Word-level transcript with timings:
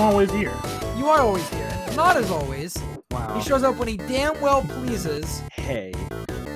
I'm 0.00 0.06
always 0.12 0.30
here. 0.32 0.54
You 0.96 1.08
are 1.08 1.20
always 1.20 1.46
here. 1.50 1.70
Not 1.94 2.16
as 2.16 2.30
always. 2.30 2.74
Wow. 3.10 3.34
He 3.38 3.46
shows 3.46 3.62
up 3.62 3.76
when 3.76 3.86
he 3.86 3.98
damn 3.98 4.40
well 4.40 4.62
pleases. 4.62 5.42
Hey, 5.52 5.92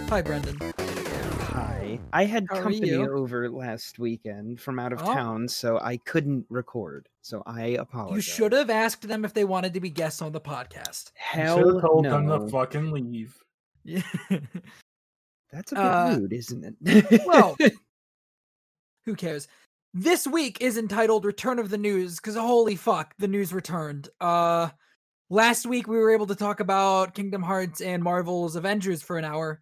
Hi, 0.08 0.22
Brendan. 0.22 0.56
hi. 0.78 2.00
I 2.14 2.24
had 2.24 2.46
How 2.48 2.62
company 2.62 2.94
over 2.94 3.50
last 3.50 3.98
weekend 3.98 4.62
from 4.62 4.78
out 4.78 4.94
of 4.94 5.02
Oh. 5.02 5.12
town, 5.12 5.46
so 5.48 5.78
I 5.78 5.98
couldn't 5.98 6.46
record. 6.48 7.10
So 7.20 7.42
I 7.44 7.66
apologize. 7.78 8.14
You 8.16 8.22
should 8.22 8.52
have 8.52 8.70
asked 8.70 9.06
them 9.06 9.26
if 9.26 9.34
they 9.34 9.44
wanted 9.44 9.74
to 9.74 9.80
be 9.80 9.90
guests 9.90 10.22
on 10.22 10.32
the 10.32 10.40
podcast. 10.40 11.12
Hell 11.14 11.58
Should 11.58 11.66
have 11.74 11.82
told 11.82 12.04
no. 12.04 12.12
them 12.12 12.26
to 12.46 12.48
fucking 12.48 12.92
leave. 12.92 13.36
Yeah. 13.84 14.00
That's 15.52 15.70
a 15.72 15.74
bit 15.74 15.84
Uh, 15.84 16.16
rude, 16.18 16.32
isn't 16.32 16.76
it? 16.82 17.20
well, 17.26 17.58
who 19.04 19.14
cares? 19.14 19.48
This 19.96 20.26
week 20.26 20.58
is 20.60 20.76
entitled 20.76 21.24
Return 21.24 21.60
of 21.60 21.70
the 21.70 21.78
News 21.78 22.16
because 22.16 22.34
holy 22.34 22.74
fuck, 22.74 23.14
the 23.20 23.28
news 23.28 23.52
returned. 23.52 24.08
Uh 24.20 24.70
last 25.30 25.66
week 25.66 25.86
we 25.86 25.96
were 25.96 26.12
able 26.12 26.26
to 26.26 26.34
talk 26.34 26.58
about 26.58 27.14
Kingdom 27.14 27.44
Hearts 27.44 27.80
and 27.80 28.02
Marvel's 28.02 28.56
Avengers 28.56 29.02
for 29.02 29.18
an 29.18 29.24
hour. 29.24 29.60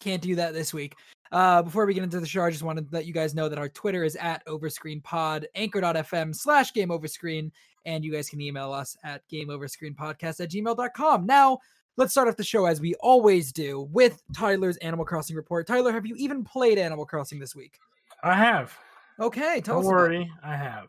Can't 0.00 0.22
do 0.22 0.36
that 0.36 0.54
this 0.54 0.72
week. 0.72 0.94
Uh 1.30 1.60
before 1.60 1.84
we 1.84 1.92
get 1.92 2.02
into 2.02 2.18
the 2.18 2.26
show, 2.26 2.44
I 2.44 2.50
just 2.50 2.62
wanted 2.62 2.88
to 2.88 2.94
let 2.96 3.04
you 3.04 3.12
guys 3.12 3.34
know 3.34 3.50
that 3.50 3.58
our 3.58 3.68
Twitter 3.68 4.04
is 4.04 4.16
at 4.16 4.42
overscreenpod, 4.46 5.44
anchor.fm 5.54 6.34
slash 6.34 6.72
game 6.72 6.88
overscreen, 6.88 7.50
and 7.84 8.02
you 8.02 8.10
guys 8.10 8.30
can 8.30 8.40
email 8.40 8.72
us 8.72 8.96
at 9.04 9.20
gameoverscreenpodcast 9.30 10.40
at 10.40 10.50
gmail.com. 10.50 11.26
Now 11.26 11.58
let's 11.98 12.12
start 12.12 12.28
off 12.28 12.36
the 12.36 12.42
show 12.42 12.64
as 12.64 12.80
we 12.80 12.94
always 13.00 13.52
do 13.52 13.82
with 13.92 14.22
Tyler's 14.34 14.78
Animal 14.78 15.04
Crossing 15.04 15.36
report. 15.36 15.66
Tyler, 15.66 15.92
have 15.92 16.06
you 16.06 16.14
even 16.16 16.42
played 16.42 16.78
Animal 16.78 17.04
Crossing 17.04 17.38
this 17.38 17.54
week? 17.54 17.78
I 18.22 18.34
have. 18.34 18.74
Okay, 19.20 19.60
tell 19.60 19.76
Don't 19.76 19.84
us. 19.84 19.86
about 19.90 20.12
it. 20.12 20.14
worry, 20.18 20.32
I 20.42 20.56
have. 20.56 20.88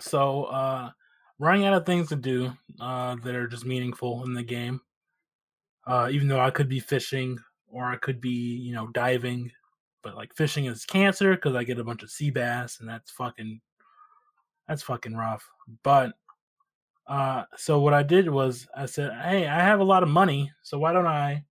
So, 0.00 0.44
uh, 0.44 0.90
running 1.38 1.64
out 1.66 1.74
of 1.74 1.86
things 1.86 2.08
to 2.08 2.16
do 2.16 2.52
uh, 2.80 3.16
that 3.22 3.34
are 3.34 3.46
just 3.46 3.64
meaningful 3.64 4.24
in 4.24 4.34
the 4.34 4.42
game. 4.42 4.80
Uh, 5.86 6.08
even 6.10 6.26
though 6.26 6.40
I 6.40 6.50
could 6.50 6.68
be 6.68 6.80
fishing 6.80 7.38
or 7.68 7.84
I 7.84 7.96
could 7.96 8.20
be, 8.20 8.30
you 8.30 8.74
know, 8.74 8.88
diving, 8.88 9.52
but 10.02 10.16
like 10.16 10.34
fishing 10.34 10.64
is 10.66 10.84
cancer 10.84 11.34
because 11.36 11.54
I 11.54 11.62
get 11.64 11.78
a 11.78 11.84
bunch 11.84 12.02
of 12.02 12.10
sea 12.10 12.30
bass 12.30 12.80
and 12.80 12.88
that's 12.88 13.10
fucking, 13.12 13.60
that's 14.66 14.82
fucking 14.82 15.14
rough. 15.14 15.48
But, 15.84 16.12
uh, 17.06 17.44
so 17.56 17.78
what 17.78 17.94
I 17.94 18.02
did 18.02 18.28
was 18.28 18.66
I 18.76 18.86
said, 18.86 19.12
hey, 19.22 19.46
I 19.46 19.60
have 19.60 19.78
a 19.78 19.84
lot 19.84 20.02
of 20.02 20.08
money, 20.08 20.50
so 20.62 20.78
why 20.78 20.92
don't 20.92 21.06
I 21.06 21.44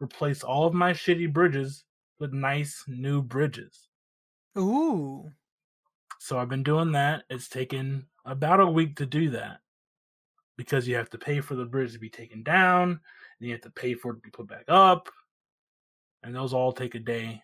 replace 0.00 0.42
all 0.42 0.66
of 0.66 0.74
my 0.74 0.92
shitty 0.92 1.32
bridges 1.32 1.84
with 2.18 2.32
nice 2.32 2.82
new 2.88 3.22
bridges? 3.22 3.85
Ooh. 4.58 5.30
So 6.18 6.38
I've 6.38 6.48
been 6.48 6.62
doing 6.62 6.92
that. 6.92 7.24
It's 7.30 7.48
taken 7.48 8.06
about 8.24 8.60
a 8.60 8.66
week 8.66 8.96
to 8.96 9.06
do 9.06 9.30
that 9.30 9.60
because 10.56 10.88
you 10.88 10.96
have 10.96 11.10
to 11.10 11.18
pay 11.18 11.40
for 11.40 11.54
the 11.54 11.64
bridge 11.64 11.92
to 11.92 11.98
be 11.98 12.08
taken 12.08 12.42
down, 12.42 12.90
and 12.90 13.00
you 13.40 13.52
have 13.52 13.60
to 13.62 13.70
pay 13.70 13.94
for 13.94 14.12
it 14.12 14.16
to 14.16 14.20
be 14.20 14.30
put 14.30 14.48
back 14.48 14.64
up, 14.68 15.08
and 16.22 16.34
those 16.34 16.54
all 16.54 16.72
take 16.72 16.94
a 16.94 16.98
day. 16.98 17.42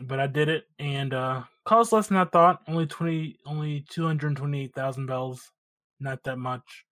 But 0.00 0.18
I 0.18 0.26
did 0.26 0.48
it, 0.48 0.64
and 0.78 1.14
uh, 1.14 1.42
cost 1.64 1.92
less 1.92 2.08
than 2.08 2.16
I 2.16 2.24
thought. 2.24 2.62
Only 2.66 2.86
twenty, 2.86 3.36
only 3.46 3.84
two 3.88 4.06
hundred 4.06 4.36
twenty-eight 4.36 4.74
thousand 4.74 5.06
bells. 5.06 5.52
Not 6.00 6.22
that 6.24 6.38
much. 6.38 6.84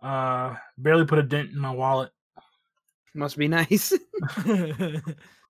Uh, 0.00 0.54
barely 0.78 1.06
put 1.06 1.18
a 1.18 1.22
dent 1.22 1.50
in 1.50 1.58
my 1.58 1.70
wallet. 1.70 2.10
Must 3.14 3.36
be 3.36 3.48
nice. 3.48 3.92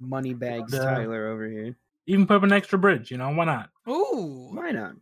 Money 0.00 0.34
bags 0.34 0.72
The- 0.72 0.78
Tyler 0.84 1.28
over 1.28 1.48
here. 1.48 1.76
Even 2.06 2.26
put 2.26 2.36
up 2.36 2.42
an 2.44 2.52
extra 2.52 2.78
bridge. 2.78 3.10
You 3.10 3.16
know 3.16 3.30
why 3.30 3.44
not? 3.46 3.70
Ooh. 3.88 4.50
Why 4.52 4.70
not? 4.70 4.94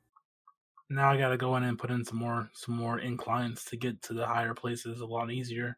now 0.90 1.10
I 1.10 1.16
gotta 1.16 1.36
go 1.38 1.56
in 1.56 1.62
and 1.64 1.78
put 1.78 1.90
in 1.90 2.04
some 2.04 2.18
more 2.18 2.48
some 2.52 2.76
more 2.76 2.98
inclines 3.00 3.64
to 3.64 3.76
get 3.76 4.00
to 4.02 4.12
the 4.12 4.24
higher 4.26 4.54
places 4.54 5.00
a 5.00 5.06
lot 5.06 5.30
easier. 5.32 5.76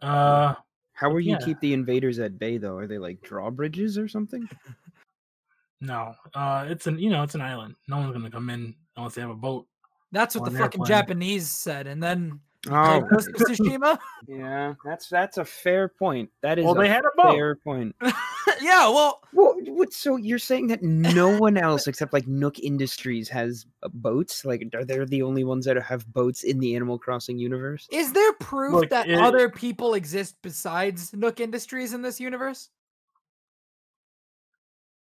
Uh 0.00 0.54
How 0.92 1.10
will 1.10 1.20
you 1.20 1.32
Yeah. 1.32 1.44
keep 1.44 1.58
the 1.60 1.72
invaders 1.72 2.18
at 2.18 2.38
bay 2.38 2.58
though? 2.58 2.76
Are 2.76 2.86
they 2.86 2.98
like 2.98 3.20
drawbridges 3.22 3.98
or 3.98 4.08
something? 4.08 4.48
no. 5.80 6.14
Uh 6.34 6.66
it's 6.68 6.86
an 6.86 6.98
you 6.98 7.10
know, 7.10 7.22
it's 7.22 7.34
an 7.34 7.40
island. 7.40 7.74
No 7.88 7.96
one's 7.98 8.12
gonna 8.12 8.30
come 8.30 8.50
in 8.50 8.74
unless 8.96 9.14
they 9.14 9.20
have 9.22 9.30
a 9.30 9.34
boat. 9.34 9.66
That's 10.12 10.36
what 10.36 10.44
the 10.44 10.58
fucking 10.58 10.80
airplane. 10.82 10.86
Japanese 10.86 11.48
said. 11.50 11.86
And 11.86 12.02
then 12.02 12.40
Oh, 12.70 12.98
like, 12.98 13.08
Ghost 13.08 13.28
of 13.28 13.34
Tsushima? 13.34 13.98
yeah. 14.26 14.74
That's 14.84 15.08
that's 15.08 15.38
a 15.38 15.44
fair 15.44 15.88
point. 15.88 16.30
That 16.42 16.58
is 16.58 16.64
Well 16.64 16.76
a 16.78 16.82
they 16.82 16.88
had 16.88 17.04
a 17.04 17.10
boat. 17.16 17.34
fair 17.34 17.56
point. 17.56 17.94
yeah, 18.60 18.88
well, 18.88 19.20
Well, 19.32 19.54
what, 19.66 19.92
so 19.92 20.16
you're 20.16 20.38
saying 20.38 20.66
that 20.68 20.82
no 20.82 21.38
one 21.38 21.56
else 21.56 21.86
except 21.86 22.12
like 22.12 22.26
Nook 22.26 22.58
Industries 22.58 23.28
has 23.28 23.66
uh, 23.82 23.88
boats? 23.88 24.44
Like, 24.44 24.64
are 24.74 24.84
they 24.84 25.04
the 25.04 25.22
only 25.22 25.44
ones 25.44 25.64
that 25.66 25.80
have 25.82 26.06
boats 26.12 26.42
in 26.44 26.58
the 26.58 26.74
Animal 26.74 26.98
Crossing 26.98 27.38
universe? 27.38 27.86
is 27.90 28.12
there 28.12 28.32
proof 28.34 28.72
Look, 28.74 28.90
that 28.90 29.08
it- 29.08 29.18
other 29.20 29.48
people 29.48 29.94
exist 29.94 30.36
besides 30.42 31.12
Nook 31.14 31.40
Industries 31.40 31.92
in 31.94 32.02
this 32.02 32.20
universe? 32.20 32.70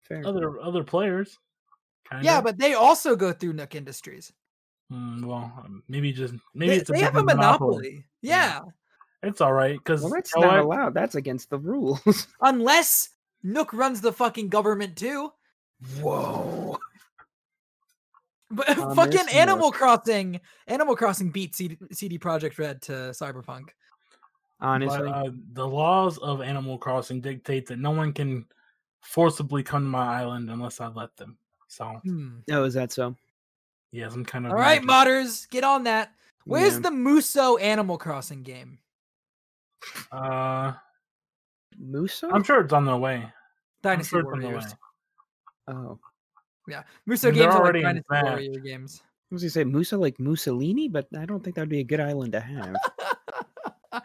Fair. 0.01 0.21
Other 0.25 0.59
other 0.61 0.83
players. 0.83 1.39
Kinda. 2.09 2.23
Yeah, 2.23 2.41
but 2.41 2.59
they 2.59 2.75
also 2.75 3.15
go 3.15 3.33
through 3.33 3.53
Nook 3.53 3.73
Industries. 3.73 4.31
Mm, 4.91 5.25
well, 5.25 5.51
um, 5.63 5.83
maybe 5.87 6.11
just 6.11 6.33
maybe 6.53 6.71
They, 6.71 6.77
it's 6.77 6.89
a 6.89 6.93
they 6.93 6.99
have 6.99 7.15
a 7.15 7.21
different 7.21 7.39
monopoly. 7.39 8.05
Yeah. 8.21 8.35
Yeah. 8.35 8.61
It's 9.23 9.41
all 9.41 9.53
right 9.53 9.77
because 9.77 10.01
well, 10.01 10.11
that's 10.11 10.35
not 10.35 10.59
allowed. 10.59 10.93
That's 10.93 11.15
against 11.15 11.49
the 11.49 11.57
rules. 11.57 12.27
Unless 12.41 13.09
Nook 13.41 13.73
runs 13.73 14.01
the 14.01 14.13
fucking 14.13 14.49
government 14.49 14.95
too. 14.95 15.31
Whoa. 15.99 16.77
But 18.51 18.67
Thomas 18.75 18.95
fucking 18.95 19.35
Animal 19.35 19.67
Nook. 19.67 19.73
Crossing, 19.73 20.39
Animal 20.67 20.95
Crossing 20.95 21.31
beat 21.31 21.55
CD, 21.55 21.77
CD 21.91 22.19
Projekt 22.19 22.59
Red 22.59 22.81
to 22.83 22.91
Cyberpunk. 22.91 23.69
Honestly, 24.61 25.09
uh, 25.09 25.31
the 25.53 25.67
laws 25.67 26.17
of 26.19 26.41
Animal 26.41 26.77
Crossing 26.77 27.19
dictate 27.21 27.65
that 27.67 27.79
no 27.79 27.91
one 27.91 28.13
can 28.13 28.45
forcibly 29.01 29.63
come 29.63 29.83
to 29.83 29.89
my 29.89 30.21
island 30.21 30.49
unless 30.49 30.79
I 30.79 30.87
let 30.87 31.15
them. 31.17 31.37
So 31.67 31.85
Hmm. 32.03 32.37
oh, 32.51 32.63
is 32.63 32.75
that 32.75 32.91
so? 32.91 33.15
Yeah, 33.95 34.09
some 34.09 34.25
kind 34.25 34.45
of 34.45 34.51
All 34.51 34.57
right, 34.57 34.83
magic. 34.83 35.07
modders, 35.09 35.49
get 35.49 35.63
on 35.63 35.85
that. 35.85 36.11
Where's 36.43 36.73
Yeah. 36.73 36.79
the 36.81 36.89
Musou 36.89 37.61
Animal 37.61 37.97
Crossing 37.97 38.43
game? 38.43 38.79
Uh, 40.11 40.73
Musou? 41.81 42.29
I'm 42.33 42.43
sure 42.43 42.59
it's 42.59 42.73
on 42.73 42.85
their 42.85 42.97
way. 42.97 43.15
I'm 43.23 43.31
Dynasty 43.81 44.09
sure 44.09 44.19
it's 44.19 44.29
on 44.33 44.39
their 44.41 44.51
Warriors. 44.51 44.75
Oh, 45.69 45.73
way. 45.73 45.95
I 46.67 46.71
Yeah, 46.71 46.83
Musou 47.07 47.33
games 47.33 47.45
are 47.45 47.51
like 47.51 47.59
already 47.61 47.79
in 47.79 47.85
Dynasty 47.85 48.05
Smash. 48.09 48.23
Warrior 48.23 48.59
games. 48.59 49.01
was 49.31 49.43
gonna 49.43 49.49
say 49.49 49.63
Muso 49.63 49.97
like 49.97 50.19
Mussolini, 50.19 50.89
but 50.89 51.07
I 51.17 51.25
don't 51.25 51.41
think 51.41 51.55
that'd 51.55 51.69
be 51.69 51.79
a 51.79 51.83
good 51.85 52.01
island 52.01 52.33
to 52.33 52.41
have. 52.41 52.75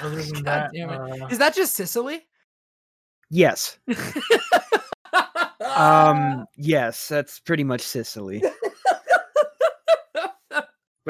Other 0.00 0.22
than 0.22 0.42
God 0.42 0.44
that, 0.46 0.70
damn 0.72 0.88
it. 0.90 1.22
uh, 1.22 1.26
Is 1.26 1.36
that 1.38 1.54
just 1.54 1.74
Sicily? 1.74 2.26
yes. 3.28 3.78
Um. 5.76 6.46
Yes, 6.56 7.06
that's 7.08 7.38
pretty 7.38 7.62
much 7.64 7.80
Sicily. 7.82 8.42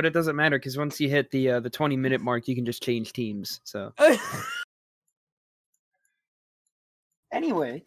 But 0.00 0.06
it 0.06 0.14
doesn't 0.14 0.34
matter 0.34 0.58
because 0.58 0.78
once 0.78 0.98
you 0.98 1.10
hit 1.10 1.30
the 1.30 1.50
uh, 1.50 1.60
the 1.60 1.68
twenty 1.68 1.94
minute 1.94 2.22
mark, 2.22 2.48
you 2.48 2.54
can 2.54 2.64
just 2.64 2.82
change 2.82 3.12
teams. 3.12 3.60
So 3.64 3.92
anyway, 7.34 7.82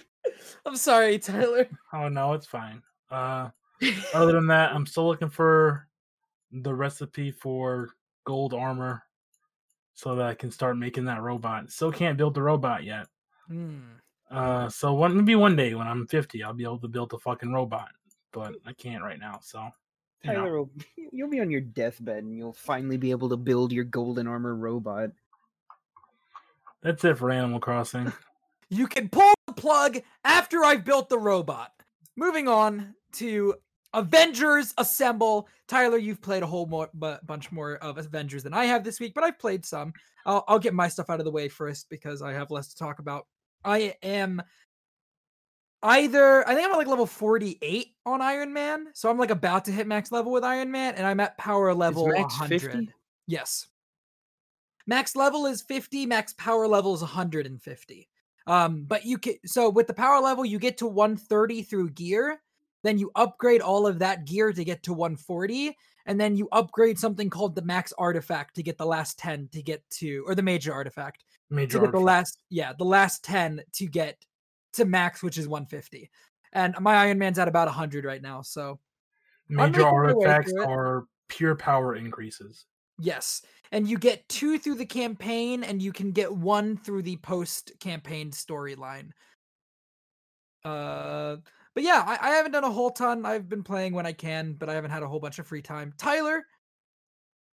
I'm 0.64 0.76
sorry, 0.76 1.18
Tyler. 1.18 1.68
oh 1.94 2.10
no, 2.10 2.34
it's 2.34 2.46
fine. 2.46 2.84
Uh, 3.10 3.50
other 4.14 4.34
than 4.34 4.46
that, 4.46 4.76
I'm 4.76 4.86
still 4.86 5.08
looking 5.08 5.32
for 5.32 5.88
the 6.52 6.72
recipe 6.72 7.32
for 7.32 7.90
gold 8.26 8.54
armor 8.54 9.02
so 9.96 10.14
that 10.14 10.28
I 10.28 10.36
can 10.36 10.52
start 10.52 10.78
making 10.78 11.06
that 11.06 11.24
robot. 11.24 11.72
Still 11.72 11.92
can't 11.92 12.16
build 12.16 12.36
the 12.36 12.44
robot 12.44 12.84
yet. 12.84 13.08
Hmm. 13.48 13.80
Uh, 14.30 14.70
so 14.70 14.94
one 14.94 15.18
maybe 15.18 15.34
one 15.34 15.56
day 15.56 15.74
when 15.74 15.88
I'm 15.88 16.06
50, 16.06 16.44
I'll 16.44 16.54
be 16.54 16.64
able 16.64 16.78
to 16.78 16.88
build 16.88 17.12
a 17.14 17.18
fucking 17.18 17.52
robot, 17.52 17.90
but 18.32 18.54
I 18.68 18.74
can't 18.74 19.02
right 19.02 19.20
now. 19.20 19.40
So 19.42 19.58
you 19.58 19.66
know. 19.66 19.72
Tyler, 20.26 20.58
will, 20.58 20.70
you'll 21.12 21.30
be 21.30 21.40
on 21.40 21.52
your 21.52 21.62
deathbed 21.62 22.24
and 22.24 22.38
you'll 22.38 22.54
finally 22.54 22.98
be 22.98 23.12
able 23.12 23.30
to 23.30 23.38
build 23.38 23.72
your 23.72 23.84
golden 23.84 24.28
armor 24.28 24.56
robot. 24.56 25.12
that's 26.82 27.04
it 27.04 27.18
for 27.18 27.32
Animal 27.32 27.60
Crossing. 27.60 28.12
You 28.70 28.88
can 28.88 29.08
pull 29.08 29.34
the 29.46 29.54
plug 29.54 30.00
after 30.24 30.64
I've 30.64 30.84
built 30.84 31.08
the 31.08 31.20
robot. 31.20 31.72
Moving 32.16 32.48
on 32.48 32.96
to 33.14 33.54
Avengers 33.94 34.74
Assemble. 34.80 35.48
Tyler, 35.68 36.00
you've 36.00 36.22
played 36.24 36.42
a 36.42 36.48
whole 36.48 36.66
more, 36.66 36.90
bu- 36.96 37.18
bunch 37.24 37.52
more 37.52 37.76
of 37.76 38.00
Avengers 38.00 38.42
than 38.42 38.54
I 38.54 38.66
have 38.66 38.84
this 38.84 39.00
week, 39.00 39.14
but 39.14 39.24
I've 39.24 39.38
played 39.38 39.64
some. 39.64 39.94
I'll, 40.26 40.44
I'll 40.48 40.58
get 40.58 40.74
my 40.74 40.88
stuff 40.88 41.12
out 41.12 41.20
of 41.20 41.26
the 41.26 41.32
way 41.32 41.50
first 41.50 41.88
because 41.92 42.24
I 42.24 42.34
have 42.34 42.50
less 42.50 42.70
to 42.70 42.76
talk 42.76 42.98
about. 42.98 43.28
I 43.64 43.94
am 44.02 44.42
either 45.84 46.48
I 46.48 46.56
think 46.56 46.66
I'm 46.66 46.72
at 46.72 46.78
like 46.78 46.88
level 46.88 47.06
48 47.06 47.88
on 48.06 48.22
Iron 48.22 48.54
Man, 48.54 48.88
so 48.94 49.10
I'm 49.10 49.18
like 49.18 49.32
about 49.32 49.66
to 49.66 49.72
hit 49.72 49.86
max 49.86 50.12
level 50.12 50.32
with 50.32 50.44
Iron 50.44 50.72
Man, 50.72 50.96
and 50.96 51.06
I'm 51.06 51.20
at 51.20 51.38
power 51.38 51.74
level 51.74 52.08
max 52.08 52.40
100. 52.40 52.62
50? 52.62 52.90
Yes. 53.28 53.68
Max 54.88 55.16
level 55.16 55.46
is 55.46 55.62
50, 55.62 56.06
max 56.06 56.34
power 56.34 56.68
level 56.68 56.94
is 56.94 57.02
150. 57.02 58.10
Um, 58.46 58.84
but 58.84 59.06
you 59.06 59.18
can 59.18 59.36
so 59.46 59.70
with 59.70 59.88
the 59.88 59.94
power 59.94 60.20
level, 60.20 60.46
you 60.46 60.60
get 60.60 60.78
to 60.80 60.88
130 60.88 61.64
through 61.64 61.92
gear, 61.92 62.42
then 62.84 62.98
you 62.98 63.12
upgrade 63.16 63.62
all 63.62 63.88
of 63.88 64.00
that 64.00 64.26
gear 64.26 64.52
to 64.52 64.64
get 64.64 64.84
to 64.84 64.94
140, 64.94 65.78
and 66.06 66.20
then 66.20 66.36
you 66.36 66.50
upgrade 66.52 67.00
something 67.00 67.30
called 67.30 67.56
the 67.56 67.62
max 67.62 67.94
artifact 67.98 68.56
to 68.56 68.64
get 68.64 68.78
the 68.78 68.86
last 68.86 69.18
10 69.20 69.50
to 69.54 69.62
get 69.62 69.82
to 69.92 70.24
or 70.28 70.36
the 70.36 70.42
major 70.42 70.74
artifact 70.74 71.24
Major 71.50 71.78
to 71.78 71.86
get 71.86 71.92
the 71.92 72.00
last 72.00 72.40
yeah, 72.50 72.74
the 72.78 72.86
last 72.86 73.24
10 73.24 73.62
to 73.74 73.86
get 73.86 74.18
to 74.74 74.86
max, 74.86 75.24
which 75.24 75.38
is 75.38 75.48
150. 75.48 76.10
And 76.52 76.76
my 76.80 76.96
Iron 76.96 77.18
Man's 77.18 77.40
at 77.40 77.48
about 77.48 77.68
100 77.68 78.06
right 78.06 78.22
now, 78.22 78.42
so 78.42 78.80
Major 79.50 79.68
making 79.68 79.82
my 79.82 79.92
way 79.92 79.96
artifacts 79.96 80.54
are 80.66 81.06
pure 81.28 81.56
power 81.56 81.96
increases. 81.96 82.66
Yes. 83.00 83.42
And 83.72 83.88
you 83.88 83.98
get 83.98 84.28
two 84.30 84.60
through 84.60 84.76
the 84.76 84.86
campaign, 84.86 85.64
and 85.64 85.82
you 85.82 85.92
can 85.92 86.12
get 86.12 86.32
one 86.32 86.78
through 86.78 87.02
the 87.02 87.18
post 87.18 87.72
campaign 87.80 88.32
storyline. 88.32 89.10
Uh, 90.64 91.38
but 91.74 91.84
yeah, 91.84 92.04
I, 92.06 92.30
I 92.30 92.36
haven't 92.36 92.52
done 92.52 92.64
a 92.64 92.72
whole 92.72 92.92
ton. 92.92 93.26
I've 93.26 93.50
been 93.50 93.64
playing 93.64 93.94
when 93.94 94.06
I 94.06 94.14
can, 94.14 94.54
but 94.54 94.70
I 94.70 94.76
haven't 94.76 94.92
had 94.92 95.02
a 95.02 95.08
whole 95.08 95.20
bunch 95.20 95.40
of 95.40 95.48
free 95.48 95.64
time. 95.64 95.94
Tyler, 95.98 96.46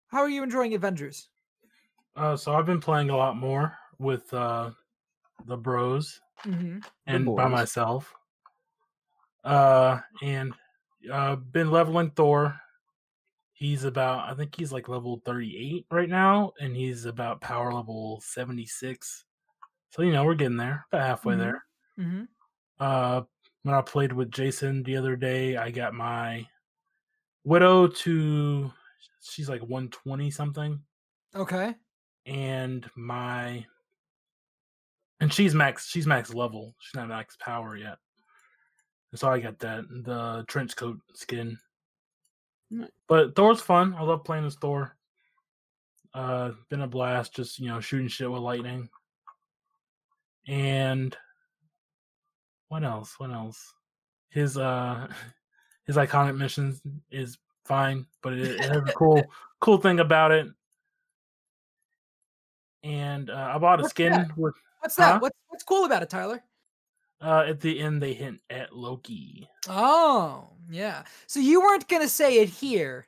how 0.06 0.20
are 0.20 0.28
you 0.28 0.44
enjoying 0.44 0.74
Avengers? 0.74 1.28
Uh, 2.16 2.36
so 2.36 2.54
I've 2.54 2.66
been 2.66 2.80
playing 2.80 3.10
a 3.10 3.16
lot 3.16 3.36
more 3.36 3.76
with 3.98 4.32
uh, 4.32 4.70
the 5.46 5.56
bros 5.56 6.20
Mm-hmm. 6.44 6.78
and 7.06 7.36
by 7.36 7.48
myself. 7.48 8.12
Uh, 9.42 10.00
and 10.22 10.54
uh, 11.10 11.36
been 11.36 11.70
leveling 11.70 12.10
Thor. 12.10 12.58
He's 13.52 13.84
about, 13.84 14.28
I 14.30 14.34
think 14.34 14.54
he's 14.56 14.72
like 14.72 14.88
level 14.88 15.22
38 15.24 15.86
right 15.90 16.08
now, 16.08 16.52
and 16.60 16.74
he's 16.76 17.04
about 17.04 17.40
power 17.40 17.72
level 17.72 18.20
76. 18.24 19.24
So, 19.90 20.02
you 20.02 20.12
know, 20.12 20.24
we're 20.24 20.34
getting 20.34 20.56
there, 20.56 20.84
about 20.90 21.06
halfway 21.06 21.34
Mhm. 21.34 21.38
there. 21.38 21.64
Mm-hmm. 21.98 22.22
Uh, 22.80 23.22
when 23.62 23.74
I 23.74 23.80
played 23.82 24.12
with 24.12 24.30
Jason 24.32 24.82
the 24.82 24.96
other 24.96 25.14
day, 25.16 25.56
I 25.56 25.70
got 25.70 25.94
my 25.94 26.46
Widow 27.44 27.86
to, 27.88 28.72
she's 29.22 29.48
like 29.48 29.62
120 29.62 30.30
something. 30.30 30.82
Okay. 31.34 31.74
and 32.26 32.88
my 32.96 33.66
and 35.20 35.32
she's 35.32 35.54
max 35.54 35.88
she's 35.88 36.06
max 36.06 36.34
level. 36.34 36.74
She's 36.78 36.96
not 36.96 37.08
max 37.08 37.36
power 37.36 37.76
yet. 37.76 37.98
So 39.14 39.28
i 39.28 39.38
got 39.38 39.58
that 39.60 39.84
the 39.88 40.44
trench 40.48 40.76
coat 40.76 40.98
skin. 41.14 41.58
But 43.08 43.36
thor's 43.36 43.60
fun. 43.60 43.94
I 43.96 44.02
love 44.02 44.24
playing 44.24 44.46
as 44.46 44.56
thor. 44.56 44.96
Uh 46.12 46.52
been 46.68 46.82
a 46.82 46.86
blast 46.86 47.34
just 47.34 47.58
you 47.58 47.68
know 47.68 47.80
shooting 47.80 48.08
shit 48.08 48.30
with 48.30 48.42
lightning. 48.42 48.88
And 50.46 51.16
what 52.68 52.84
else? 52.84 53.14
What 53.18 53.30
else? 53.30 53.74
His 54.30 54.58
uh 54.58 55.08
his 55.86 55.96
iconic 55.96 56.36
missions 56.36 56.80
is 57.10 57.38
fine 57.66 58.06
but 58.24 58.32
it, 58.32 58.60
it 58.60 58.60
has 58.60 58.78
a 58.78 58.92
cool 58.92 59.22
cool 59.60 59.78
thing 59.78 60.00
about 60.00 60.32
it. 60.32 60.48
And 62.82 63.30
uh, 63.30 63.52
I 63.54 63.58
bought 63.58 63.78
a 63.78 63.82
What's 63.82 63.90
skin 63.90 64.12
that? 64.12 64.36
with 64.36 64.54
What's 64.84 64.96
that? 64.96 65.12
Huh? 65.14 65.18
What's 65.20 65.38
what's 65.48 65.64
cool 65.64 65.86
about 65.86 66.02
it, 66.02 66.10
Tyler? 66.10 66.42
uh, 67.22 67.44
at 67.48 67.58
the 67.58 67.80
end 67.80 68.02
they 68.02 68.12
hint 68.12 68.38
at 68.50 68.76
Loki. 68.76 69.48
Oh, 69.66 70.50
yeah. 70.70 71.04
So 71.26 71.40
you 71.40 71.62
weren't 71.62 71.88
gonna 71.88 72.08
say 72.08 72.40
it 72.42 72.50
here, 72.50 73.06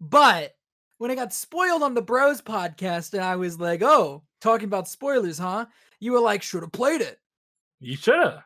but 0.00 0.56
when 0.98 1.12
I 1.12 1.14
got 1.14 1.32
spoiled 1.32 1.84
on 1.84 1.94
the 1.94 2.02
Bros 2.02 2.42
podcast, 2.42 3.14
and 3.14 3.22
I 3.22 3.36
was 3.36 3.60
like, 3.60 3.82
"Oh, 3.82 4.24
talking 4.40 4.64
about 4.66 4.88
spoilers, 4.88 5.38
huh?" 5.38 5.66
You 6.00 6.10
were 6.10 6.18
like, 6.20 6.42
"Should 6.42 6.62
have 6.62 6.72
played 6.72 7.02
it." 7.02 7.20
You 7.78 7.94
shoulda. 7.94 8.44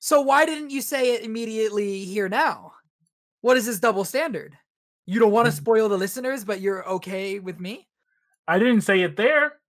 So 0.00 0.20
why 0.22 0.46
didn't 0.46 0.70
you 0.70 0.80
say 0.82 1.14
it 1.14 1.22
immediately 1.24 2.04
here 2.04 2.28
now? 2.28 2.72
What 3.42 3.56
is 3.56 3.66
this 3.66 3.78
double 3.78 4.04
standard? 4.04 4.58
You 5.04 5.20
don't 5.20 5.30
want 5.30 5.46
to 5.46 5.52
Mm. 5.52 5.56
spoil 5.58 5.88
the 5.88 5.96
listeners, 5.96 6.44
but 6.44 6.60
you're 6.60 6.84
okay 6.88 7.38
with 7.38 7.60
me? 7.60 7.86
I 8.48 8.58
didn't 8.58 8.80
say 8.80 9.02
it 9.02 9.14
there. 9.16 9.60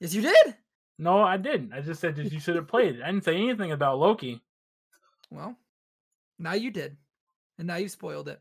Yes, 0.00 0.14
you 0.14 0.22
did. 0.22 0.56
No, 1.02 1.20
I 1.20 1.36
didn't. 1.36 1.72
I 1.72 1.80
just 1.80 2.00
said 2.00 2.14
that 2.14 2.30
you 2.32 2.38
should 2.38 2.54
have 2.54 2.68
played 2.68 2.94
it. 2.96 3.02
I 3.02 3.10
didn't 3.10 3.24
say 3.24 3.34
anything 3.36 3.72
about 3.72 3.98
Loki. 3.98 4.40
Well, 5.32 5.56
now 6.38 6.52
you 6.52 6.70
did, 6.70 6.96
and 7.58 7.66
now 7.66 7.74
you 7.76 7.88
spoiled 7.88 8.28
it. 8.28 8.40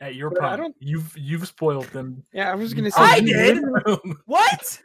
At 0.00 0.14
your 0.14 0.30
But 0.30 0.44
I 0.44 0.56
don't- 0.56 0.74
you've 0.78 1.14
you've 1.18 1.46
spoiled 1.46 1.84
them. 1.88 2.24
Yeah, 2.32 2.50
I 2.50 2.54
was 2.54 2.72
gonna 2.72 2.90
say 2.90 3.02
I 3.02 3.20
did? 3.20 3.62
What? 4.24 4.82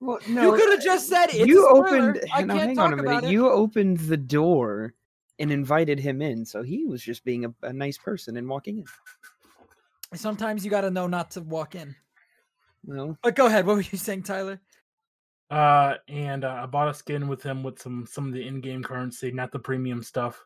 Well, 0.00 0.18
you 0.26 0.52
could 0.56 0.70
have 0.72 0.82
just 0.82 1.08
said 1.08 1.26
it's 1.26 1.46
you 1.46 1.68
opened. 1.68 2.20
I 2.32 2.42
no, 2.42 2.54
can't 2.54 2.66
hang 2.68 2.76
talk 2.76 2.86
on 2.86 2.92
a 2.94 2.96
minute. 2.96 3.10
about 3.10 3.24
it. 3.24 3.30
You 3.30 3.50
opened 3.50 3.98
the 3.98 4.16
door 4.16 4.94
and 5.38 5.52
invited 5.52 5.98
him 5.98 6.22
in, 6.22 6.46
so 6.46 6.62
he 6.62 6.86
was 6.86 7.02
just 7.02 7.24
being 7.24 7.44
a, 7.44 7.54
a 7.62 7.72
nice 7.74 7.98
person 7.98 8.38
and 8.38 8.48
walking 8.48 8.78
in. 8.78 8.84
Sometimes 10.14 10.64
you 10.64 10.70
got 10.70 10.82
to 10.82 10.90
know 10.90 11.06
not 11.06 11.30
to 11.32 11.42
walk 11.42 11.74
in. 11.74 11.94
No. 12.86 13.18
But 13.22 13.36
go 13.36 13.46
ahead. 13.46 13.66
What 13.66 13.76
were 13.76 13.82
you 13.82 13.98
saying, 13.98 14.22
Tyler? 14.22 14.60
Uh, 15.50 15.94
and 16.08 16.44
uh, 16.44 16.60
I 16.62 16.66
bought 16.66 16.88
a 16.88 16.94
skin 16.94 17.28
with 17.28 17.42
him 17.42 17.62
with 17.62 17.80
some 17.80 18.06
some 18.06 18.26
of 18.26 18.32
the 18.32 18.46
in-game 18.46 18.82
currency, 18.82 19.30
not 19.30 19.52
the 19.52 19.58
premium 19.58 20.02
stuff. 20.02 20.44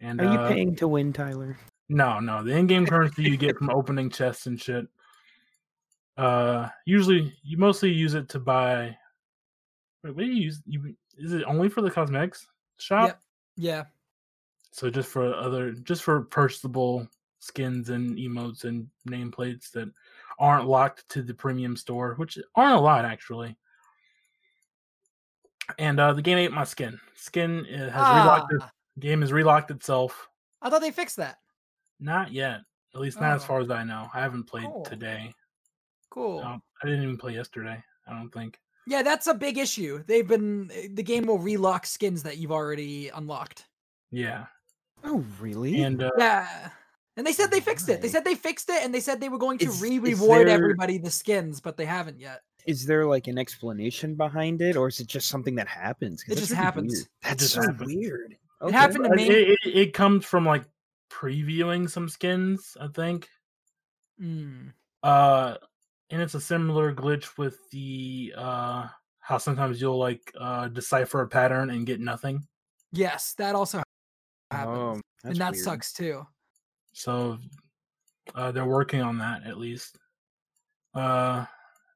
And 0.00 0.20
are 0.20 0.32
you 0.32 0.38
uh, 0.38 0.48
paying 0.48 0.76
to 0.76 0.88
win, 0.88 1.12
Tyler? 1.12 1.58
No, 1.88 2.20
no, 2.20 2.42
the 2.42 2.56
in-game 2.56 2.86
currency 2.86 3.22
you 3.24 3.36
get 3.36 3.56
from 3.56 3.70
opening 3.74 4.10
chests 4.10 4.46
and 4.46 4.60
shit. 4.60 4.86
Uh, 6.16 6.68
usually 6.86 7.34
you 7.42 7.56
mostly 7.56 7.90
use 7.90 8.14
it 8.14 8.28
to 8.30 8.38
buy. 8.38 8.96
Wait, 10.04 10.14
what 10.14 10.24
do 10.24 10.26
you 10.26 10.42
use? 10.42 10.62
You 10.66 10.94
is 11.18 11.32
it 11.32 11.44
only 11.46 11.68
for 11.68 11.82
the 11.82 11.90
cosmetics 11.90 12.46
shop? 12.78 13.08
Yep. 13.08 13.20
Yeah. 13.56 13.84
So 14.70 14.88
just 14.88 15.08
for 15.08 15.34
other, 15.34 15.72
just 15.72 16.02
for 16.02 16.22
purchasable 16.22 17.08
skins 17.40 17.90
and 17.90 18.16
emotes 18.16 18.64
and 18.64 18.86
nameplates 19.08 19.70
that 19.72 19.90
aren't 20.38 20.68
locked 20.68 21.08
to 21.10 21.22
the 21.22 21.34
premium 21.34 21.76
store, 21.76 22.14
which 22.14 22.38
aren't 22.54 22.76
a 22.76 22.80
lot 22.80 23.04
actually. 23.04 23.56
And 25.78 25.98
uh, 26.00 26.12
the 26.12 26.22
game 26.22 26.38
ate 26.38 26.52
my 26.52 26.64
skin. 26.64 26.98
Skin 27.14 27.66
uh, 27.66 27.90
has 27.90 27.92
relocked. 27.92 28.52
It, 28.52 28.58
Ah, 28.62 28.70
game 28.98 29.20
has 29.22 29.30
relocked 29.32 29.70
itself. 29.70 30.28
I 30.60 30.70
thought 30.70 30.80
they 30.80 30.90
fixed 30.90 31.16
that. 31.16 31.38
Not 32.00 32.32
yet. 32.32 32.60
At 32.94 33.00
least 33.00 33.20
not 33.20 33.34
as 33.36 33.42
Oh. 33.44 33.46
far 33.46 33.60
as 33.60 33.70
I 33.70 33.84
know. 33.84 34.08
I 34.12 34.20
haven't 34.20 34.44
played 34.44 34.64
Cool. 34.66 34.84
today. 34.84 35.32
Cool. 36.10 36.40
No, 36.42 36.60
I 36.82 36.86
didn't 36.86 37.02
even 37.02 37.16
play 37.16 37.34
yesterday. 37.34 37.82
I 38.06 38.12
don't 38.12 38.30
think. 38.30 38.58
Yeah, 38.86 39.02
that's 39.02 39.28
a 39.28 39.34
big 39.34 39.58
issue. 39.58 40.02
They've 40.06 40.26
been 40.26 40.70
eh, 40.74 40.88
the 40.92 41.02
game 41.02 41.26
will 41.26 41.38
relock 41.38 41.86
skins 41.86 42.22
that 42.24 42.36
you've 42.38 42.52
already 42.52 43.08
unlocked. 43.10 43.66
Yeah, 44.10 44.46
Oh, 45.04 45.24
really? 45.40 45.82
and 45.82 46.02
uh, 46.02 46.10
Yeah. 46.18 46.70
And 47.16 47.26
they 47.26 47.32
said 47.32 47.50
they 47.50 47.60
fixed 47.60 47.88
it. 47.88 48.00
They 48.02 48.08
said 48.08 48.24
they 48.24 48.34
fixed 48.34 48.68
it 48.70 48.82
and 48.82 48.92
they 48.94 49.00
said 49.00 49.20
they 49.20 49.28
were 49.28 49.38
going 49.38 49.58
to 49.58 49.66
Is- 49.66 49.76
is 49.76 49.82
re-reward 49.82 50.48
there- 50.48 50.54
everybody 50.54 50.98
the 50.98 51.10
skins, 51.10 51.60
but 51.60 51.76
they 51.76 51.84
haven't 51.84 52.18
yet. 52.18 52.42
Is 52.66 52.86
there 52.86 53.06
like 53.06 53.26
an 53.26 53.38
explanation 53.38 54.14
behind 54.14 54.62
it, 54.62 54.76
or 54.76 54.88
is 54.88 55.00
it 55.00 55.06
just 55.06 55.28
something 55.28 55.54
that 55.56 55.68
happens? 55.68 56.24
It 56.28 56.38
just 56.38 56.52
happens. 56.52 56.92
weird. 56.92 57.08
That's 57.22 57.42
just 57.42 57.54
so 57.54 57.62
happens. 57.62 57.94
weird. 57.94 58.36
It 58.62 58.72
happened 58.72 59.04
to 59.04 59.10
me. 59.10 59.28
It, 59.28 59.58
it, 59.64 59.76
it 59.76 59.92
comes 59.92 60.24
from 60.24 60.46
like 60.46 60.64
previewing 61.10 61.90
some 61.90 62.08
skins, 62.08 62.76
I 62.80 62.88
think. 62.88 63.28
Mm. 64.20 64.72
Uh, 65.02 65.56
and 66.12 66.20
it's 66.20 66.34
a 66.34 66.40
similar 66.40 66.94
glitch 66.94 67.36
with 67.38 67.58
the 67.70 68.32
uh 68.36 68.86
how 69.18 69.38
sometimes 69.38 69.80
you'll 69.80 69.98
like 69.98 70.32
uh 70.38 70.68
decipher 70.68 71.22
a 71.22 71.28
pattern 71.28 71.70
and 71.70 71.86
get 71.86 72.00
nothing. 72.00 72.46
Yes, 72.92 73.34
that 73.38 73.54
also 73.54 73.82
happens. 74.50 74.78
Oh, 74.78 75.00
and 75.24 75.36
that 75.36 75.52
weird. 75.52 75.64
sucks 75.64 75.92
too. 75.92 76.24
So 76.92 77.38
uh 78.34 78.52
they're 78.52 78.66
working 78.66 79.00
on 79.00 79.18
that 79.18 79.44
at 79.46 79.58
least. 79.58 79.98
Uh 80.94 81.46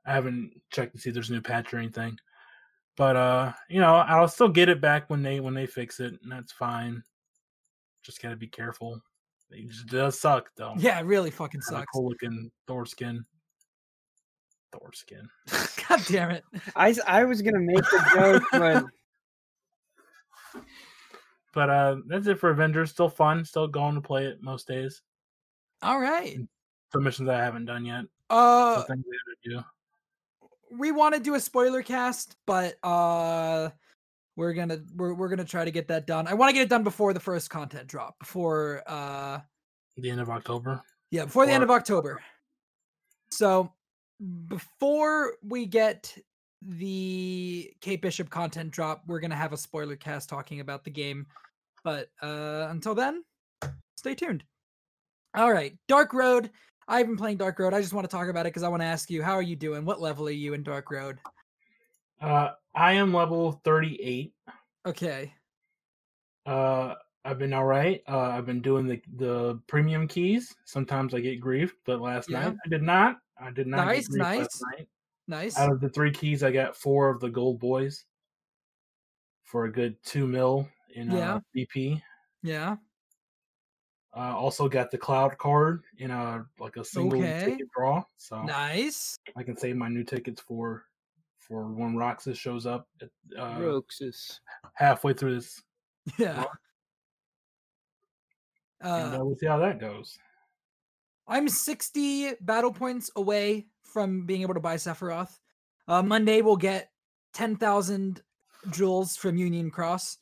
I 0.06 0.12
haven't 0.12 0.52
checked 0.70 0.94
to 0.94 1.00
see 1.00 1.10
if 1.10 1.14
there's 1.14 1.30
a 1.30 1.32
new 1.32 1.40
patch 1.40 1.75
or 1.75 1.78
anything. 1.78 2.16
But 2.96 3.16
uh, 3.16 3.52
you 3.68 3.80
know, 3.80 3.96
I'll 3.96 4.28
still 4.28 4.48
get 4.48 4.68
it 4.68 4.80
back 4.80 5.10
when 5.10 5.22
they 5.22 5.40
when 5.40 5.54
they 5.54 5.66
fix 5.66 6.00
it, 6.00 6.14
and 6.22 6.32
that's 6.32 6.52
fine. 6.52 7.02
Just 8.02 8.22
gotta 8.22 8.36
be 8.36 8.46
careful. 8.46 9.00
It 9.50 9.68
just 9.68 9.86
does 9.88 10.18
suck 10.18 10.48
though. 10.56 10.75
Yeah, 10.78 10.98
it 10.98 11.04
really 11.04 11.30
fucking 11.30 11.60
Have 11.68 11.76
a 11.76 11.80
sucks. 11.80 11.90
cool 11.92 12.08
looking 12.08 12.50
Thor 12.66 12.86
skin. 12.86 13.25
Thor 14.72 14.92
skin. 14.92 15.28
God 15.88 16.02
damn 16.06 16.30
it. 16.30 16.44
I 16.75 16.94
I 17.06 17.25
was 17.25 17.42
gonna 17.42 17.60
make 17.60 17.84
the 17.84 18.10
joke, 18.14 18.42
but 18.52 18.84
But 21.52 21.70
uh 21.70 21.96
that's 22.06 22.26
it 22.26 22.38
for 22.38 22.50
Avengers. 22.50 22.90
Still 22.90 23.08
fun. 23.08 23.44
Still 23.44 23.68
going 23.68 23.94
to 23.94 24.00
play 24.00 24.26
it 24.26 24.42
most 24.42 24.66
days. 24.68 25.02
All 25.82 25.98
right. 26.00 26.38
Some 26.92 27.02
missions 27.04 27.28
I 27.28 27.38
haven't 27.38 27.66
done 27.66 27.84
yet. 27.84 28.04
Uh 28.30 28.76
Some 28.76 28.86
things 28.86 29.04
I 29.06 29.50
gotta 29.50 29.62
do. 29.62 29.66
We 30.70 30.92
want 30.92 31.14
to 31.14 31.20
do 31.20 31.35
a 31.35 31.40
spoiler 31.40 31.82
cast, 31.82 32.37
but 32.46 32.76
uh 32.82 33.70
we're 34.37 34.52
gonna 34.52 34.80
we're 34.94 35.14
we're 35.14 35.28
gonna 35.28 35.44
try 35.44 35.64
to 35.64 35.70
get 35.70 35.88
that 35.88 36.06
done. 36.06 36.26
I 36.26 36.35
want 36.35 36.50
to 36.50 36.52
get 36.54 36.62
it 36.62 36.68
done 36.68 36.85
before 36.85 37.12
the 37.12 37.20
first 37.20 37.49
content 37.50 37.88
drop, 37.88 38.18
before 38.18 38.82
uh 38.87 39.40
The 39.96 40.11
end 40.11 40.20
of 40.20 40.28
October. 40.30 40.82
yeah, 41.11 41.25
before 41.25 41.46
the 41.46 41.52
end 41.52 41.62
of 41.62 41.70
October. 41.70 42.20
So 43.30 43.73
before 44.49 45.35
we 45.42 45.66
get 45.66 46.16
the 46.62 47.73
Kate 47.80 48.00
Bishop 48.02 48.30
content 48.30 48.70
drop, 48.70 49.02
we're 49.06 49.20
gonna 49.20 49.35
have 49.37 49.52
a 49.52 49.56
spoiler 49.56 49.96
cast 49.96 50.28
talking 50.28 50.61
about 50.61 50.85
the 50.85 50.90
game. 50.90 51.26
But 51.85 52.11
uh 52.23 52.66
until 52.70 52.94
then, 52.94 53.25
stay 53.96 54.14
tuned. 54.14 54.44
All 55.35 55.52
right, 55.52 55.76
Dark 55.88 56.12
Road. 56.12 56.50
I've 56.88 57.06
been 57.06 57.16
playing 57.16 57.38
Dark 57.38 57.58
Road. 57.58 57.74
I 57.74 57.80
just 57.80 57.92
want 57.92 58.08
to 58.08 58.14
talk 58.14 58.28
about 58.28 58.46
it 58.46 58.50
because 58.50 58.62
I 58.62 58.68
want 58.68 58.82
to 58.82 58.86
ask 58.86 59.10
you, 59.10 59.22
how 59.22 59.34
are 59.34 59.42
you 59.42 59.56
doing? 59.56 59.84
What 59.84 60.00
level 60.00 60.26
are 60.28 60.32
you 60.32 60.54
in 60.54 60.62
Dark 60.62 60.90
Road? 60.90 61.18
Uh, 62.20 62.50
I 62.74 62.92
am 62.92 63.12
level 63.12 63.60
38. 63.64 64.32
Okay. 64.86 65.34
Uh, 66.44 66.94
I've 67.24 67.38
been 67.38 67.52
all 67.52 67.64
right. 67.64 68.02
Uh, 68.08 68.20
I've 68.20 68.46
been 68.46 68.60
doing 68.62 68.86
the 68.86 69.00
the 69.16 69.60
premium 69.66 70.06
keys. 70.06 70.54
Sometimes 70.64 71.12
I 71.12 71.18
get 71.20 71.40
griefed, 71.42 71.72
but 71.84 72.00
last 72.00 72.30
Yeah. 72.30 72.50
night 72.50 72.56
I 72.64 72.68
did 72.68 72.82
not. 72.82 73.18
I 73.38 73.50
did 73.50 73.66
not 73.66 73.84
Nice, 73.84 74.08
nice. 74.10 74.38
last 74.38 74.62
night. 74.72 74.88
Nice. 75.26 75.58
Out 75.58 75.72
of 75.72 75.80
the 75.80 75.88
three 75.88 76.12
keys, 76.12 76.44
I 76.44 76.52
got 76.52 76.76
four 76.76 77.10
of 77.10 77.18
the 77.18 77.28
gold 77.28 77.58
boys 77.58 78.04
for 79.42 79.64
a 79.64 79.72
good 79.72 80.00
two 80.04 80.28
mil 80.28 80.68
in 80.94 81.10
Yeah. 81.10 81.34
uh, 81.34 81.40
BP. 81.54 82.00
Yeah. 82.42 82.76
Uh, 84.16 84.35
also 84.35 84.66
got 84.66 84.90
the 84.90 84.96
cloud 84.96 85.37
card 85.37 85.82
in 85.99 86.11
a 86.11 86.42
like 86.58 86.76
a 86.78 86.85
single 86.85 87.20
Okay. 87.20 87.44
ticket 87.44 87.68
draw, 87.76 88.02
so 88.16 88.42
Nice. 88.44 89.14
I 89.37 89.42
can 89.42 89.56
save 89.58 89.76
my 89.76 89.88
new 89.88 90.04
tickets 90.04 90.40
for 90.40 90.87
for 91.38 91.68
when 91.73 91.96
Roxas 91.96 92.38
shows 92.38 92.64
up 92.66 92.88
at, 93.02 93.11
uh, 93.38 93.61
Roxas. 93.61 94.40
halfway 94.75 95.12
through 95.12 95.35
this. 95.37 95.62
Yeah. 96.18 96.44
Uh, 98.82 98.87
uh, 98.88 99.18
we'll 99.25 99.37
see 99.37 99.46
how 99.46 99.58
that 99.58 99.78
goes. 99.80 100.18
I'm 101.28 101.49
60 101.49 102.35
battle 102.40 102.73
points 102.73 103.11
away 103.16 103.66
from 103.82 104.26
being 104.26 104.42
able 104.42 104.54
to 104.54 104.61
buy 104.61 104.76
Sephiroth. 104.76 105.38
Uh, 105.88 106.02
Monday 106.02 106.42
we'll 106.42 106.56
get 106.56 106.90
10,000 107.35 108.23
jewels 108.70 109.16
from 109.16 109.37
Union 109.37 109.70
Cross 109.70 110.18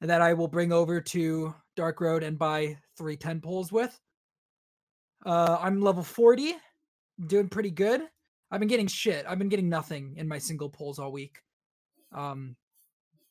and 0.00 0.10
that 0.10 0.20
I 0.22 0.32
will 0.34 0.48
bring 0.48 0.72
over 0.72 1.00
to 1.00 1.54
Dark 1.76 2.00
Road 2.00 2.22
and 2.22 2.38
buy 2.38 2.78
three 3.00 3.16
10 3.16 3.40
poles 3.40 3.72
with. 3.72 3.98
Uh, 5.24 5.56
I'm 5.58 5.80
level 5.80 6.02
40, 6.02 6.54
doing 7.26 7.48
pretty 7.48 7.70
good. 7.70 8.02
I've 8.50 8.60
been 8.60 8.68
getting 8.68 8.86
shit. 8.86 9.24
I've 9.26 9.38
been 9.38 9.48
getting 9.48 9.70
nothing 9.70 10.14
in 10.18 10.28
my 10.28 10.36
single 10.36 10.68
pulls 10.68 10.98
all 10.98 11.10
week. 11.10 11.38
Um, 12.14 12.56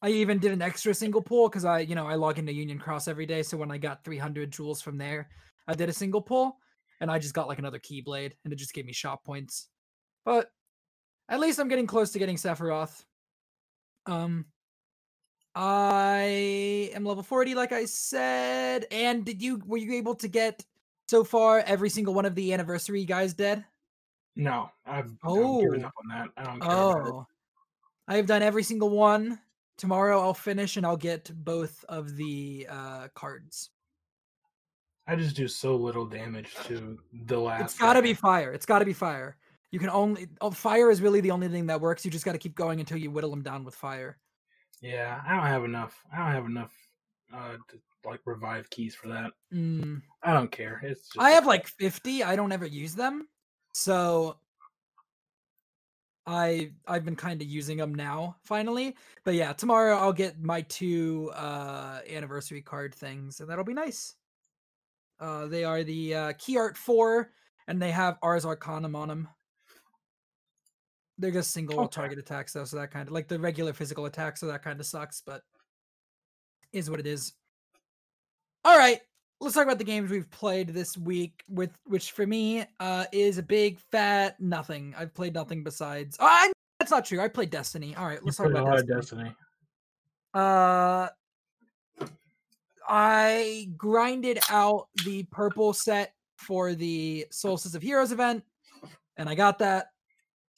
I 0.02 0.10
even 0.10 0.40
did 0.40 0.54
an 0.54 0.64
extra 0.64 0.94
single 0.96 1.22
pull 1.22 1.50
because 1.50 1.66
I, 1.66 1.82
you 1.82 1.94
know, 1.94 2.08
I 2.08 2.16
log 2.16 2.40
into 2.40 2.52
Union 2.52 2.80
Cross 2.80 3.08
every 3.08 3.28
day. 3.28 3.44
So 3.44 3.58
when 3.58 3.70
I 3.70 3.78
got 3.78 4.04
300 4.04 4.50
jewels 4.50 4.82
from 4.82 4.98
there, 4.98 5.30
I 5.68 5.76
did 5.76 5.88
a 5.88 5.94
single 5.94 6.22
pull 6.22 6.58
and 7.00 7.12
I 7.12 7.20
just 7.20 7.36
got 7.36 7.48
like 7.48 7.60
another 7.60 7.80
Keyblade 7.80 8.32
and 8.44 8.52
it 8.52 8.56
just 8.56 8.74
gave 8.74 8.86
me 8.88 8.94
shop 8.94 9.24
points. 9.24 9.68
But 10.26 10.50
at 11.30 11.40
least 11.40 11.60
I'm 11.60 11.68
getting 11.68 11.86
close 11.86 12.12
to 12.12 12.20
getting 12.20 12.38
Sephiroth. 12.38 13.04
Um, 14.08 14.46
I 15.62 16.90
am 16.94 17.04
level 17.04 17.22
40, 17.22 17.54
like 17.54 17.74
I 17.74 17.84
said. 17.84 18.86
And 18.92 19.26
did 19.26 19.42
you 19.42 19.62
were 19.66 19.78
you 19.78 19.92
able 19.96 20.16
to 20.16 20.30
get 20.30 20.66
so 21.10 21.26
far 21.26 21.60
every 21.60 21.90
single 21.90 22.14
one 22.14 22.24
of 22.24 22.34
the 22.34 22.54
anniversary 22.54 23.04
guys 23.04 23.34
dead? 23.34 23.66
No, 24.38 24.72
I've, 24.86 25.12
I've 25.22 25.60
given 25.62 25.84
Oh. 25.84 25.88
up 25.88 25.94
on 26.02 26.08
that. 26.12 26.28
I 26.38 26.44
don't 26.46 26.62
care. 26.62 26.72
Oh, 26.72 27.28
I 28.08 28.16
have 28.16 28.26
done 28.26 28.42
every 28.42 28.64
single 28.64 28.90
one. 28.90 29.38
Tomorrow 29.78 30.22
I'll 30.22 30.34
finish 30.34 30.78
and 30.78 30.86
I'll 30.86 30.96
get 30.96 31.30
both 31.44 31.84
of 31.90 32.16
the 32.16 32.66
uh 32.70 33.10
cards. 33.14 33.70
I 35.08 35.18
just 35.18 35.36
do 35.36 35.50
so 35.50 35.76
little 35.76 36.06
damage 36.06 36.56
to 36.68 37.00
the 37.26 37.38
last. 37.38 37.64
It's 37.64 37.78
got 37.78 37.94
to 37.94 38.02
be 38.02 38.14
fire. 38.14 38.54
It's 38.54 38.66
got 38.66 38.80
to 38.80 38.86
be 38.86 38.94
fire. 38.94 39.36
You 39.72 39.80
can 39.80 39.90
only 39.90 40.30
oh, 40.40 40.52
fire 40.52 40.90
is 40.90 41.02
really 41.02 41.20
the 41.20 41.32
only 41.32 41.50
thing 41.50 41.66
that 41.66 41.82
works. 41.82 42.06
You 42.06 42.12
just 42.12 42.24
got 42.24 42.32
to 42.32 42.38
keep 42.38 42.56
going 42.56 42.80
until 42.80 42.98
you 42.98 43.12
whittle 43.12 43.30
them 43.32 43.42
down 43.42 43.66
with 43.66 43.76
fire. 43.76 44.18
Yeah, 44.82 45.22
I 45.28 45.36
don't 45.36 45.46
have 45.46 45.64
enough. 45.66 46.04
I 46.14 46.18
don't 46.18 46.34
have 46.34 46.46
enough 46.46 46.74
uh 47.34 47.58
to 47.68 47.80
like 48.06 48.22
revive 48.26 48.70
keys 48.70 48.96
for 48.96 49.08
that. 49.10 49.32
Mm. 49.54 50.02
I 50.24 50.34
don't 50.34 50.52
care. 50.52 50.80
It's 50.84 51.10
just 51.10 51.20
I 51.20 51.32
have 51.32 51.46
like 51.46 51.68
50. 51.68 52.24
I 52.24 52.36
don't 52.36 52.52
ever 52.52 52.66
use 52.66 52.96
them. 52.96 53.28
So 53.74 54.38
I 56.26 56.72
I've 56.88 57.06
been 57.06 57.16
kind 57.16 57.42
of 57.42 57.48
using 57.48 57.78
them 57.78 57.94
now 57.94 58.38
finally. 58.44 58.96
But 59.26 59.34
yeah, 59.36 59.54
tomorrow 59.54 59.98
I'll 59.98 60.14
get 60.14 60.42
my 60.42 60.62
two 60.62 61.32
uh 61.36 62.00
anniversary 62.10 62.62
card 62.62 62.96
things 62.96 63.40
and 63.40 63.50
that'll 63.50 63.64
be 63.66 63.74
nice. 63.74 64.16
Uh 65.20 65.48
they 65.48 65.64
are 65.64 65.84
the 65.84 66.16
uh 66.16 66.34
Key 66.38 66.58
Art 66.58 66.78
4 66.78 67.32
and 67.68 67.82
they 67.82 67.92
have 67.92 68.18
Ars 68.22 68.46
Arcanum 68.46 68.96
on 68.96 69.08
them. 69.08 69.28
They're 71.20 71.32
just 71.32 71.52
single 71.52 71.82
Okay. 71.82 71.92
target 71.92 72.18
attacks 72.18 72.54
though, 72.54 72.64
so 72.64 72.78
that 72.78 72.92
kind 72.92 73.08
of 73.08 73.14
like 73.14 73.28
the 73.28 73.38
regular 73.40 73.74
physical 73.74 74.06
attacks, 74.06 74.40
so 74.40 74.48
that 74.48 74.64
kind 74.64 74.80
of 74.80 74.86
sucks, 74.86 75.22
but 75.22 75.44
is 76.74 76.90
what 76.90 77.00
it 77.00 77.06
is. 77.06 77.34
All 78.66 78.78
right, 78.78 79.00
let's 79.42 79.56
talk 79.56 79.64
about 79.64 79.78
the 79.78 79.84
games 79.84 80.12
we've 80.12 80.30
played 80.32 80.70
this 80.70 80.98
week 80.98 81.44
with 81.48 81.72
which 81.86 82.12
for 82.12 82.26
me 82.28 82.66
uh 82.80 83.06
is 83.12 83.38
a 83.38 83.44
big 83.44 83.80
fat 83.92 84.40
nothing 84.40 84.94
i've 84.98 85.14
played 85.14 85.34
nothing 85.34 85.64
besides 85.64 86.18
oh, 86.20 86.26
I, 86.26 86.52
that's 86.80 86.92
not 86.92 87.06
true 87.06 87.20
i 87.22 87.28
played 87.28 87.50
destiny 87.50 87.96
all 87.96 88.06
right 88.06 88.24
let's 88.24 88.38
talk 88.38 88.48
played 88.52 88.58
a 88.58 88.62
about 88.62 88.86
destiny. 88.86 89.24
Destiny. 89.24 89.36
uh 90.34 91.08
i 92.88 93.70
grinded 93.78 94.40
out 94.50 94.88
the 95.06 95.24
purple 95.32 95.74
set 95.74 96.14
for 96.38 96.74
the 96.74 97.26
solstice 97.32 97.76
of 97.76 97.82
heroes 97.82 98.12
event 98.12 98.44
and 99.18 99.30
i 99.30 99.36
got 99.36 99.60
that 99.60 99.88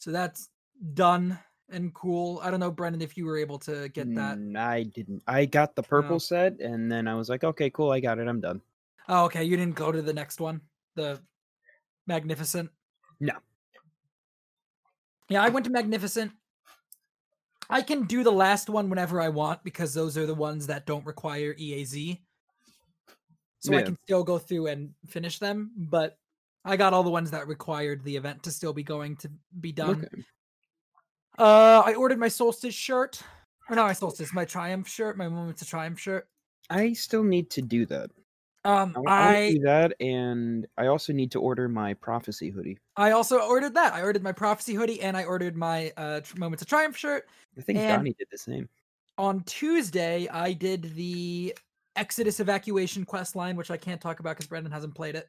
so 0.02 0.12
that's 0.12 0.50
done 0.96 1.38
and 1.70 1.94
cool 1.94 2.40
i 2.44 2.50
don't 2.50 2.60
know 2.60 2.72
brendan 2.72 3.02
if 3.02 3.16
you 3.16 3.26
were 3.26 3.38
able 3.38 3.60
to 3.60 3.88
get 3.90 4.14
that 4.16 4.38
Mm, 4.38 4.58
I 4.58 4.84
didn't. 4.84 5.22
I 5.28 5.46
got 5.46 5.76
the 5.76 5.84
purple 5.84 6.16
No. 6.16 6.20
set, 6.20 6.60
and 6.60 6.92
then 6.92 7.08
I 7.08 7.16
was 7.16 7.30
like, 7.30 7.44
okay, 7.44 7.70
cool, 7.70 7.92
I 7.92 8.00
got 8.00 8.18
it. 8.20 8.28
I'm 8.28 8.42
done. 8.42 8.62
Oh, 9.08 9.26
okay. 9.26 9.44
You 9.44 9.58
didn't 9.58 9.76
go 9.76 9.92
to 9.92 10.02
the 10.02 10.14
next 10.14 10.40
one, 10.42 10.62
the 10.96 11.22
Magnificent. 12.08 12.70
No. 13.20 13.34
Yeah, 15.30 15.44
I 15.44 15.50
went 15.50 15.66
to 15.66 15.72
Magnificent. 15.72 16.32
I 17.70 17.82
can 17.82 18.04
do 18.04 18.24
the 18.24 18.32
last 18.32 18.70
one 18.70 18.90
whenever 18.90 19.22
I 19.22 19.30
want 19.30 19.64
because 19.64 19.94
those 19.94 20.18
are 20.18 20.26
the 20.26 20.36
ones 20.36 20.68
that 20.68 20.86
don't 20.86 21.06
require 21.06 21.54
EAZ. 21.54 22.20
So 23.60 23.76
I 23.76 23.84
can 23.84 23.98
still 24.04 24.24
go 24.24 24.40
through 24.40 24.68
and 24.68 24.94
finish 25.08 25.38
them, 25.40 25.72
but 25.78 26.18
I 26.64 26.78
got 26.78 26.94
all 26.94 27.04
the 27.04 27.10
ones 27.10 27.32
that 27.32 27.48
required 27.48 28.04
the 28.04 28.16
event 28.16 28.44
to 28.44 28.52
still 28.52 28.74
be 28.74 28.84
going 28.84 29.16
to 29.18 29.32
be 29.60 29.72
done. 29.72 30.06
Okay. 30.06 30.24
Uh, 31.38 31.82
I 31.86 31.94
ordered 31.96 32.20
my 32.20 32.28
Solstice 32.28 32.76
shirt. 32.76 33.22
Or 33.70 33.76
not 33.76 33.88
my 33.88 33.94
Solstice, 33.94 34.34
my 34.34 34.46
Triumph 34.46 34.88
shirt, 34.88 35.18
my 35.18 35.28
Moments 35.28 35.62
of 35.62 35.68
Triumph 35.68 36.00
shirt. 36.00 36.28
I 36.70 36.94
still 36.94 37.24
need 37.24 37.50
to 37.52 37.62
do 37.62 37.86
that. 37.88 38.12
Um, 38.64 38.96
I, 39.08 39.12
I 39.12 39.38
I 39.38 39.52
do 39.54 39.60
that, 39.62 39.94
and 40.00 40.68
I 40.78 40.88
also 40.88 41.14
need 41.14 41.32
to 41.32 41.40
order 41.40 41.68
my 41.68 41.96
prophecy 41.96 42.50
hoodie. 42.50 42.78
I 42.96 43.12
also 43.12 43.40
ordered 43.40 43.74
that. 43.74 43.94
I 43.94 44.04
ordered 44.04 44.22
my 44.22 44.32
prophecy 44.34 44.76
hoodie 44.76 45.02
and 45.02 45.18
I 45.18 45.24
ordered 45.24 45.56
my 45.56 45.92
uh 45.98 46.20
Tr- 46.20 46.38
Moments 46.38 46.62
of 46.62 46.68
Triumph 46.68 46.96
shirt. 46.96 47.28
I 47.58 47.62
think 47.62 47.80
And- 47.80 47.90
Donnie 47.90 48.16
did 48.20 48.28
the 48.32 48.38
same. 48.38 48.70
On 49.18 49.42
Tuesday, 49.44 50.28
I 50.30 50.54
did 50.54 50.96
the 50.96 51.56
Exodus 51.96 52.40
evacuation 52.40 53.04
quest 53.04 53.36
line, 53.36 53.56
which 53.56 53.72
I 53.72 53.78
can't 53.78 54.00
talk 54.00 54.20
about 54.20 54.36
because 54.36 54.48
Brendan 54.48 54.72
hasn't 54.72 54.96
played 54.96 55.16
it. 55.16 55.28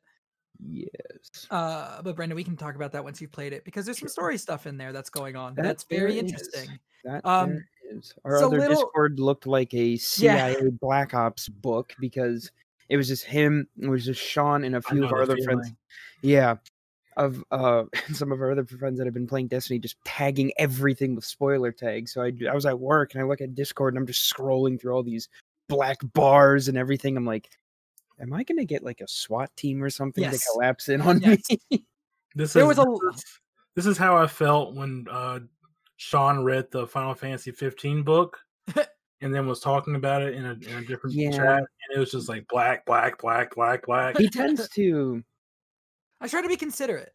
Yes. 0.69 1.47
Uh, 1.51 2.03
but 2.03 2.17
Brendan, 2.17 2.37
we 2.37 2.45
can 2.45 2.57
talk 2.57 2.75
about 2.75 2.93
that 2.93 3.05
once 3.05 3.21
you've 3.21 3.33
played 3.33 3.53
it 3.53 3.65
because 3.65 3.85
there's 3.85 3.99
some 3.99 4.09
story 4.09 4.39
stuff 4.39 4.67
in 4.67 4.77
there 4.77 4.93
that's 4.93 5.11
going 5.11 5.37
on. 5.37 5.55
That 5.55 5.63
that's 5.63 5.85
very 5.85 6.19
is. 6.19 6.25
interesting. 6.25 6.79
That 7.05 7.25
Um, 7.27 7.65
is. 7.91 8.15
Our 8.25 8.39
so 8.39 8.47
other 8.47 8.59
little- 8.61 8.77
Discord 8.77 9.19
looked 9.19 9.47
like 9.47 9.73
a 9.75 9.97
CIA 9.97 10.71
Black 10.81 11.15
Ops 11.15 11.49
book 11.49 11.95
because 12.01 12.51
it 12.89 12.97
was 12.97 13.09
just 13.09 13.25
him, 13.25 13.67
it 13.81 13.89
was 13.89 14.05
just 14.05 14.21
Sean 14.21 14.65
and 14.65 14.77
a 14.77 14.83
few 14.83 15.05
of 15.05 15.13
our 15.13 15.27
the 15.27 15.33
other 15.33 15.43
friends. 15.43 15.73
Yeah. 16.21 16.57
Of 17.17 17.45
uh 17.51 17.85
some 18.13 18.33
of 18.33 18.41
our 18.41 18.53
other 18.53 18.65
friends 18.65 18.99
that 18.99 19.07
have 19.07 19.13
been 19.15 19.27
playing 19.27 19.49
Destiny 19.49 19.79
just 19.79 19.97
tagging 20.05 20.53
everything 20.59 21.15
with 21.15 21.25
spoiler 21.25 21.71
tags. 21.73 22.13
So 22.13 22.23
I, 22.23 22.33
I 22.51 22.55
was 22.55 22.65
at 22.67 22.79
work 22.79 23.15
and 23.15 23.23
I 23.23 23.27
look 23.27 23.41
at 23.41 23.55
Discord 23.55 23.93
and 23.95 24.01
I'm 24.01 24.07
just 24.07 24.33
scrolling 24.33 24.81
through 24.81 24.95
all 24.95 25.03
these 25.03 25.29
black 25.69 25.99
bars 26.15 26.69
and 26.69 26.79
everything. 26.79 27.17
I'm 27.17 27.27
like, 27.27 27.51
am 28.23 28.33
I 28.33 28.43
gonna 28.45 28.65
get 28.65 28.83
like 28.83 29.01
a 29.01 29.09
SWAT 29.09 29.55
team 29.57 29.83
or 29.83 29.91
something 29.91 30.23
Yes. 30.25 30.41
to 30.41 30.47
collapse 30.53 30.89
in 30.89 31.01
on 31.03 31.21
Yes. 31.21 31.41
me? 31.71 31.85
This 32.35 32.55
There 32.55 32.63
is 32.71 32.79
was 32.79 32.79
a 32.79 32.85
this 33.77 33.85
is- 33.87 33.93
is 33.93 33.99
how 33.99 34.17
I 34.17 34.27
felt 34.27 34.75
when 34.75 35.07
uh, 35.11 35.41
Sean 35.99 36.43
read 36.45 36.71
the 36.71 36.87
Final 36.87 37.15
Fantasy 37.15 37.51
15 37.53 38.03
book 38.03 38.39
and 39.21 39.35
then 39.35 39.47
was 39.47 39.61
talking 39.61 39.95
about 39.97 40.23
it 40.23 40.35
in 40.35 40.47
a, 40.47 40.53
in 40.53 40.77
a 40.83 40.85
different 40.87 41.15
Yeah. 41.15 41.31
chat, 41.31 41.59
and 41.59 41.97
it 41.97 41.99
was 41.99 42.11
just 42.11 42.29
like 42.31 42.47
black, 42.49 42.87
black, 42.87 43.19
black, 43.21 43.55
black, 43.55 43.85
black. 43.87 44.17
he 44.19 44.29
tends 44.31 44.69
to 44.71 45.23
I 46.21 46.29
try 46.29 46.41
to 46.41 46.49
be 46.49 46.57
considerate. 46.57 47.13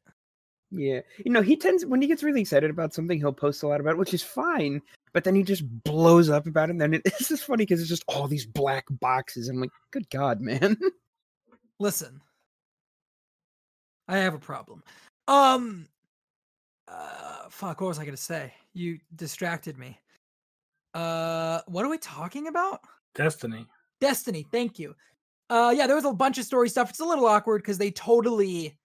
Yeah, 0.72 1.00
you 1.24 1.32
know, 1.32 1.42
he 1.42 1.56
tends 1.56 1.86
when 1.86 2.02
he 2.02 2.08
gets 2.08 2.24
really 2.24 2.42
excited 2.42 2.70
about 2.70 2.94
something, 2.94 3.18
he'll 3.18 3.32
post 3.32 3.64
a 3.64 3.68
lot 3.68 3.80
about 3.80 3.92
it, 3.92 3.98
which 3.98 4.14
is 4.14 4.24
fine. 4.24 4.82
But 5.14 5.24
then 5.24 5.34
he 5.34 5.44
just 5.44 5.64
blows 5.84 6.30
up 6.30 6.46
about 6.46 6.70
it. 6.70 6.74
And 6.74 6.82
then 6.82 6.94
it, 6.96 7.02
it's 7.06 7.30
just 7.30 7.46
funny 7.46 7.64
because 7.64 7.80
it's 7.80 7.90
just 7.90 8.04
all 8.08 8.28
these 8.28 8.46
black 8.46 8.86
boxes. 9.00 9.48
I'm 9.48 9.62
like, 9.62 9.72
good 9.92 10.10
God, 10.10 10.42
man. 10.42 10.78
Listen, 11.80 12.22
I 14.08 14.18
have 14.18 14.34
a 14.34 14.40
problem. 14.40 14.84
Um, 15.28 15.88
uh, 16.88 17.50
fuck. 17.50 17.82
What 17.82 17.88
was 17.88 18.00
I 18.00 18.06
gonna 18.06 18.18
say? 18.18 18.54
You 18.74 19.00
distracted 19.16 19.78
me. 19.78 20.00
Uh, 20.94 21.62
what 21.68 21.86
are 21.86 21.90
we 21.90 21.98
talking 21.98 22.48
about? 22.48 22.82
Destiny. 23.16 23.68
Destiny. 24.00 24.46
Thank 24.52 24.80
you. 24.80 24.96
Uh, 25.50 25.74
yeah, 25.76 25.88
there 25.88 25.96
was 25.96 26.06
a 26.06 26.14
bunch 26.14 26.38
of 26.38 26.46
story 26.46 26.70
stuff. 26.70 26.90
It's 26.90 27.00
a 27.00 27.06
little 27.06 27.26
awkward 27.26 27.62
because 27.62 27.78
they 27.78 27.92
totally, 27.92 28.78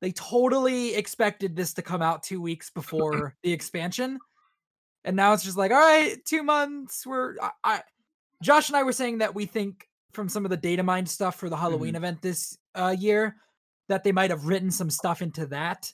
they 0.00 0.12
totally 0.12 0.94
expected 0.94 1.56
this 1.56 1.74
to 1.74 1.82
come 1.82 2.02
out 2.02 2.22
two 2.22 2.40
weeks 2.40 2.70
before 2.70 3.34
the 3.42 3.52
expansion, 3.52 4.18
and 5.04 5.16
now 5.16 5.32
it's 5.32 5.44
just 5.44 5.56
like, 5.56 5.70
all 5.70 5.78
right, 5.78 6.16
two 6.24 6.42
months. 6.42 7.06
We're 7.06 7.34
I, 7.40 7.50
I 7.64 7.82
Josh 8.42 8.68
and 8.68 8.76
I 8.76 8.82
were 8.82 8.92
saying 8.92 9.18
that 9.18 9.34
we 9.34 9.46
think 9.46 9.88
from 10.12 10.28
some 10.28 10.44
of 10.44 10.50
the 10.50 10.56
data 10.56 10.82
mine 10.82 11.06
stuff 11.06 11.36
for 11.36 11.48
the 11.48 11.56
Halloween 11.56 11.94
event 11.96 12.22
this 12.22 12.56
uh, 12.74 12.94
year 12.98 13.36
that 13.88 14.04
they 14.04 14.12
might 14.12 14.30
have 14.30 14.46
written 14.46 14.70
some 14.70 14.90
stuff 14.90 15.22
into 15.22 15.46
that 15.46 15.92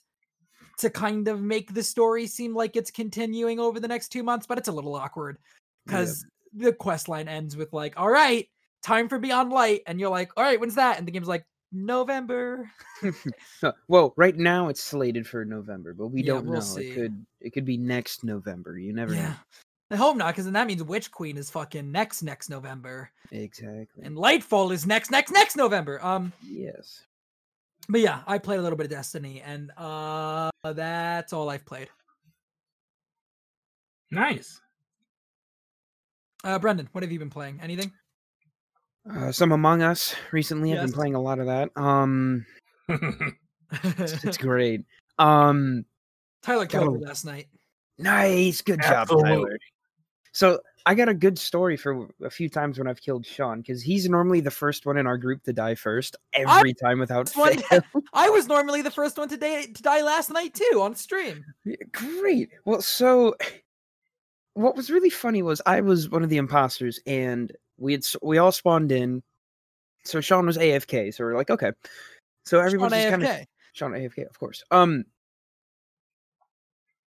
to 0.77 0.89
kind 0.89 1.27
of 1.27 1.41
make 1.41 1.73
the 1.73 1.83
story 1.83 2.27
seem 2.27 2.53
like 2.53 2.75
it's 2.75 2.91
continuing 2.91 3.59
over 3.59 3.79
the 3.79 3.87
next 3.87 4.09
two 4.09 4.23
months, 4.23 4.45
but 4.45 4.57
it's 4.57 4.67
a 4.67 4.71
little 4.71 4.95
awkward 4.95 5.37
because 5.85 6.25
the 6.53 6.73
quest 6.73 7.07
line 7.07 7.27
ends 7.27 7.55
with 7.55 7.71
like, 7.73 7.93
all 7.97 8.09
right, 8.09 8.47
time 8.83 9.07
for 9.07 9.19
Beyond 9.19 9.51
Light, 9.51 9.81
and 9.87 9.99
you're 9.99 10.09
like, 10.09 10.31
all 10.35 10.43
right, 10.43 10.59
when's 10.59 10.75
that? 10.75 10.97
And 10.97 11.07
the 11.07 11.11
game's 11.11 11.27
like, 11.27 11.45
November. 11.71 12.69
Uh, 13.63 13.71
well, 13.87 14.13
right 14.17 14.35
now 14.37 14.67
it's 14.69 14.81
slated 14.81 15.25
for 15.27 15.43
November, 15.45 15.93
but 15.93 16.07
we 16.07 16.21
Yeah, 16.21 16.33
don't 16.33 16.45
we'll 16.45 16.55
know. 16.55 16.59
see. 16.61 16.89
It 16.91 16.95
could 16.95 17.25
it 17.41 17.49
could 17.53 17.65
be 17.65 17.77
next 17.77 18.23
November. 18.23 18.77
You 18.77 18.93
never 18.93 19.13
Yeah. 19.13 19.33
I 19.91 19.95
hope 19.95 20.17
not, 20.17 20.27
because 20.33 20.45
then 20.45 20.53
that 20.53 20.67
means 20.67 20.83
Witch 20.83 21.11
Queen 21.11 21.37
is 21.37 21.49
fucking 21.49 21.91
next 21.91 22.23
next 22.23 22.49
November. 22.49 23.11
Exactly. 23.31 24.03
and 24.03 24.15
Lightfall 24.17 24.71
is 24.71 24.85
next 24.85 25.11
next 25.11 25.31
next 25.31 25.55
November. 25.55 26.03
Um, 26.03 26.31
yes. 26.43 27.05
but 27.89 28.01
yeah, 28.01 28.21
I 28.27 28.37
played 28.39 28.59
a 28.59 28.61
little 28.63 28.77
bit 28.77 28.85
of 28.85 28.91
Destiny, 28.91 29.41
and 29.41 29.71
uh, 29.77 30.49
that's 30.63 31.33
all 31.33 31.49
I've 31.49 31.65
played. 31.65 31.89
Nice. 34.11 34.59
Uh, 36.43 36.59
Brendan, 36.59 36.89
what 36.91 37.03
have 37.03 37.11
you 37.11 37.19
been 37.19 37.29
playing? 37.29 37.59
Anything? 37.61 37.91
Uh, 39.09 39.31
some 39.31 39.51
Among 39.51 39.81
Us 39.81 40.15
recently. 40.31 40.73
I've 40.73 40.85
been 40.85 40.93
playing 40.93 41.15
a 41.15 41.21
lot 41.21 41.39
of 41.39 41.45
that. 41.45 41.69
Um, 41.75 42.45
it's, 42.89 44.23
it's 44.23 44.37
great. 44.39 44.81
Um, 45.19 45.85
Tyler 46.41 46.65
killed 46.65 46.99
me 46.99 47.05
last 47.05 47.25
night. 47.25 47.47
nice, 47.97 48.61
good 48.61 48.81
job, 48.81 49.07
Tyler. 49.07 49.57
So 50.31 50.59
I 50.85 50.93
got 50.93 51.09
a 51.09 51.13
good 51.13 51.39
story 51.39 51.77
for 51.77 52.07
a 52.23 52.29
few 52.29 52.49
times 52.49 52.77
when 52.77 52.87
I've 52.87 53.01
killed 53.01 53.25
Sean 53.25 53.61
because 53.61 53.81
he's 53.81 54.07
normally 54.09 54.41
the 54.41 54.51
first 54.51 54.85
one 54.85 54.97
in 54.97 55.07
our 55.07 55.17
group 55.17 55.43
to 55.43 55.53
die 55.53 55.75
first 55.75 56.15
every 56.33 56.73
time 56.73 56.99
without 56.99 57.29
first 57.29 57.37
one 57.37 57.57
fail. 57.57 57.81
I 58.13 58.29
was 58.29 58.47
normally 58.47 58.81
the 58.81 58.91
first 58.91 59.17
one 59.17 59.29
to, 59.29 59.37
day, 59.37 59.67
to 59.73 59.81
die 59.81 60.01
last 60.01 60.31
night 60.31 60.53
too 60.53 60.81
on 60.81 60.95
stream. 60.95 61.43
Great. 61.91 62.49
Well, 62.65 62.81
so 62.81 63.35
what 64.55 64.75
was 64.75 64.89
really 64.89 65.09
funny 65.09 65.41
was 65.41 65.61
I 65.65 65.81
was 65.81 66.09
one 66.09 66.23
of 66.23 66.29
the 66.29 66.37
imposters, 66.37 66.99
and 67.07 67.51
we 67.77 67.93
had 67.93 68.03
we 68.21 68.37
all 68.37 68.51
spawned 68.51 68.91
in. 68.91 69.23
So 70.03 70.21
Sean 70.21 70.45
was 70.45 70.57
AFK. 70.57 71.13
So 71.13 71.23
we're 71.23 71.35
like, 71.35 71.49
okay. 71.49 71.71
So 72.45 72.59
On 72.59 72.65
everyone's 72.65 72.93
just 72.93 73.09
kind 73.09 73.23
of 73.23 73.47
Sean 73.73 73.91
AFK, 73.91 74.29
of 74.29 74.37
course. 74.39 74.63
Um, 74.71 75.05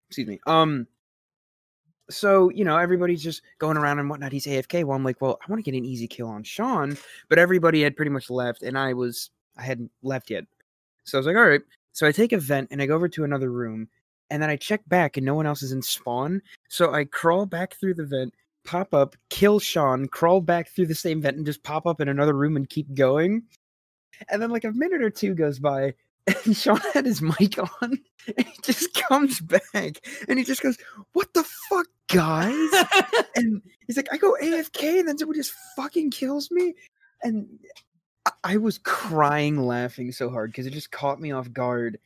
excuse 0.10 0.28
me. 0.28 0.40
Um, 0.48 0.88
so 2.10 2.50
you 2.50 2.64
know 2.64 2.78
everybody's 2.78 3.22
just 3.22 3.42
going 3.60 3.78
around 3.78 4.00
and 4.00 4.10
whatnot. 4.10 4.32
He's 4.32 4.46
AFK. 4.46 4.84
Well, 4.84 4.96
I'm 4.96 5.04
like, 5.04 5.22
well, 5.22 5.40
I 5.42 5.52
want 5.52 5.64
to 5.64 5.70
get 5.70 5.78
an 5.78 5.86
easy 5.86 6.08
kill 6.08 6.28
on 6.28 6.44
Sean, 6.44 6.98
but 7.30 7.40
everybody 7.40 7.84
had 7.84 7.96
pretty 7.96 8.12
much 8.12 8.30
left, 8.30 8.64
and 8.64 8.78
I 8.78 8.94
was 8.94 9.30
I 9.58 9.64
hadn't 9.64 9.92
left 10.04 10.30
yet. 10.30 10.46
So 11.04 11.18
I 11.18 11.20
was 11.20 11.28
like, 11.28 11.36
all 11.36 11.48
right. 11.48 11.62
So 11.94 12.06
I 12.06 12.12
take 12.12 12.32
a 12.32 12.38
vent 12.38 12.70
and 12.72 12.82
I 12.82 12.86
go 12.86 12.96
over 12.96 13.10
to 13.10 13.24
another 13.24 13.52
room, 13.52 13.90
and 14.30 14.42
then 14.42 14.50
I 14.50 14.56
check 14.56 14.82
back 14.88 15.18
and 15.18 15.26
no 15.26 15.36
one 15.36 15.46
else 15.46 15.64
is 15.64 15.72
in 15.72 15.82
spawn. 15.82 16.42
So 16.70 16.94
I 16.94 17.06
crawl 17.06 17.46
back 17.46 17.76
through 17.76 17.96
the 17.96 18.06
vent, 18.06 18.34
pop 18.68 18.94
up, 18.94 19.16
kill 19.32 19.60
Sean, 19.60 20.08
crawl 20.08 20.42
back 20.42 20.70
through 20.70 20.86
the 20.88 20.94
same 20.96 21.22
vent, 21.22 21.38
and 21.38 21.46
just 21.46 21.64
pop 21.64 21.88
up 21.88 22.00
in 22.02 22.10
another 22.10 22.34
room 22.34 22.56
and 22.56 22.70
keep 22.70 22.94
going. 22.94 23.42
And 24.30 24.42
then 24.42 24.52
like 24.52 24.66
a 24.66 24.72
minute 24.72 25.02
or 25.02 25.10
two 25.10 25.34
goes 25.34 25.58
by, 25.58 25.94
and 26.46 26.56
Sean 26.56 26.80
had 26.94 27.06
his 27.06 27.22
mic 27.22 27.58
on, 27.58 28.00
and 28.38 28.46
he 28.46 28.54
just 28.62 28.94
comes 28.94 29.40
back, 29.40 30.06
and 30.28 30.38
he 30.38 30.44
just 30.44 30.62
goes, 30.62 30.78
"What 31.14 31.34
the 31.34 31.44
fuck, 31.70 31.88
guys?" 32.12 32.70
and 33.36 33.62
he's 33.88 33.98
like, 33.98 34.10
"I 34.12 34.18
go 34.18 34.36
AFK, 34.42 35.00
and 35.00 35.08
then 35.08 35.18
someone 35.18 35.38
just 35.38 35.54
fucking 35.76 36.12
kills 36.12 36.52
me," 36.52 36.76
and 37.24 37.48
I- 38.44 38.58
was 38.58 38.80
crying, 38.80 39.58
laughing 39.66 40.12
so 40.12 40.30
hard 40.30 40.52
because 40.52 40.66
it 40.66 40.74
just 40.74 40.92
caught 40.92 41.22
me 41.22 41.32
off 41.32 41.52
guard, 41.54 41.98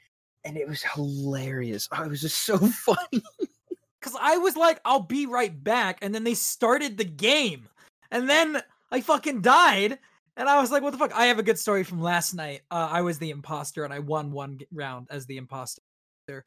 and 0.43 0.56
it 0.58 0.67
was 0.67 0.84
hilarious. 0.84 1.88
Oh, 1.91 2.04
it 2.04 2.10
was 2.10 2.21
just 2.21 2.39
so 2.43 2.58
funny. 2.86 3.24
Because 4.02 4.18
I 4.20 4.38
was 4.38 4.56
like, 4.56 4.82
I'll 4.84 5.04
be 5.04 5.28
right 5.28 5.64
back. 5.64 6.00
And 6.02 6.14
then 6.14 6.24
they 6.24 6.34
started 6.34 6.98
the 6.98 7.06
game. 7.06 7.70
And 8.10 8.30
then 8.30 8.62
I 8.92 9.02
fucking 9.02 9.42
died. 9.42 10.00
And 10.38 10.50
I 10.50 10.60
was 10.60 10.72
like, 10.72 10.82
what 10.82 10.92
the 10.92 10.98
fuck? 10.98 11.16
I 11.16 11.28
have 11.28 11.40
a 11.40 11.44
good 11.44 11.60
story 11.60 11.84
from 11.84 12.02
last 12.02 12.34
night. 12.34 12.62
Uh, 12.72 12.90
I 12.92 13.02
was 13.02 13.20
the 13.20 13.30
imposter 13.30 13.84
and 13.86 13.94
I 13.94 14.00
won 14.00 14.32
one 14.32 14.60
round 14.74 15.08
as 15.12 15.26
the 15.26 15.38
imposter. 15.38 15.82
Uh, 16.30 16.40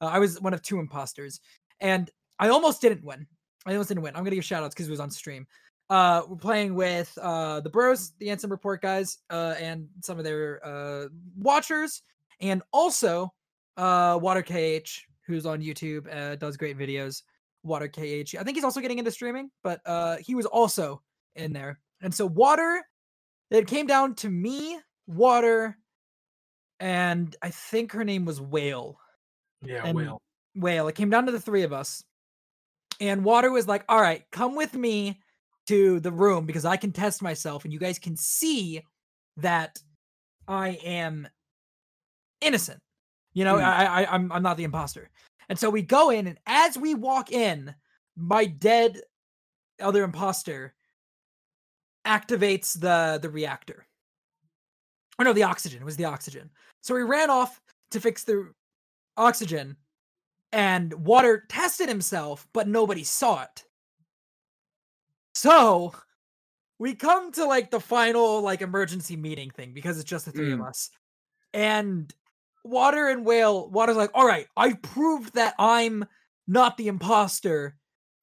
I 0.00 0.18
was 0.18 0.40
one 0.40 0.54
of 0.54 0.62
two 0.62 0.78
imposters. 0.78 1.40
And 1.80 2.10
I 2.38 2.48
almost 2.48 2.80
didn't 2.80 3.04
win. 3.04 3.26
I 3.66 3.72
almost 3.72 3.88
didn't 3.88 4.02
win. 4.02 4.16
I'm 4.16 4.24
to 4.24 4.30
give 4.30 4.44
shout 4.44 4.64
outs 4.64 4.74
because 4.74 4.88
it 4.88 4.90
was 4.90 5.00
on 5.00 5.10
stream. 5.10 5.46
Uh, 5.90 6.22
we're 6.28 6.36
playing 6.36 6.74
with 6.74 7.16
uh, 7.20 7.60
the 7.60 7.68
Bros, 7.68 8.12
the 8.18 8.28
Ansem 8.28 8.50
Report 8.50 8.80
guys, 8.80 9.18
uh, 9.30 9.54
and 9.60 9.86
some 10.02 10.18
of 10.18 10.24
their 10.24 10.64
uh, 10.64 11.08
watchers. 11.36 12.02
And 12.40 12.62
also 12.72 13.32
uh, 13.76 14.18
Water 14.20 14.42
KH, 14.42 15.06
who's 15.32 15.46
on 15.46 15.60
YouTube, 15.60 16.12
uh, 16.14 16.36
does 16.36 16.56
great 16.56 16.78
videos. 16.78 17.22
Water 17.64 17.88
KH. 17.88 18.34
I 18.38 18.42
think 18.42 18.56
he's 18.56 18.64
also 18.64 18.80
getting 18.80 18.98
into 18.98 19.10
streaming, 19.12 19.50
but 19.62 19.80
uh, 19.86 20.16
he 20.16 20.34
was 20.34 20.46
also 20.46 21.00
in 21.36 21.52
there. 21.52 21.78
And 22.00 22.12
so 22.12 22.26
Water, 22.26 22.82
it 23.50 23.68
came 23.68 23.86
down 23.86 24.16
to 24.16 24.28
me, 24.28 24.78
Water, 25.06 25.76
and 26.80 27.34
I 27.40 27.50
think 27.50 27.92
her 27.92 28.02
name 28.02 28.24
was 28.24 28.40
Whale. 28.40 28.98
Yeah, 29.64 29.82
And- 29.84 29.94
well. 29.94 30.20
Whale. 30.54 30.88
It 30.88 30.96
came 30.96 31.08
down 31.08 31.26
to 31.26 31.32
the 31.32 31.40
three 31.40 31.62
of 31.62 31.72
us. 31.72 32.02
And 33.00 33.24
Water 33.24 33.50
was 33.50 33.66
like, 33.66 33.84
all 33.88 34.00
right, 34.00 34.24
come 34.32 34.54
with 34.54 34.74
me 34.74 35.20
to 35.68 36.00
the 36.00 36.12
room 36.12 36.44
because 36.44 36.64
I 36.64 36.76
can 36.76 36.92
test 36.92 37.22
myself 37.22 37.64
and 37.64 37.72
you 37.72 37.78
guys 37.78 37.98
can 37.98 38.16
see 38.16 38.82
that 39.38 39.78
I 40.46 40.70
am 40.84 41.28
innocent. 42.40 42.80
You 43.34 43.44
know, 43.44 43.56
Hmm. 43.58 43.64
I, 43.64 43.86
I 44.02 44.14
I'm 44.14 44.30
I'm 44.32 44.42
not 44.42 44.56
the 44.56 44.64
imposter. 44.64 45.10
And 45.48 45.58
so 45.58 45.68
we 45.70 45.82
go 45.82 46.10
in, 46.10 46.26
and 46.26 46.38
as 46.46 46.78
we 46.78 46.94
walk 46.94 47.32
in, 47.32 47.74
my 48.16 48.44
dead 48.46 49.00
other 49.80 50.04
imposter 50.04 50.74
activates 52.06 52.78
the 52.78 53.18
the 53.20 53.30
reactor. 53.30 53.86
Or 55.18 55.24
no, 55.24 55.32
the 55.32 55.42
oxygen. 55.42 55.80
It 55.82 55.84
was 55.84 55.96
the 55.96 56.04
oxygen. 56.06 56.50
So 56.82 56.94
we 56.94 57.02
ran 57.02 57.30
off 57.30 57.60
to 57.90 58.00
fix 58.00 58.24
the 58.24 58.52
oxygen, 59.16 59.76
and 60.52 60.92
Water 60.94 61.44
tested 61.48 61.88
himself, 61.88 62.46
but 62.52 62.66
nobody 62.66 63.04
saw 63.04 63.42
it. 63.42 63.64
So 65.34 65.92
we 66.78 66.94
come 66.94 67.32
to 67.32 67.44
like 67.44 67.70
the 67.70 67.80
final 67.80 68.40
like 68.40 68.60
emergency 68.62 69.16
meeting 69.16 69.50
thing 69.50 69.72
because 69.72 69.98
it's 69.98 70.08
just 70.08 70.26
the 70.26 70.32
three 70.32 70.52
of 70.52 70.58
Mm. 70.60 70.68
us. 70.68 70.90
And 71.54 72.12
Water 72.64 73.08
and 73.08 73.24
Whale, 73.24 73.68
Water's 73.70 73.96
like, 73.96 74.10
all 74.14 74.26
right, 74.26 74.46
I 74.56 74.74
proved 74.74 75.34
that 75.34 75.54
I'm 75.58 76.04
not 76.46 76.76
the 76.76 76.88
imposter. 76.88 77.76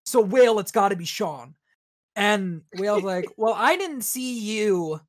So 0.05 0.21
Whale, 0.21 0.59
it's 0.59 0.71
gotta 0.71 0.95
be 0.95 1.05
Sean. 1.05 1.55
And 2.15 2.61
Whale's 2.77 3.03
like, 3.03 3.25
well, 3.37 3.53
I 3.57 3.75
didn't 3.75 4.01
see 4.01 4.39
you 4.39 4.99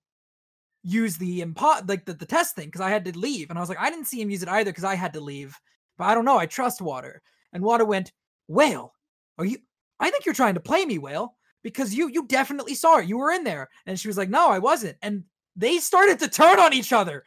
use 0.82 1.16
the 1.16 1.40
impo 1.40 1.86
like 1.88 2.06
the, 2.06 2.14
the 2.14 2.26
test 2.26 2.54
thing 2.54 2.66
because 2.66 2.80
I 2.80 2.90
had 2.90 3.04
to 3.04 3.18
leave. 3.18 3.50
And 3.50 3.58
I 3.58 3.60
was 3.60 3.68
like, 3.68 3.80
I 3.80 3.90
didn't 3.90 4.06
see 4.06 4.20
him 4.20 4.30
use 4.30 4.42
it 4.42 4.48
either 4.48 4.70
because 4.70 4.84
I 4.84 4.94
had 4.94 5.12
to 5.14 5.20
leave. 5.20 5.58
But 5.98 6.04
I 6.04 6.14
don't 6.14 6.24
know. 6.24 6.38
I 6.38 6.46
trust 6.46 6.80
Water. 6.80 7.22
And 7.52 7.62
Water 7.62 7.84
went, 7.84 8.12
Whale, 8.48 8.94
are 9.38 9.44
you 9.44 9.58
I 9.98 10.10
think 10.10 10.24
you're 10.24 10.34
trying 10.34 10.54
to 10.54 10.60
play 10.60 10.86
me, 10.86 10.98
Whale, 10.98 11.36
because 11.62 11.94
you 11.94 12.08
you 12.08 12.26
definitely 12.26 12.74
saw 12.74 12.98
it. 12.98 13.08
You 13.08 13.18
were 13.18 13.32
in 13.32 13.44
there. 13.44 13.68
And 13.86 13.98
she 13.98 14.08
was 14.08 14.16
like, 14.16 14.30
No, 14.30 14.48
I 14.50 14.58
wasn't. 14.58 14.96
And 15.02 15.24
they 15.56 15.78
started 15.78 16.18
to 16.20 16.28
turn 16.28 16.58
on 16.58 16.72
each 16.72 16.92
other. 16.92 17.24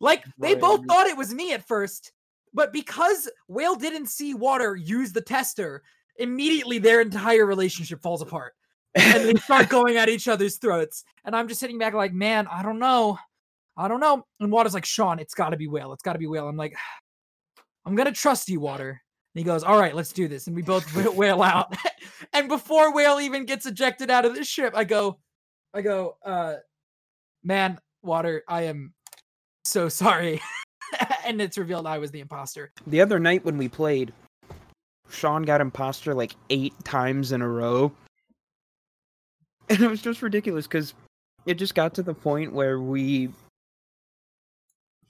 Like 0.00 0.24
they 0.38 0.54
both 0.54 0.86
thought 0.86 1.06
it 1.06 1.16
was 1.16 1.34
me 1.34 1.52
at 1.52 1.66
first, 1.66 2.12
but 2.54 2.72
because 2.72 3.28
Whale 3.48 3.74
didn't 3.74 4.06
see 4.06 4.34
Water 4.34 4.76
use 4.76 5.12
the 5.12 5.20
tester, 5.20 5.82
immediately 6.16 6.78
their 6.78 7.00
entire 7.00 7.46
relationship 7.46 8.02
falls 8.02 8.22
apart 8.22 8.54
and 8.94 9.24
they 9.24 9.34
start 9.34 9.68
going 9.70 9.96
at 9.96 10.08
each 10.08 10.28
other's 10.28 10.56
throats. 10.56 11.04
And 11.24 11.34
I'm 11.34 11.48
just 11.48 11.60
sitting 11.60 11.78
back 11.78 11.94
like, 11.94 12.12
man, 12.12 12.46
I 12.50 12.62
don't 12.62 12.78
know. 12.78 13.18
I 13.76 13.88
don't 13.88 14.00
know. 14.00 14.26
And 14.40 14.50
Water's 14.50 14.74
like, 14.74 14.84
Sean, 14.84 15.18
it's 15.18 15.34
got 15.34 15.50
to 15.50 15.56
be 15.56 15.68
Whale. 15.68 15.92
It's 15.92 16.02
got 16.02 16.14
to 16.14 16.18
be 16.18 16.26
Whale. 16.26 16.48
I'm 16.48 16.56
like, 16.56 16.76
I'm 17.86 17.94
gonna 17.94 18.12
trust 18.12 18.48
you, 18.48 18.60
Water. 18.60 18.90
And 18.90 19.40
he 19.40 19.44
goes, 19.44 19.62
All 19.62 19.78
right, 19.78 19.94
let's 19.94 20.12
do 20.12 20.28
this. 20.28 20.46
And 20.46 20.54
we 20.54 20.62
both 20.62 20.94
whale 21.14 21.42
out. 21.42 21.74
and 22.32 22.48
before 22.48 22.92
Whale 22.92 23.20
even 23.20 23.46
gets 23.46 23.66
ejected 23.66 24.10
out 24.10 24.24
of 24.24 24.34
the 24.34 24.44
ship, 24.44 24.74
I 24.76 24.84
go, 24.84 25.18
I 25.72 25.80
go, 25.80 26.16
uh, 26.24 26.56
man, 27.42 27.78
Water, 28.02 28.42
I 28.48 28.62
am 28.62 28.92
so 29.68 29.88
sorry. 29.88 30.40
and 31.24 31.40
it's 31.40 31.58
revealed 31.58 31.86
I 31.86 31.98
was 31.98 32.10
the 32.10 32.20
imposter. 32.20 32.72
The 32.86 33.00
other 33.00 33.18
night 33.18 33.44
when 33.44 33.58
we 33.58 33.68
played, 33.68 34.12
Sean 35.10 35.42
got 35.42 35.60
imposter 35.60 36.14
like 36.14 36.34
eight 36.50 36.74
times 36.84 37.32
in 37.32 37.42
a 37.42 37.48
row. 37.48 37.92
And 39.70 39.82
it 39.82 39.90
was 39.90 40.00
just 40.00 40.22
ridiculous 40.22 40.66
because 40.66 40.94
it 41.44 41.56
just 41.56 41.74
got 41.74 41.92
to 41.96 42.02
the 42.02 42.14
point 42.14 42.54
where 42.54 42.80
we 42.80 43.28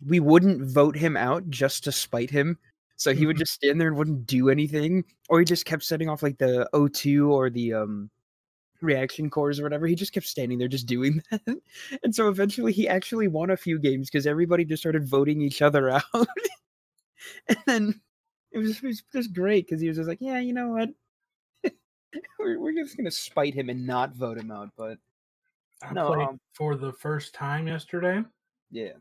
we 0.05 0.19
wouldn't 0.19 0.63
vote 0.63 0.97
him 0.97 1.17
out 1.17 1.49
just 1.49 1.85
to 1.85 1.93
spite 1.93 2.29
him. 2.29 2.59
So 2.97 3.15
he 3.15 3.25
would 3.25 3.37
just 3.37 3.53
stand 3.53 3.81
there 3.81 3.87
and 3.87 3.97
wouldn't 3.97 4.27
do 4.27 4.51
anything. 4.51 5.05
Or 5.29 5.39
he 5.39 5.45
just 5.45 5.65
kept 5.65 5.85
setting 5.85 6.09
off 6.09 6.25
like 6.25 6.39
the 6.39 6.69
O2 6.75 7.31
or 7.31 7.51
the 7.51 7.75
um 7.75 8.11
reaction 8.81 9.31
cores 9.31 9.59
or 9.61 9.65
whatever. 9.65 9.87
He 9.87 9.95
just 9.95 10.13
kept 10.13 10.27
standing 10.27 10.59
there 10.59 10.69
just 10.69 10.87
doing 10.87 11.23
that. 11.31 11.43
And 12.03 12.15
so 12.15 12.29
eventually 12.29 12.73
he 12.73 12.89
actually 12.89 13.29
won 13.29 13.51
a 13.51 13.57
few 13.57 13.79
games 13.79 14.11
because 14.11 14.27
everybody 14.27 14.65
just 14.65 14.83
started 14.83 15.09
voting 15.09 15.41
each 15.41 15.63
other 15.63 15.91
out. 15.91 16.03
and 17.49 17.59
then 17.67 18.01
it 18.53 18.59
was, 18.59 18.79
it 18.79 18.87
was 18.87 19.03
just 19.13 19.33
great 19.35 19.67
because 19.67 19.81
he 19.81 19.89
was 19.89 19.97
just 19.97 20.09
like, 20.09 20.21
yeah, 20.21 20.39
you 20.39 20.53
know 20.53 20.69
what? 20.69 20.91
we're, 22.39 22.59
we're 22.59 22.73
just 22.73 22.97
gonna 22.97 23.11
spite 23.11 23.55
him 23.55 23.69
and 23.69 23.87
not 23.87 24.15
vote 24.17 24.39
him 24.39 24.51
out. 24.51 24.71
But 24.77 24.99
I 25.83 25.95
No, 25.95 26.07
played 26.07 26.31
um, 26.31 26.41
for 26.55 26.77
the 26.77 26.93
first 26.93 27.35
time 27.35 27.67
yesterday, 27.69 28.23
yeah, 28.71 28.95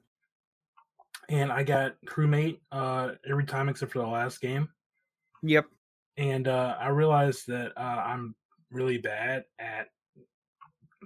and 1.30 1.52
I 1.52 1.64
got 1.64 1.96
crewmate 2.06 2.60
uh, 2.72 3.14
every 3.30 3.46
time 3.46 3.70
except 3.70 3.92
for 3.92 4.00
the 4.00 4.08
last 4.08 4.42
game. 4.42 4.70
yep, 5.42 5.68
And 6.18 6.48
uh, 6.48 6.78
I 6.80 6.88
realized 6.90 7.48
that 7.48 7.74
uh, 7.78 7.80
I'm 7.80 8.36
really 8.72 8.98
bad 8.98 9.46
at 9.60 9.88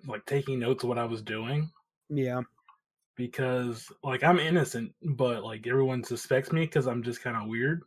like 0.07 0.25
taking 0.25 0.59
notes 0.59 0.83
of 0.83 0.89
what 0.89 0.97
I 0.97 1.05
was 1.05 1.21
doing 1.21 1.69
yeah, 2.13 2.41
because 3.15 3.89
like 4.03 4.23
I'm 4.23 4.39
innocent, 4.39 4.93
but 5.01 5.43
like 5.43 5.65
everyone 5.65 6.03
suspects 6.03 6.51
me 6.51 6.61
because 6.65 6.87
I'm 6.87 7.03
just 7.03 7.23
kind 7.23 7.37
of 7.37 7.47
weird. 7.47 7.83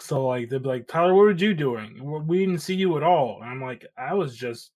So 0.00 0.26
like 0.26 0.48
they'll 0.48 0.58
be 0.58 0.68
like, 0.68 0.88
Tyler, 0.88 1.14
what 1.14 1.24
were 1.24 1.32
you 1.32 1.52
doing? 1.52 2.00
We 2.26 2.38
didn't 2.38 2.62
see 2.62 2.74
you 2.74 2.96
at 2.96 3.02
all. 3.02 3.40
And 3.42 3.50
I'm 3.50 3.60
like, 3.60 3.84
I 3.98 4.14
was 4.14 4.34
just 4.34 4.70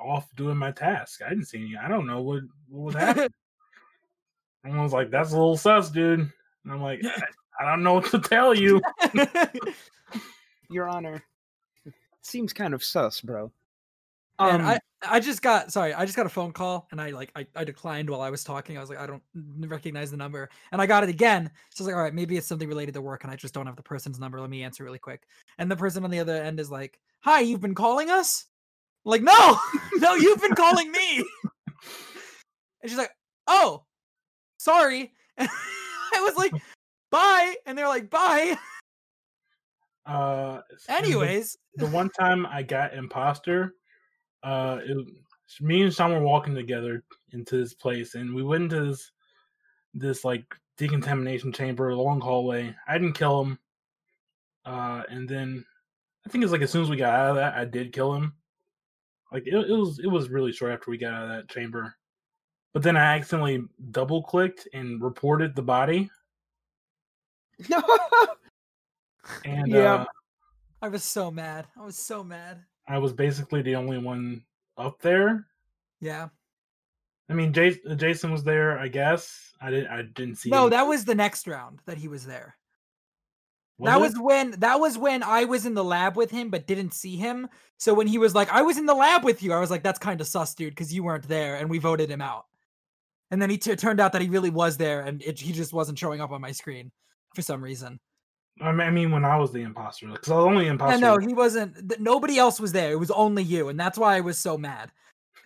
off 0.00 0.34
doing 0.34 0.56
my 0.56 0.70
task. 0.70 1.20
I 1.24 1.28
didn't 1.28 1.48
see 1.48 1.58
you. 1.58 1.78
I 1.82 1.88
don't 1.88 2.06
know 2.06 2.22
what 2.22 2.42
what 2.68 2.84
was 2.86 2.94
happening. 2.94 3.28
i 4.64 4.82
was 4.82 4.92
like, 4.92 5.10
that's 5.10 5.32
a 5.32 5.36
little 5.36 5.58
sus, 5.58 5.90
dude. 5.90 6.20
And 6.20 6.72
I'm 6.72 6.80
like, 6.80 7.00
I, 7.04 7.22
I 7.60 7.70
don't 7.70 7.82
know 7.82 7.94
what 7.94 8.06
to 8.06 8.18
tell 8.18 8.54
you. 8.54 8.80
Your 10.70 10.88
Honor. 10.88 11.22
Seems 12.22 12.52
kind 12.52 12.74
of 12.74 12.84
sus, 12.84 13.20
bro. 13.20 13.52
And 14.38 14.62
Um, 14.62 14.68
I, 14.68 14.78
I 15.02 15.20
just 15.20 15.42
got 15.42 15.70
sorry, 15.70 15.92
I 15.92 16.04
just 16.04 16.16
got 16.16 16.24
a 16.26 16.30
phone 16.30 16.52
call 16.52 16.88
and 16.90 17.00
I 17.00 17.10
like 17.10 17.30
I, 17.36 17.46
I 17.54 17.64
declined 17.64 18.08
while 18.08 18.22
I 18.22 18.30
was 18.30 18.42
talking. 18.42 18.78
I 18.78 18.80
was 18.80 18.88
like, 18.88 18.98
I 18.98 19.06
don't 19.06 19.22
recognize 19.58 20.10
the 20.10 20.16
number. 20.16 20.48
And 20.72 20.80
I 20.80 20.86
got 20.86 21.02
it 21.02 21.10
again. 21.10 21.50
So 21.70 21.82
I 21.82 21.84
was 21.84 21.86
like, 21.88 21.96
all 21.96 22.02
right, 22.02 22.14
maybe 22.14 22.36
it's 22.36 22.46
something 22.46 22.68
related 22.68 22.94
to 22.94 23.02
work 23.02 23.22
and 23.24 23.32
I 23.32 23.36
just 23.36 23.52
don't 23.52 23.66
have 23.66 23.76
the 23.76 23.82
person's 23.82 24.18
number. 24.18 24.40
Let 24.40 24.50
me 24.50 24.62
answer 24.62 24.84
really 24.84 24.98
quick. 24.98 25.24
And 25.58 25.70
the 25.70 25.76
person 25.76 26.04
on 26.04 26.10
the 26.10 26.20
other 26.20 26.42
end 26.42 26.58
is 26.58 26.70
like, 26.70 26.98
Hi, 27.20 27.40
you've 27.40 27.60
been 27.60 27.74
calling 27.74 28.10
us? 28.10 28.46
I'm 29.04 29.10
like, 29.10 29.22
no, 29.22 29.58
no, 29.96 30.14
you've 30.14 30.40
been 30.40 30.54
calling 30.54 30.90
me. 30.90 31.24
and 32.82 32.90
she's 32.90 32.98
like, 32.98 33.12
Oh, 33.46 33.84
sorry. 34.58 35.12
I 35.38 36.20
was 36.20 36.36
like, 36.36 36.52
bye. 37.10 37.54
And 37.66 37.76
they're 37.76 37.88
like, 37.88 38.10
bye. 38.10 38.56
Uh, 40.10 40.60
and 40.88 41.04
the- 41.04 41.08
Anyways. 41.08 41.56
the 41.76 41.86
one 41.86 42.10
time 42.20 42.44
I 42.46 42.62
got 42.62 42.94
imposter, 42.94 43.74
uh, 44.42 44.80
it, 44.82 44.96
me 45.60 45.82
and 45.82 45.94
Sean 45.94 46.12
were 46.12 46.20
walking 46.20 46.54
together 46.54 47.04
into 47.32 47.56
this 47.56 47.74
place, 47.74 48.14
and 48.16 48.34
we 48.34 48.42
went 48.42 48.64
into 48.64 48.86
this 48.86 49.12
this 49.94 50.24
like 50.24 50.44
decontamination 50.76 51.52
chamber, 51.52 51.94
long 51.94 52.20
hallway. 52.20 52.74
I 52.88 52.98
didn't 52.98 53.14
kill 53.14 53.42
him, 53.42 53.58
uh, 54.64 55.02
and 55.08 55.28
then 55.28 55.64
I 56.26 56.30
think 56.30 56.42
it's 56.42 56.52
like 56.52 56.62
as 56.62 56.70
soon 56.70 56.82
as 56.82 56.90
we 56.90 56.96
got 56.96 57.14
out 57.14 57.30
of 57.30 57.36
that, 57.36 57.54
I 57.54 57.64
did 57.64 57.92
kill 57.92 58.14
him. 58.14 58.34
Like 59.32 59.46
it, 59.46 59.54
it 59.54 59.72
was 59.76 60.00
it 60.00 60.08
was 60.08 60.28
really 60.28 60.52
short 60.52 60.72
after 60.72 60.90
we 60.90 60.98
got 60.98 61.12
out 61.14 61.22
of 61.24 61.28
that 61.30 61.48
chamber, 61.48 61.94
but 62.72 62.82
then 62.82 62.96
I 62.96 63.16
accidentally 63.16 63.62
double 63.92 64.22
clicked 64.24 64.66
and 64.74 65.00
reported 65.00 65.54
the 65.54 65.62
body, 65.62 66.10
no. 67.68 67.80
And 69.44 69.68
Yeah. 69.68 69.94
uh, 69.94 70.04
I 70.82 70.88
was 70.88 71.04
so 71.04 71.30
mad. 71.30 71.66
I 71.78 71.84
was 71.84 71.98
so 71.98 72.24
mad. 72.24 72.64
I 72.88 72.98
was 72.98 73.12
basically 73.12 73.62
the 73.62 73.76
only 73.76 73.98
one 73.98 74.44
up 74.76 75.00
there. 75.00 75.46
Yeah. 76.00 76.28
I 77.28 77.34
mean, 77.34 77.52
Jason, 77.52 77.96
Jason 77.98 78.32
was 78.32 78.42
there, 78.42 78.78
I 78.78 78.88
guess. 78.88 79.52
I 79.60 79.70
didn't. 79.70 79.88
I 79.88 80.02
didn't 80.02 80.36
see. 80.36 80.50
No, 80.50 80.64
him. 80.64 80.70
that 80.70 80.82
was 80.82 81.04
the 81.04 81.14
next 81.14 81.46
round 81.46 81.80
that 81.86 81.98
he 81.98 82.08
was 82.08 82.26
there. 82.26 82.56
Was 83.78 83.88
that 83.92 83.98
it? 83.98 84.00
was 84.00 84.18
when 84.18 84.50
that 84.60 84.80
was 84.80 84.98
when 84.98 85.22
I 85.22 85.44
was 85.44 85.64
in 85.64 85.74
the 85.74 85.84
lab 85.84 86.16
with 86.16 86.30
him 86.30 86.50
but 86.50 86.66
didn't 86.66 86.92
see 86.92 87.16
him. 87.16 87.48
So 87.78 87.94
when 87.94 88.06
he 88.06 88.18
was 88.18 88.34
like, 88.34 88.50
"I 88.50 88.62
was 88.62 88.78
in 88.78 88.86
the 88.86 88.94
lab 88.94 89.22
with 89.24 89.42
you," 89.42 89.52
I 89.52 89.60
was 89.60 89.70
like, 89.70 89.82
"That's 89.82 89.98
kind 89.98 90.20
of 90.20 90.26
sus, 90.26 90.54
dude, 90.54 90.74
because 90.74 90.92
you 90.92 91.02
weren't 91.04 91.28
there," 91.28 91.56
and 91.56 91.70
we 91.70 91.78
voted 91.78 92.10
him 92.10 92.20
out. 92.20 92.46
And 93.30 93.40
then 93.40 93.48
he 93.48 93.58
t- 93.58 93.76
turned 93.76 94.00
out 94.00 94.12
that 94.12 94.22
he 94.22 94.28
really 94.28 94.50
was 94.50 94.76
there, 94.76 95.02
and 95.02 95.22
it, 95.22 95.38
he 95.38 95.52
just 95.52 95.72
wasn't 95.72 95.98
showing 95.98 96.20
up 96.20 96.32
on 96.32 96.40
my 96.40 96.50
screen 96.52 96.90
for 97.34 97.42
some 97.42 97.62
reason. 97.62 98.00
I 98.60 98.90
mean, 98.90 99.10
when 99.10 99.24
I 99.24 99.36
was 99.36 99.52
the 99.52 99.62
imposter, 99.62 100.08
because 100.08 100.30
I 100.30 100.36
was 100.36 100.44
only 100.46 100.66
imposter. 100.66 101.00
no, 101.00 101.18
he 101.18 101.32
wasn't. 101.32 101.98
Nobody 102.00 102.38
else 102.38 102.60
was 102.60 102.72
there. 102.72 102.92
It 102.92 102.98
was 102.98 103.10
only 103.10 103.42
you, 103.42 103.68
and 103.68 103.80
that's 103.80 103.98
why 103.98 104.16
I 104.16 104.20
was 104.20 104.38
so 104.38 104.58
mad 104.58 104.92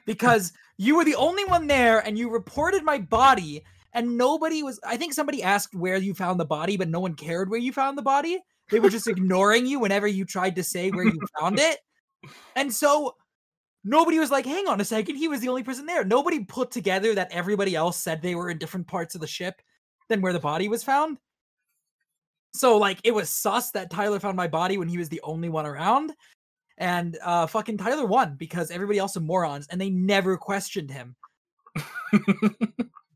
because 0.06 0.52
you 0.76 0.96
were 0.96 1.04
the 1.04 1.14
only 1.14 1.44
one 1.44 1.66
there, 1.66 2.00
and 2.00 2.18
you 2.18 2.30
reported 2.30 2.82
my 2.82 2.98
body, 2.98 3.62
and 3.92 4.16
nobody 4.16 4.62
was. 4.62 4.80
I 4.84 4.96
think 4.96 5.14
somebody 5.14 5.42
asked 5.42 5.74
where 5.74 5.96
you 5.96 6.14
found 6.14 6.40
the 6.40 6.44
body, 6.44 6.76
but 6.76 6.88
no 6.88 7.00
one 7.00 7.14
cared 7.14 7.50
where 7.50 7.60
you 7.60 7.72
found 7.72 7.96
the 7.96 8.02
body. 8.02 8.40
They 8.70 8.80
were 8.80 8.90
just 8.90 9.08
ignoring 9.08 9.66
you 9.66 9.78
whenever 9.78 10.06
you 10.06 10.24
tried 10.24 10.56
to 10.56 10.64
say 10.64 10.90
where 10.90 11.04
you 11.04 11.18
found 11.38 11.58
it, 11.58 11.78
and 12.56 12.72
so 12.72 13.14
nobody 13.84 14.18
was 14.18 14.30
like, 14.30 14.46
"Hang 14.46 14.68
on 14.68 14.80
a 14.80 14.84
second, 14.84 15.16
he 15.16 15.28
was 15.28 15.40
the 15.40 15.48
only 15.48 15.62
person 15.62 15.86
there." 15.86 16.04
Nobody 16.04 16.44
put 16.44 16.70
together 16.70 17.14
that 17.14 17.30
everybody 17.30 17.74
else 17.74 17.98
said 17.98 18.22
they 18.22 18.34
were 18.34 18.50
in 18.50 18.58
different 18.58 18.86
parts 18.86 19.14
of 19.14 19.20
the 19.20 19.26
ship 19.26 19.60
than 20.08 20.20
where 20.20 20.32
the 20.32 20.40
body 20.40 20.68
was 20.68 20.82
found. 20.82 21.18
So 22.54 22.78
like 22.78 22.98
it 23.04 23.12
was 23.12 23.28
sus 23.28 23.70
that 23.72 23.90
Tyler 23.90 24.20
found 24.20 24.36
my 24.36 24.48
body 24.48 24.78
when 24.78 24.88
he 24.88 24.96
was 24.96 25.08
the 25.08 25.20
only 25.22 25.48
one 25.48 25.66
around. 25.66 26.12
And 26.78 27.18
uh 27.22 27.46
fucking 27.46 27.78
Tyler 27.78 28.06
won 28.06 28.36
because 28.36 28.70
everybody 28.70 28.98
else 28.98 29.16
are 29.16 29.20
morons 29.20 29.66
and 29.70 29.80
they 29.80 29.90
never 29.90 30.36
questioned 30.36 30.90
him. 30.90 31.16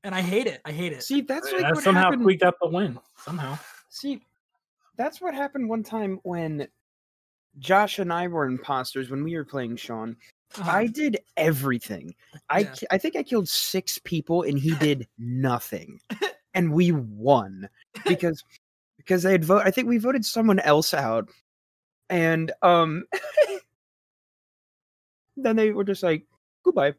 And 0.05 0.15
I 0.15 0.23
hate 0.23 0.47
it. 0.47 0.61
I 0.65 0.73
hate 0.73 0.93
it. 0.93 1.03
See, 1.03 1.21
that's 1.23 1.53
like 1.53 1.65
I 1.65 1.73
what 1.73 1.83
somehow 1.83 2.05
happened. 2.05 2.23
squeaked 2.23 2.43
out 2.43 2.55
the 2.63 2.69
win. 2.69 2.99
Somehow. 3.19 3.59
See, 3.91 4.23
that's 4.97 5.21
what 5.21 5.35
happened 5.35 5.69
one 5.69 5.83
time 5.83 6.21
when 6.23 6.67
Josh 7.59 7.99
and 7.99 8.13
I 8.13 8.29
were 8.29 8.47
imposters 8.47 9.11
when 9.11 9.25
we 9.25 9.37
were 9.37 9.45
playing 9.45 9.77
Sean. 9.77 10.17
Uh-huh. 10.57 10.71
I 10.71 10.87
did 10.87 11.19
everything. 11.37 12.15
I 12.49 12.61
Yeah. 12.61 12.75
I 12.91 12.99
think 12.99 13.17
I 13.17 13.23
killed 13.23 13.49
six 13.49 13.99
people 13.99 14.43
and 14.45 14.59
he 14.59 14.75
did 14.81 15.07
nothing, 15.19 16.01
and 16.55 16.73
we 16.73 16.93
won 16.93 17.69
because 18.07 18.43
because 19.09 19.23
they 19.23 19.33
had 19.33 19.45
vote. 19.45 19.63
I 19.65 19.71
think 19.71 19.89
we 19.89 19.97
voted 19.97 20.25
someone 20.25 20.61
else 20.61 20.93
out, 20.93 21.31
and 22.11 22.53
um, 22.61 23.05
then 25.37 25.57
they 25.57 25.71
were 25.71 25.85
just 25.85 26.03
like 26.03 26.27
goodbye, 26.63 26.95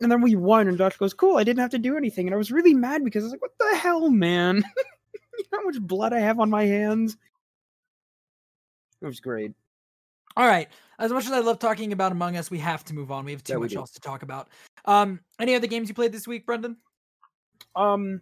and 0.00 0.10
then 0.10 0.22
we 0.22 0.34
won. 0.34 0.66
And 0.66 0.78
Josh 0.78 0.96
goes, 0.96 1.12
"Cool, 1.12 1.36
I 1.36 1.44
didn't 1.44 1.60
have 1.60 1.72
to 1.72 1.78
do 1.78 1.96
anything," 1.96 2.26
and 2.26 2.34
I 2.34 2.38
was 2.38 2.50
really 2.50 2.72
mad 2.72 3.04
because 3.04 3.22
I 3.22 3.26
was 3.26 3.32
like, 3.32 3.42
"What 3.42 3.52
the 3.58 3.76
hell, 3.76 4.08
man? 4.08 4.56
you 5.38 5.44
know 5.52 5.58
how 5.58 5.64
much 5.64 5.80
blood 5.80 6.14
I 6.14 6.20
have 6.20 6.40
on 6.40 6.48
my 6.48 6.64
hands." 6.64 7.18
It 9.02 9.06
was 9.06 9.20
great. 9.20 9.52
All 10.36 10.46
right. 10.46 10.68
As 10.98 11.10
much 11.10 11.26
as 11.26 11.32
I 11.32 11.40
love 11.40 11.58
talking 11.58 11.92
about 11.92 12.12
Among 12.12 12.36
Us, 12.36 12.50
we 12.50 12.58
have 12.58 12.84
to 12.84 12.94
move 12.94 13.10
on. 13.10 13.24
We 13.24 13.32
have 13.32 13.42
too 13.42 13.54
Yeah, 13.54 13.58
much 13.58 13.70
do. 13.70 13.78
else 13.78 13.92
to 13.92 14.00
talk 14.00 14.22
about. 14.22 14.48
Um, 14.84 15.20
any 15.38 15.54
other 15.54 15.66
games 15.66 15.88
you 15.88 15.94
played 15.94 16.12
this 16.12 16.28
week, 16.28 16.44
Brendan? 16.44 16.76
Um, 17.74 18.20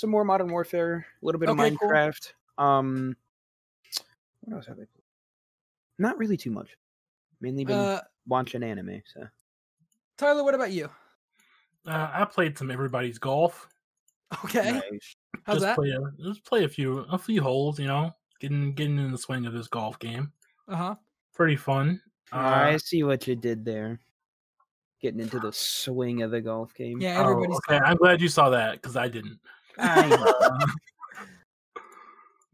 some 0.00 0.10
more 0.10 0.24
Modern 0.24 0.48
Warfare, 0.50 1.04
a 1.22 1.24
little 1.26 1.38
bit 1.38 1.48
of 1.48 1.58
Okay, 1.60 1.76
cool. 1.76 1.88
Minecraft. 1.90 2.32
Um, 2.58 3.16
what 4.40 4.56
else 4.56 4.66
have 4.66 4.76
I 4.76 4.84
played? 4.84 4.88
Not 5.98 6.18
really 6.18 6.36
too 6.36 6.50
much. 6.50 6.70
Mainly 7.40 7.64
been 7.64 7.78
Uh, 7.78 8.00
watching 8.26 8.62
anime. 8.62 9.02
So 9.12 9.26
Tyler, 10.16 10.42
what 10.44 10.54
about 10.54 10.72
you? 10.72 10.88
Uh, 11.86 12.10
I 12.12 12.24
played 12.24 12.56
some 12.58 12.70
everybody's 12.70 13.18
golf. 13.18 13.68
Okay. 14.44 14.72
Nice. 14.72 15.16
How's 15.44 15.56
just 15.56 15.66
that? 15.66 15.76
play 15.76 15.90
a 15.90 16.00
just 16.22 16.44
play 16.44 16.64
a 16.64 16.68
few 16.68 17.00
a 17.10 17.18
few 17.18 17.42
holes. 17.42 17.78
You 17.80 17.86
know, 17.88 18.14
getting 18.38 18.72
getting 18.74 18.98
in 18.98 19.10
the 19.10 19.18
swing 19.18 19.46
of 19.46 19.52
this 19.52 19.66
golf 19.68 19.98
game. 19.98 20.32
Uh 20.68 20.76
huh. 20.76 20.94
Pretty 21.34 21.56
fun. 21.56 22.00
I 22.32 22.74
Uh, 22.74 22.78
see 22.78 23.02
what 23.02 23.26
you 23.26 23.34
did 23.34 23.64
there. 23.64 23.98
Getting 25.00 25.20
into 25.20 25.40
the 25.40 25.52
swing 25.52 26.22
of 26.22 26.30
the 26.30 26.40
golf 26.40 26.74
game. 26.74 27.00
Yeah, 27.00 27.18
oh, 27.18 27.22
everybody's. 27.22 27.56
okay. 27.68 27.78
I'm 27.84 27.96
glad 27.96 28.20
you 28.20 28.28
saw 28.28 28.50
that 28.50 28.74
because 28.74 28.96
I 28.96 29.08
didn't. 29.08 29.40
I 29.78 30.08
know. 30.08 30.58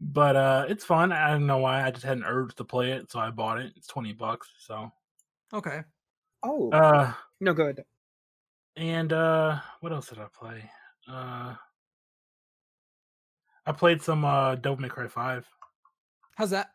but 0.01 0.35
uh, 0.35 0.65
it's 0.69 0.85
fun. 0.85 1.11
I 1.11 1.31
don't 1.31 1.47
know 1.47 1.57
why. 1.57 1.83
I 1.83 1.91
just 1.91 2.05
had 2.05 2.17
an 2.17 2.23
urge 2.25 2.55
to 2.55 2.63
play 2.63 2.91
it, 2.91 3.11
so 3.11 3.19
I 3.19 3.29
bought 3.29 3.59
it. 3.59 3.73
It's 3.75 3.87
twenty 3.87 4.13
bucks. 4.13 4.49
So, 4.59 4.91
Okay. 5.53 5.81
Oh 6.43 6.69
uh, 6.71 7.13
no, 7.39 7.53
good. 7.53 7.83
and 8.75 9.11
uh, 9.11 9.59
what 9.81 9.91
else 9.91 10.09
did 10.09 10.19
I 10.19 10.27
play? 10.33 10.69
Uh, 11.09 11.55
I 13.65 13.71
played 13.71 14.01
some 14.01 14.23
uh, 14.23 14.55
Devil 14.55 14.77
May 14.81 14.89
Cry 14.89 15.07
Five. 15.07 15.47
How's 16.35 16.51
that? 16.51 16.69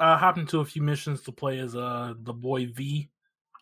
I 0.00 0.16
hopped 0.18 0.38
into 0.38 0.60
a 0.60 0.64
few 0.64 0.82
missions 0.82 1.22
to 1.22 1.32
play 1.32 1.60
as 1.60 1.76
uh 1.76 2.14
the 2.18 2.32
boy 2.32 2.66
V. 2.66 3.08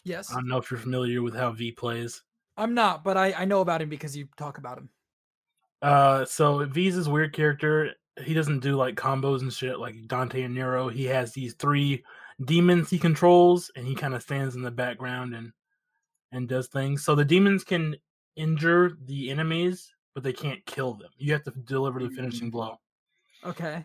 Yes. 0.04 0.30
I 0.32 0.36
don't 0.36 0.48
know 0.48 0.56
if 0.56 0.70
you're 0.70 0.80
familiar 0.80 1.22
with 1.22 1.34
how 1.34 1.50
V 1.52 1.72
plays. 1.72 2.22
I'm 2.56 2.74
not, 2.74 3.04
but 3.04 3.16
I, 3.16 3.32
I 3.32 3.44
know 3.44 3.60
about 3.60 3.82
him 3.82 3.88
because 3.88 4.16
you 4.16 4.28
talk 4.36 4.58
about 4.58 4.78
him. 4.78 4.88
Uh, 5.82 6.24
so 6.24 6.64
V's 6.66 6.96
this 6.96 7.08
weird 7.08 7.32
character. 7.32 7.90
He 8.22 8.34
doesn't 8.34 8.60
do 8.60 8.76
like 8.76 8.94
combos 8.94 9.40
and 9.40 9.52
shit 9.52 9.78
like 9.78 10.06
Dante 10.06 10.42
and 10.42 10.54
Nero. 10.54 10.88
He 10.88 11.04
has 11.06 11.32
these 11.32 11.54
three 11.54 12.04
demons 12.44 12.88
he 12.90 12.98
controls, 12.98 13.70
and 13.76 13.86
he 13.86 13.94
kind 13.94 14.14
of 14.14 14.22
stands 14.22 14.54
in 14.54 14.62
the 14.62 14.70
background 14.70 15.34
and 15.34 15.52
and 16.30 16.48
does 16.48 16.68
things. 16.68 17.04
So 17.04 17.14
the 17.14 17.24
demons 17.24 17.64
can 17.64 17.96
injure 18.36 18.96
the 19.04 19.30
enemies, 19.30 19.92
but 20.14 20.22
they 20.22 20.32
can't 20.32 20.64
kill 20.66 20.94
them. 20.94 21.10
You 21.18 21.32
have 21.32 21.42
to 21.44 21.50
deliver 21.64 22.00
the 22.00 22.10
finishing 22.10 22.48
Mm. 22.48 22.52
blow. 22.52 22.80
Okay. 23.44 23.84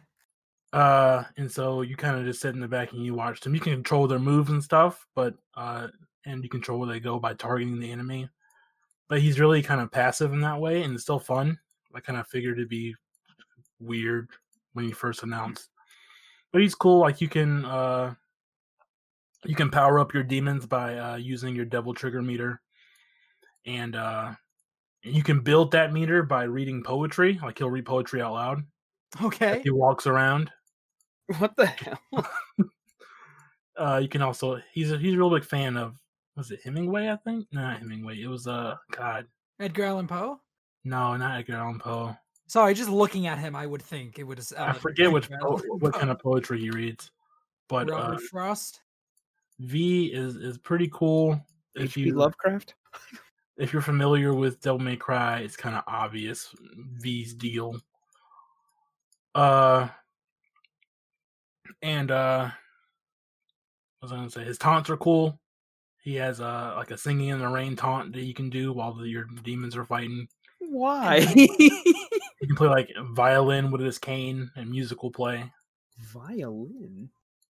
Uh, 0.74 1.24
and 1.38 1.52
so 1.52 1.82
you 1.82 1.96
kind 1.96 2.18
of 2.18 2.26
just 2.26 2.42
sit 2.42 2.54
in 2.54 2.60
the 2.60 2.68
back 2.68 2.92
and 2.92 3.04
you 3.04 3.14
watch 3.14 3.40
them. 3.42 3.56
You 3.56 3.62
can 3.62 3.74
control 3.74 4.08
their 4.08 4.20
moves 4.20 4.50
and 4.50 4.64
stuff, 4.64 5.06
but 5.16 5.34
uh, 5.56 5.88
and 6.26 6.44
you 6.44 6.50
control 6.50 6.80
where 6.80 6.90
they 6.90 7.00
go 7.00 7.20
by 7.20 7.34
targeting 7.34 7.80
the 7.80 7.92
enemy. 7.92 8.30
But 9.10 9.22
he's 9.22 9.40
really 9.40 9.62
kind 9.64 9.80
of 9.82 9.92
passive 9.92 10.34
in 10.34 10.42
that 10.42 10.60
way, 10.60 10.84
and 10.84 10.94
it's 10.94 11.04
still 11.04 11.20
fun. 11.20 11.58
I 11.96 12.00
kind 12.00 12.20
of 12.20 12.28
figured 12.28 12.58
it'd 12.58 12.70
be 12.70 12.96
weird 13.80 14.30
when 14.74 14.86
he 14.86 14.92
first 14.92 15.24
announced, 15.24 15.70
but 16.52 16.62
he's 16.62 16.76
cool. 16.76 17.00
Like 17.00 17.22
you 17.22 17.28
can 17.28 17.66
uh, 17.66 18.14
you 19.46 19.56
can 19.56 19.70
power 19.70 20.00
up 20.00 20.14
your 20.14 20.24
demons 20.24 20.66
by 20.66 20.98
uh, 20.98 21.16
using 21.16 21.56
your 21.56 21.66
devil 21.66 21.94
trigger 21.94 22.22
meter, 22.22 22.62
and 23.66 23.96
uh, 23.96 24.34
you 25.04 25.24
can 25.24 25.40
build 25.42 25.72
that 25.72 25.94
meter 25.94 26.24
by 26.24 26.44
reading 26.44 26.84
poetry. 26.84 27.40
Like 27.42 27.58
he'll 27.58 27.70
read 27.70 27.86
poetry 27.86 28.22
out 28.22 28.34
loud. 28.34 28.64
Okay. 29.22 29.62
He 29.64 29.70
walks 29.70 30.06
around. 30.06 30.52
What 31.40 31.56
the 31.56 31.66
hell? 31.66 32.00
Uh, 33.78 34.00
you 34.02 34.10
can 34.10 34.24
also 34.24 34.60
he's 34.74 34.92
a 34.92 34.98
he's 34.98 35.14
a 35.14 35.18
real 35.18 35.30
big 35.30 35.46
fan 35.46 35.78
of 35.78 35.96
was 36.36 36.50
it 36.50 36.60
Hemingway? 36.64 37.10
I 37.10 37.16
think 37.18 37.46
no, 37.52 37.62
not 37.62 37.80
Hemingway. 37.80 38.20
It 38.20 38.28
was 38.28 38.48
uh 38.48 38.76
God 38.92 39.28
Edgar 39.60 39.84
Allan 39.84 40.08
Poe. 40.08 40.40
No, 40.84 41.16
not 41.16 41.40
Edgar 41.40 41.56
Allan 41.56 41.80
Poe. 41.80 42.16
Sorry, 42.48 42.74
just 42.74 42.90
looking 42.90 43.28
at 43.28 43.40
him, 43.40 43.56
I 43.56 43.66
would 43.66 43.82
think 43.82 44.20
it 44.20 44.24
was. 44.24 44.54
Uh, 44.54 44.66
I 44.70 44.74
forget 44.74 45.12
which 45.12 45.30
po- 45.30 45.62
what 45.80 45.94
kind 45.94 46.10
of 46.10 46.20
poetry 46.20 46.60
he 46.60 46.70
reads, 46.70 47.12
but 47.68 47.92
uh, 47.92 48.18
Frost. 48.30 48.82
V 49.60 50.06
is 50.14 50.36
is 50.36 50.58
pretty 50.58 50.90
cool. 50.94 51.42
If 51.76 51.92
H.P. 51.92 52.02
you 52.02 52.16
Lovecraft. 52.16 52.76
if 53.58 53.74
you're 53.74 53.82
familiar 53.82 54.34
with 54.34 54.62
Devil 54.62 54.80
May 54.80 54.96
Cry, 54.96 55.40
it's 55.40 55.58
kind 55.58 55.76
of 55.76 55.84
obvious 55.88 56.54
V's 57.00 57.34
deal. 57.34 57.80
Uh, 59.36 59.88
and 61.82 62.12
uh, 62.12 62.50
what 64.00 64.06
was 64.06 64.12
I 64.12 64.16
gonna 64.16 64.30
say? 64.30 64.44
His 64.44 64.58
taunts 64.58 64.90
are 64.90 64.98
cool. 64.98 65.40
He 66.04 66.16
has 66.16 66.40
uh 66.40 66.74
like 66.78 66.92
a 66.92 66.98
singing 66.98 67.30
in 67.30 67.40
the 67.40 67.48
rain 67.48 67.76
taunt 67.76 68.14
that 68.14 68.24
you 68.24 68.34
can 68.34 68.50
do 68.50 68.72
while 68.72 68.94
the, 68.94 69.08
your 69.08 69.26
demons 69.44 69.76
are 69.76 69.86
fighting. 69.86 70.28
Why? 70.70 71.26
You 72.40 72.48
can 72.48 72.56
play 72.56 72.68
like 72.68 72.92
violin 73.14 73.72
with 73.72 73.82
his 73.82 73.98
cane 73.98 74.52
and 74.56 74.70
musical 74.70 75.10
play. 75.10 75.52
Violin. 75.98 77.10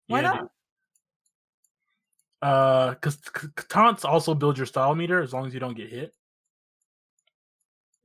Why 0.08 0.22
Yeah, 0.22 0.28
not? 0.28 0.40
dude. 0.40 0.50
Uh, 2.42 2.90
because 2.92 3.18
taunts 3.68 4.06
also 4.06 4.34
build 4.34 4.58
your 4.58 4.66
style 4.66 4.96
meter 4.96 5.22
as 5.22 5.34
long 5.34 5.46
as 5.46 5.54
you 5.54 5.60
don't 5.60 5.76
get 5.76 5.90
hit. 5.90 6.14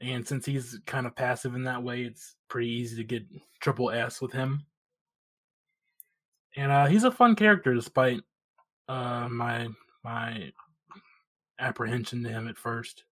And 0.01 0.27
since 0.27 0.45
he's 0.45 0.81
kind 0.85 1.07
of 1.07 1.15
passive 1.15 1.55
in 1.55 1.63
that 1.65 1.83
way, 1.83 2.03
it's 2.03 2.35
pretty 2.49 2.69
easy 2.71 2.97
to 2.97 3.05
get 3.05 3.23
triple 3.61 3.91
S 3.93 4.21
with 4.21 4.33
him. 4.33 4.67
And 6.57 6.73
uh, 6.73 6.87
he's 6.87 7.05
a 7.05 7.11
fun 7.13 7.37
character, 7.37 7.73
despite 7.73 8.21
uh, 8.89 9.29
my 9.31 9.69
my 10.03 10.53
apprehension 11.61 12.23
to 12.25 12.29
him 12.29 12.49
at 12.49 12.59
first. 12.59 13.05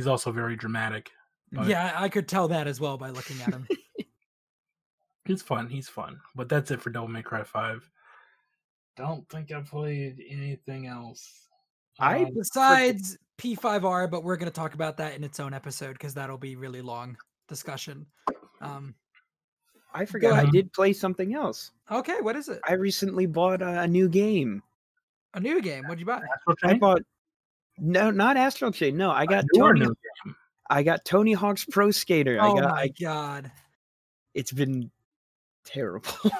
He's 0.00 0.06
also 0.06 0.32
very 0.32 0.56
dramatic. 0.56 1.10
but- 1.52 1.66
Yeah, 1.66 1.92
I 1.94 2.04
I 2.04 2.08
could 2.08 2.26
tell 2.26 2.48
that 2.48 2.66
as 2.66 2.80
well 2.80 2.96
by 2.96 3.10
looking 3.10 3.38
at 3.42 3.52
him. 3.52 3.68
He's 5.26 5.42
fun. 5.42 5.68
He's 5.68 5.88
fun. 5.90 6.18
But 6.34 6.48
that's 6.48 6.70
it 6.70 6.80
for 6.80 6.88
Devil 6.88 7.08
May 7.08 7.20
Cry 7.22 7.42
Five. 7.42 7.88
Don't 8.96 9.28
think 9.28 9.52
I 9.52 9.60
played 9.60 10.22
anything 10.26 10.86
else. 10.86 11.48
I- 11.98 12.24
Um, 12.24 12.32
Besides 12.34 13.18
P5R, 13.36 14.10
but 14.10 14.24
we're 14.24 14.36
going 14.38 14.50
to 14.50 14.54
talk 14.54 14.72
about 14.72 14.96
that 14.96 15.14
in 15.14 15.22
its 15.22 15.38
own 15.38 15.52
episode 15.52 15.92
because 15.92 16.14
that'll 16.14 16.38
be 16.38 16.56
really 16.56 16.80
long 16.80 17.14
discussion. 17.46 18.06
Um, 18.62 18.94
I 19.92 20.06
forgot 20.06 20.38
I 20.46 20.50
did 20.50 20.72
play 20.72 20.94
something 20.94 21.34
else. 21.34 21.72
okay, 21.90 22.20
what 22.22 22.36
is 22.36 22.48
it? 22.48 22.60
I 22.66 22.72
recently 22.74 23.26
bought 23.26 23.60
a, 23.60 23.80
a 23.82 23.86
new 23.86 24.08
game. 24.08 24.62
A 25.34 25.40
new 25.40 25.60
game. 25.60 25.84
What'd 25.84 26.00
you 26.00 26.06
buy? 26.06 26.22
I 26.64 26.74
bought 26.78 27.02
no, 27.80 28.10
not 28.10 28.36
Astral 28.36 28.72
Chain. 28.72 28.96
No, 28.96 29.10
I 29.10 29.26
got 29.26 29.44
Your 29.52 29.74
Tony. 29.74 29.88
I 30.68 30.82
got 30.82 31.04
Tony 31.04 31.32
Hawk's 31.32 31.64
Pro 31.64 31.90
Skater. 31.90 32.38
Oh 32.40 32.56
I 32.56 32.60
got. 32.60 32.70
my 32.70 32.88
god. 33.00 33.52
it's 34.34 34.52
been 34.52 34.90
terrible. 35.64 36.10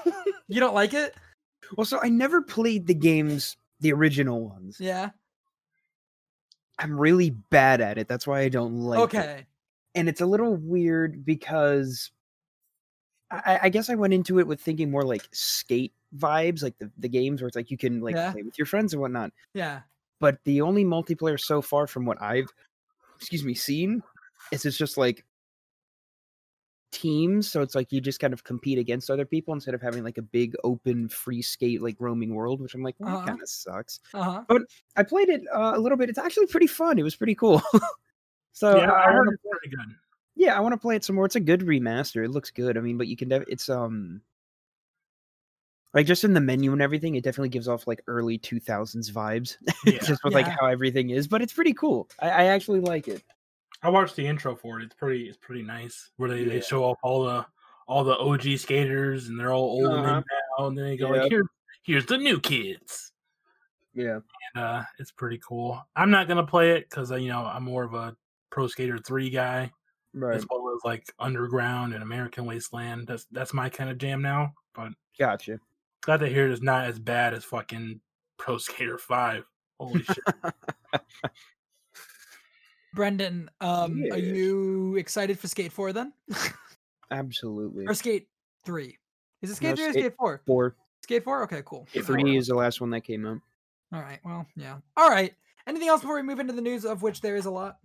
You 0.49 0.59
don't 0.59 0.75
like 0.75 0.95
it? 0.95 1.15
well, 1.77 1.85
so 1.85 2.01
I 2.03 2.09
never 2.09 2.43
played 2.43 2.89
the 2.89 2.95
games, 2.95 3.57
the 3.79 3.93
original 3.93 4.49
ones. 4.49 4.79
Yeah. 4.81 5.11
I'm 6.77 6.99
really 6.99 7.31
bad 7.31 7.81
at 7.81 7.99
it. 7.99 8.09
That's 8.09 8.27
why 8.27 8.41
I 8.41 8.49
don't 8.49 8.81
like 8.81 8.99
it. 8.99 9.03
okay. 9.19 9.47
and 9.95 10.09
it's 10.09 10.21
a 10.21 10.27
little 10.27 10.57
weird 10.57 11.25
because 11.25 12.11
I, 13.31 13.61
I 13.63 13.69
guess 13.69 13.89
I 13.91 13.95
went 13.95 14.13
into 14.13 14.41
it 14.41 14.47
with 14.49 14.61
thinking 14.61 14.91
more 14.91 15.05
like 15.05 15.29
skate 15.31 15.93
vibes, 16.17 16.65
like 16.65 16.77
the, 16.79 16.91
the 16.99 17.09
games 17.09 17.41
where 17.41 17.47
it's 17.47 17.55
like 17.57 17.71
you 17.71 17.79
can 17.79 18.01
like 18.01 18.17
Yeah. 18.17 18.33
play 18.33 18.43
with 18.43 18.59
your 18.59 18.67
friends 18.67 18.93
and 18.93 19.01
whatnot. 19.01 19.31
Yeah. 19.55 19.83
But 20.21 20.39
the 20.45 20.61
only 20.61 20.85
multiplayer 20.85 21.41
so 21.41 21.61
far 21.63 21.87
from 21.87 22.05
what 22.05 22.21
I've 22.23 22.49
excuse 23.17 23.45
me 23.45 23.55
seen 23.55 24.03
is 24.53 24.65
it's 24.65 24.77
just 24.77 24.97
like 24.97 25.25
teams. 26.93 27.51
So 27.51 27.63
it's 27.63 27.75
like 27.75 27.93
you 27.93 28.01
just 28.01 28.21
kind 28.21 28.33
of 28.33 28.45
compete 28.45 28.79
against 28.79 29.11
other 29.11 29.25
people 29.25 29.55
instead 29.55 29.75
of 29.75 29.83
having 29.83 30.05
like 30.05 30.19
a 30.19 30.23
big 30.23 30.55
open 30.65 31.09
free 31.09 31.43
skate 31.43 31.83
like 31.83 31.97
roaming 31.99 32.35
world, 32.35 32.61
which 32.61 32.75
I'm 32.75 32.83
like, 32.83 32.97
well, 32.99 33.09
Uh-huh. 33.09 33.19
that 33.21 33.27
kind 33.31 33.43
of 33.43 33.49
sucks. 33.49 34.01
Uh 34.15 34.43
huh. 34.49 34.59
I 34.97 35.03
played 35.03 35.29
it 35.29 35.43
uh, 35.55 35.73
a 35.75 35.79
little 35.79 35.99
bit. 35.99 36.09
It's 36.09 36.19
actually 36.19 36.47
pretty 36.47 36.67
fun. 36.67 36.99
It 36.99 37.03
was 37.03 37.17
pretty 37.17 37.35
cool. 37.35 37.63
so 38.53 38.77
yeah, 38.77 38.93
I 38.93 39.11
I 39.11 39.15
wanna 39.15 39.33
play 39.43 39.53
it 39.63 39.73
again 39.73 39.97
yeah, 40.37 40.57
I 40.57 40.61
want 40.61 40.73
to 40.73 40.79
play 40.79 40.97
it 40.97 41.05
some 41.05 41.17
more. 41.17 41.27
It's 41.27 41.37
a 41.37 41.41
good 41.41 41.61
remaster. 41.61 42.25
It 42.25 42.31
looks 42.31 42.51
good. 42.51 42.79
I 42.79 42.81
mean, 42.81 42.97
but 42.97 43.09
you 43.09 43.17
can 43.17 43.31
it's 43.31 43.69
um 43.69 44.23
like 45.95 46.07
just 46.07 46.25
in 46.25 46.33
the 46.35 46.41
menu 46.41 46.73
and 46.73 46.81
everything, 46.83 47.15
it 47.17 47.25
definitely 47.25 47.49
gives 47.49 47.69
off 47.69 47.87
like 47.87 48.03
early 48.07 48.39
2000s 48.39 49.11
vibes 49.11 49.57
Yeah. 49.85 49.99
just 50.05 50.23
with 50.25 50.35
like 50.35 50.47
how 50.47 50.67
everything 50.67 51.11
is, 51.11 51.27
but 51.29 51.43
it's 51.43 51.53
pretty 51.53 51.75
cool. 51.75 52.09
I, 52.21 52.29
I 52.31 52.45
actually 52.45 52.81
like 52.81 53.09
it. 53.09 53.23
I 53.83 53.89
watched 53.89 54.15
the 54.17 54.27
intro 54.27 54.55
for 54.55 54.79
it. 54.81 54.85
It's 54.85 54.95
pretty. 54.95 55.29
It's 55.29 55.39
pretty 55.39 55.63
nice. 55.63 56.11
Where 56.17 56.29
they, 56.29 56.43
Yeah. 56.43 56.49
they 56.55 56.61
show 56.61 56.85
off 56.85 56.99
all 57.03 57.25
the 57.25 57.47
all 57.89 58.05
the 58.05 58.17
OG 58.19 58.59
skaters 58.59 59.29
and 59.29 59.41
they're 59.41 59.53
all 59.53 59.63
old 59.83 59.93
Uh-huh. 59.93 60.23
now, 60.59 60.67
and 60.67 60.77
then 60.79 60.85
they 60.85 60.97
go 60.97 61.13
Yep. 61.13 61.23
like, 61.23 61.31
"Here, 61.33 61.43
here's 61.83 62.07
the 62.07 62.19
new 62.19 62.39
kids." 62.41 63.13
Yeah. 63.95 64.21
And 64.55 64.65
uh, 64.65 64.83
it's 64.99 65.11
pretty 65.11 65.41
cool. 65.47 65.83
I'm 65.97 66.11
not 66.11 66.29
gonna 66.29 66.47
play 66.47 66.73
it 66.73 66.89
because 66.91 67.11
you 67.11 67.29
know 67.29 67.45
I'm 67.45 67.65
more 67.65 67.83
of 67.85 67.95
a 67.95 68.15
Pro 68.51 68.67
Skater 68.69 68.99
Three 68.99 69.31
guy, 69.31 69.73
Right. 70.15 70.37
as 70.37 70.47
well 70.51 70.73
as 70.77 70.85
like 70.85 71.05
Underground 71.19 71.95
and 71.95 72.03
American 72.03 72.45
Wasteland. 72.45 73.07
That's 73.09 73.25
that's 73.33 73.53
my 73.55 73.69
kind 73.71 73.91
of 73.91 73.99
jam 73.99 74.21
now. 74.23 74.53
But 74.75 74.93
Gotcha. 75.19 75.59
Glad 76.03 76.21
to 76.21 76.29
hear 76.29 76.49
it's 76.49 76.63
not 76.63 76.87
as 76.87 76.99
bad 76.99 77.35
as 77.35 77.45
fucking 77.45 78.01
Pro 78.39 78.59
Skater 78.59 78.99
Five. 78.99 79.45
Holy 79.79 80.03
shit! 80.03 80.19
Brendan, 82.95 83.49
um, 83.61 84.03
are 84.11 84.19
you 84.19 84.97
excited 84.97 85.39
for 85.39 85.47
Skate 85.49 85.73
4 85.73 85.93
then? 85.93 86.13
Absolutely. 87.11 87.87
or 87.87 87.95
Skate 87.95 88.29
3? 88.65 88.99
Is 89.43 89.51
it 89.51 89.55
Skate 89.57 89.71
No, 89.71 89.77
3 89.77 89.85
or 89.85 89.93
Skate- 89.93 90.03
Skate 90.03 90.17
4? 90.19 90.43
Four. 90.47 90.77
Skate 91.03 91.25
4? 91.25 91.43
Okay, 91.45 91.63
cool. 91.65 91.87
Three 91.93 92.37
is 92.37 92.49
the 92.49 92.55
last 92.55 92.81
one 92.81 92.91
that 92.91 93.03
came 93.03 93.27
out. 93.27 93.39
All 93.93 94.01
right. 94.01 94.19
Well, 94.25 94.47
yeah. 94.57 94.79
All 94.97 95.09
right. 95.09 95.33
Anything 95.67 95.89
else 95.89 96.01
before 96.01 96.17
we 96.17 96.23
move 96.23 96.41
into 96.41 96.53
the 96.53 96.61
news, 96.63 96.85
of 96.85 97.03
which 97.03 97.21
there 97.21 97.37
is 97.37 97.47
a 97.47 97.51
lot? 97.51 97.77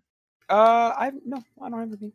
Uh, 0.49 0.93
I 0.97 1.11
no, 1.25 1.37
I 1.61 1.69
don't 1.69 1.79
have 1.79 1.87
anything. 1.89 2.11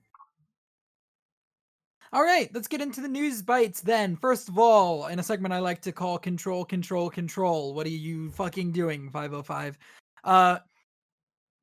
All 2.12 2.22
right, 2.24 2.50
let's 2.52 2.66
get 2.66 2.80
into 2.80 3.00
the 3.00 3.08
news 3.08 3.40
bites 3.40 3.80
then. 3.80 4.16
First 4.16 4.48
of 4.48 4.58
all, 4.58 5.06
in 5.06 5.20
a 5.20 5.22
segment 5.22 5.54
I 5.54 5.60
like 5.60 5.80
to 5.82 5.92
call 5.92 6.18
Control, 6.18 6.64
Control, 6.64 7.08
Control. 7.08 7.72
What 7.72 7.86
are 7.86 7.90
you 7.90 8.30
fucking 8.30 8.72
doing, 8.72 9.10
505? 9.10 9.78
Uh, 10.24 10.58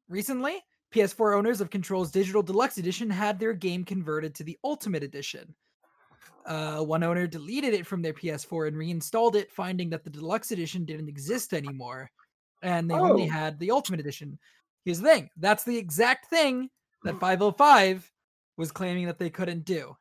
recently, 0.07 0.63
PS4 0.93 1.35
owners 1.37 1.59
of 1.59 1.69
Control's 1.69 2.11
Digital 2.11 2.41
Deluxe 2.41 2.77
Edition 2.77 3.09
had 3.09 3.37
their 3.39 3.53
game 3.53 3.83
converted 3.83 4.33
to 4.35 4.43
the 4.43 4.57
Ultimate 4.63 5.03
Edition. 5.03 5.53
uh, 6.45 6.79
one 6.81 7.03
owner 7.03 7.27
deleted 7.27 7.73
it 7.73 7.85
from 7.85 8.01
their 8.01 8.13
PS4 8.13 8.69
and 8.69 8.77
reinstalled 8.77 9.35
it, 9.35 9.51
finding 9.51 9.89
that 9.89 10.05
the 10.05 10.09
deluxe 10.09 10.51
edition 10.53 10.85
didn't 10.85 11.09
exist 11.09 11.53
anymore, 11.53 12.09
and 12.61 12.89
they 12.89 12.95
only 12.95 13.25
Oh. 13.25 13.29
had 13.29 13.59
the 13.59 13.69
ultimate 13.69 13.99
edition. 13.99 14.39
Here's 14.85 15.01
the 15.01 15.09
thing: 15.09 15.29
that's 15.35 15.65
the 15.65 15.75
exact 15.77 16.27
thing 16.29 16.69
that 17.03 17.19
505 17.19 18.09
was 18.55 18.71
claiming 18.71 19.07
that 19.07 19.19
they 19.19 19.29
couldn't 19.29 19.65
do. 19.65 19.97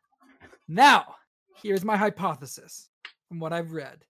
Now, 0.68 1.14
here's 1.62 1.85
my 1.85 1.96
hypothesis 1.96 2.88
from 3.29 3.38
what 3.40 3.52
I've 3.52 3.72
read. 3.72 4.05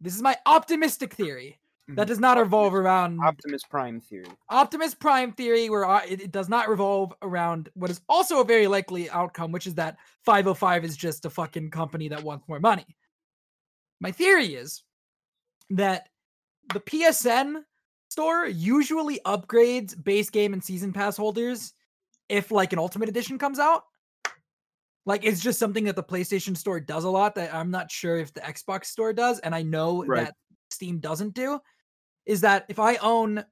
This 0.00 0.14
is 0.14 0.22
my 0.22 0.36
optimistic 0.46 1.14
theory. 1.14 1.58
That 1.88 2.04
Mhm. 2.04 2.08
does 2.08 2.20
not 2.20 2.36
revolve 2.36 2.74
around 2.74 3.18
Optimus 3.20 3.62
Prime 3.64 3.98
theory. 4.02 4.26
Optimus 4.50 4.94
Prime 4.94 5.32
theory, 5.32 5.70
where 5.70 5.84
it, 6.04 6.20
it 6.20 6.30
does 6.30 6.48
not 6.50 6.68
revolve 6.68 7.14
around 7.22 7.70
what 7.72 7.90
is 7.90 8.02
also 8.10 8.40
a 8.40 8.44
very 8.44 8.66
likely 8.66 9.08
outcome, 9.08 9.52
which 9.52 9.66
is 9.66 9.74
that 9.76 9.96
505 10.22 10.84
is 10.84 10.98
just 10.98 11.24
a 11.24 11.30
fucking 11.30 11.70
company 11.70 12.08
that 12.08 12.22
wants 12.22 12.46
more 12.46 12.60
money. 12.60 12.84
My 14.00 14.12
theory 14.12 14.54
is 14.54 14.82
that 15.70 16.10
the 16.74 16.80
PSN 16.80 17.64
store 18.10 18.46
usually 18.46 19.18
upgrades 19.24 19.94
base 20.04 20.28
game 20.28 20.52
and 20.52 20.62
season 20.62 20.92
pass 20.92 21.16
holders 21.16 21.72
if 22.28 22.50
like 22.50 22.74
an 22.74 22.78
ultimate 22.78 23.08
edition 23.08 23.38
comes 23.38 23.58
out. 23.58 23.84
Like 25.08 25.24
it's 25.24 25.40
just 25.40 25.58
something 25.58 25.84
that 25.84 25.96
the 25.96 26.02
PlayStation 26.04 26.54
store 26.54 26.78
does 26.78 27.04
a 27.04 27.10
lot 27.10 27.34
that 27.36 27.54
I'm 27.54 27.70
not 27.70 27.90
sure 27.90 28.18
if 28.18 28.34
the 28.34 28.40
Xbox 28.42 28.84
store 28.84 29.14
does, 29.14 29.38
and 29.38 29.54
I 29.54 29.62
know 29.62 30.04
Right. 30.04 30.26
that 30.26 30.34
Steam 30.70 30.98
doesn't 30.98 31.32
do. 31.32 31.58
Is 32.26 32.42
that 32.42 32.66
if 32.68 32.78
I 32.78 32.96
own 32.96 33.42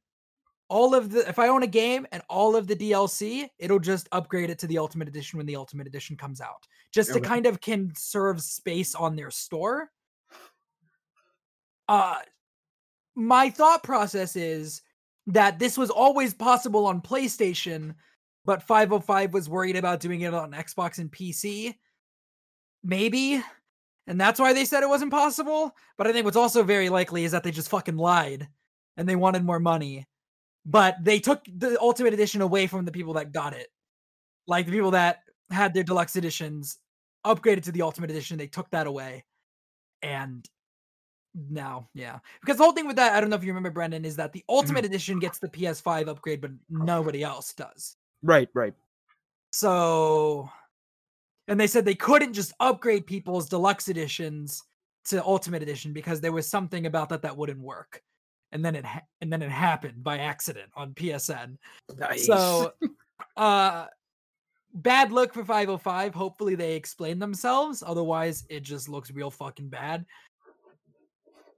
all 0.69 0.95
of 0.95 1.11
the 1.13 1.27
if 1.27 1.39
I 1.39 1.49
own 1.49 1.63
a 1.63 1.67
game 1.67 2.07
and 2.13 2.23
all 2.29 2.57
of 2.57 2.67
the 2.67 2.77
DLC, 2.77 3.49
it'll 3.59 3.79
just 3.79 4.07
upgrade 4.13 4.51
it 4.51 4.59
to 4.59 4.67
the 4.67 4.77
Ultimate 4.77 5.09
Edition 5.09 5.39
when 5.39 5.47
the 5.47 5.57
Ultimate 5.57 5.87
Edition 5.87 6.15
comes 6.15 6.43
out. 6.43 6.67
Just 6.93 7.15
to 7.15 7.21
kind 7.21 7.47
of 7.47 7.63
conserve 7.63 8.43
space 8.43 8.95
on 8.95 9.17
their 9.17 9.31
store. 9.31 9.91
Uh 11.89 12.17
my 13.15 13.49
thought 13.49 13.83
process 13.83 14.37
is 14.37 14.83
that 15.29 15.59
this 15.59 15.79
was 15.79 15.89
always 15.89 16.35
possible 16.35 16.87
on 16.87 17.01
PlayStation, 17.01 17.95
but 18.47 18.63
505 18.63 19.35
was 19.35 19.49
worried 19.49 19.77
about 19.77 20.01
doing 20.01 20.21
it 20.21 20.33
on 20.33 20.53
Xbox 20.53 20.99
and 20.99 21.11
PC. 21.11 21.75
Maybe. 22.85 23.43
And 24.07 24.21
that's 24.21 24.39
why 24.39 24.53
they 24.53 24.65
said 24.65 24.85
it 24.85 24.89
wasn't 24.89 25.11
possible. 25.11 25.75
But 25.99 26.07
I 26.07 26.13
think 26.13 26.25
what's 26.25 26.37
also 26.37 26.63
very 26.63 26.89
likely 26.89 27.25
is 27.25 27.33
that 27.33 27.43
they 27.43 27.51
just 27.51 27.69
fucking 27.69 27.97
lied 27.97 28.49
and 28.97 29.09
they 29.09 29.17
wanted 29.17 29.45
more 29.45 29.59
money. 29.59 30.07
But 30.65 30.97
they 31.03 31.19
took 31.19 31.45
the 31.45 31.77
Ultimate 31.81 32.15
Edition 32.15 32.41
away 32.41 32.69
from 32.69 32.85
the 32.85 32.93
people 32.93 33.15
that 33.15 33.33
got 33.33 33.53
it. 33.53 33.67
Like 34.47 34.67
the 34.67 34.73
people 34.73 34.93
that 34.93 35.19
had 35.51 35.75
their 35.75 35.83
deluxe 35.83 36.15
editions 36.15 36.79
upgraded 37.27 37.65
to 37.65 37.73
the 37.73 37.83
Ultimate 37.83 38.11
Edition, 38.11 38.39
they 38.39 38.47
took 38.47 38.71
that 38.71 38.87
away. 38.87 39.25
And 40.03 40.49
now, 41.51 41.89
yeah. 41.95 42.21
Because 42.41 42.59
the 42.59 42.63
whole 42.63 42.73
thing 42.73 42.87
with 42.87 42.97
that, 42.97 43.15
I 43.15 43.21
don't 43.21 43.31
know 43.31 43.37
if 43.37 43.43
you 43.43 43.51
remember, 43.51 43.71
Brendan, 43.71 44.05
is 44.05 44.17
that 44.17 44.33
the 44.33 44.41
mm. 44.41 44.55
Ultimate 44.55 44.85
Edition 44.85 45.19
gets 45.19 45.41
the 45.41 45.49
PS5 45.49 46.07
upgrade, 46.07 46.41
but 46.41 46.53
nobody 46.71 47.25
else 47.25 47.53
does. 47.53 47.97
Right, 48.23 48.49
right. 48.55 48.75
So, 49.53 50.51
and 51.49 51.59
they 51.59 51.67
said 51.67 51.85
they 51.85 51.95
couldn't 51.95 52.33
just 52.33 52.53
upgrade 52.61 53.07
people's 53.07 53.49
deluxe 53.49 53.89
editions 53.89 54.63
to 55.07 55.25
Ultimate 55.25 55.63
Edition 55.63 55.93
because 55.93 56.21
there 56.21 56.33
was 56.33 56.49
something 56.49 56.87
about 56.87 57.09
that 57.11 57.23
that 57.23 57.37
wouldn't 57.37 57.61
work. 57.61 58.03
And 58.53 58.65
then 58.65 58.75
it 58.75 58.85
ha- 58.85 59.03
and 59.21 59.33
then 59.33 59.43
it 59.43 59.51
happened 59.51 60.03
by 60.03 60.19
accident 60.19 60.71
on 60.75 60.95
PSN. 60.95 61.57
Nice. 61.99 62.27
So, 62.27 62.73
uh, 63.37 63.87
bad 64.75 65.13
look 65.13 65.33
for 65.33 65.45
505. 65.45 66.15
Hopefully 66.15 66.55
they 66.55 66.75
explain 66.75 67.19
themselves. 67.19 67.83
Otherwise, 67.87 68.45
it 68.49 68.61
just 68.61 68.89
looks 68.89 69.11
real 69.11 69.31
fucking 69.31 69.69
bad. 69.69 70.07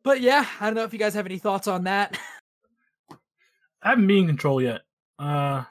But 0.02 0.20
yeah, 0.20 0.46
I 0.60 0.66
don't 0.66 0.74
know 0.74 0.84
if 0.84 0.92
you 0.92 0.98
guys 0.98 1.14
have 1.14 1.26
any 1.26 1.38
thoughts 1.38 1.68
on 1.68 1.84
that. 1.84 2.18
I 3.82 3.90
haven't 3.90 4.06
been 4.06 4.18
in 4.18 4.26
control 4.26 4.62
yet. 4.62 4.82
Uh, 5.18 5.64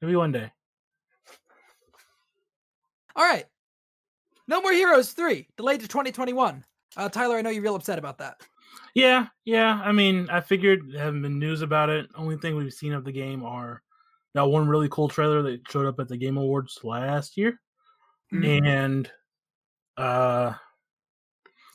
maybe 0.00 0.16
one 0.16 0.32
day. 0.32 0.50
All 3.16 3.24
right. 3.24 3.44
No 4.48 4.60
More 4.60 4.72
Heroes 4.72 5.12
3, 5.12 5.46
delayed 5.56 5.80
to 5.80 5.88
2021. 5.88 6.64
Uh, 6.96 7.08
Tyler, 7.08 7.36
I 7.36 7.42
know 7.42 7.50
you're 7.50 7.62
real 7.62 7.74
upset 7.76 7.98
about 7.98 8.18
that. 8.18 8.40
Yeah, 8.94 9.26
yeah. 9.44 9.80
I 9.84 9.92
mean, 9.92 10.28
I 10.30 10.40
figured 10.40 10.92
there 10.92 11.02
haven't 11.02 11.22
been 11.22 11.38
news 11.38 11.62
about 11.62 11.88
it. 11.88 12.08
Only 12.14 12.36
thing 12.36 12.54
we've 12.56 12.72
seen 12.72 12.92
of 12.92 13.04
the 13.04 13.12
game 13.12 13.42
are 13.44 13.82
that 14.34 14.42
one 14.46 14.68
really 14.68 14.88
cool 14.90 15.08
trailer 15.08 15.42
that 15.42 15.60
showed 15.70 15.86
up 15.86 15.98
at 16.00 16.08
the 16.08 16.16
Game 16.16 16.36
Awards 16.36 16.80
last 16.84 17.36
year, 17.36 17.60
Mhm. 18.32 18.66
and 18.66 19.12
uh, 19.96 20.54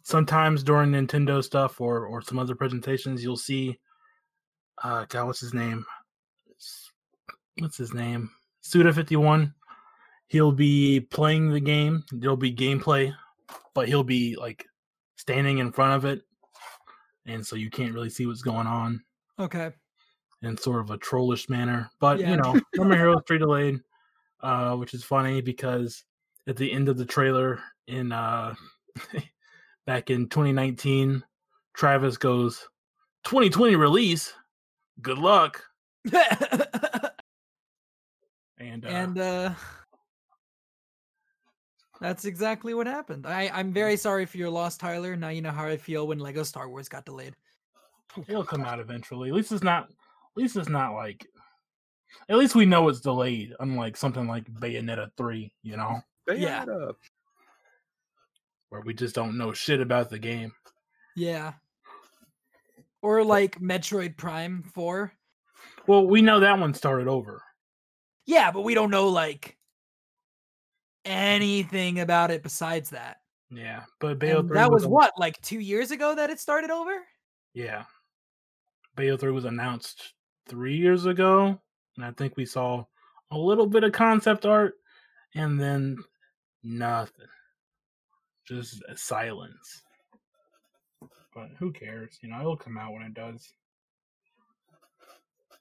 sometimes 0.03 0.61
during 0.63 0.91
Nintendo 0.91 1.43
stuff 1.43 1.79
or 1.81 2.05
or 2.05 2.21
some 2.21 2.37
other 2.39 2.55
presentations, 2.55 3.23
you'll 3.23 3.37
see, 3.37 3.79
uh, 4.83 5.05
God, 5.09 5.25
what's 5.27 5.39
his 5.39 5.53
name? 5.53 5.85
What's 7.59 7.77
his 7.77 7.93
name? 7.93 8.29
Suda 8.61 8.93
fifty 8.93 9.15
one. 9.15 9.53
He'll 10.27 10.51
be 10.51 10.99
playing 10.99 11.51
the 11.51 11.59
game. 11.59 12.03
There'll 12.11 12.37
be 12.37 12.53
gameplay, 12.53 13.13
but 13.73 13.87
he'll 13.87 14.03
be 14.03 14.35
like 14.35 14.65
standing 15.17 15.57
in 15.57 15.71
front 15.71 15.93
of 15.95 16.05
it 16.05 16.21
and 17.25 17.45
so 17.45 17.55
you 17.55 17.69
can't 17.69 17.93
really 17.93 18.09
see 18.09 18.25
what's 18.25 18.41
going 18.41 18.65
on 18.65 19.03
Okay. 19.37 19.71
in 20.41 20.57
sort 20.57 20.79
of 20.79 20.89
a 20.91 20.97
trollish 20.97 21.49
manner. 21.49 21.89
But 21.99 22.19
Yeah. 22.19 22.31
you 22.31 22.37
know, 22.37 22.59
No 22.75 22.85
More 22.85 22.95
Heroes 22.95 23.21
three 23.27 23.37
delayed, 23.37 23.79
uh, 24.41 24.75
which 24.77 24.93
is 24.93 25.03
funny 25.03 25.41
because 25.41 26.03
at 26.47 26.55
the 26.57 26.71
end 26.71 26.89
of 26.89 26.97
the 26.97 27.05
trailer 27.05 27.59
in 27.87 28.11
uh, 28.11 28.55
back 29.85 30.09
in 30.09 30.29
2019, 30.29 31.23
Travis 31.73 32.17
goes, 32.17 32.67
"2020 33.25 33.75
release, 33.75 34.33
good 35.01 35.17
luck." 35.17 35.61
And, 38.59 38.85
uh, 38.85 38.89
and 38.89 39.17
uh 39.17 39.53
that's 42.01 42.25
exactly 42.25 42.73
what 42.73 42.87
happened. 42.87 43.25
I 43.27 43.49
I'm 43.53 43.73
very 43.73 43.97
sorry 43.97 44.25
for 44.25 44.37
your 44.37 44.49
loss, 44.49 44.77
Tyler. 44.77 45.15
Now 45.15 45.29
you 45.29 45.41
know 45.41 45.51
how 45.51 45.65
I 45.65 45.77
feel 45.77 46.07
when 46.07 46.19
Lego 46.19 46.43
Star 46.43 46.69
Wars 46.69 46.87
got 46.89 47.05
delayed. 47.05 47.35
it'll 48.27 48.45
come 48.45 48.63
out 48.63 48.79
eventually. 48.79 49.29
At 49.29 49.35
least 49.35 49.51
it's 49.51 49.63
not. 49.63 49.83
At 49.85 50.37
least 50.41 50.55
it's 50.55 50.69
not 50.69 50.93
like. 50.93 51.27
At 52.27 52.37
least 52.37 52.55
we 52.55 52.65
know 52.65 52.89
it's 52.89 53.01
delayed, 53.01 53.53
unlike 53.59 53.95
something 53.95 54.27
like 54.27 54.45
Bayonetta 54.45 55.11
three. 55.17 55.51
You 55.61 55.77
know. 55.77 56.01
Yeah. 56.27 56.65
Bayonetta. 56.65 56.93
where 58.69 58.81
we 58.81 58.93
just 58.93 59.15
don't 59.15 59.37
know 59.37 59.51
shit 59.51 59.81
about 59.81 60.09
the 60.09 60.19
game. 60.19 60.53
Yeah. 61.15 61.53
Or 63.01 63.23
like 63.23 63.59
Metroid 63.59 64.17
Prime 64.17 64.63
4. 64.73 65.11
Well, 65.87 66.05
we 66.05 66.21
know 66.21 66.39
that 66.39 66.59
one 66.59 66.73
started 66.73 67.07
over. 67.07 67.41
Yeah, 68.29 68.51
but 68.51 68.61
we 68.61 68.75
don't 68.75 68.91
know 68.91 69.07
like 69.09 69.57
anything 71.03 71.99
about 71.99 72.29
it 72.29 72.43
besides 72.43 72.91
that. 72.91 73.21
Yeah, 73.49 73.85
but 73.99 74.19
Bayo 74.19 74.43
3 74.43 74.53
that 74.53 74.69
was 74.71 74.83
an- 74.83 74.91
what, 74.91 75.13
like 75.17 75.41
two 75.41 75.59
years 75.59 75.89
ago 75.89 76.13
that 76.13 76.29
it 76.29 76.39
started 76.39 76.69
over? 76.69 76.91
Yeah, 77.55 77.85
Bayo 78.95 79.17
3 79.17 79.31
was 79.31 79.45
announced 79.45 80.13
three 80.47 80.77
years 80.77 81.07
ago, 81.07 81.59
and 81.97 82.05
I 82.05 82.11
think 82.11 82.37
we 82.37 82.45
saw 82.45 82.85
a 83.31 83.37
little 83.37 83.65
bit 83.65 83.83
of 83.83 83.93
concept 83.93 84.45
art, 84.45 84.75
and 85.33 85.59
then 85.59 85.97
nothing, 86.61 87.25
just 88.47 88.83
silence. 88.95 89.81
But 91.33 91.49
who 91.57 91.71
cares? 91.73 92.19
You 92.21 92.29
know, 92.29 92.39
it'll 92.41 92.57
come 92.57 92.77
out 92.77 92.93
when 92.93 93.01
it 93.01 93.15
does. 93.15 93.51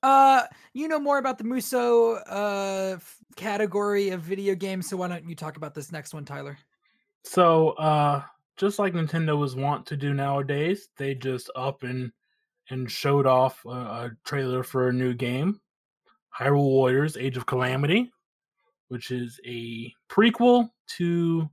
Uh, 0.03 0.43
you 0.75 0.87
know 0.87 0.99
more 0.99 1.19
about 1.19 1.39
the 1.39 1.45
Musou 1.45 2.23
uh 2.29 2.95
f- 2.97 3.19
category 3.37 4.11
of 4.11 4.21
video 4.21 4.55
games, 4.55 4.89
so 4.89 4.97
why 4.97 5.09
don't 5.09 5.29
you 5.29 5.35
talk 5.35 5.57
about 5.57 5.75
this 5.75 5.91
next 5.91 6.15
one, 6.15 6.25
Tyler? 6.25 6.57
So, 7.25 7.71
uh, 7.71 8.23
just 8.57 8.79
like 8.79 8.93
Nintendo 8.95 9.37
was 9.37 9.57
wont 9.57 9.87
to 9.87 9.97
do 9.97 10.15
nowadays, 10.15 10.89
they 10.97 11.15
just 11.15 11.51
up 11.57 11.83
and 11.83 12.13
and 12.71 12.91
showed 12.91 13.27
off 13.27 13.65
a, 13.65 13.71
a 13.71 14.11
trailer 14.25 14.63
for 14.63 14.89
a 14.89 14.93
new 14.93 15.15
game, 15.15 15.61
Hyrule 16.39 16.63
Warriors: 16.63 17.17
Age 17.17 17.37
of 17.37 17.47
Calamity, 17.47 18.13
which 18.89 19.11
is 19.11 19.41
a 19.45 19.93
prequel 20.09 20.71
to 20.97 21.49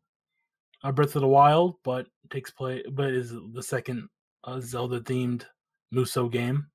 uh, 0.83 0.91
Breath 0.91 1.15
of 1.15 1.21
the 1.21 1.27
Wild, 1.27 1.75
but 1.83 2.07
takes 2.29 2.51
place, 2.51 2.85
but 2.91 3.11
is 3.11 3.33
the 3.53 3.63
second 3.63 4.07
uh, 4.43 4.59
Zelda-themed 4.59 5.45
Musou 5.93 6.31
game. 6.31 6.67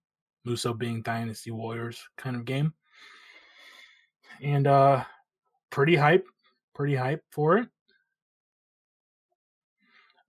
Musou 0.47 0.77
being 0.77 1.03
Dynasty 1.03 1.51
Warriors 1.51 2.03
kind 2.17 2.37
of 2.37 2.45
game, 2.45 2.73
and 4.43 4.67
uh, 4.67 5.05
pretty 5.71 5.97
hype, 5.97 6.27
pretty 6.75 6.95
hype 6.95 7.23
for 7.31 7.59
it. 7.59 7.69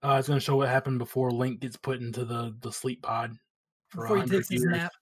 Uh, 0.02 0.16
it's 0.18 0.26
going 0.28 0.38
to 0.38 0.44
show 0.44 0.56
what 0.56 0.68
happened 0.68 0.98
before 0.98 1.30
Link 1.30 1.60
gets 1.60 1.76
put 1.76 2.00
into 2.00 2.24
the 2.24 2.54
the 2.60 2.72
sleep 2.72 3.02
pod 3.02 3.36
for 3.88 4.02
Before 4.02 4.16
he 4.16 4.20
100 4.22 4.36
takes 4.36 4.48
his 4.48 4.62
years. 4.62 4.72
nap. 4.76 4.92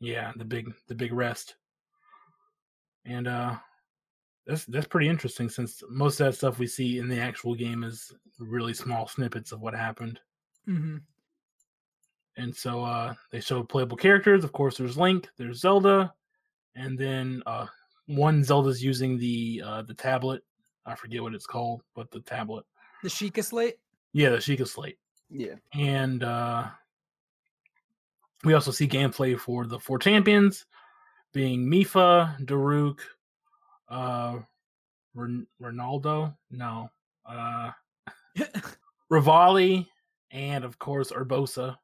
Yeah, 0.00 0.32
the 0.36 0.44
big 0.44 0.72
the 0.86 0.94
big 0.94 1.12
rest. 1.12 1.56
And 3.04 3.26
uh 3.26 3.56
that's 4.46 4.64
that's 4.66 4.86
pretty 4.86 5.08
interesting 5.08 5.48
since 5.48 5.82
most 5.90 6.20
of 6.20 6.26
that 6.26 6.34
stuff 6.34 6.58
we 6.58 6.66
see 6.68 6.98
in 6.98 7.08
the 7.08 7.18
actual 7.18 7.54
game 7.54 7.82
is 7.82 8.12
really 8.38 8.74
small 8.74 9.08
snippets 9.08 9.50
of 9.50 9.60
what 9.60 9.74
happened. 9.74 10.20
hmm 10.66 10.98
And 12.38 12.54
so 12.54 12.84
uh 12.84 13.14
they 13.30 13.40
show 13.40 13.62
playable 13.64 13.96
characters. 13.96 14.44
Of 14.44 14.52
course, 14.52 14.78
there's 14.78 14.96
Link, 14.96 15.28
there's 15.36 15.60
Zelda, 15.60 16.14
and 16.76 16.96
then 16.96 17.42
uh 17.46 17.66
one 18.06 18.42
Zelda's 18.44 18.82
using 18.82 19.18
the 19.18 19.62
uh 19.66 19.82
the 19.82 19.94
tablet. 19.94 20.42
I 20.86 20.94
forget 20.94 21.20
what 21.22 21.34
it's 21.34 21.46
called, 21.46 21.82
but 21.94 22.10
the 22.10 22.20
tablet. 22.20 22.64
The 23.02 23.08
Sheikah 23.08 23.44
slate. 23.44 23.76
Yeah, 24.12 24.30
the 24.30 24.36
Sheikah 24.38 24.66
Slate. 24.66 24.98
Yeah. 25.28 25.56
And 25.74 26.22
uh 26.22 26.68
we 28.44 28.54
also 28.54 28.70
see 28.70 28.86
gameplay 28.86 29.38
for 29.38 29.66
the 29.66 29.78
four 29.78 29.98
champions 29.98 30.64
being 31.32 31.66
Mipha, 31.66 32.38
Daruk, 32.46 33.00
uh 33.88 34.38
Ren- 35.14 35.46
Ronaldo, 35.60 36.34
no, 36.50 36.88
uh 37.26 37.72
Revali, 39.10 39.86
and 40.30 40.64
of 40.64 40.78
course 40.78 41.10
Urbosa. 41.10 41.76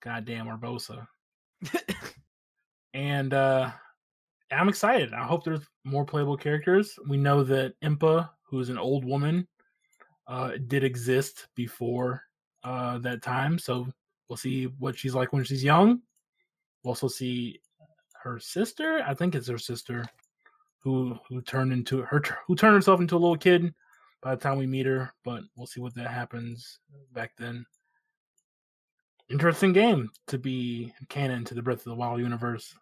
Goddamn 0.00 0.46
Urbosa. 0.46 1.06
And 2.94 3.32
uh 3.34 3.70
I'm 4.50 4.68
excited. 4.68 5.12
I 5.12 5.24
hope 5.24 5.44
there's 5.44 5.66
more 5.84 6.04
playable 6.04 6.36
characters. 6.36 6.98
We 7.06 7.16
know 7.16 7.44
that 7.44 7.74
Impa, 7.84 8.30
who's 8.42 8.70
an 8.70 8.78
old 8.78 9.04
woman, 9.04 9.46
uh 10.26 10.52
did 10.66 10.84
exist 10.84 11.48
before 11.54 12.22
uh 12.64 12.98
that 12.98 13.22
time, 13.22 13.58
so 13.58 13.86
we'll 14.28 14.36
see 14.36 14.64
what 14.78 14.98
she's 14.98 15.14
like 15.14 15.32
when 15.32 15.44
she's 15.44 15.62
young. 15.62 16.00
We'll 16.82 16.92
also 16.92 17.08
see 17.08 17.60
her 18.22 18.38
sister. 18.40 19.02
I 19.06 19.14
think 19.14 19.34
it's 19.34 19.48
her 19.48 19.58
sister 19.58 20.04
who 20.80 21.18
who 21.28 21.42
turned 21.42 21.72
into 21.72 22.02
her 22.02 22.22
who 22.46 22.56
turned 22.56 22.74
herself 22.74 23.00
into 23.00 23.16
a 23.16 23.18
little 23.18 23.36
kid 23.36 23.72
by 24.22 24.34
the 24.34 24.40
time 24.40 24.58
we 24.58 24.66
meet 24.66 24.86
her. 24.86 25.12
But 25.24 25.42
we'll 25.56 25.66
see 25.66 25.80
what 25.80 25.94
that 25.94 26.10
happens 26.10 26.80
back 27.12 27.32
then. 27.36 27.66
Interesting 29.30 29.72
game 29.72 30.10
to 30.28 30.38
be 30.38 30.92
canon 31.08 31.44
to 31.44 31.54
the 31.54 31.62
Breath 31.62 31.78
of 31.78 31.84
the 31.84 31.94
Wild 31.94 32.20
universe. 32.20 32.74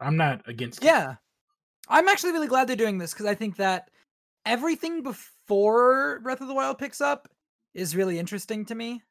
I'm 0.00 0.16
not 0.16 0.42
against 0.48 0.82
it. 0.82 0.86
yeah. 0.86 1.16
I'm 1.88 2.08
actually 2.08 2.32
really 2.32 2.46
glad 2.46 2.66
they're 2.66 2.76
doing 2.76 2.96
this 2.96 3.12
because 3.12 3.26
I 3.26 3.34
think 3.34 3.56
that 3.56 3.90
everything 4.46 5.02
before 5.02 6.20
Breath 6.20 6.40
of 6.40 6.48
the 6.48 6.54
Wild 6.54 6.78
picks 6.78 7.00
up 7.00 7.28
is 7.74 7.96
really 7.96 8.18
interesting 8.18 8.64
to 8.66 8.74
me. 8.74 9.02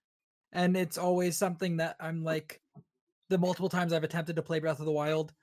And 0.52 0.76
it's 0.76 0.98
always 0.98 1.38
something 1.38 1.78
that 1.78 1.96
I'm 2.00 2.24
like, 2.24 2.60
the 3.30 3.38
multiple 3.38 3.70
times 3.70 3.94
I've 3.94 4.04
attempted 4.04 4.36
to 4.36 4.42
play 4.42 4.60
Breath 4.60 4.80
of 4.80 4.86
the 4.86 4.92
Wild, 4.92 5.34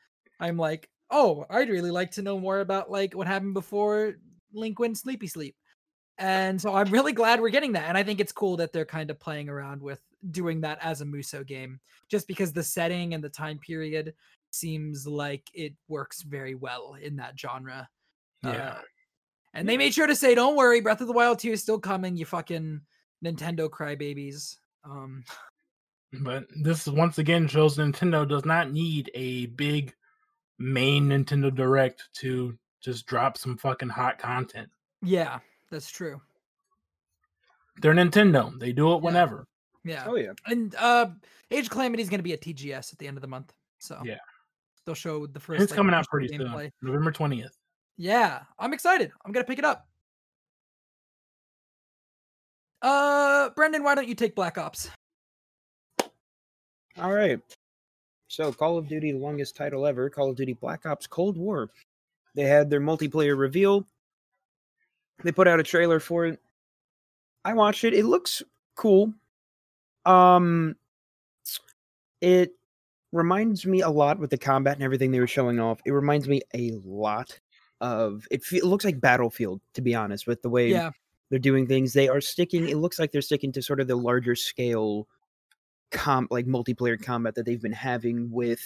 I'm 0.41 0.57
like, 0.57 0.89
oh, 1.11 1.47
I'd 1.51 1.69
really 1.69 1.91
like 1.91 2.13
to 2.13 2.23
know 2.23 2.39
more 2.39 2.61
about 2.61 2.91
like 2.91 3.15
what 3.15 3.27
happened 3.27 3.55
before 3.55 4.15
Link 4.53 4.79
went 4.79 4.99
sleepy 4.99 5.27
sleep. 5.27 5.57
And 6.19 6.61
so 6.61 6.75
I'm 6.75 6.91
really 6.91 7.13
glad 7.13 7.41
we're 7.41 7.51
getting 7.51 7.73
that. 7.73 7.89
And 7.89 7.97
I 7.97 8.03
think 8.03 8.21
it's 8.21 8.33
cool 8.33 8.57
that 8.59 8.73
they're 8.73 8.85
kind 8.85 9.11
of 9.11 9.19
playing 9.19 9.49
around 9.49 9.83
with 9.83 10.01
doing 10.31 10.61
that 10.63 10.79
as 10.83 11.01
a 11.01 11.05
Musou 11.05 11.47
game, 11.47 11.81
just 12.09 12.27
because 12.29 12.53
the 12.53 12.63
setting 12.63 13.15
and 13.15 13.23
the 13.23 13.29
time 13.29 13.59
period 13.59 14.15
seems 14.51 15.07
like 15.07 15.49
it 15.55 15.75
works 15.89 16.23
very 16.23 16.55
well 16.55 16.97
in 17.01 17.17
that 17.17 17.39
genre. 17.39 17.89
Yeah. 18.43 18.51
Uh, 18.51 18.81
and 19.55 19.69
they 19.69 19.77
made 19.77 19.95
sure 19.95 20.07
to 20.07 20.15
say, 20.17 20.35
don't 20.35 20.57
worry, 20.57 20.81
Breath 20.81 21.01
of 21.01 21.07
the 21.07 21.13
Wild 21.13 21.39
2 21.39 21.53
is 21.53 21.63
still 21.63 21.79
coming, 21.79 22.17
you 22.17 22.25
fucking 22.25 22.81
Nintendo 23.25 23.69
crybabies. 23.69 24.57
Um, 24.85 25.25
But 26.13 26.47
this 26.61 26.89
once 26.89 27.19
again 27.19 27.47
shows 27.47 27.77
Nintendo 27.79 28.29
does 28.29 28.45
not 28.45 28.73
need 28.73 29.13
a 29.15 29.47
big 29.47 29.95
main 30.59 31.09
Nintendo 31.09 31.55
Direct 31.55 32.09
to 32.15 32.59
just 32.81 33.07
drop 33.07 33.39
some 33.39 33.57
fucking 33.57 33.91
hot 33.91 34.19
content. 34.19 34.69
yeah, 35.05 35.39
that's 35.71 35.89
true. 35.89 36.21
They're 37.81 37.95
Nintendo. 37.95 38.59
They 38.59 38.73
do 38.73 38.93
it 38.95 39.03
whenever. 39.03 39.47
Yeah. 39.85 40.05
Oh 40.07 40.17
yeah. 40.17 40.33
And 40.47 40.75
uh 40.77 41.07
Age 41.51 41.65
of 41.65 41.71
Calamity 41.71 42.03
is 42.03 42.09
going 42.11 42.19
to 42.19 42.25
be 42.25 42.33
at 42.33 42.41
TGS 42.41 42.93
at 42.93 42.99
the 42.99 43.07
end 43.09 43.17
of 43.17 43.23
the 43.23 43.29
month. 43.29 43.53
So 43.79 44.01
Yeah. 44.05 44.19
they'll 44.85 44.95
show 44.95 45.27
the 45.27 45.41
first. 45.41 45.63
it's 45.63 45.73
like, 45.73 45.77
coming 45.77 45.95
out 45.95 46.07
pretty 46.09 46.29
soon. 46.29 46.41
gameplay. 46.43 46.71
November 46.83 47.11
20th. 47.13 47.51
Yeah, 47.97 48.43
I'm 48.59 48.73
excited. 48.73 49.11
I'm 49.25 49.33
gonna 49.33 49.45
pick 49.45 49.59
it 49.59 49.65
up. 49.65 49.87
Uh, 52.83 53.51
Brendan, 53.51 53.83
why 53.85 53.95
don't 53.95 54.09
you 54.09 54.15
take 54.15 54.35
Black 54.35 54.57
Ops? 54.57 54.89
All 56.99 57.13
right. 57.13 57.41
So, 58.29 58.53
Call 58.53 58.79
of 58.79 58.89
Duty, 58.89 59.13
the 59.13 59.19
longest 59.19 59.57
title 59.57 59.87
ever, 59.87 60.09
Call 60.09 60.31
of 60.31 60.37
Duty 60.37 60.55
Black 60.55 60.87
Ops 60.87 61.07
Cold 61.07 61.37
War. 61.37 61.69
They 62.35 62.45
had 62.45 62.71
their 62.71 62.81
multiplayer 62.81 63.37
reveal. 63.37 63.87
They 65.23 65.33
put 65.33 65.49
out 65.49 65.61
a 65.61 65.65
trailer 65.65 66.01
for 66.01 66.27
it. 66.27 66.41
I 67.45 67.53
watched 67.55 67.85
it. 67.85 67.93
It 67.93 68.05
looks 68.07 68.43
cool. 68.77 69.13
Um 70.05 70.77
it 72.21 72.53
reminds 73.13 73.67
me 73.67 73.81
a 73.81 73.89
lot 73.91 74.19
with 74.19 74.31
the 74.31 74.39
combat 74.39 74.75
and 74.75 74.83
everything 74.83 75.11
they 75.11 75.21
were 75.21 75.27
showing 75.27 75.59
off. 75.59 75.81
It 75.85 75.93
reminds 75.93 76.29
me 76.29 76.43
a 76.55 76.73
lot 76.85 77.39
of 77.81 78.27
it, 78.31 78.45
fe- 78.45 78.59
it 78.59 78.65
looks 78.65 78.85
like 78.85 79.01
Battlefield 79.01 79.61
to 79.75 79.81
be 79.81 79.95
honest 79.95 80.27
with 80.27 80.43
the 80.43 80.51
way 80.51 80.71
Yeah, 80.71 80.91
they're 81.31 81.39
doing 81.39 81.67
things. 81.67 81.93
They 81.93 82.09
are 82.09 82.21
sticking. 82.21 82.69
It 82.69 82.77
looks 82.77 82.99
like 82.99 83.13
they're 83.13 83.23
sticking 83.23 83.53
to 83.53 83.63
sort 83.63 83.81
of 83.81 83.89
the 83.89 83.97
larger 83.97 84.35
scale, 84.35 85.09
comp 85.91 86.31
like 86.31 86.47
multiplayer 86.47 87.03
combat 87.03 87.35
that 87.37 87.47
they've 87.47 87.61
been 87.63 87.73
having 87.73 88.31
with, 88.31 88.63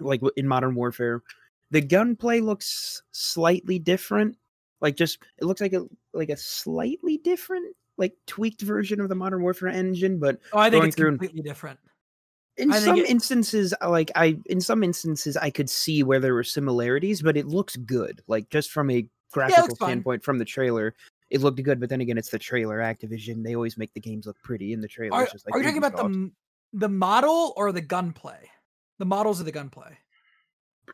like 0.00 0.20
in 0.36 0.48
Modern 0.48 0.74
Warfare. 0.74 1.22
The 1.70 1.80
gunplay 1.80 2.40
looks 2.40 3.02
slightly 3.12 3.78
different. 3.78 4.36
Like 4.80 4.96
just 4.96 5.18
it 5.38 5.44
looks 5.44 5.60
like 5.60 5.72
a 5.72 5.86
like 6.12 6.30
a 6.30 6.36
slightly 6.36 7.18
different, 7.18 7.76
like 7.98 8.14
tweaked 8.26 8.62
version 8.62 9.00
of 9.00 9.08
the 9.08 9.14
Modern 9.14 9.42
Warfare 9.42 9.68
engine. 9.68 10.18
But 10.18 10.40
oh, 10.52 10.58
I 10.58 10.70
think 10.70 10.80
Going 10.80 10.88
it's 10.88 10.96
through 10.96 11.08
and- 11.08 11.18
completely 11.18 11.42
different. 11.42 11.78
in 12.56 12.72
I 12.72 12.78
some 12.78 12.96
it- 12.98 13.08
instances, 13.08 13.74
like 13.86 14.10
I 14.14 14.36
in 14.46 14.60
some 14.60 14.82
instances 14.82 15.36
I 15.36 15.50
could 15.50 15.70
see 15.70 16.02
where 16.02 16.20
there 16.20 16.34
were 16.34 16.44
similarities, 16.44 17.22
but 17.22 17.36
it 17.36 17.46
looks 17.46 17.76
good. 17.76 18.20
Like 18.26 18.48
just 18.50 18.70
from 18.70 18.90
a 18.90 19.06
graphical 19.32 19.76
fine. 19.76 19.88
standpoint 19.88 20.22
from 20.24 20.38
the 20.38 20.44
trailer, 20.44 20.94
it 21.30 21.40
looked 21.40 21.62
good. 21.62 21.80
But 21.80 21.88
then 21.88 22.00
again, 22.00 22.18
it's 22.18 22.30
the 22.30 22.38
trailer. 22.38 22.78
Activision, 22.78 23.42
they 23.42 23.54
always 23.54 23.78
make 23.78 23.92
the 23.94 24.00
games 24.00 24.26
look 24.26 24.36
pretty 24.42 24.72
in 24.72 24.80
the 24.80 24.88
trailer. 24.88 25.16
Are, 25.16 25.26
just 25.26 25.46
like 25.46 25.54
are 25.54 25.58
you 25.58 25.64
talking 25.64 25.78
about 25.78 25.96
the 25.96 26.30
the 26.74 26.88
model 26.88 27.52
or 27.56 27.72
the 27.72 27.80
gunplay? 27.80 28.50
The 28.98 29.04
models 29.06 29.40
of 29.40 29.46
the 29.46 29.52
gunplay. 29.52 29.96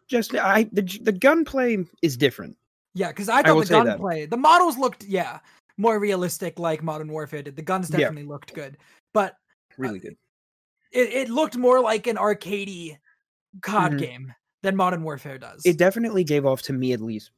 just 0.08 0.34
I 0.34 0.64
the 0.72 0.82
the 1.02 1.12
gunplay 1.12 1.78
is 2.02 2.16
different. 2.16 2.56
Yeah, 2.94 3.08
because 3.08 3.28
I 3.28 3.42
thought 3.42 3.54
will 3.54 3.62
the 3.62 3.68
gunplay, 3.84 4.26
the 4.26 4.36
models 4.36 4.76
looked, 4.78 5.04
yeah, 5.04 5.38
more 5.78 5.98
realistic, 5.98 6.58
like 6.58 6.82
Modern 6.82 7.10
Warfare 7.10 7.42
did. 7.42 7.56
The 7.56 7.62
guns 7.62 7.88
Yeah. 7.90 7.98
definitely 7.98 8.24
looked 8.28 8.52
good, 8.52 8.76
but 9.14 9.36
Really 9.78 9.98
good. 10.00 10.16
it, 10.92 11.08
it 11.10 11.28
looked 11.30 11.56
more 11.56 11.80
like 11.80 12.06
an 12.06 12.16
arcadey 12.16 12.98
COD 13.62 13.92
Mhm. 13.92 13.98
game 13.98 14.34
than 14.62 14.76
Modern 14.76 15.02
Warfare 15.02 15.38
does. 15.38 15.62
It 15.64 15.78
definitely 15.78 16.24
gave 16.24 16.44
off 16.44 16.60
to 16.62 16.72
me 16.72 16.92
at 16.92 17.00
least 17.00 17.30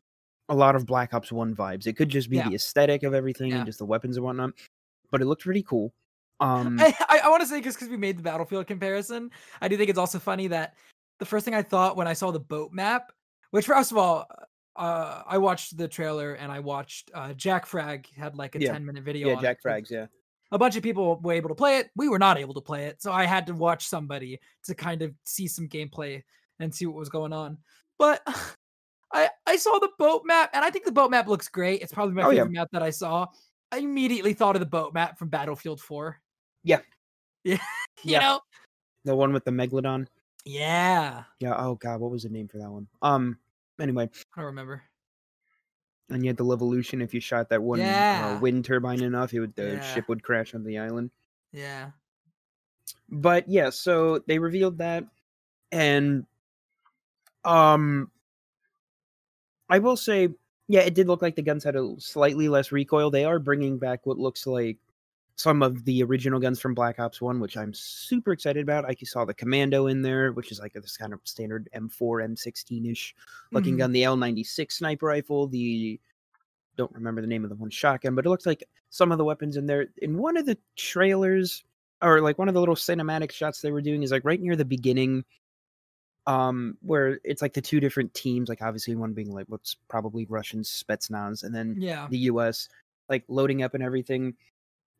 a 0.48 0.54
lot 0.54 0.74
of 0.74 0.86
Black 0.86 1.14
Ops 1.14 1.30
One 1.30 1.54
vibes. 1.54 1.86
It 1.86 1.96
could 1.96 2.08
just 2.08 2.28
be 2.30 2.36
Yeah. 2.38 2.48
the 2.48 2.54
aesthetic 2.56 3.02
of 3.04 3.14
everything 3.14 3.50
Yeah. 3.50 3.58
and 3.58 3.66
just 3.66 3.78
the 3.78 3.84
weapons 3.86 4.16
and 4.16 4.24
whatnot, 4.24 4.52
but 5.10 5.20
it 5.20 5.26
looked 5.26 5.42
pretty 5.44 5.62
cool. 5.62 5.92
Um, 6.40 6.80
I, 6.80 6.96
I, 7.10 7.20
I 7.24 7.28
want 7.28 7.42
to 7.42 7.46
say 7.46 7.58
because 7.58 7.74
because 7.74 7.90
we 7.90 7.98
made 7.98 8.16
the 8.16 8.22
battlefield 8.22 8.66
comparison, 8.66 9.30
I 9.60 9.68
do 9.68 9.76
think 9.76 9.90
it's 9.90 9.98
also 9.98 10.18
funny 10.18 10.46
that 10.46 10.74
the 11.18 11.26
first 11.26 11.44
thing 11.44 11.54
I 11.54 11.60
thought 11.62 11.98
when 11.98 12.08
I 12.08 12.14
saw 12.14 12.30
the 12.30 12.40
boat 12.40 12.72
map, 12.72 13.12
which 13.50 13.66
first 13.66 13.90
of 13.92 13.98
all, 13.98 14.26
uh, 14.76 15.22
I 15.26 15.38
watched 15.38 15.76
the 15.76 15.88
trailer 15.88 16.34
and 16.34 16.50
I 16.50 16.60
watched 16.60 17.10
uh, 17.14 17.32
Jack 17.34 17.66
Frag 17.66 18.06
had 18.16 18.36
like 18.36 18.54
a 18.56 18.60
Yeah. 18.60 18.72
ten 18.72 18.84
minute 18.84 19.04
video. 19.04 19.28
yeah, 19.28 19.34
on 19.36 19.42
Jack 19.42 19.58
it, 19.64 19.68
Frags, 19.68 19.90
yeah. 19.90 20.06
A 20.52 20.58
bunch 20.58 20.76
of 20.76 20.82
people 20.82 21.20
were 21.22 21.32
able 21.32 21.48
to 21.48 21.54
play 21.54 21.78
it. 21.78 21.90
We 21.94 22.08
were 22.08 22.18
not 22.18 22.36
able 22.38 22.54
to 22.54 22.60
play 22.60 22.86
it, 22.86 23.00
so 23.00 23.12
I 23.12 23.24
had 23.24 23.46
to 23.46 23.54
watch 23.54 23.86
somebody 23.86 24.40
to 24.64 24.74
kind 24.74 25.02
of 25.02 25.14
see 25.24 25.46
some 25.46 25.68
gameplay 25.68 26.22
and 26.58 26.74
see 26.74 26.86
what 26.86 26.96
was 26.96 27.08
going 27.08 27.32
on. 27.32 27.56
But 27.98 28.22
I 29.12 29.28
I 29.46 29.56
saw 29.56 29.78
the 29.78 29.90
boat 29.98 30.22
map 30.24 30.50
and 30.52 30.64
I 30.64 30.70
think 30.70 30.84
the 30.84 30.92
boat 30.92 31.10
map 31.10 31.26
looks 31.28 31.48
great. 31.48 31.82
It's 31.82 31.92
probably 31.92 32.14
my 32.14 32.22
Oh, 32.22 32.30
yeah. 32.30 32.40
favorite 32.42 32.52
map 32.52 32.68
that 32.72 32.82
I 32.82 32.90
saw. 32.90 33.26
I 33.72 33.78
immediately 33.78 34.32
thought 34.34 34.56
of 34.56 34.60
the 34.60 34.66
boat 34.66 34.92
map 34.94 35.18
from 35.18 35.28
Battlefield 35.28 35.80
4. 35.80 36.20
Yeah. 36.64 36.80
Yeah. 37.44 37.54
you 38.02 38.12
Yeah. 38.12 38.18
know? 38.20 38.40
The 39.04 39.14
one 39.16 39.32
with 39.32 39.44
the 39.44 39.50
megalodon. 39.50 40.06
Yeah. 40.44 41.24
Yeah. 41.38 41.54
Oh 41.56 41.76
god, 41.76 42.00
what 42.00 42.10
was 42.10 42.24
the 42.24 42.28
name 42.28 42.48
for 42.48 42.58
that 42.58 42.70
one? 42.70 42.86
Um. 43.02 43.38
Anyway, 43.80 44.10
I 44.36 44.40
don't 44.40 44.46
remember. 44.46 44.82
and 46.10 46.24
you 46.24 46.28
had 46.28 46.36
the 46.36 46.44
Levolution. 46.44 47.02
If 47.02 47.14
you 47.14 47.20
shot 47.20 47.48
that 47.50 47.62
one 47.62 47.78
Yeah. 47.78 48.34
uh, 48.36 48.40
wind 48.40 48.64
turbine 48.64 49.00
enough, 49.02 49.32
it 49.32 49.40
would 49.40 49.54
the 49.54 49.74
Yeah. 49.74 49.94
ship 49.94 50.08
would 50.08 50.22
crash 50.24 50.54
on 50.54 50.64
the 50.64 50.78
island. 50.78 51.10
Yeah. 51.52 51.92
But 53.08 53.48
yeah, 53.48 53.70
so 53.70 54.18
they 54.18 54.38
revealed 54.40 54.78
that, 54.78 55.04
and 55.70 56.26
um, 57.44 58.10
I 59.68 59.78
will 59.78 59.96
say, 59.96 60.34
yeah, 60.68 60.80
it 60.80 60.94
did 60.94 61.06
look 61.06 61.22
like 61.22 61.36
the 61.36 61.42
guns 61.42 61.62
had 61.64 61.76
a 61.76 61.94
slightly 61.98 62.48
less 62.48 62.72
recoil. 62.72 63.10
They 63.10 63.24
are 63.24 63.38
bringing 63.38 63.78
back 63.78 64.04
what 64.04 64.18
looks 64.18 64.46
like 64.46 64.78
some 65.40 65.62
of 65.62 65.86
the 65.86 66.02
original 66.02 66.38
guns 66.38 66.60
from 66.60 66.74
Black 66.74 66.98
Ops 66.98 67.22
1, 67.22 67.40
which 67.40 67.56
I'm 67.56 67.72
super 67.72 68.32
excited 68.32 68.62
about. 68.62 68.84
I 68.84 68.94
saw 69.04 69.24
the 69.24 69.32
Commando 69.32 69.86
in 69.86 70.02
there, 70.02 70.32
which 70.32 70.52
is 70.52 70.60
like 70.60 70.74
this 70.74 70.98
kind 70.98 71.14
of 71.14 71.20
standard 71.24 71.66
M4, 71.74 72.22
M16 72.22 72.90
ish 72.90 73.14
looking 73.50 73.74
Mhm. 73.74 73.78
gun, 73.78 73.92
the 73.92 74.02
L96 74.02 74.72
sniper 74.76 75.06
rifle, 75.06 75.46
the 75.46 75.98
don't 76.76 76.92
remember 76.92 77.20
the 77.22 77.26
name 77.26 77.42
of 77.44 77.50
the 77.50 77.56
one 77.56 77.70
shotgun, 77.70 78.14
but 78.14 78.26
it 78.26 78.28
looks 78.28 78.46
like 78.46 78.64
some 78.90 79.12
of 79.12 79.18
the 79.18 79.24
weapons 79.24 79.56
in 79.56 79.66
there. 79.66 79.88
In 79.98 80.18
one 80.18 80.36
of 80.36 80.44
the 80.46 80.58
trailers, 80.76 81.64
or 82.02 82.20
like 82.20 82.38
one 82.38 82.48
of 82.48 82.54
the 82.54 82.60
little 82.60 82.74
cinematic 82.76 83.32
shots 83.32 83.60
they 83.62 83.72
were 83.72 83.82
doing, 83.82 84.02
is 84.02 84.10
like 84.12 84.24
right 84.24 84.40
near 84.40 84.56
the 84.56 84.64
beginning, 84.64 85.24
um, 86.26 86.76
where 86.82 87.18
it's 87.24 87.42
like 87.42 87.54
the 87.54 87.60
two 87.62 87.80
different 87.80 88.12
teams, 88.14 88.48
like 88.50 88.62
obviously 88.62 88.94
one 88.94 89.14
being 89.14 89.32
like 89.32 89.46
what's 89.48 89.74
probably 89.88 90.26
Russian 90.26 90.60
Spetsnaz, 90.60 91.44
and 91.44 91.54
then 91.54 91.76
Yeah. 91.80 92.08
the 92.10 92.18
US, 92.30 92.68
like 93.08 93.24
loading 93.28 93.62
up 93.62 93.74
and 93.74 93.82
everything. 93.82 94.36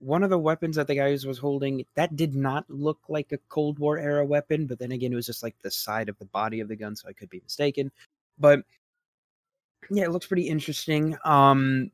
One 0.01 0.23
of 0.23 0.31
the 0.31 0.39
weapons 0.39 0.77
that 0.77 0.87
the 0.87 0.95
guys 0.95 1.27
was 1.27 1.39
holding 1.39 1.85
that 1.95 2.17
did 2.17 2.35
not 2.35 2.65
look 2.69 2.99
like 3.09 3.33
a 3.33 3.39
Cold 3.49 3.79
War 3.79 3.99
era 3.99 4.25
weapon, 4.25 4.67
but 4.67 4.79
then 4.79 4.93
again, 4.93 5.13
it 5.13 5.17
was 5.17 5.27
just 5.27 5.43
like 5.43 5.55
the 5.63 5.71
side 5.71 6.09
of 6.09 6.19
the 6.19 6.25
body 6.27 6.61
of 6.61 6.69
the 6.69 6.77
gun, 6.77 6.97
so 6.97 7.09
I 7.09 7.13
could 7.13 7.29
be 7.31 7.41
mistaken. 7.45 7.93
But 8.39 8.63
yeah, 9.91 10.05
it 10.05 10.11
looks 10.11 10.27
pretty 10.27 10.49
interesting. 10.49 11.17
Um, 11.25 11.91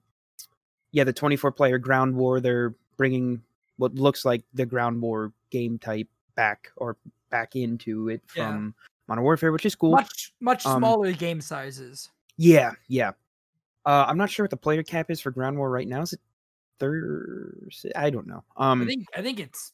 yeah, 0.92 1.04
the 1.04 1.12
24 1.12 1.50
player 1.52 1.78
ground 1.78 2.14
war, 2.14 2.40
they're 2.40 2.74
bringing 2.96 3.42
what 3.76 3.94
looks 3.94 4.24
like 4.24 4.42
the 4.54 4.64
ground 4.66 5.02
war 5.02 5.32
game 5.50 5.78
type 5.78 6.08
back 6.36 6.70
or 6.76 6.96
back 7.30 7.56
into 7.56 8.08
it 8.08 8.22
Yeah. 8.36 8.46
from 8.52 8.74
Modern 9.08 9.24
Warfare, 9.24 9.52
which 9.52 9.66
is 9.66 9.74
cool. 9.74 9.90
Much 9.92 10.32
much 10.40 10.64
Um, 10.64 10.80
smaller 10.80 11.12
game 11.12 11.40
sizes. 11.40 12.10
Yeah, 12.36 12.72
yeah. 12.88 13.12
Uh, 13.84 14.04
I'm 14.08 14.18
not 14.18 14.30
sure 14.30 14.44
what 14.44 14.50
the 14.50 14.56
player 14.56 14.82
cap 14.82 15.10
is 15.10 15.20
for 15.20 15.30
Ground 15.30 15.56
War 15.58 15.70
right 15.70 15.86
now. 15.88 16.02
Is 16.02 16.12
it 16.12 16.20
third? 16.78 17.70
I 17.94 18.10
don't 18.10 18.26
know. 18.26 18.44
Um, 18.56 18.82
I 18.82 18.86
think 18.86 19.06
I 19.16 19.22
think 19.22 19.40
it's 19.40 19.72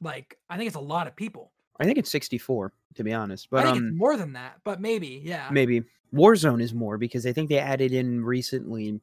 like 0.00 0.38
I 0.48 0.56
think 0.56 0.68
it's 0.68 0.76
a 0.76 0.80
lot 0.80 1.06
of 1.06 1.16
people. 1.16 1.52
I 1.80 1.84
think 1.84 1.98
it's 1.98 2.10
64 2.10 2.72
to 2.94 3.04
be 3.04 3.12
honest. 3.12 3.48
I 3.52 3.56
But 3.56 3.64
think 3.64 3.76
um, 3.76 3.86
it's 3.88 3.96
more 3.96 4.16
than 4.16 4.32
that, 4.34 4.60
but 4.64 4.80
maybe, 4.80 5.20
yeah. 5.24 5.48
maybe 5.50 5.84
Warzone 6.14 6.62
is 6.62 6.74
more 6.74 6.98
because 6.98 7.26
I 7.26 7.32
think 7.32 7.48
they 7.48 7.58
added 7.58 7.92
in 7.92 8.24
recently, 8.24 9.00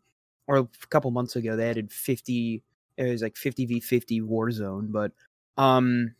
or 0.48 0.58
a 0.58 0.68
couple 0.90 1.12
months 1.12 1.36
ago, 1.36 1.56
they 1.56 1.70
added 1.70 1.92
50. 1.92 2.62
It 2.98 3.04
was 3.04 3.22
like 3.22 3.38
50 3.38 3.66
v 3.66 3.80
50 3.80 4.22
Warzone, 4.22 4.92
but 4.92 5.12
um, 5.58 6.14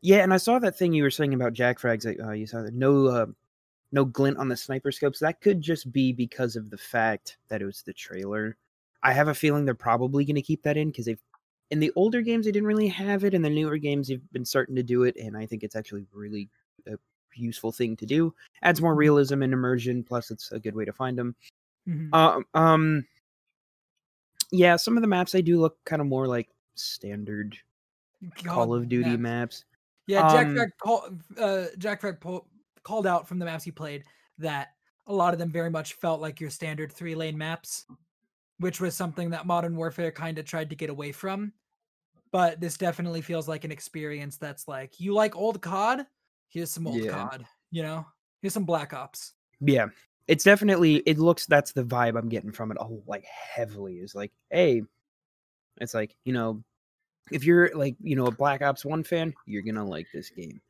yeah. 0.00 0.18
And 0.18 0.32
I 0.32 0.36
saw 0.36 0.58
that 0.58 0.76
thing 0.76 0.92
you 0.92 1.02
were 1.02 1.10
saying 1.10 1.34
about 1.34 1.54
Jack 1.54 1.80
Frags. 1.80 2.04
Like, 2.04 2.20
uh, 2.20 2.32
you 2.32 2.46
saw 2.46 2.62
that 2.62 2.74
no, 2.74 3.06
uh, 3.06 3.26
no 3.92 4.04
glint 4.04 4.38
on 4.38 4.48
the 4.48 4.56
sniper 4.56 4.92
scopes. 4.92 5.18
That 5.20 5.40
could 5.40 5.60
just 5.60 5.90
be 5.90 6.12
because 6.12 6.56
of 6.56 6.70
the 6.70 6.78
fact 6.78 7.38
that 7.48 7.62
it 7.62 7.66
was 7.66 7.82
the 7.82 7.94
trailer. 7.94 8.56
I 9.02 9.12
have 9.12 9.28
a 9.28 9.34
feeling 9.34 9.64
they're 9.64 9.74
probably 9.74 10.24
going 10.24 10.36
to 10.36 10.42
keep 10.42 10.62
that 10.62 10.76
in 10.76 10.88
because 10.88 11.06
they've 11.06 11.22
in 11.70 11.80
the 11.80 11.92
older 11.96 12.20
games 12.20 12.44
they 12.44 12.52
didn't 12.52 12.66
really 12.68 12.88
have 12.88 13.24
it, 13.24 13.32
in 13.34 13.42
the 13.42 13.48
newer 13.50 13.78
games 13.78 14.08
they've 14.08 14.20
been 14.32 14.44
starting 14.44 14.76
to 14.76 14.82
do 14.82 15.04
it, 15.04 15.16
and 15.16 15.36
I 15.36 15.46
think 15.46 15.62
it's 15.62 15.74
actually 15.76 16.06
really 16.12 16.48
a 16.86 16.96
useful 17.34 17.72
thing 17.72 17.96
to 17.96 18.06
do. 18.06 18.34
Adds 18.62 18.82
more 18.82 18.94
realism 18.94 19.42
and 19.42 19.52
immersion. 19.52 20.04
Plus, 20.04 20.30
it's 20.30 20.52
a 20.52 20.60
good 20.60 20.74
way 20.74 20.84
to 20.84 20.92
find 20.92 21.18
them. 21.18 21.34
Mhm. 21.88 22.14
Um, 22.14 22.44
um, 22.54 23.06
yeah, 24.50 24.76
some 24.76 24.96
of 24.98 25.00
the 25.00 25.06
maps 25.08 25.32
they 25.32 25.40
do 25.42 25.58
look 25.58 25.82
kind 25.84 26.02
of 26.02 26.06
more 26.08 26.26
like 26.26 26.48
standard 26.74 27.56
Call 28.44 28.74
of 28.74 28.88
Duty 28.88 29.16
maps. 29.16 29.20
maps. 29.20 29.64
Yeah, 30.06 30.28
Jack 30.30 30.46
Um, 30.48 30.54
Frag 30.56 30.70
call, 30.82 31.08
uh, 31.38 31.66
Jack 31.78 32.02
po- 32.20 32.46
called 32.82 33.06
out 33.06 33.26
from 33.26 33.38
the 33.38 33.44
maps 33.46 33.64
he 33.64 33.70
played 33.72 34.04
that 34.38 34.74
a 35.06 35.12
lot 35.12 35.32
of 35.32 35.38
them 35.38 35.50
very 35.50 35.70
much 35.70 35.94
felt 35.94 36.20
like 36.20 36.40
your 36.40 36.50
standard 36.50 36.92
three 36.92 37.14
lane 37.14 37.38
maps, 37.38 37.86
which 38.62 38.80
was 38.80 38.94
something 38.94 39.30
that 39.30 39.46
Modern 39.46 39.76
Warfare 39.76 40.10
kind 40.10 40.38
of 40.38 40.44
tried 40.44 40.70
to 40.70 40.76
get 40.76 40.88
away 40.88 41.12
from. 41.12 41.52
But 42.30 42.60
this 42.60 42.78
definitely 42.78 43.20
feels 43.20 43.46
like 43.46 43.64
an 43.64 43.72
experience 43.72 44.38
that's 44.38 44.66
like 44.66 44.98
you 44.98 45.12
like 45.12 45.36
old 45.36 45.60
COD, 45.60 46.06
here's 46.48 46.70
some 46.70 46.86
old 46.86 47.02
Yeah. 47.02 47.10
COD, 47.10 47.44
you 47.70 47.82
know, 47.82 48.06
here's 48.40 48.54
some 48.54 48.64
Black 48.64 48.94
Ops. 48.94 49.34
Yeah, 49.60 49.88
it's 50.28 50.44
definitely. 50.44 50.96
It 51.04 51.18
looks. 51.18 51.46
That's 51.46 51.72
the 51.72 51.84
vibe 51.84 52.18
I'm 52.18 52.28
getting 52.28 52.52
from 52.52 52.70
it. 52.70 52.78
Oh, 52.80 53.02
like 53.06 53.24
heavily 53.24 53.96
is 53.96 54.14
like, 54.14 54.32
hey, 54.50 54.82
it's 55.80 55.94
like 55.94 56.16
you 56.24 56.32
know, 56.32 56.62
if 57.30 57.44
you're 57.44 57.70
like 57.74 57.96
you 58.00 58.16
know 58.16 58.26
a 58.26 58.30
Black 58.30 58.62
Ops 58.62 58.84
One 58.84 59.04
fan, 59.04 59.34
you're 59.46 59.62
gonna 59.62 59.84
like 59.84 60.06
this 60.12 60.30
game. 60.30 60.60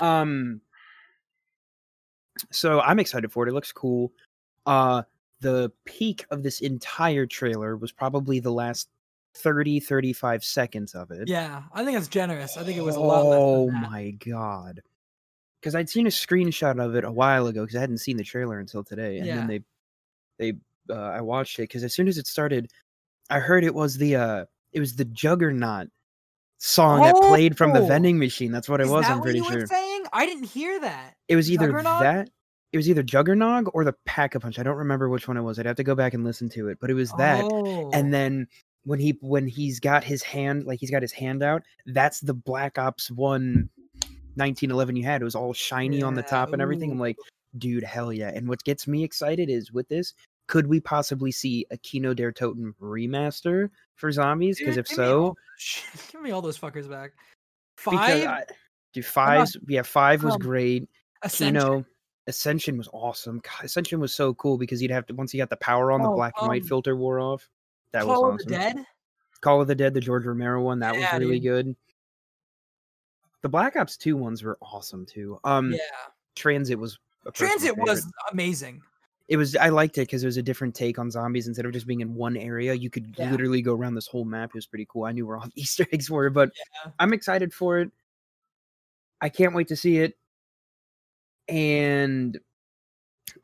Um, 0.00 0.60
so 2.50 2.80
I'm 2.80 2.98
excited 2.98 3.32
for 3.32 3.46
it. 3.46 3.50
It 3.50 3.54
looks 3.54 3.72
cool. 3.72 4.12
Uh, 4.66 5.02
the 5.40 5.70
peak 5.84 6.24
of 6.30 6.42
this 6.42 6.60
entire 6.60 7.26
trailer 7.26 7.76
was 7.76 7.92
probably 7.92 8.40
the 8.40 8.50
last 8.52 8.88
30 9.34 9.78
35 9.80 10.42
seconds 10.42 10.94
of 10.94 11.10
it. 11.10 11.28
Yeah, 11.28 11.62
I 11.72 11.84
think 11.84 11.96
it's 11.98 12.08
generous. 12.08 12.56
I 12.56 12.64
think 12.64 12.76
it 12.78 12.82
was 12.82 12.96
a 12.96 13.00
lot 13.00 13.24
less. 13.26 13.38
Oh 13.40 13.66
than 13.66 13.80
that. 13.82 13.90
my 13.90 14.10
god! 14.10 14.80
Because 15.60 15.74
I'd 15.74 15.88
seen 15.90 16.06
a 16.06 16.10
screenshot 16.10 16.82
of 16.84 16.94
it 16.96 17.04
a 17.04 17.10
while 17.10 17.46
ago 17.46 17.62
because 17.62 17.76
I 17.76 17.80
hadn't 17.80 17.98
seen 17.98 18.16
the 18.16 18.24
trailer 18.24 18.58
until 18.58 18.82
today, 18.84 19.18
and 19.18 19.26
Yeah. 19.26 19.34
then 19.36 19.46
they, 19.46 19.60
they, 20.38 20.58
uh, 20.94 20.94
I 21.00 21.20
watched 21.20 21.58
it 21.58 21.62
because 21.62 21.84
as 21.84 21.94
soon 21.94 22.08
as 22.08 22.16
it 22.18 22.26
started, 22.26 22.70
I 23.30 23.38
heard 23.40 23.64
it 23.64 23.74
was 23.74 23.96
the, 23.98 24.16
uh, 24.16 24.44
it 24.72 24.80
was 24.80 24.96
the 24.96 25.04
Juggernaut 25.04 25.88
song 26.58 27.02
that 27.02 27.14
played 27.28 27.56
from 27.58 27.72
the 27.72 27.80
Oh! 27.80 27.86
vending 27.86 28.18
machine. 28.18 28.50
That's 28.52 28.68
what 28.68 28.80
it 28.80 28.88
was. 28.88 29.04
I'm 29.06 29.20
pretty 29.20 29.38
you 29.38 29.44
sure 29.44 29.60
were 29.60 29.66
saying? 29.66 30.04
I 30.12 30.26
didn't 30.26 30.44
hear 30.44 30.80
that. 30.80 31.14
it 31.28 31.36
was 31.36 31.50
either 31.50 31.66
Juggernaut? 31.66 32.00
that. 32.02 32.30
It 32.72 32.76
was 32.76 32.88
either 32.88 33.02
Juggernog 33.02 33.70
or 33.72 33.84
the 33.84 33.94
Pack 34.04 34.34
a 34.34 34.40
Punch. 34.40 34.58
I 34.58 34.62
don't 34.62 34.76
remember 34.76 35.08
which 35.08 35.26
one 35.26 35.36
it 35.36 35.42
was. 35.42 35.58
I'd 35.58 35.66
have 35.66 35.76
to 35.76 35.84
go 35.84 35.94
back 35.94 36.12
and 36.14 36.22
listen 36.24 36.48
to 36.50 36.68
it, 36.68 36.78
but 36.80 36.90
it 36.90 36.94
was 36.94 37.10
that. 37.12 37.42
Oh. 37.44 37.90
and 37.92 38.12
then 38.12 38.46
when 38.84 38.98
he 38.98 39.18
when 39.20 39.46
he's 39.46 39.80
got 39.80 40.02
his 40.02 40.22
hand 40.22 40.64
like 40.64 40.80
he's 40.80 40.90
got 40.90 41.02
his 41.02 41.12
hand 41.12 41.42
out 41.42 41.62
that's 41.86 42.20
the 42.20 42.32
black 42.32 42.78
ops 42.78 43.10
1 43.10 43.68
1911 44.34 44.96
you 44.96 45.04
had 45.04 45.20
it 45.20 45.24
was 45.24 45.34
all 45.34 45.52
shiny 45.52 46.02
on 46.02 46.14
the 46.14 46.22
top 46.22 46.52
and 46.52 46.62
everything 46.62 46.92
i'm 46.92 46.98
like 46.98 47.16
dude 47.58 47.82
hell 47.82 48.12
yeah 48.12 48.30
and 48.34 48.48
what 48.48 48.62
gets 48.64 48.86
me 48.86 49.04
excited 49.04 49.50
is 49.50 49.72
with 49.72 49.86
this 49.88 50.14
could 50.46 50.66
we 50.66 50.80
possibly 50.80 51.30
see 51.30 51.66
a 51.70 51.76
kino 51.76 52.14
der 52.14 52.32
toten 52.32 52.72
remaster 52.80 53.68
for 53.96 54.10
zombies 54.10 54.58
because 54.58 54.78
if 54.78 54.88
so 54.88 55.22
all- 55.24 55.36
give 56.10 56.22
me 56.22 56.30
all 56.30 56.40
those 56.40 56.58
fuckers 56.58 56.88
back. 56.88 57.12
Five 57.76 58.26
I, 58.26 58.44
dude 58.94 59.04
five 59.04 59.48
yeah 59.66 59.82
five 59.82 60.24
was 60.24 60.34
um, 60.34 60.40
great 60.40 60.88
Ascension. 61.22 61.54
kino 61.54 61.84
ascension 62.28 62.76
was 62.78 62.88
awesome 62.92 63.40
God, 63.42 63.64
ascension 63.64 63.98
was 64.00 64.12
so 64.14 64.34
cool 64.34 64.58
because 64.58 64.80
you'd 64.80 64.90
have 64.90 65.06
to 65.06 65.14
once 65.14 65.34
you 65.34 65.38
got 65.40 65.50
the 65.50 65.56
power 65.56 65.90
on 65.90 66.00
the 66.02 66.08
Oh, 66.08 66.14
black 66.14 66.34
and 66.38 66.48
white 66.48 66.62
um, 66.62 66.68
filter 66.68 66.94
wore 66.94 67.18
off 67.20 67.48
that 67.92 68.04
Call 68.04 68.22
was 68.32 68.42
of 68.42 68.46
the 68.48 68.54
Dead. 68.54 68.84
Call 69.40 69.60
of 69.60 69.66
the 69.68 69.74
Dead, 69.74 69.94
the 69.94 70.00
George 70.00 70.24
Romero 70.26 70.62
one, 70.62 70.78
that 70.80 70.94
Yeah, 70.94 71.14
was 71.14 71.20
really 71.20 71.40
dude. 71.40 71.42
good. 71.44 71.76
The 73.42 73.48
Black 73.48 73.76
Ops 73.76 73.96
2 73.96 74.16
ones 74.16 74.42
were 74.42 74.58
awesome 74.60 75.06
too. 75.06 75.38
Um 75.44 75.72
Yeah, 75.72 75.78
Transit 76.34 76.78
was 76.78 76.98
Transit 77.34 77.76
was 77.76 78.06
amazing. 78.32 78.82
it 79.28 79.36
was 79.36 79.54
I 79.56 79.68
liked 79.68 79.96
it 79.98 80.02
because 80.02 80.22
it 80.22 80.26
was 80.26 80.36
a 80.38 80.42
different 80.42 80.74
take 80.74 80.98
on 80.98 81.10
zombies 81.10 81.46
instead 81.48 81.66
of 81.66 81.72
just 81.72 81.86
being 81.86 82.00
in 82.00 82.14
one 82.14 82.36
area. 82.36 82.74
You 82.74 82.90
could 82.90 83.14
Yeah. 83.16 83.30
literally 83.30 83.62
go 83.62 83.74
around 83.74 83.94
this 83.94 84.06
whole 84.06 84.24
map. 84.24 84.50
It 84.50 84.54
was 84.54 84.66
pretty 84.66 84.86
cool. 84.90 85.04
I 85.04 85.12
knew 85.12 85.26
where 85.26 85.36
all 85.38 85.44
the 85.46 85.52
Easter 85.60 85.86
eggs 85.92 86.10
were, 86.10 86.30
but 86.30 86.50
Yeah. 86.84 86.92
I'm 86.98 87.12
excited 87.12 87.52
for 87.54 87.78
it. 87.78 87.90
I 89.20 89.28
can't 89.28 89.54
wait 89.54 89.68
to 89.68 89.76
see 89.76 89.98
it. 89.98 90.16
And 91.48 92.38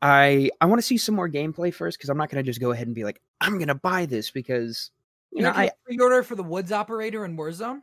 I 0.01 0.49
I 0.61 0.65
want 0.65 0.79
to 0.79 0.85
see 0.85 0.97
some 0.97 1.15
more 1.15 1.29
gameplay 1.29 1.73
first 1.73 1.97
because 1.97 2.09
I'm 2.09 2.17
not 2.17 2.29
gonna 2.29 2.43
just 2.43 2.59
go 2.59 2.71
ahead 2.71 2.87
and 2.87 2.95
be 2.95 3.03
like, 3.03 3.21
I'm 3.41 3.57
gonna 3.57 3.75
buy 3.75 4.05
this 4.05 4.31
because 4.31 4.91
you 5.31 5.41
know, 5.41 5.51
I 5.51 5.71
pre-order 5.85 6.23
for 6.23 6.35
the 6.35 6.43
Woods 6.43 6.71
operator 6.71 7.25
in 7.25 7.35
Warzone. 7.35 7.81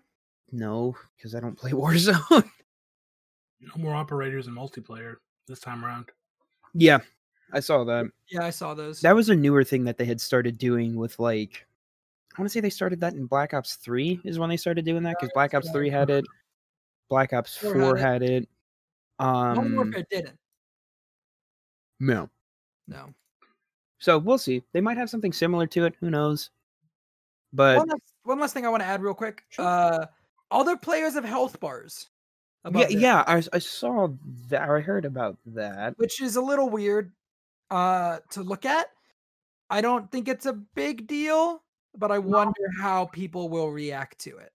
no, 0.50 0.96
because 1.16 1.34
I 1.34 1.40
don't 1.40 1.56
play 1.56 1.70
Warzone. 1.72 2.48
No 3.60 3.72
more 3.76 3.94
operators 3.94 4.46
in 4.46 4.54
multiplayer 4.54 5.16
this 5.46 5.60
time 5.60 5.84
around. 5.84 6.06
Yeah, 6.74 7.00
I 7.52 7.60
saw 7.60 7.84
that. 7.84 8.06
Yeah, 8.30 8.44
I 8.44 8.50
saw 8.50 8.74
those. 8.74 9.00
That 9.00 9.14
was 9.14 9.28
a 9.28 9.36
newer 9.36 9.64
thing 9.64 9.84
that 9.84 9.98
they 9.98 10.04
had 10.04 10.20
started 10.20 10.58
doing 10.58 10.96
with 10.96 11.18
like 11.18 11.66
I 12.36 12.40
want 12.40 12.48
to 12.50 12.52
say 12.52 12.60
they 12.60 12.70
started 12.70 13.00
that 13.00 13.12
in 13.12 13.26
Black 13.26 13.52
Ops 13.52 13.74
3 13.76 14.20
is 14.24 14.38
when 14.38 14.48
they 14.48 14.56
started 14.56 14.86
doing 14.86 15.02
that 15.02 15.16
because 15.20 15.32
Black 15.34 15.52
Ops 15.52 15.70
3 15.70 15.90
had 15.90 16.08
it. 16.08 16.24
Black 17.10 17.34
Ops 17.34 17.54
Four 17.56 17.74
4 17.74 17.96
had 17.98 18.22
had 18.22 18.46
it. 19.18 19.22
Modern 19.22 19.58
Um 19.66 19.74
Warfare 19.76 20.06
didn't. 20.10 20.38
no. 22.00 22.28
No. 22.88 23.14
So 23.98 24.18
we'll 24.18 24.38
see. 24.38 24.62
They 24.72 24.80
might 24.80 24.96
have 24.96 25.08
something 25.08 25.32
similar 25.32 25.66
to 25.68 25.84
it, 25.84 25.94
who 26.00 26.10
knows. 26.10 26.50
But 27.52 27.78
one, 27.78 27.88
last, 27.88 28.14
one 28.24 28.40
last 28.40 28.54
thing 28.54 28.66
I 28.66 28.68
want 28.68 28.82
to 28.82 28.86
add 28.86 29.02
real 29.02 29.14
quick. 29.14 29.44
Sure. 29.50 29.64
Uh, 29.64 30.06
other 30.50 30.76
players 30.76 31.14
have 31.14 31.24
health 31.24 31.60
bars. 31.60 32.08
yeah, 32.64 32.68
above 32.70 32.88
them, 32.88 33.00
yeah, 33.00 33.24
I, 33.26 33.42
I 33.52 33.58
saw 33.58 34.08
that 34.48 34.68
I 34.68 34.80
heard 34.80 35.04
about 35.04 35.38
that. 35.46 35.96
which 35.98 36.20
is 36.20 36.36
a 36.36 36.40
little 36.40 36.68
weird 36.68 37.12
uh, 37.70 38.18
to 38.30 38.42
look 38.42 38.64
at. 38.64 38.88
I 39.70 39.80
don't 39.80 40.10
think 40.10 40.28
it's 40.28 40.46
a 40.46 40.52
big 40.52 41.06
deal, 41.06 41.62
but 41.96 42.10
I 42.10 42.18
wonder 42.18 42.60
how 42.80 43.06
people 43.06 43.48
will 43.48 43.70
react 43.70 44.18
to 44.20 44.36
it. 44.38 44.52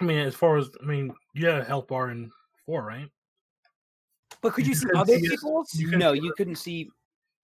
I 0.00 0.04
mean, 0.04 0.18
as 0.18 0.34
far 0.34 0.56
as 0.58 0.70
I 0.82 0.86
mean, 0.86 1.12
yeah, 1.34 1.64
health 1.64 1.88
bar 1.88 2.10
in 2.10 2.30
right? 2.80 3.10
But 4.40 4.54
could 4.54 4.66
You 4.66 4.70
you 4.70 4.76
see 4.76 4.88
other 4.96 5.18
see 5.18 5.28
people's? 5.28 5.74
You 5.74 5.96
No, 5.96 6.12
you 6.12 6.32
couldn't 6.36 6.56
see 6.56 6.90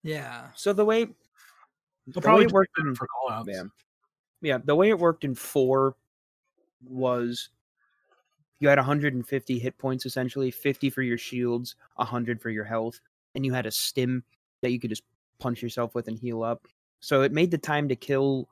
Yeah. 0.03 0.49
so 0.55 0.73
the 0.73 0.85
way 0.85 1.05
the 2.07 2.21
way 2.21 2.23
probably 2.23 2.45
it 2.47 2.53
worked 2.53 2.79
in 2.79 2.95
for 2.95 3.07
oh, 3.23 3.31
callouts. 3.31 3.47
Yeah. 3.49 3.63
Yeah, 4.41 4.59
the 4.65 4.75
way 4.75 4.89
it 4.89 4.99
worked 4.99 5.25
in 5.25 5.35
four 5.35 5.97
was 6.83 7.51
you 8.61 8.69
had 8.69 8.79
150 8.79 9.59
hit 9.59 9.79
points 9.79 10.07
essentially, 10.07 10.51
50 10.51 10.91
for 10.91 11.03
your 11.03 11.19
shields, 11.19 11.77
100 11.97 12.41
for 12.41 12.51
your 12.51 12.65
health, 12.65 13.01
and 13.35 13.45
you 13.45 13.53
had 13.53 13.67
a 13.67 13.71
stim 13.71 14.23
that 14.63 14.71
you 14.71 14.81
could 14.81 14.91
just 14.91 15.03
punch 15.39 15.63
yourself 15.63 15.95
with 15.95 16.09
and 16.09 16.19
heal 16.19 16.43
up. 16.43 16.67
So 17.01 17.23
it 17.23 17.33
made 17.33 17.51
the 17.51 17.59
time 17.59 17.89
to 17.89 17.97
kill 17.97 18.49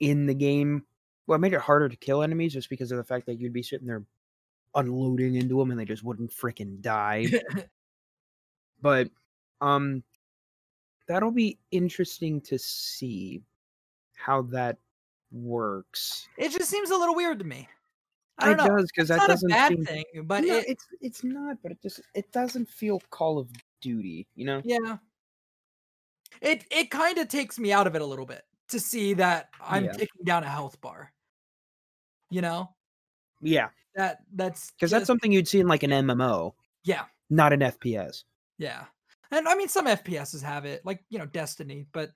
in 0.00 0.26
the 0.26 0.34
game. 0.34 0.84
Well, 1.26 1.36
it 1.36 1.40
made 1.40 1.52
it 1.52 1.60
harder 1.60 1.88
to 1.88 1.96
kill 1.96 2.22
enemies 2.22 2.54
just 2.54 2.70
because 2.70 2.90
of 2.92 2.98
the 2.98 3.04
fact 3.04 3.26
that 3.26 3.38
you'd 3.38 3.52
be 3.52 3.62
sitting 3.62 3.86
there 3.86 4.02
unloading 4.74 5.34
into 5.36 5.58
them 5.58 5.70
and 5.70 5.78
they 5.80 5.84
just 5.84 6.04
wouldn't 6.04 6.30
freaking 6.30 6.80
die. 6.80 7.26
but 8.82 9.08
um 9.60 10.02
that'll 11.06 11.30
be 11.32 11.58
interesting 11.70 12.40
to 12.40 12.58
see 12.58 13.42
how 14.16 14.42
that 14.42 14.78
works. 15.32 16.28
it 16.38 16.50
just 16.50 16.70
seems 16.70 16.90
a 16.90 16.96
little 16.96 17.14
weird 17.14 17.38
to 17.38 17.44
me. 17.44 17.68
I 18.38 18.52
It 18.52 18.56
don't 18.56 18.68
know. 18.68 18.76
does 18.76 18.90
because 18.94 19.08
that 19.08 19.18
not 19.18 19.30
a 19.30 19.32
doesn't 19.32 19.48
bad 19.50 19.68
seem, 19.68 19.84
thing, 19.84 20.04
but 20.24 20.44
No, 20.44 20.56
it, 20.56 20.68
it's 20.68 20.86
it's 21.00 21.24
not, 21.24 21.56
but 21.62 21.72
it 21.72 21.82
just 21.82 22.00
it 22.14 22.30
doesn't 22.32 22.68
feel 22.68 23.00
Call 23.10 23.38
of 23.38 23.48
Duty, 23.80 24.26
you 24.34 24.44
know? 24.46 24.62
yeah, 24.64 24.98
it 26.40 26.64
it 26.70 26.90
kind 26.90 27.18
of 27.18 27.28
takes 27.28 27.58
me 27.58 27.72
out 27.72 27.86
of 27.86 27.94
it 27.94 28.02
a 28.02 28.06
little 28.06 28.26
bit 28.26 28.42
to 28.68 28.80
see 28.80 29.14
that 29.14 29.48
I'm 29.60 29.84
Yeah. 29.84 29.92
taking 29.92 30.24
down 30.24 30.44
a 30.44 30.48
health 30.48 30.80
bar. 30.80 31.12
You 32.30 32.40
know 32.42 32.74
Yeah, 33.40 33.68
that 33.94 34.18
that's 34.34 34.70
because 34.72 34.90
that's 34.90 35.06
something 35.06 35.32
you'd 35.32 35.48
see 35.48 35.60
in 35.60 35.68
like 35.68 35.82
an 35.82 35.90
MMO, 35.90 36.52
yeah 36.84 37.04
not 37.28 37.52
an 37.52 37.60
FPS 37.60 38.24
yeah, 38.60 38.84
and 39.30 39.48
I 39.48 39.54
mean 39.54 39.68
some 39.68 39.86
FPSs 39.86 40.42
have 40.42 40.66
it 40.66 40.84
like 40.84 41.02
you 41.08 41.18
know 41.18 41.24
Destiny, 41.24 41.86
but 41.92 42.10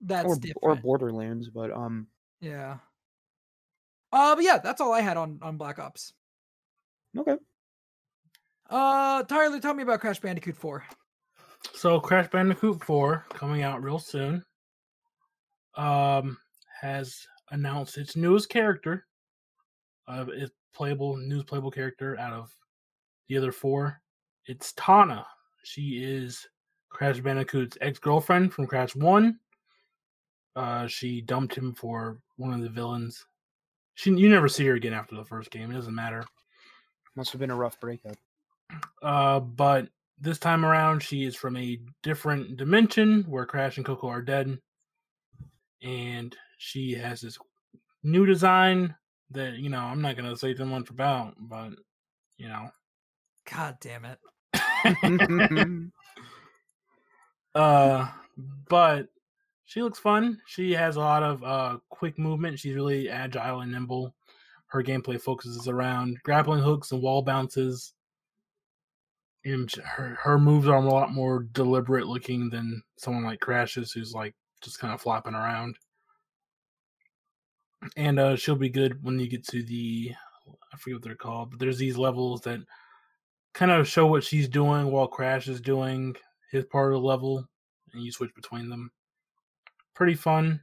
that's 0.00 0.26
or 0.26 0.34
different. 0.34 0.58
or 0.60 0.74
Borderlands, 0.74 1.48
but 1.48 1.70
um, 1.70 2.08
yeah. 2.40 2.78
Uh, 4.12 4.34
but 4.34 4.42
yeah, 4.42 4.58
that's 4.58 4.80
all 4.80 4.92
I 4.92 5.00
had 5.00 5.16
on 5.16 5.38
on 5.40 5.56
Black 5.56 5.78
Ops. 5.78 6.12
okay. 7.16 7.36
Uh, 8.68 9.22
Tyler, 9.22 9.60
tell 9.60 9.72
me 9.72 9.84
about 9.84 10.00
Crash 10.00 10.18
Bandicoot 10.18 10.56
Four. 10.56 10.84
So 11.74 12.00
Crash 12.00 12.28
Bandicoot 12.28 12.82
4 12.84 13.26
coming 13.30 13.62
out 13.62 13.82
real 13.82 13.98
soon. 14.00 14.44
Um 15.76 16.38
has 16.80 17.24
announced 17.52 17.98
its 17.98 18.16
newest 18.16 18.48
character. 18.48 19.06
Uh 20.08 20.24
playable 20.74 21.16
news 21.16 21.44
playable 21.44 21.70
character 21.70 22.18
out 22.18 22.32
of 22.32 22.50
the 23.28 23.36
other 23.36 23.52
four. 23.52 24.00
It's 24.46 24.72
Tawna. 24.72 25.24
She 25.64 26.02
is 26.02 26.46
Crash 26.88 27.20
Bandicoot's 27.20 27.76
ex-girlfriend 27.80 28.52
from 28.52 28.66
Crash 28.66 28.96
1. 28.96 29.38
Uh 30.56 30.86
she 30.86 31.20
dumped 31.20 31.54
him 31.54 31.74
for 31.74 32.20
one 32.36 32.52
of 32.52 32.62
the 32.62 32.68
villains. 32.68 33.26
She 33.94 34.10
you 34.10 34.28
never 34.28 34.48
see 34.48 34.66
her 34.66 34.74
again 34.74 34.94
after 34.94 35.16
the 35.16 35.24
first 35.24 35.50
game. 35.50 35.70
It 35.70 35.74
doesn't 35.74 35.94
matter. 35.94 36.24
Must 37.16 37.32
have 37.32 37.40
been 37.40 37.50
a 37.50 37.56
rough 37.56 37.80
breakup. 37.80 38.16
Uh, 39.02 39.40
but 39.40 39.88
this 40.20 40.38
time 40.38 40.64
around, 40.64 41.02
she 41.02 41.24
is 41.24 41.34
from 41.34 41.56
a 41.56 41.80
different 42.02 42.56
dimension 42.56 43.24
where 43.28 43.46
Crash 43.46 43.76
and 43.76 43.86
Coco 43.86 44.08
are 44.08 44.22
dead, 44.22 44.58
and 45.82 46.36
she 46.58 46.92
has 46.92 47.20
this 47.20 47.38
new 48.02 48.26
design 48.26 48.94
that 49.30 49.54
you 49.54 49.68
know 49.68 49.80
I'm 49.80 50.00
not 50.00 50.16
gonna 50.16 50.36
say 50.36 50.54
too 50.54 50.64
much 50.64 50.90
about, 50.90 51.34
but 51.38 51.70
you 52.36 52.48
know, 52.48 52.70
God 53.50 53.76
damn 53.80 54.04
it! 54.04 54.18
uh, 57.54 58.08
but 58.68 59.08
she 59.64 59.82
looks 59.82 59.98
fun. 59.98 60.40
She 60.46 60.72
has 60.72 60.96
a 60.96 61.00
lot 61.00 61.22
of 61.22 61.44
uh 61.44 61.78
quick 61.90 62.18
movement. 62.18 62.58
She's 62.58 62.74
really 62.74 63.10
agile 63.10 63.60
and 63.60 63.72
nimble. 63.72 64.14
Her 64.68 64.82
gameplay 64.82 65.20
focuses 65.20 65.68
around 65.68 66.18
grappling 66.22 66.62
hooks 66.62 66.92
and 66.92 67.02
wall 67.02 67.22
bounces. 67.22 67.92
And 69.44 69.70
her 69.72 70.16
her 70.20 70.38
moves 70.38 70.68
are 70.68 70.76
a 70.76 70.88
lot 70.88 71.12
more 71.12 71.46
deliberate 71.52 72.06
looking 72.06 72.50
than 72.50 72.82
someone 72.98 73.24
like 73.24 73.40
Crashes, 73.40 73.92
who's 73.92 74.12
like 74.12 74.34
just 74.62 74.78
kind 74.78 74.92
of 74.92 75.00
flopping 75.00 75.34
around. 75.34 75.76
And 77.96 78.18
uh, 78.18 78.36
she'll 78.36 78.56
be 78.56 78.68
good 78.68 79.02
when 79.04 79.18
you 79.18 79.28
get 79.28 79.46
to 79.48 79.62
the 79.62 80.12
I 80.72 80.76
forget 80.76 80.96
what 80.96 81.02
they're 81.04 81.14
called, 81.14 81.50
but 81.50 81.58
there's 81.58 81.78
these 81.78 81.96
levels 81.96 82.40
that 82.42 82.60
kind 83.54 83.70
of 83.70 83.88
show 83.88 84.06
what 84.06 84.24
she's 84.24 84.48
doing 84.48 84.90
while 84.90 85.06
Crash 85.06 85.48
is 85.48 85.60
doing 85.60 86.14
his 86.50 86.64
part 86.64 86.92
of 86.92 87.00
the 87.00 87.06
level, 87.06 87.46
and 87.92 88.02
you 88.02 88.12
switch 88.12 88.34
between 88.34 88.68
them. 88.68 88.90
Pretty 89.94 90.14
fun. 90.14 90.60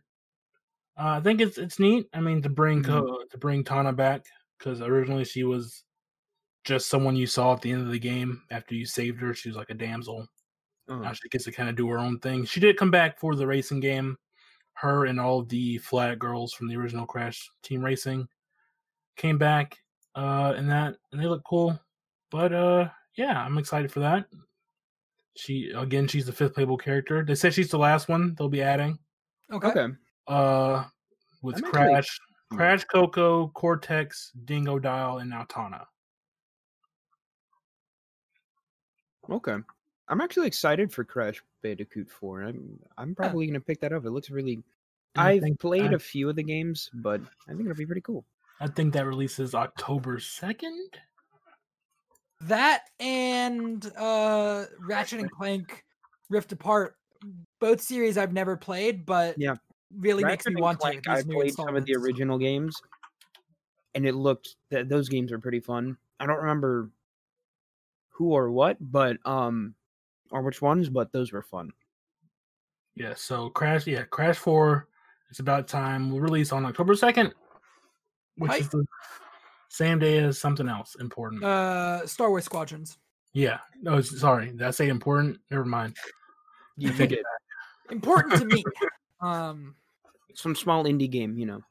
Uh, 0.97 1.18
I 1.18 1.22
think 1.22 1.41
it's 1.41 1.57
it's 1.57 1.80
neat. 1.80 2.07
I 2.13 2.22
mean, 2.22 2.41
to 2.41 2.49
bring 2.49 2.84
Co- 2.84 3.24
to 3.30 3.38
bring 3.38 3.63
Tawna 3.63 3.95
back 3.95 4.26
because 4.57 4.82
originally 4.82 5.26
she 5.26 5.43
was 5.43 5.84
just 6.63 6.88
someone 6.88 7.16
you 7.16 7.28
saw 7.28 7.53
at 7.53 7.61
the 7.61 7.72
end 7.72 7.82
of 7.82 7.91
the 7.91 7.99
game 7.99 8.41
after 8.49 8.76
you 8.76 8.86
saved 8.86 9.20
her. 9.22 9.34
She 9.34 9.49
was 9.49 9.57
like 9.57 9.70
a 9.70 9.76
damsel. 9.76 10.28
Oh, 10.88 10.99
Now 10.99 11.13
she 11.13 11.28
gets 11.30 11.45
to 11.45 11.51
kind 11.51 11.70
of 11.70 11.76
do 11.76 11.88
her 11.89 11.99
own 11.99 12.20
thing. 12.20 12.45
She 12.45 12.59
did 12.59 12.78
come 12.78 12.91
back 12.91 13.20
for 13.20 13.36
the 13.36 13.45
racing 13.47 13.80
game. 13.80 14.18
Her 14.76 15.06
and 15.06 15.20
all 15.20 15.44
the 15.44 15.78
flat 15.80 16.20
girls 16.20 16.54
from 16.54 16.68
the 16.68 16.76
original 16.76 17.06
Crash 17.06 17.50
Team 17.64 17.84
Racing 17.84 18.28
came 19.16 19.38
back 19.38 19.78
uh 20.16 20.54
in 20.58 20.68
that 20.68 20.96
and 21.12 21.22
they 21.22 21.28
look 21.28 21.44
cool. 21.44 21.80
But 22.32 22.54
uh 22.54 22.90
yeah, 23.18 23.42
I'm 23.42 23.58
excited 23.58 23.92
for 23.92 24.02
that. 24.02 24.26
She 25.36 25.72
again 25.76 26.08
she's 26.08 26.26
the 26.26 26.34
fifth 26.34 26.54
playable 26.54 26.78
character. 26.78 27.24
They 27.24 27.36
said 27.36 27.54
she's 27.54 27.70
the 27.70 27.78
last 27.78 28.10
one 28.10 28.36
they'll 28.38 28.50
be 28.50 28.62
adding. 28.62 29.00
Okay. 29.52 29.68
okay. 29.68 29.94
Uh 30.28 30.86
with 31.42 31.58
I'm 31.58 31.72
Crash, 31.72 32.20
Hmm. 32.52 32.58
Crash 32.58 32.84
Coco, 32.86 33.48
Cortex, 33.50 34.32
Dingodile, 34.46 35.22
and 35.22 35.30
now 35.30 35.46
Tawna. 35.46 35.86
Okay. 39.30 39.58
I'm 40.08 40.22
actually 40.22 40.47
excited 40.47 40.91
for 40.93 41.03
Crash 41.03 41.41
Bandicoot 41.64 42.10
4. 42.10 42.43
I'm 42.43 42.80
I'm 42.97 43.16
probably 43.16 43.47
gonna 43.47 43.60
pick 43.60 43.80
that 43.82 43.91
up. 43.93 44.06
It 44.06 44.12
looks 44.12 44.30
really. 44.30 44.64
I 45.18 45.32
I've 45.32 45.41
think 45.41 45.60
played 45.60 45.91
I- 45.91 45.95
a 45.95 45.99
few 45.99 46.30
of 46.30 46.36
the 46.36 46.43
games, 46.43 46.89
but 46.93 47.22
I 47.47 47.51
think 47.51 47.62
it'll 47.62 47.76
be 47.76 47.86
pretty 47.86 48.01
cool. 48.01 48.26
I 48.60 48.68
think 48.68 48.93
that 48.93 49.06
releases 49.06 49.56
October 49.56 50.20
second. 50.20 50.89
That 52.41 52.84
and 52.99 53.86
uh 53.97 54.66
Ratchet 54.80 55.20
and 55.22 55.32
Clank 55.32 55.84
Rift 56.30 56.51
Apart, 56.51 56.95
both 57.60 57.82
series 57.82 58.18
I've 58.18 58.34
never 58.34 58.56
played, 58.58 59.06
but 59.06 59.36
Yeah. 59.38 59.56
really 59.97 60.24
makes 60.24 60.45
me 60.45 60.62
want 60.62 60.80
Clank, 60.80 61.03
to. 61.03 61.10
these 61.10 61.20
I 61.26 61.28
new 61.28 61.36
played 61.36 61.53
some 61.53 61.76
of 61.76 61.86
the 61.86 61.95
original 61.95 62.38
games, 62.38 62.76
and 63.95 64.06
it 64.06 64.14
looked 64.16 64.56
that 64.70 64.89
those 64.89 65.08
games 65.10 65.32
are 65.32 65.39
pretty 65.39 65.60
fun. 65.62 65.97
I 66.20 66.26
don't 66.26 66.38
remember 66.39 66.91
who 68.10 68.32
or 68.34 68.51
what, 68.51 68.78
but 68.80 69.18
um, 69.26 69.76
or 70.32 70.42
which 70.42 70.62
ones, 70.62 70.90
but 70.90 71.12
those 71.12 71.32
were 71.32 71.42
fun. 71.42 71.72
Yeah, 72.96 73.14
so 73.16 73.50
Crash, 73.50 73.86
yeah, 73.88 74.04
Crash 74.04 74.38
Four. 74.38 74.88
It's 75.30 75.40
about 75.40 75.68
time. 75.68 76.12
Will 76.12 76.22
release 76.22 76.52
on 76.52 76.66
October 76.66 76.96
second, 76.96 77.34
which 78.38 78.52
Hi. 78.52 78.58
is 78.58 78.70
the 78.70 78.86
same 79.70 80.00
day 80.00 80.20
as 80.20 80.40
something 80.40 80.70
else 80.70 80.96
important. 81.00 81.44
Uh, 81.44 82.06
Star 82.08 82.30
Wars 82.30 82.46
Squadrons. 82.46 82.98
yeah, 83.34 83.60
no, 83.82 84.00
sorry, 84.02 84.48
did 84.52 84.62
I 84.62 84.72
say 84.72 84.88
important? 84.88 85.40
Never 85.52 85.66
mind. 85.66 85.98
You, 86.78 86.90
I 86.90 86.94
think 86.94 87.10
did 87.12 87.20
Important 87.92 88.40
to 88.40 88.46
me. 88.46 88.64
Um, 89.22 89.76
some 90.36 90.54
small 90.56 90.84
indie 90.84 91.10
game, 91.10 91.38
you 91.38 91.46
know. 91.46 91.62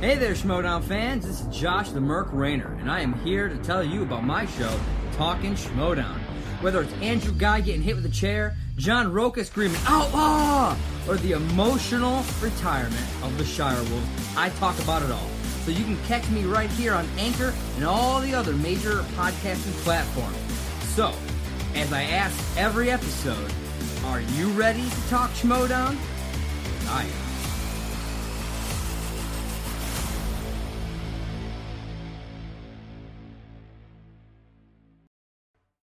Hey 0.00 0.16
there, 0.16 0.32
Schmoedown 0.34 0.82
fans. 0.82 1.26
This 1.26 1.42
is 1.42 1.56
Josh 1.56 1.90
the 1.90 2.00
Merc 2.00 2.28
Rainer, 2.32 2.74
and 2.80 2.90
I 2.90 3.00
am 3.00 3.12
here 3.20 3.48
to 3.48 3.56
tell 3.58 3.84
you 3.84 4.02
about 4.02 4.24
my 4.24 4.46
show, 4.46 4.80
Talking 5.12 5.54
Schmoedown. 5.54 6.18
Whether 6.60 6.82
it's 6.82 6.92
Andrew 6.94 7.32
Guy 7.32 7.60
getting 7.60 7.82
hit 7.82 7.96
with 7.96 8.06
a 8.06 8.10
chair, 8.10 8.56
John 8.76 9.12
Rocha 9.12 9.44
screaming 9.44 9.80
outlaw, 9.86 10.76
or 11.06 11.16
the 11.16 11.32
emotional 11.32 12.22
retirement 12.40 13.06
of 13.22 13.36
the 13.36 13.44
Shire 13.44 13.82
Wolves, 13.90 14.36
I 14.36 14.48
talk 14.50 14.78
about 14.80 15.02
it 15.02 15.10
all. 15.10 15.28
So 15.64 15.70
you 15.70 15.84
can 15.84 15.96
catch 16.04 16.28
me 16.30 16.44
right 16.44 16.70
here 16.70 16.94
on 16.94 17.06
Anchor 17.18 17.52
and 17.76 17.84
all 17.84 18.20
the 18.20 18.34
other 18.34 18.52
major 18.54 19.02
podcasting 19.16 19.72
platforms. 19.82 20.36
So, 20.94 21.12
as 21.74 21.92
I 21.92 22.04
ask 22.04 22.56
every 22.56 22.90
episode, 22.90 23.52
are 24.06 24.20
you 24.20 24.48
ready 24.50 24.88
to 24.88 25.08
talk 25.08 25.30
Schmoedown? 25.32 25.96
I 26.88 27.02
am. 27.02 27.25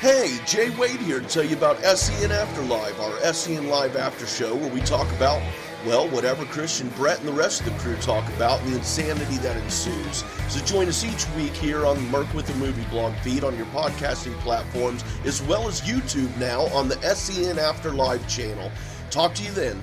Hey, 0.00 0.38
Jay 0.46 0.70
Wade 0.78 0.98
here 1.00 1.20
to 1.20 1.28
tell 1.28 1.44
you 1.44 1.54
about 1.54 1.76
SEN 1.84 2.30
Afterlive, 2.30 2.98
our 3.00 3.34
SEN 3.34 3.68
Live 3.68 3.96
After 3.96 4.26
Show, 4.26 4.56
where 4.56 4.70
we 4.72 4.80
talk 4.80 5.06
about, 5.12 5.42
well, 5.84 6.08
whatever 6.08 6.46
Christian, 6.46 6.88
Brett, 6.96 7.18
and 7.18 7.28
the 7.28 7.32
rest 7.32 7.60
of 7.60 7.66
the 7.66 7.78
crew 7.80 7.96
talk 7.96 8.26
about 8.30 8.62
and 8.62 8.72
the 8.72 8.78
insanity 8.78 9.36
that 9.42 9.62
ensues. 9.62 10.24
So 10.48 10.64
join 10.64 10.88
us 10.88 11.04
each 11.04 11.28
week 11.36 11.52
here 11.52 11.84
on 11.84 11.96
the 11.96 12.02
Merc 12.10 12.32
with 12.32 12.46
the 12.46 12.54
Movie 12.54 12.86
blog 12.88 13.14
feed 13.16 13.44
on 13.44 13.54
your 13.58 13.66
podcasting 13.66 14.32
platforms, 14.38 15.04
as 15.26 15.42
well 15.42 15.68
as 15.68 15.82
YouTube 15.82 16.34
now 16.38 16.62
on 16.68 16.88
the 16.88 16.96
SEN 17.14 17.56
Afterlive 17.56 18.26
channel. 18.26 18.72
Talk 19.10 19.34
to 19.34 19.42
you 19.42 19.50
then. 19.50 19.82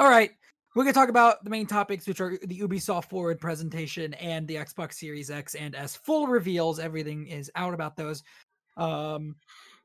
All 0.00 0.08
right, 0.08 0.30
we're 0.74 0.84
gonna 0.84 0.94
talk 0.94 1.10
about 1.10 1.44
the 1.44 1.50
main 1.50 1.66
topics, 1.66 2.08
which 2.08 2.22
are 2.22 2.38
the 2.42 2.58
Ubisoft 2.60 3.10
Forward 3.10 3.38
presentation 3.38 4.14
and 4.14 4.48
the 4.48 4.54
Xbox 4.54 4.94
Series 4.94 5.30
X 5.30 5.54
and 5.54 5.74
S 5.74 5.94
full 5.94 6.26
reveals. 6.26 6.78
Everything 6.78 7.26
is 7.26 7.50
out 7.54 7.74
about 7.74 7.96
those. 7.96 8.22
Um, 8.78 9.36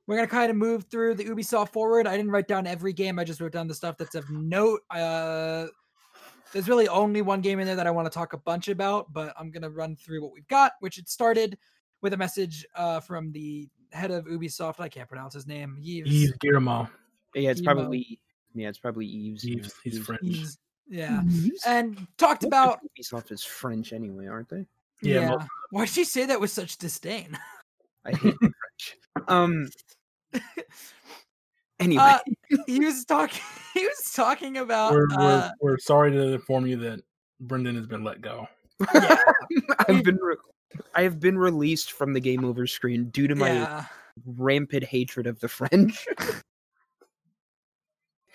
we're 0.07 0.15
gonna 0.15 0.29
kind 0.29 0.49
of 0.49 0.55
move 0.55 0.85
through 0.85 1.15
the 1.15 1.25
Ubisoft 1.25 1.73
Forward. 1.73 2.07
I 2.07 2.15
didn't 2.15 2.31
write 2.31 2.47
down 2.47 2.65
every 2.65 2.93
game. 2.93 3.19
I 3.19 3.25
just 3.25 3.41
wrote 3.41 3.51
down 3.51 3.67
the 3.67 3.75
stuff 3.75 3.97
that's 3.97 4.15
of 4.15 4.29
note. 4.29 4.83
Uh, 4.89 5.67
there's 6.53 6.69
really 6.69 6.87
only 6.87 7.21
one 7.21 7.41
game 7.41 7.59
in 7.59 7.67
there 7.67 7.75
that 7.75 7.85
I 7.85 7.91
want 7.91 8.05
to 8.05 8.09
talk 8.09 8.31
a 8.31 8.37
bunch 8.37 8.69
about, 8.69 9.11
but 9.11 9.33
I'm 9.37 9.51
gonna 9.51 9.69
run 9.69 9.97
through 9.97 10.23
what 10.23 10.31
we've 10.31 10.47
got, 10.47 10.75
which 10.79 10.97
it 10.97 11.09
started 11.09 11.57
with 12.01 12.13
a 12.13 12.17
message 12.17 12.65
uh, 12.75 13.01
from 13.01 13.33
the 13.33 13.67
head 13.91 14.11
of 14.11 14.27
Ubisoft. 14.27 14.79
I 14.79 14.87
can't 14.87 15.09
pronounce 15.09 15.33
his 15.33 15.45
name. 15.45 15.75
Yves. 15.81 16.09
Yves 16.09 16.37
Guillemot. 16.39 16.87
Yeah, 17.33 17.49
it's 17.49 17.59
Emo. 17.59 17.73
probably 17.73 18.21
yeah, 18.55 18.69
it's 18.69 18.79
probably 18.79 19.05
Eves. 19.05 19.43
Yves, 19.43 19.73
he's 19.83 19.99
French. 19.99 20.21
He's- 20.23 20.57
yeah, 20.87 21.21
Eves? 21.23 21.63
and 21.65 22.07
talked 22.17 22.43
Most 22.43 22.47
about 22.47 22.79
Ubisoft 22.99 23.31
is 23.31 23.43
French 23.43 23.91
anyway, 23.93 24.27
aren't 24.27 24.49
they? 24.49 24.65
Yeah, 25.01 25.19
yeah. 25.19 25.29
most- 25.29 25.47
Why 25.71 25.85
did 25.85 25.97
you 25.97 26.05
say 26.05 26.25
that 26.27 26.39
with 26.39 26.51
such 26.51 26.77
disdain? 26.77 27.37
I 28.05 28.11
hate 28.11 28.35
the 28.39 28.51
French. 28.51 29.27
Um. 29.27 29.69
Anyway, 31.79 32.01
Uh, 32.01 32.19
he 32.67 32.79
was 32.79 33.05
talking. 33.05 33.41
He 33.73 33.83
was 33.85 34.13
talking 34.15 34.55
about. 34.55 34.93
We're, 34.93 35.07
uh, 35.11 35.17
we're, 35.59 35.71
we're 35.71 35.77
sorry 35.77 36.09
to 36.13 36.21
inform 36.31 36.65
you 36.65 36.77
that 36.77 37.01
Brendan 37.41 37.75
has 37.75 37.85
been 37.85 38.05
let 38.05 38.21
go. 38.21 38.47
yeah, 38.93 39.17
I've 39.89 40.01
been 40.01 40.15
re- 40.15 40.37
I 40.93 41.01
have 41.01 41.19
been 41.19 41.37
released 41.37 41.91
from 41.91 42.13
the 42.13 42.21
game 42.21 42.45
over 42.45 42.65
screen 42.67 43.09
due 43.09 43.27
to 43.27 43.35
my 43.35 43.51
yeah. 43.51 43.85
rampant 44.25 44.85
hatred 44.85 45.27
of 45.27 45.41
the 45.41 45.49
French. 45.49 46.07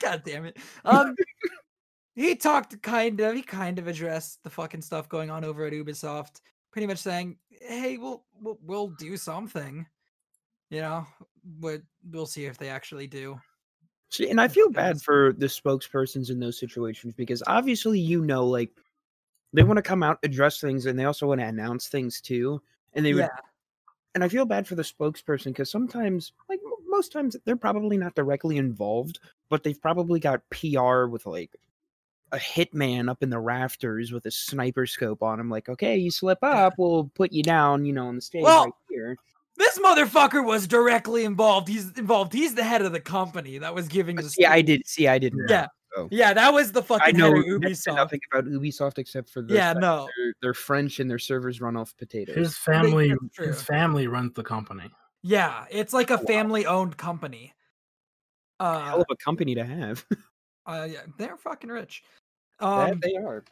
God 0.01 0.23
damn 0.25 0.47
it. 0.47 0.57
Um, 0.85 1.15
he 2.15 2.35
talked 2.35 2.81
kind 2.83 3.21
of. 3.21 3.35
He 3.35 3.43
kind 3.43 3.79
of 3.79 3.87
addressed 3.87 4.43
the 4.43 4.51
fucking 4.51 4.83
stuff 4.83 5.09
going 5.09 5.31
on 5.31 5.45
over 5.45 5.65
at 5.65 5.73
Ubisoft. 5.73 6.41
Pretty 6.73 6.87
much 6.87 6.99
saying, 6.99 7.37
"Hey, 7.63 7.97
we'll 7.97 8.25
we'll, 8.41 8.59
we'll 8.63 8.89
do 8.89 9.17
something." 9.17 9.87
You 10.71 10.81
know, 10.81 11.07
but 11.45 11.83
we'll 12.11 12.27
see 12.27 12.47
if 12.47 12.59
they 12.59 12.69
actually 12.69 13.07
do. 13.07 13.41
See, 14.11 14.29
and 14.29 14.41
I 14.41 14.49
feel 14.49 14.71
bad 14.71 15.01
for 15.01 15.33
the 15.39 15.47
spokespersons 15.47 16.31
in 16.31 16.41
those 16.41 16.59
situations 16.59 17.15
because 17.17 17.43
obviously 17.47 18.01
you 18.01 18.25
know, 18.25 18.45
like 18.45 18.71
they 19.53 19.63
want 19.63 19.79
to 19.79 19.83
come 19.83 20.03
out, 20.03 20.19
address 20.23 20.61
things, 20.61 20.87
and 20.87 20.99
they 20.99 21.05
also 21.05 21.27
want 21.27 21.41
to 21.41 21.47
announce 21.47 21.89
things 21.89 22.21
too. 22.21 22.61
And 22.93 23.07
they 23.07 23.15
would, 23.15 23.21
Yeah, 23.21 23.29
and 24.15 24.25
I 24.25 24.29
feel 24.29 24.45
bad 24.45 24.67
for 24.67 24.75
the 24.75 24.83
spokesperson 24.83 25.47
because 25.47 25.71
sometimes, 25.71 26.33
like 26.49 26.61
most 26.87 27.13
times, 27.13 27.37
they're 27.45 27.57
probably 27.57 27.97
not 27.97 28.15
directly 28.15 28.57
involved, 28.57 29.21
but 29.51 29.63
they've 29.63 29.81
probably 29.81 30.19
got 30.21 30.41
PR 30.51 31.05
with 31.07 31.27
like 31.27 31.51
a 32.33 32.39
hitman 32.39 33.11
up 33.11 33.23
in 33.23 33.29
the 33.31 33.39
rafters 33.39 34.13
with 34.13 34.25
a 34.25 34.31
sniper 34.31 34.87
scope 34.87 35.23
on 35.23 35.39
him. 35.41 35.51
Like, 35.51 35.69
okay, 35.69 35.97
you 35.97 36.11
slip 36.11 36.39
up, 36.43 36.75
we'll 36.79 37.11
put 37.15 37.33
you 37.33 37.43
down, 37.43 37.85
you 37.85 37.93
know, 37.93 38.07
on 38.07 38.15
the 38.17 38.23
stage 38.23 38.43
Well, 38.45 38.65
right 38.67 38.73
here. 38.89 39.17
this 39.59 39.79
motherfucker 39.81 40.45
was 40.45 40.67
directly 40.69 41.25
involved. 41.25 41.67
He's 41.69 41.91
involved. 41.99 42.33
He's 42.33 42.55
the 42.55 42.63
head 42.65 42.83
of 42.83 42.93
the 42.93 43.01
company 43.01 43.59
that 43.59 43.75
was 43.75 43.89
giving 43.89 44.17
the. 44.17 44.23
See, 44.31 44.45
I 44.47 44.59
speech. 44.59 44.67
did. 44.67 44.87
See, 44.87 45.09
I 45.09 45.19
didn't. 45.19 45.41
know, 45.47 45.53
Yeah. 45.55 45.67
Yeah, 46.13 46.33
that 46.33 46.55
was 46.55 46.71
the 46.71 46.85
fucking 46.85 47.03
I 47.17 47.19
know 47.19 47.35
head 47.35 47.53
of 47.53 47.61
next 47.63 47.83
to 47.83 47.91
Ubisoft. 47.91 47.97
nothing 47.97 48.21
about 48.33 48.45
Ubisoft 48.45 48.99
except 48.99 49.29
for 49.29 49.43
the 49.43 49.53
Yeah, 49.55 49.73
no. 49.73 50.07
they're, 50.17 50.35
they're 50.41 50.55
French 50.55 51.01
and 51.01 51.11
their 51.11 51.19
servers 51.19 51.61
run 51.61 51.77
off 51.77 51.97
potatoes. 51.99 52.37
His 52.37 52.57
family, 52.57 53.13
his 53.37 53.61
family 53.61 54.07
runs 54.07 54.33
the 54.35 54.45
company. 54.45 54.89
Yeah, 55.25 55.65
it's 55.69 55.93
like 55.93 56.11
a 56.11 56.17
family-owned 56.19 56.97
company. 56.97 57.53
Uh, 58.61 58.85
Hell 58.85 59.01
of 59.01 59.07
a 59.11 59.17
company 59.17 59.55
to 59.55 59.65
have. 59.65 60.05
uh, 60.67 60.87
yeah, 60.89 61.01
they're 61.19 61.37
fucking 61.37 61.71
rich. 61.71 62.05
Um, 62.61 63.01
they 63.03 63.17
are. 63.17 63.43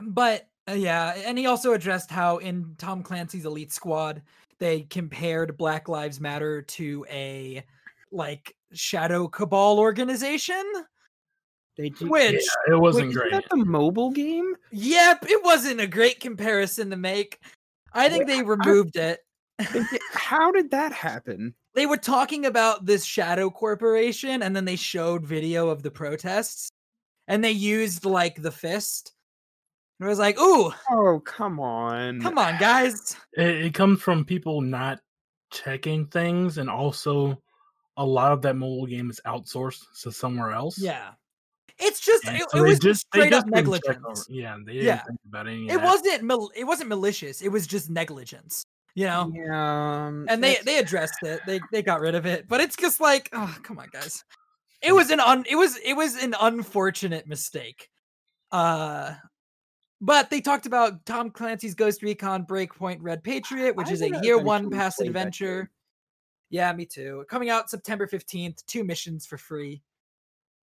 but 0.00 0.48
uh, 0.68 0.72
yeah, 0.72 1.14
and 1.24 1.38
he 1.38 1.46
also 1.46 1.74
addressed 1.74 2.10
how 2.10 2.38
in 2.38 2.74
Tom 2.78 3.02
Clancy's 3.02 3.44
Elite 3.44 3.72
Squad 3.72 4.22
they 4.58 4.82
compared 4.82 5.56
Black 5.56 5.88
Lives 5.88 6.20
Matter 6.20 6.62
to 6.62 7.04
a 7.10 7.62
like 8.10 8.56
shadow 8.72 9.28
cabal 9.28 9.78
organization. 9.78 10.64
They 11.76 11.90
do. 11.90 12.08
Which, 12.08 12.32
Yeah, 12.34 12.74
it 12.74 12.78
wasn't 12.78 13.08
Wait, 13.08 13.10
isn't 13.10 13.20
great. 13.20 13.32
that 13.32 13.44
the 13.50 13.64
mobile 13.64 14.10
game? 14.10 14.54
yep, 14.70 15.24
it 15.28 15.42
wasn't 15.42 15.80
a 15.80 15.86
great 15.86 16.20
comparison 16.20 16.90
to 16.90 16.96
make. 16.96 17.38
I 17.92 18.08
think 18.08 18.26
Wait, 18.26 18.36
they 18.36 18.42
removed 18.42 18.96
it. 18.96 19.20
How 20.12 20.50
did 20.50 20.70
that 20.70 20.92
happen? 20.92 21.54
They 21.74 21.86
were 21.86 21.96
talking 21.96 22.44
about 22.46 22.84
this 22.84 23.04
shadow 23.04 23.48
corporation, 23.50 24.42
and 24.42 24.54
then 24.54 24.64
they 24.66 24.76
showed 24.76 25.24
video 25.26 25.68
of 25.68 25.82
the 25.82 25.90
protests, 25.90 26.70
and 27.28 27.42
they 27.42 27.50
used 27.52 28.04
like 28.04 28.42
the 28.42 28.50
fist. 28.52 29.12
And 29.98 30.06
it 30.06 30.10
was 30.10 30.18
like, 30.18 30.38
"Ooh, 30.38 30.72
Oh, 30.90 31.20
come 31.24 31.60
on. 31.60 32.20
come 32.20 32.36
on, 32.38 32.58
guys!" 32.58 33.16
it, 33.34 33.66
it 33.66 33.74
comes 33.74 34.02
from 34.02 34.24
people 34.24 34.60
not 34.60 35.00
checking 35.50 36.06
things, 36.08 36.58
and 36.58 36.68
also 36.68 37.40
a 37.96 38.04
lot 38.04 38.32
of 38.32 38.42
that 38.42 38.56
mobile 38.56 38.86
game 38.86 39.08
is 39.10 39.20
outsourced 39.26 39.80
to 40.02 40.12
somewhere 40.12 40.50
else. 40.52 40.78
Yeah, 40.78 41.12
it's 41.78 42.00
just 42.00 42.26
it, 42.26 42.50
so 42.50 42.58
it 42.58 42.68
was 42.68 42.78
just 42.80 43.06
they 43.12 43.20
straight 43.20 43.32
up 43.34 43.46
negligence. 43.46 44.26
Yeah, 44.28 44.56
they 44.66 44.72
didn't 44.74 44.86
Yeah. 44.86 45.02
think 45.04 45.20
about 45.26 45.46
any. 45.46 45.68
Of 45.70 45.76
It 45.76 45.80
that. 45.80 45.86
wasn't 45.86 46.22
mal- 46.24 46.50
it 46.54 46.64
wasn't 46.64 46.88
malicious. 46.90 47.40
It 47.40 47.48
was 47.48 47.66
just 47.66 47.88
negligence, 47.88 48.64
you 48.94 49.06
know. 49.06 49.32
Yeah. 49.34 50.06
um, 50.06 50.26
And 50.28 50.42
they 50.42 50.58
they 50.64 50.78
addressed 50.78 51.22
it. 51.22 51.40
They 51.46 51.60
they 51.72 51.82
got 51.82 52.00
rid 52.00 52.14
of 52.14 52.26
it. 52.26 52.46
But 52.48 52.60
it's 52.60 52.76
just 52.76 53.00
like, 53.00 53.28
oh 53.32 53.54
come 53.62 53.78
on, 53.78 53.88
guys. 53.92 54.24
It 54.82 54.92
was 54.92 55.10
an 55.10 55.20
un 55.20 55.44
it 55.48 55.56
was 55.56 55.78
it 55.84 55.94
was 55.94 56.16
an 56.22 56.34
unfortunate 56.40 57.26
mistake. 57.26 57.88
Uh 58.50 59.14
but 60.00 60.30
they 60.30 60.40
talked 60.40 60.66
about 60.66 61.06
Tom 61.06 61.30
Clancy's 61.30 61.76
Ghost 61.76 62.02
Recon 62.02 62.44
Breakpoint 62.44 62.98
Red 63.00 63.22
Patriot, 63.22 63.76
which 63.76 63.88
I 63.88 63.92
is 63.92 64.02
a 64.02 64.20
year 64.22 64.36
one 64.36 64.62
eventually 64.66 64.76
pass 64.78 64.96
play 64.96 65.04
that 65.04 65.08
adventure. 65.10 65.70
Yeah, 66.50 66.72
me 66.72 66.84
too. 66.84 67.24
Coming 67.30 67.50
out 67.50 67.70
September 67.70 68.06
15th, 68.06 68.66
two 68.66 68.84
missions 68.84 69.24
for 69.26 69.38
free. 69.38 69.80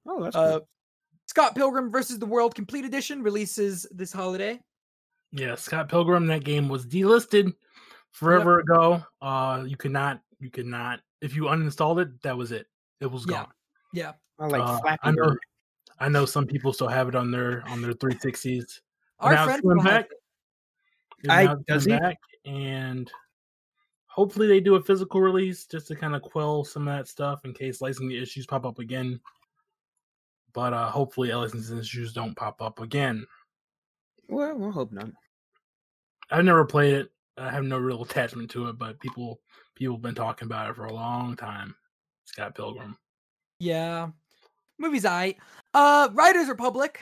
Oh, 0.06 0.22
that's 0.22 0.36
Uh 0.36 0.58
cool. 0.58 0.68
Scott 1.26 1.54
Pilgrim 1.54 1.90
versus 1.90 2.18
the 2.18 2.26
World 2.26 2.54
Complete 2.54 2.84
Edition 2.84 3.22
releases 3.22 3.86
this 3.90 4.12
holiday. 4.12 4.60
Yeah, 5.30 5.54
Scott 5.54 5.88
Pilgrim. 5.88 6.26
That 6.26 6.44
game 6.44 6.68
was 6.68 6.84
delisted 6.84 7.54
forever 8.12 8.60
ago. 8.60 9.02
Uh, 9.20 9.64
you 9.66 9.76
cannot, 9.76 10.20
you 10.38 10.50
cannot. 10.50 11.00
If 11.20 11.34
you 11.34 11.44
uninstalled 11.44 12.00
it, 12.00 12.22
that 12.22 12.36
was 12.36 12.52
it. 12.52 12.66
It 13.00 13.06
was 13.10 13.26
Yeah. 13.28 13.36
gone. 13.44 13.52
Yeah. 13.92 14.12
I 14.38 14.46
like 14.46 14.62
Uh, 14.62 14.96
I 15.02 15.10
know, 15.10 15.36
I 15.98 16.08
know 16.08 16.24
some 16.24 16.46
people 16.46 16.72
still 16.72 16.88
have 16.88 17.08
it 17.08 17.14
on 17.14 17.30
their 17.30 17.62
on 17.68 17.82
their 17.82 17.92
360s. 17.92 18.80
Our 19.20 19.34
now 19.34 19.44
friend 19.44 19.62
coming 19.62 19.84
back. 19.84 20.06
it. 20.10 20.18
And 21.24 21.32
I- 21.32 21.44
now 21.44 21.54
does 21.68 21.84
coming 21.84 21.98
he? 21.98 22.08
back, 22.08 22.18
and 22.44 23.12
hopefully 24.06 24.48
they 24.48 24.58
do 24.60 24.74
a 24.74 24.82
physical 24.82 25.20
release 25.20 25.64
just 25.66 25.86
to 25.88 25.94
kind 25.96 26.16
of 26.16 26.22
quell 26.22 26.64
some 26.64 26.88
of 26.88 26.96
that 26.96 27.06
stuff 27.08 27.44
in 27.44 27.52
case 27.54 27.80
licensing 27.80 28.10
issues 28.10 28.46
pop 28.46 28.66
up 28.66 28.78
again. 28.80 29.20
But 30.52 30.72
uh 30.74 30.90
hopefully 30.90 31.32
licensing 31.32 31.78
issues 31.78 32.12
don't 32.12 32.34
pop 32.36 32.60
up 32.60 32.80
again. 32.80 33.24
Well, 34.28 34.56
we'll 34.58 34.72
hope 34.72 34.90
not. 34.92 35.10
I've 36.30 36.44
never 36.44 36.64
played 36.64 36.94
it. 36.94 37.11
I 37.38 37.50
have 37.50 37.64
no 37.64 37.78
real 37.78 38.02
attachment 38.02 38.50
to 38.50 38.68
it, 38.68 38.78
but 38.78 39.00
people 39.00 39.40
people 39.74 39.96
have 39.96 40.02
been 40.02 40.14
talking 40.14 40.46
about 40.46 40.70
it 40.70 40.76
for 40.76 40.84
a 40.84 40.92
long 40.92 41.36
time. 41.36 41.74
Scott 42.24 42.54
Pilgrim. 42.54 42.96
Yeah. 43.58 44.08
Movie's 44.78 45.04
I. 45.06 45.34
Uh 45.74 46.08
Riders 46.12 46.48
Republic. 46.48 47.00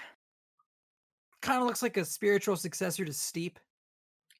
Kind 1.42 1.60
of 1.60 1.66
looks 1.66 1.82
like 1.82 1.96
a 1.96 2.04
spiritual 2.04 2.56
successor 2.56 3.04
to 3.04 3.12
Steep. 3.12 3.58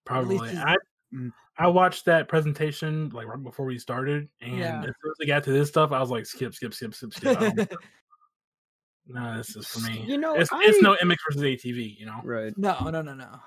Probably. 0.05 0.39
I 0.57 0.77
Mm. 1.13 1.33
I 1.59 1.67
watched 1.67 2.05
that 2.05 2.29
presentation 2.29 3.11
like 3.11 3.27
right 3.27 3.43
before 3.43 3.67
we 3.67 3.79
started, 3.79 4.29
and 4.41 4.57
Yeah. 4.59 4.79
as 4.79 4.85
soon 5.03 5.11
as 5.11 5.17
we 5.19 5.27
got 5.27 5.43
to 5.45 5.51
this 5.51 5.69
stuff, 5.69 5.91
I 5.93 6.01
was 6.01 6.09
like, 6.11 6.25
skip, 6.25 6.55
skip, 6.55 6.73
skip, 6.73 6.95
skip, 6.95 7.13
skip. 7.13 7.73
No, 9.07 9.37
this 9.37 9.57
is 9.57 9.67
for 9.67 9.81
me. 9.91 10.05
You 10.07 10.19
know, 10.19 10.35
it's, 10.37 10.51
it's 10.55 10.81
no 10.83 10.95
MX 11.03 11.17
versus 11.29 11.43
ATV, 11.43 11.99
you 11.99 12.07
know. 12.07 12.21
Right. 12.23 12.57
no, 12.57 12.79
no, 12.91 13.03
no, 13.03 13.15
no. 13.15 13.41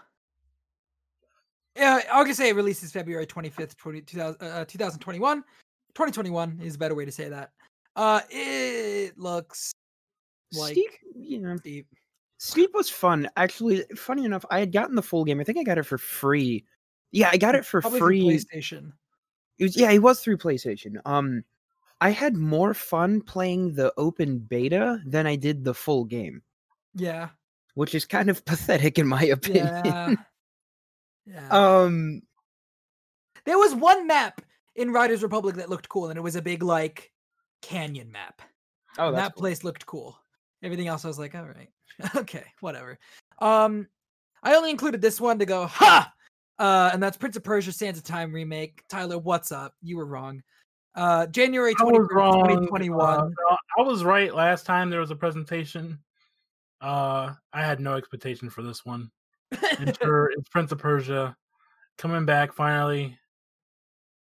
Yeah, 1.76 2.02
I'll 2.12 2.26
just 2.26 2.38
say 2.38 2.50
it 2.50 2.56
releases 2.56 2.92
February 2.92 3.26
25th, 3.26 3.76
20, 3.78 4.02
2000, 4.02 4.42
uh, 4.42 4.66
2021. 4.66 5.42
2021 5.96 6.60
is 6.64 6.76
a 6.76 6.78
better 6.78 6.96
way 6.96 7.06
to 7.06 7.12
say 7.12 7.30
that. 7.30 7.52
Uh 7.96 8.22
it 8.32 9.18
looks 9.18 9.72
like 10.54 10.72
Steep, 10.74 10.90
you 11.16 11.40
know, 11.40 11.56
Steep. 11.58 11.88
Steep 12.40 12.72
was 12.74 12.90
fun. 12.90 13.30
Actually, 13.38 13.86
funny 13.96 14.26
enough, 14.26 14.44
I 14.50 14.60
had 14.60 14.72
gotten 14.72 14.96
the 14.96 15.02
full 15.04 15.24
game. 15.24 15.40
I 15.40 15.44
think 15.44 15.58
I 15.60 15.64
got 15.64 15.78
it 15.78 15.86
for 15.86 15.98
free. 16.00 16.66
Yeah, 17.12 17.30
I 17.32 17.38
got 17.38 17.54
it 17.56 17.66
for 17.66 17.82
Probably 17.82 18.00
free. 18.00 18.22
PlayStation. 18.22 18.92
It 19.60 19.64
was 19.66 19.78
yeah, 19.78 19.92
it 19.92 20.00
was 20.00 20.20
through 20.20 20.38
PlayStation. 20.38 20.98
Um, 21.06 21.44
I 22.02 22.10
had 22.10 22.36
more 22.36 22.74
fun 22.74 23.22
playing 23.22 23.76
the 23.76 23.94
open 23.98 24.40
beta 24.40 25.00
than 25.06 25.28
I 25.28 25.36
did 25.36 25.64
the 25.64 25.74
full 25.76 26.04
game, 26.06 26.42
Yeah. 26.96 27.30
which 27.76 27.94
is 27.96 28.04
kind 28.06 28.30
of 28.30 28.44
pathetic 28.46 28.98
in 28.98 29.08
my 29.08 29.24
opinion. 29.24 29.68
Yeah. 29.86 30.16
Yeah. 31.26 31.48
um, 31.50 32.22
There 33.46 33.58
was 33.58 33.74
one 33.74 34.08
map 34.08 34.42
in 34.76 34.92
Riders 34.92 35.24
Republic 35.24 35.56
that 35.56 35.70
looked 35.70 35.90
cool, 35.90 36.10
and 36.10 36.18
it 36.18 36.22
was 36.22 36.36
a 36.36 36.42
big 36.42 36.64
like 36.64 37.12
canyon 37.62 38.12
map. 38.12 38.42
oh, 38.98 39.08
and 39.08 39.18
that's 39.18 39.30
that 39.30 39.36
place 39.38 39.64
looked 39.64 39.86
cool. 39.86 40.18
Everything 40.62 40.88
else, 40.88 41.04
I 41.06 41.10
was 41.10 41.20
like, 41.20 41.36
all 41.36 41.46
right, 41.46 41.70
okay, 42.16 42.46
whatever. 42.62 42.98
Um, 43.40 43.88
I 44.44 44.56
only 44.56 44.70
included 44.70 45.02
this 45.02 45.20
one 45.22 45.40
to 45.40 45.46
go 45.46 45.66
ha, 45.66 46.12
uh, 46.60 46.90
and 46.94 47.02
that's 47.02 47.18
Prince 47.18 47.36
of 47.36 47.44
Persia: 47.44 47.72
Sands 47.72 47.98
of 48.00 48.06
Time 48.06 48.34
remake. 48.34 48.84
Tyler, 48.90 49.18
what's 49.18 49.52
up? 49.52 49.74
You 49.82 49.98
were 49.98 50.06
wrong. 50.06 50.42
Uh, 50.96 51.26
January 51.28 51.74
I 51.78 51.82
twenty 51.82 52.00
was 52.00 52.10
wrong. 52.12 52.44
twenty 52.44 52.68
twenty 52.68 52.90
uh, 52.90 53.28
I 53.78 53.82
was 53.82 54.04
right 54.04 54.34
last 54.34 54.66
time 54.66 54.90
there 54.90 55.00
was 55.00 55.12
a 55.12 55.16
presentation. 55.16 56.00
Uh, 56.82 57.34
I 57.54 57.64
had 57.64 57.80
no 57.80 57.96
expectation 57.96 58.50
for 58.50 58.62
this 58.62 58.86
one. 58.86 59.10
Sure, 60.02 60.32
it's 60.38 60.50
Prince 60.50 60.72
of 60.72 60.80
Persia 60.80 61.36
coming 61.98 62.26
back 62.26 62.54
finally. 62.54 63.18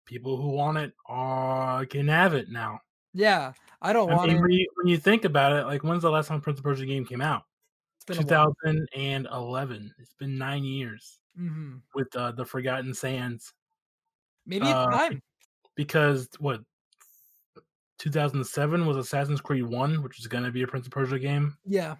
People 0.04 0.36
who 0.36 0.48
want 0.48 0.78
it 0.78 0.92
are 1.06 1.84
can 1.86 2.08
have 2.08 2.34
it 2.34 2.48
now. 2.48 2.80
yeah, 3.12 3.52
I 3.82 3.92
don't 3.92 4.10
I 4.10 4.14
want 4.14 4.28
mean, 4.28 4.38
it. 4.38 4.42
when 4.42 4.50
you, 4.50 4.66
when 4.76 4.86
you 4.88 4.96
think 4.96 5.24
about 5.24 5.52
it, 5.52 5.64
like 5.66 5.84
when's 5.84 6.02
the 6.02 6.10
last 6.10 6.28
time 6.28 6.40
Prince 6.40 6.58
of 6.60 6.64
Persia 6.64 6.86
game 6.86 7.04
came 7.04 7.20
out? 7.20 7.42
It's 7.96 8.04
been 8.06 8.16
2011. 8.16 9.94
It's 9.98 10.14
been 10.14 10.38
nine 10.38 10.64
years 10.64 11.18
Mhm. 11.38 11.82
with 11.94 12.14
uh, 12.16 12.32
the 12.32 12.44
Forgotten 12.44 12.94
Sands. 12.94 13.52
Maybe 14.46 14.64
it's 14.66 14.74
uh, 14.74 14.90
time. 14.90 15.22
Because 15.74 16.28
what 16.38 16.60
2007 17.98 18.86
was 18.86 18.96
Assassin's 18.96 19.40
Creed 19.40 19.64
One, 19.66 20.02
which 20.02 20.18
is 20.18 20.26
going 20.26 20.44
to 20.44 20.50
be 20.50 20.62
a 20.62 20.66
Prince 20.66 20.86
of 20.86 20.92
Persia 20.92 21.18
game, 21.18 21.56
Yeah, 21.66 21.96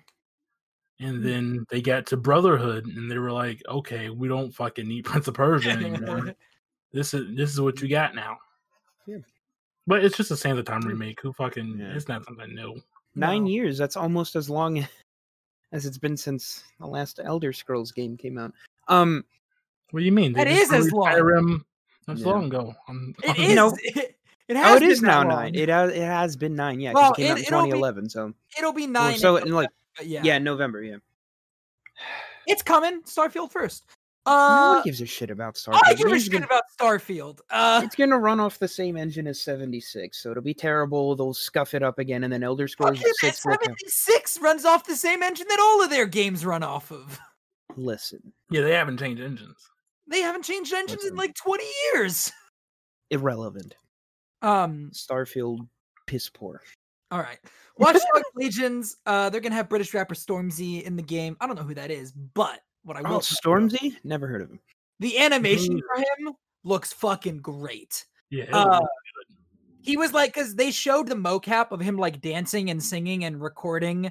and 1.01 1.19
Mm. 1.19 1.23
then 1.25 1.67
they 1.71 1.81
got 1.81 2.07
to 2.07 2.17
Brotherhood, 2.17 2.87
and 2.87 3.11
they 3.11 3.19
were 3.19 3.33
like, 3.33 3.63
"Okay, 3.69 4.11
we 4.11 4.29
don't 4.29 4.51
fucking 4.55 4.87
need 4.89 5.05
Prince 5.05 5.29
of 5.29 5.35
Persia 5.35 5.71
anymore. 5.71 6.35
this 6.93 7.15
is 7.15 7.37
this 7.37 7.51
is 7.53 7.61
what 7.61 7.81
you 7.81 7.89
got 7.89 8.15
now." 8.15 8.39
Yeah. 9.07 9.19
But 9.87 10.05
it's 10.05 10.17
just 10.17 10.31
a 10.31 10.37
Sands 10.37 10.59
of 10.59 10.65
Time 10.67 10.83
remake. 10.83 11.21
Who 11.23 11.33
fucking? 11.33 11.79
Yeah. 11.79 11.95
It's 11.95 12.09
not 12.09 12.25
something 12.25 12.55
new. 12.55 12.81
nine 13.15 13.45
No. 13.45 13.51
years. 13.51 13.79
That's 13.79 13.97
almost 13.97 14.37
as 14.37 14.51
long 14.51 14.87
as 15.73 15.87
it's 15.87 15.99
been 15.99 16.17
since 16.17 16.63
the 16.79 16.87
last 16.87 17.21
Elder 17.23 17.53
Scrolls 17.53 17.91
game 17.93 18.17
came 18.17 18.39
out. 18.39 18.53
Um, 18.89 19.25
What 19.91 20.01
do 20.01 20.07
you 20.07 20.13
mean? 20.13 20.33
They 20.35 20.45
That 20.45 20.55
just 20.55 20.73
as 20.73 20.93
long. 20.93 21.07
Skyrim 21.07 21.61
not 22.07 22.19
so 22.19 22.25
Yeah. 22.27 22.33
long 22.33 22.45
ago. 22.47 22.75
On, 22.89 23.15
It 23.23 23.31
on- 23.31 23.37
is. 23.45 23.55
know- 23.55 23.77
It, 23.83 24.15
it 24.49 24.57
has 24.57 24.67
oh, 24.73 24.77
it 24.77 24.81
been 24.81 24.91
is 24.91 25.01
that 25.01 25.07
now 25.07 25.19
long. 25.21 25.29
nine. 25.29 25.55
It 25.55 25.69
has 25.69 25.91
it 25.91 26.03
has 26.03 26.37
been 26.37 26.55
nine. 26.55 26.81
yeah. 26.81 26.93
Well, 26.93 27.13
it 27.13 27.17
came 27.17 27.33
out 27.33 27.39
in 27.39 27.45
it'll 27.45 27.63
be- 27.65 27.71
2011. 27.71 28.09
So 28.11 28.35
It'll 28.59 28.73
be 28.73 28.83
Well, 28.83 28.91
nine. 28.93 29.19
so 29.19 29.37
in 29.37 29.49
in 29.49 29.55
like 29.55 29.69
November, 29.69 29.73
yeah, 30.03 30.23
yeah, 30.25 30.39
November. 30.39 30.83
Yeah. 30.83 30.97
it's 32.47 32.63
coming. 32.63 33.03
Starfield 33.03 33.51
first. 33.53 33.85
no 34.27 34.33
Uh, 34.33 34.75
one 34.77 34.83
gives 34.85 35.01
a 35.01 35.07
shit 35.07 35.31
about 35.31 35.55
Starfield. 35.55 35.81
I 35.85 35.95
give 35.95 36.13
a 36.13 36.19
shit 36.21 36.33
gonna- 36.33 36.47
about 36.47 36.65
Starfield. 36.79 37.41
Uh, 37.51 37.81
It's 37.85 37.97
gonna 37.97 38.19
run 38.19 38.41
off 38.41 38.59
the 38.59 38.69
same 38.69 38.97
engine 38.97 39.27
as 39.27 39.41
76, 39.41 40.19
so 40.23 40.31
it'll 40.31 40.43
be 40.43 40.55
terrible. 40.55 41.17
They'll 41.17 41.35
scuff 41.35 41.75
it 41.75 41.83
up 41.83 41.99
again, 41.99 42.25
and 42.25 42.33
then 42.33 42.43
Elder 42.43 42.69
Scrolls 42.69 42.99
okay, 43.01 43.11
6 43.21 43.43
76 43.43 44.39
runs 44.41 44.65
off 44.65 44.85
the 44.87 44.97
same 44.97 45.23
engine 45.23 45.47
that 45.49 45.59
all 45.61 45.83
of 45.83 45.91
their 45.91 46.07
games 46.07 46.45
run 46.45 46.63
off 46.63 46.91
of. 46.91 47.19
Listen, 47.77 48.33
yeah, 48.51 48.61
they 48.63 48.73
haven't 48.75 48.99
changed 48.99 49.23
engines. 49.23 49.71
They 50.07 50.21
haven't 50.21 50.43
changed 50.45 50.73
engines 50.73 51.05
in 51.05 51.17
like 51.17 51.35
20 51.35 51.65
years. 51.93 52.33
irrelevant. 53.11 53.75
Um, 54.43 54.91
Starfield, 54.93 55.69
piss 56.07 56.29
poor. 56.29 56.63
All 57.11 57.19
right. 57.21 57.39
Watch 57.79 57.95
Dogs 57.95 58.25
Legions. 58.35 58.97
Uh, 59.07 59.31
they're 59.31 59.41
gonna 59.41 59.55
have 59.55 59.69
British 59.69 59.95
rapper 59.95 60.15
Stormzy 60.15 60.83
in 60.83 60.97
the 60.97 61.03
game. 61.03 61.37
I 61.41 61.47
don't 61.47 61.57
know 61.57 61.63
who 61.63 61.75
that 61.75 61.91
is, 61.91 62.13
but 62.13 62.61
what 62.85 62.97
I 62.97 63.03
will 63.03 63.17
Oh, 63.17 63.21
tell 63.21 63.61
you, 63.61 63.69
Stormzy? 63.69 63.97
Never 64.05 64.27
heard 64.27 64.43
of 64.43 64.51
him. 64.51 64.59
the 65.01 65.19
animation 65.19 65.75
neither. 65.75 65.87
for 65.95 66.01
him 66.01 66.35
looks 66.65 66.93
fucking 66.93 67.39
great. 67.39 68.05
Yeah, 68.31 68.45
Uh, 68.53 68.81
he 69.81 69.97
was 69.97 70.13
like 70.13 70.35
because 70.35 70.55
they 70.57 70.71
showed 70.71 71.07
the 71.09 71.15
mocap 71.15 71.71
of 71.71 71.81
him 71.81 71.97
like 71.97 72.21
dancing 72.21 72.69
and 72.71 72.83
singing 72.83 73.25
and 73.25 73.41
recording 73.41 74.11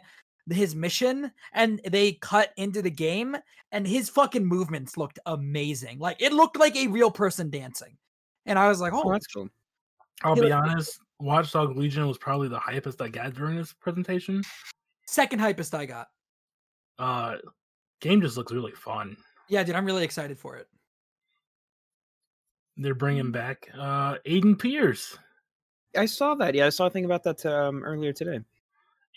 his 0.50 0.74
mission 0.74 1.30
and 1.54 1.82
they 1.90 2.14
cut 2.14 2.52
into 2.56 2.82
the 2.82 2.90
game 2.90 3.36
and 3.74 3.86
his 3.86 4.10
fucking 4.10 4.46
movements 4.46 4.96
looked 4.96 5.20
amazing 5.26 6.00
like 6.00 6.16
it 6.22 6.32
looked 6.32 6.58
like 6.58 6.74
a 6.78 6.88
real 6.88 7.12
person 7.12 7.50
dancing 7.50 7.98
and 8.46 8.58
i 8.58 8.70
was 8.70 8.80
like 8.80 8.94
Oh, 8.94 9.04
oh 9.06 9.12
that's 9.12 9.28
cool. 9.28 9.50
I'll 10.24 10.36
he 10.36 10.42
be 10.42 10.48
looked- 10.48 10.70
honest. 10.70 11.00
Watchdog 11.20 11.76
Legion 11.78 12.08
was 12.08 12.18
probably 12.18 12.48
the 12.48 12.60
hypest 12.60 13.02
I 13.04 13.10
got 13.10 13.34
during 13.34 13.58
this 13.58 13.74
presentation. 13.74 14.44
second 15.08 15.40
hypest 15.40 15.74
i 15.74 15.86
got 15.86 16.08
Uh, 17.00 17.38
game 18.02 18.22
just 18.22 18.38
looks 18.38 18.52
really 18.52 18.74
fun. 18.74 19.18
yeah 19.50 19.64
dude 19.64 19.76
i'm 19.76 19.86
really 19.86 20.04
excited 20.04 20.38
for 20.38 20.56
it 20.58 20.68
They're 22.78 22.94
bringing 22.96 23.32
back 23.32 23.68
uh 23.74 24.16
Aiden 24.26 24.58
Pearce, 24.60 25.18
I 25.96 26.06
saw 26.06 26.36
that. 26.36 26.54
Yeah, 26.54 26.68
I 26.68 26.70
saw 26.70 26.86
a 26.88 26.90
thing 26.92 27.06
about 27.06 27.24
that 27.24 27.44
um, 27.46 27.84
earlier 27.84 28.14
today. 28.14 28.40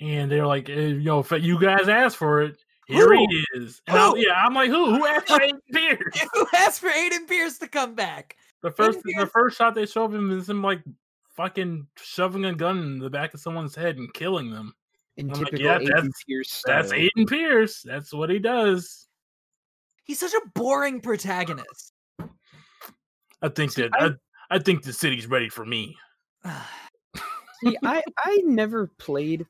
and 0.01 0.31
they're 0.31 0.47
like, 0.47 0.69
you 0.69 1.01
know, 1.01 1.19
if 1.19 1.31
you 1.33 1.61
guys 1.61 1.89
asked 1.89 2.17
for 2.17 2.41
it, 2.43 2.57
here 2.87 3.13
he 3.13 3.45
is. 3.55 3.83
And 3.87 3.99
I, 3.99 4.07
Who? 4.09 4.17
yeah, 4.19 4.33
I'm 4.35 4.55
like, 4.55 4.71
who? 4.71 4.95
Who 4.95 5.05
asked 5.07 5.27
for 5.29 5.39
Aiden 5.47 5.61
Pearce? 5.73 6.21
who 6.33 6.47
asked 6.57 6.81
for 6.81 6.89
aiden 6.89 7.27
pearce 7.29 7.59
to 7.59 7.69
come 7.69 7.95
back 7.95 8.37
The 8.63 8.71
first, 8.71 9.03
the 9.03 9.13
Pearce- 9.15 9.31
first 9.31 9.59
shot 9.59 9.75
they 9.75 9.85
show 9.85 10.05
of 10.05 10.15
him 10.15 10.31
is 10.31 10.49
him 10.49 10.63
like 10.63 10.81
fucking 11.41 11.87
shoving 11.97 12.45
a 12.45 12.55
gun 12.55 12.79
in 12.79 12.99
the 12.99 13.09
back 13.09 13.33
of 13.33 13.41
someone's 13.41 13.75
head 13.75 13.97
and 13.97 14.13
killing 14.13 14.51
them. 14.51 14.75
In 15.17 15.31
I'm 15.33 15.41
like, 15.41 15.53
yeah, 15.59 15.79
Aiden 15.79 15.87
that's- 15.89 16.25
Pearce 16.29 16.53
style. 16.53 16.83
That's 16.83 16.93
Aiden 16.93 17.27
Pearce. 17.27 17.83
That's 17.83 18.13
what 18.13 18.29
he 18.31 18.39
does. 18.39 19.09
he's 20.05 20.19
such 20.21 20.35
a 20.35 20.49
boring 20.55 21.01
protagonist 21.01 21.93
I 23.43 23.49
think 23.49 23.73
that 23.75 23.91
I- 23.95 24.07
I, 24.07 24.11
I 24.51 24.59
think 24.59 24.83
the 24.83 24.93
city's 24.93 25.27
ready 25.27 25.49
for 25.49 25.65
me. 25.65 25.97
See, 27.65 27.77
I 27.85 28.03
I 28.19 28.41
never 28.45 28.87
played 28.99 29.47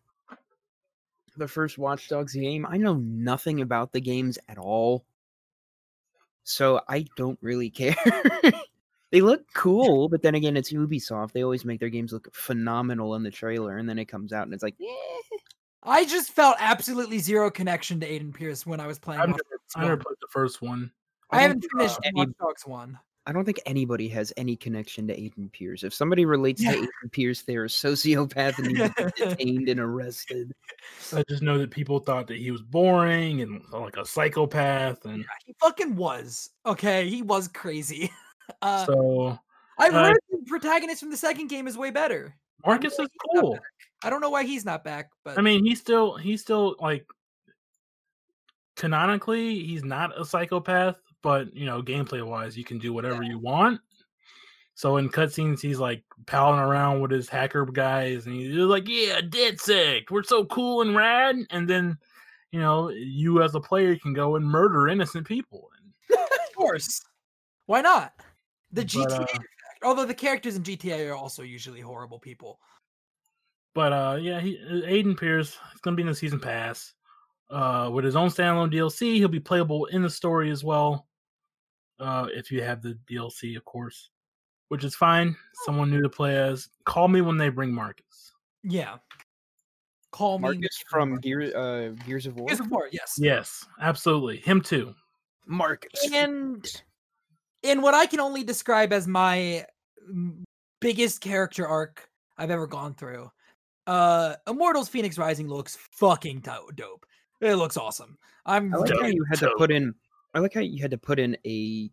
the 1.37 1.49
first 1.49 1.79
Watch 1.79 2.09
Dogs 2.09 2.35
game. 2.35 2.67
I 2.69 2.77
know 2.77 2.95
nothing 2.95 3.61
about 3.61 3.93
the 3.93 4.01
games 4.01 4.39
at 4.49 4.59
all, 4.59 5.05
so 6.45 6.81
I 6.89 7.07
don't 7.17 7.39
really 7.41 7.71
care. 7.81 7.95
They 9.11 9.21
look 9.21 9.43
cool, 9.55 10.09
but 10.09 10.23
then 10.23 10.35
again, 10.37 10.57
it's 10.57 10.73
Ubisoft. 10.73 11.33
They 11.33 11.43
always 11.43 11.65
make 11.65 11.81
their 11.81 11.89
games 11.89 12.13
look 12.13 12.33
phenomenal 12.35 13.15
in 13.17 13.23
the 13.23 13.31
trailer, 13.31 13.79
and 13.79 13.89
then 13.89 13.99
it 13.99 14.05
comes 14.07 14.33
out 14.33 14.45
and 14.45 14.55
it's 14.55 14.63
like, 14.63 14.77
eh. 14.81 15.37
i 15.83 16.05
just 16.05 16.31
felt 16.33 16.57
absolutely 16.61 17.19
zero 17.19 17.51
connection 17.51 17.99
to 18.01 18.07
aiden 18.07 18.35
pearce 18.35 18.67
when 18.67 18.81
i 18.81 18.87
was 18.87 18.99
playing 18.99 19.21
I've 19.23 19.29
never, 19.29 19.41
I 19.77 19.81
never 19.83 19.97
played 19.97 20.17
the 20.21 20.27
first 20.31 20.61
one. 20.61 20.91
I, 21.31 21.37
don't 21.39 21.43
haven't 21.49 21.67
finished 21.73 21.97
uh, 21.97 22.01
any- 22.05 22.17
Watch 22.17 22.29
Dogs 22.39 22.67
one. 22.67 22.99
I 23.27 23.33
don't 23.33 23.45
think 23.45 23.61
anybody 23.67 24.09
has 24.09 24.33
any 24.37 24.57
connection 24.57 25.07
to 25.07 25.15
Aiden 25.17 25.53
Pearce. 25.53 25.85
If 25.85 25.93
somebody 25.95 26.25
relates 26.25 26.63
Yeah. 26.63 26.73
to 26.73 26.79
Aiden 26.79 27.13
Pearce, 27.13 27.43
they're 27.43 27.65
a 27.67 27.69
sociopath 27.69 28.59
and 28.59 28.69
needs 28.69 28.95
to 28.97 29.05
be 29.05 29.25
detained 29.25 29.69
and 29.69 29.79
arrested. 29.79 30.53
I 31.15 31.23
just 31.29 31.43
know 31.43 31.57
that 31.59 31.71
people 31.71 31.99
thought 32.01 32.27
that 32.29 32.39
he 32.39 32.51
was 32.51 32.63
boring 32.63 33.43
and 33.43 33.63
like 33.73 33.97
a 33.99 34.05
psychopath, 34.05 35.05
and 35.05 35.25
He 35.47 35.55
fucking 35.61 35.95
was. 35.97 36.51
Okay, 36.67 37.09
he 37.09 37.23
was 37.23 37.47
crazy. 37.49 38.11
Uh, 38.63 38.87
so 38.87 39.39
I've 39.79 39.95
uh, 39.95 40.05
heard 40.05 40.19
the 40.31 40.39
protagonist 40.47 41.01
from 41.01 41.11
the 41.11 41.17
second 41.17 41.49
game 41.49 41.67
is 41.67 41.77
way 41.77 41.91
better. 41.91 42.35
Marcus 42.65 42.99
is 42.99 43.09
cool. 43.35 43.59
I 44.03 44.11
don't 44.11 44.21
know 44.21 44.31
why 44.31 44.45
he's 44.45 44.65
not 44.65 44.85
back, 44.85 45.11
but 45.25 45.39
I 45.39 45.43
mean, 45.43 45.65
he's 45.65 45.81
still 45.81 46.17
he's 46.17 46.41
still 46.41 46.77
like 46.81 47.07
canonically 48.77 49.63
he's 49.65 49.85
not 49.85 50.19
a 50.19 50.25
psychopath, 50.25 50.97
but 51.23 51.55
you 51.55 51.67
know, 51.67 51.83
gameplay 51.83 52.25
wise, 52.27 52.57
you 52.57 52.65
can 52.65 52.79
do 52.79 52.93
whatever 52.93 53.23
you 53.23 53.39
want. 53.39 53.81
So 54.75 54.97
in 54.97 55.11
cutscenes, 55.11 55.61
he's 55.61 55.79
like 55.79 56.03
palling 56.27 56.61
around 56.61 57.03
with 57.03 57.11
his 57.11 57.29
hacker 57.29 57.67
guys, 57.67 58.25
and 58.25 58.35
he's 58.35 58.55
like, 58.57 58.89
"Yeah, 58.89 59.21
dead 59.21 59.61
sick. 59.61 60.11
We're 60.11 60.23
so 60.23 60.47
cool 60.47 60.81
and 60.81 60.97
rad." 60.97 61.37
And 61.51 61.69
then, 61.69 61.99
you 62.51 62.61
know, 62.61 62.89
you 62.89 63.43
as 63.43 63.55
a 63.55 63.61
player 63.61 63.97
can 63.97 64.15
go 64.15 64.37
and 64.37 64.45
murder 64.45 64.89
innocent 64.89 65.27
people. 65.27 65.69
And 65.77 66.19
of 66.19 66.57
course, 66.57 67.03
why 67.67 67.83
not? 67.83 68.15
The 68.73 68.83
But, 68.83 68.89
GTA, 68.89 69.19
uh, 69.19 69.23
effect. 69.23 69.45
although 69.83 70.05
the 70.07 70.15
characters 70.15 70.57
in 70.57 70.63
GTA 70.63 71.11
are 71.11 71.17
also 71.17 71.43
usually 71.43 71.81
horrible 71.81 72.19
people. 72.19 72.61
But 73.75 73.93
uh, 73.93 74.19
yeah, 74.21 74.41
he, 74.41 74.59
Aiden 74.87 75.17
Pearce 75.17 75.51
is 75.51 75.81
going 75.83 75.95
to 75.95 75.97
be 75.97 76.03
in 76.03 76.09
the 76.09 76.15
season 76.15 76.41
pass 76.41 76.93
uh, 77.51 77.91
with 77.93 78.05
his 78.05 78.17
own 78.17 78.29
standalone 78.29 78.73
DLC. 78.73 79.15
He'll 79.17 79.29
be 79.29 79.41
playable 79.41 79.87
in 79.87 80.03
the 80.03 80.11
story 80.11 80.51
as 80.51 80.65
well, 80.65 81.07
uh, 81.99 82.27
if 82.33 82.51
you 82.51 82.63
have 82.63 82.83
the 82.83 82.99
DLC, 83.11 83.57
of 83.57 83.65
course, 83.65 84.11
which 84.69 84.85
is 84.85 84.95
fine. 84.95 85.37
Someone 85.65 85.91
new 85.91 86.03
to 86.03 86.09
play 86.09 86.37
as. 86.37 86.69
Call 86.85 87.09
me 87.09 87.21
when 87.21 87.37
they 87.37 87.49
bring 87.49 87.73
Marcus. 87.73 88.33
Yeah. 88.65 88.97
Call 90.11 90.39
me 90.39 90.43
Marcus 90.43 90.83
from 90.89 91.17
Gear, 91.21 91.57
uh, 91.57 91.91
Gears 92.05 92.27
of 92.27 92.37
War. 92.37 92.49
Gears 92.49 92.61
of 92.61 92.71
War, 92.71 92.89
yes. 92.91 93.15
Yes, 93.19 93.65
absolutely. 93.81 94.39
Him 94.39 94.61
too. 94.61 94.93
Marcus. 95.47 96.11
And 96.13 96.67
in 97.63 97.83
what 97.83 97.95
I 97.95 98.07
can 98.07 98.21
only 98.21 98.43
describe 98.45 98.93
as 98.93 99.07
my 99.07 99.67
biggest 100.81 101.21
character 101.21 101.67
arc 101.67 102.09
I've 102.39 102.51
ever 102.51 102.67
gone 102.67 102.95
through, 102.95 103.31
uh, 103.87 104.37
Immortals 104.49 104.89
Phoenix 104.89 105.19
Rising 105.19 105.49
looks 105.49 105.77
fucking 105.93 106.43
to- 106.43 106.61
dope. 106.75 107.07
It 107.41 107.55
looks 107.57 107.77
awesome. 107.77 108.19
I'm 108.47 108.73
I 108.75 108.79
like 108.79 108.91
how 108.93 109.07
you 109.07 109.25
had 109.31 109.39
to 109.41 109.51
put 109.57 109.71
in. 109.71 109.95
I 110.35 110.39
like 110.41 110.55
how 110.55 110.61
you 110.61 110.81
had 110.83 110.91
to 110.91 110.99
put 110.99 111.19
in 111.19 111.37
a 111.47 111.91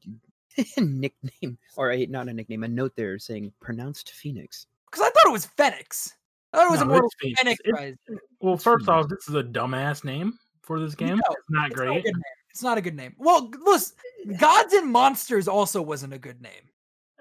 nickname 0.77 1.57
or 1.75 1.91
a 1.91 2.05
not 2.07 2.27
a 2.27 2.33
nickname, 2.33 2.63
a 2.63 2.67
note 2.67 2.93
there 2.95 3.17
saying 3.19 3.51
pronounced 3.61 4.11
Phoenix. 4.11 4.67
because 4.89 5.01
I 5.05 5.09
thought 5.09 5.27
it 5.27 5.31
was 5.31 5.45
Phoenix. 5.45 6.13
I 6.53 6.57
thought 6.57 6.67
it 6.67 6.71
was 6.71 6.79
No, 6.79 6.85
Immortals 6.85 7.13
Phoenix. 7.21 7.41
Phoenix 7.41 7.59
It's- 7.65 7.73
Rising. 7.81 8.19
Well, 8.41 8.53
It's 8.55 8.63
first 8.63 8.85
Phoenix. 8.85 9.03
off, 9.05 9.09
this 9.09 9.27
is 9.29 9.35
a 9.35 9.43
dumbass 9.43 10.03
name 10.03 10.37
for 10.61 10.79
this 10.79 10.95
game. 10.95 11.15
No, 11.17 11.21
it's 11.31 11.45
not 11.49 11.67
It's 11.71 11.75
not, 11.77 11.85
a 11.87 11.89
great. 11.91 12.03
good 12.03 12.13
name. 12.13 12.23
It's 12.57 12.63
not 12.63 12.79
a 12.79 12.81
good 12.81 12.95
name. 12.95 13.13
Well, 13.19 13.49
g- 13.49 13.59
listen, 13.63 13.95
Gods 14.39 14.73
and 14.73 14.91
Monsters 14.91 15.47
also 15.47 15.79
wasn't 15.79 16.13
a 16.13 16.17
good 16.17 16.41
name. 16.41 16.71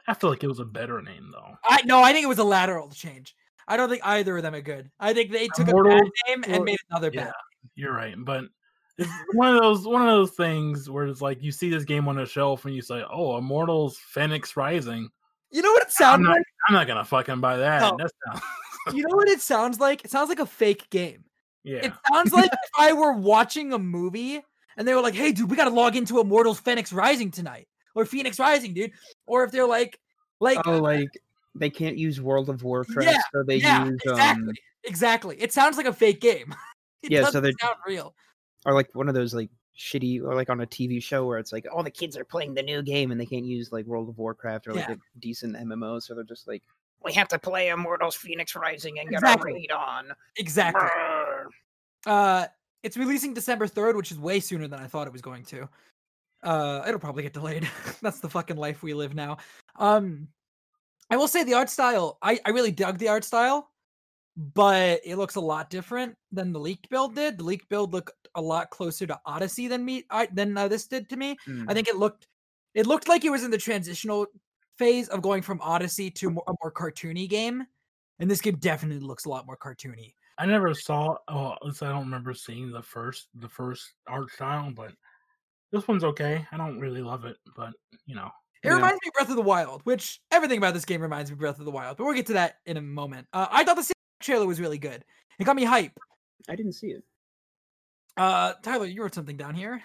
I 0.09 0.15
feel 0.15 0.31
like 0.31 0.43
it 0.43 0.49
was 0.49 0.61
a 0.61 0.65
better 0.65 1.03
name 1.03 1.29
though. 1.31 1.59
I 1.63 1.83
no, 1.85 2.03
I 2.03 2.15
think 2.15 2.25
it 2.25 2.29
was 2.29 2.39
a 2.39 2.45
lateral 2.45 2.89
change. 2.89 3.37
I 3.69 3.77
don't 3.77 3.91
think 3.91 4.01
either 4.03 4.39
of 4.39 4.43
them 4.43 4.55
are 4.55 4.63
good. 4.63 4.91
I 4.99 5.13
think 5.13 5.31
they 5.31 5.49
took 5.49 5.69
a 5.69 5.75
bad 5.75 6.05
name 6.27 6.45
and 6.49 6.65
made 6.65 6.79
another 6.91 7.11
yeah. 7.13 7.25
bad. 7.25 7.35
You're 7.75 7.93
right, 7.93 8.15
but 8.17 8.45
it's 8.97 9.11
one 9.35 9.55
of 9.55 9.61
those 9.61 9.87
one 9.87 10.01
of 10.01 10.09
those 10.09 10.31
things 10.31 10.89
where 10.89 11.05
it's 11.05 11.21
like 11.21 11.43
you 11.43 11.53
see 11.53 11.69
this 11.69 11.85
game 11.85 12.09
on 12.09 12.19
a 12.19 12.25
shelf 12.25 12.65
and 12.65 12.75
you 12.75 12.81
say, 12.81 13.05
"Oh, 13.13 13.37
Immortals 13.37 13.99
Phoenix 13.99 14.57
Rising." 14.57 15.11
You 15.51 15.61
know 15.61 15.71
what 15.71 15.83
it 15.83 15.89
I'm 15.89 15.91
sounds 15.91 16.23
not, 16.23 16.31
like? 16.31 16.43
I'm 16.67 16.75
not 16.75 16.87
gonna 16.87 17.05
fucking 17.05 17.41
buy 17.41 17.59
that. 17.59 17.83
No. 17.83 17.97
That's 17.99 18.13
not, 18.27 18.43
You 18.95 19.03
know 19.03 19.17
what 19.17 19.29
it 19.29 19.43
sounds 19.43 19.81
like? 19.81 20.03
It 20.03 20.11
sounds 20.11 20.31
like 20.31 20.41
a 20.41 20.47
fake 20.47 20.89
game. 20.89 21.25
yeah. 21.63 21.89
It 21.89 21.93
sounds 22.11 22.33
like 22.33 22.51
if 22.51 22.71
I 22.79 22.95
were 22.95 23.13
watching 23.13 23.75
a 23.75 23.79
movie 23.79 24.43
and 24.77 24.87
they 24.87 24.95
were 24.95 25.01
like, 25.01 25.15
"Hey, 25.15 25.33
dude, 25.33 25.51
we 25.51 25.57
got 25.57 25.65
to 25.65 25.71
log 25.75 25.97
into 25.97 26.21
Immortals 26.21 26.61
Phoenix 26.61 26.93
Rising 26.93 27.31
tonight," 27.31 27.69
or 27.95 28.05
Phoenix 28.05 28.39
Rising, 28.39 28.75
dude, 28.75 28.93
or 29.27 29.45
if 29.45 29.53
they're 29.53 29.67
like, 29.67 29.99
like, 30.41 30.59
Oh, 30.67 30.79
like 30.79 31.09
they 31.55 31.71
can't 31.71 31.97
use 31.97 32.21
World 32.21 32.49
of 32.51 32.63
Warcraft, 32.63 33.05
Yeah, 33.09 33.21
so 33.33 33.43
they 33.43 33.57
yeah, 33.57 33.87
use 33.87 34.01
exactly, 34.05 34.43
um, 34.49 34.55
exactly. 34.85 35.37
It 35.41 35.53
sounds 35.53 35.77
like 35.77 35.87
a 35.87 35.93
fake 35.93 36.21
game. 36.21 36.55
It 37.03 37.13
Yeah, 37.13 37.27
so 37.31 37.41
they're- 37.41 37.53
not 37.63 37.79
real. 37.87 38.15
or 38.65 38.73
like 38.75 38.93
one 38.95 39.09
of 39.09 39.15
those 39.15 39.33
like 39.35 39.51
shitty 39.79 40.23
or 40.23 40.35
like 40.35 40.49
on 40.51 40.61
a 40.63 40.67
TV 40.67 41.01
show 41.03 41.25
where 41.27 41.39
it's 41.39 41.53
like 41.53 41.67
all 41.73 41.83
the 41.83 41.91
kids 41.91 42.17
are 42.17 42.25
playing 42.25 42.55
the 42.55 42.63
new 42.63 42.83
game 42.83 43.11
and 43.13 43.21
they 43.21 43.27
can't 43.27 43.45
use 43.45 43.71
like 43.71 43.85
World 43.87 44.09
of 44.09 44.19
Warcraft 44.19 44.67
or 44.67 44.73
like 44.75 44.89
Yeah. 44.89 44.95
a 44.95 45.19
decent 45.21 45.55
MMO, 45.57 46.03
so 46.03 46.15
they're 46.15 46.25
just 46.25 46.49
like, 46.49 46.63
we 47.05 47.13
have 47.13 47.29
to 47.29 47.39
play 47.39 47.69
Immortals 47.69 48.17
Phoenix 48.17 48.57
Rising 48.57 48.99
and 48.99 49.09
get 49.11 49.19
Exactly. 49.19 49.53
our 49.53 49.57
raid 49.57 49.71
on. 49.71 50.13
Exactly. 50.37 50.81
Brr. 50.83 51.49
Uh, 52.07 52.47
it's 52.87 52.97
releasing 52.97 53.35
December 53.35 53.67
third, 53.67 53.97
which 53.97 54.13
is 54.13 54.19
way 54.19 54.39
sooner 54.39 54.69
than 54.69 54.79
I 54.79 54.87
thought 54.87 55.09
it 55.09 55.13
was 55.13 55.21
going 55.21 55.43
to. 55.47 55.69
Uh, 56.45 56.85
it'll 56.87 57.01
probably 57.01 57.25
get 57.25 57.33
delayed. 57.33 57.69
That's 58.01 58.21
the 58.21 58.31
fucking 58.31 58.57
life 58.57 58.81
we 58.81 58.95
live 58.95 59.13
now. 59.13 59.39
Um, 59.77 60.29
I 61.11 61.17
will 61.17 61.27
say 61.27 61.43
the 61.43 61.55
art 61.55 61.69
style. 61.69 62.19
I 62.23 62.39
I 62.47 62.51
really 62.51 62.71
dug 62.71 62.99
the 62.99 63.09
art 63.09 63.25
style, 63.25 63.71
but 64.37 65.01
it 65.05 65.17
looks 65.17 65.35
a 65.35 65.41
lot 65.41 65.69
different 65.69 66.15
than 66.31 66.53
the 66.53 66.61
leaked 66.61 66.89
build 66.89 67.17
did. 67.17 67.39
The 67.39 67.45
leaked 67.45 67.69
build 67.69 67.93
looked 67.93 68.13
a 68.37 68.41
lot 68.41 68.71
closer 68.71 69.05
to 69.09 69.19
Odyssey 69.27 69.67
than 69.67 69.85
me. 69.85 70.05
I 70.09 70.29
than 70.33 70.57
uh, 70.57 70.69
this 70.69 70.87
did 70.87 71.09
to 71.09 71.17
me. 71.17 71.37
Mm. 71.49 71.67
I 71.69 71.75
think 71.75 71.89
it 71.89 71.97
looked 71.97 72.29
it 72.75 72.87
looked 72.87 73.09
like 73.09 73.25
it 73.25 73.31
was 73.31 73.43
in 73.43 73.51
the 73.51 73.59
transitional 73.59 74.27
phase 74.79 75.09
of 75.09 75.23
going 75.23 75.43
from 75.43 75.61
Odyssey 75.61 76.11
to 76.13 76.31
more, 76.31 76.45
a 76.47 76.55
more 76.63 76.71
cartoony 76.71 77.29
game. 77.29 77.67
And 78.21 78.31
this 78.31 78.41
game 78.41 78.57
definitely 78.57 79.05
looks 79.05 79.25
a 79.25 79.29
lot 79.29 79.47
more 79.47 79.57
cartoony. 79.57 80.15
I 80.39 80.47
never 80.47 80.75
saw. 80.75 81.17
Oh, 81.29 81.53
at 81.53 81.65
least 81.65 81.83
I 81.83 81.89
don't 81.89 82.05
remember 82.05 82.35
seeing 82.35 82.71
the 82.71 82.83
first 82.83 83.29
the 83.35 83.49
first 83.49 83.93
art 84.07 84.31
style, 84.31 84.71
but 84.75 84.93
this 85.73 85.89
one's 85.89 86.05
okay. 86.05 86.47
I 86.53 86.57
don't 86.57 86.79
really 86.79 87.03
love 87.03 87.25
it, 87.25 87.37
but 87.57 87.73
you 88.07 88.15
know, 88.15 88.31
It 88.63 88.69
Yeah. 88.69 88.75
reminds 88.75 89.01
me 89.03 89.09
of 89.09 89.15
Breath 89.15 89.31
of 89.31 89.37
the 89.37 89.43
Wild, 89.43 89.83
which 89.85 90.21
everything 90.31 90.59
about 90.59 90.75
this 90.75 90.85
game 90.85 91.01
reminds 91.01 91.31
me 91.31 91.35
of 91.35 91.39
Breath 91.39 91.59
of 91.59 91.65
the 91.65 91.71
Wild, 91.71 91.97
but 91.97 92.05
we'll 92.05 92.15
get 92.15 92.27
to 92.27 92.33
that 92.35 92.57
in 92.67 92.77
a 92.77 92.83
moment. 92.83 93.27
Uh, 93.33 93.47
I 93.51 93.65
thought 93.65 93.77
the 93.77 93.91
trailer 94.21 94.47
was 94.47 94.61
really 94.61 94.79
good. 94.79 95.05
It 95.39 95.45
got 95.45 95.57
me 95.57 95.65
hype. 95.65 95.93
I 96.49 96.57
didn't 96.57 96.73
see 96.73 96.89
it. 96.89 97.03
Uh, 98.17 98.55
Tyler, 98.63 98.87
you 98.87 99.03
wrote 99.03 99.15
something 99.15 99.37
down 99.37 99.55
here. 99.55 99.83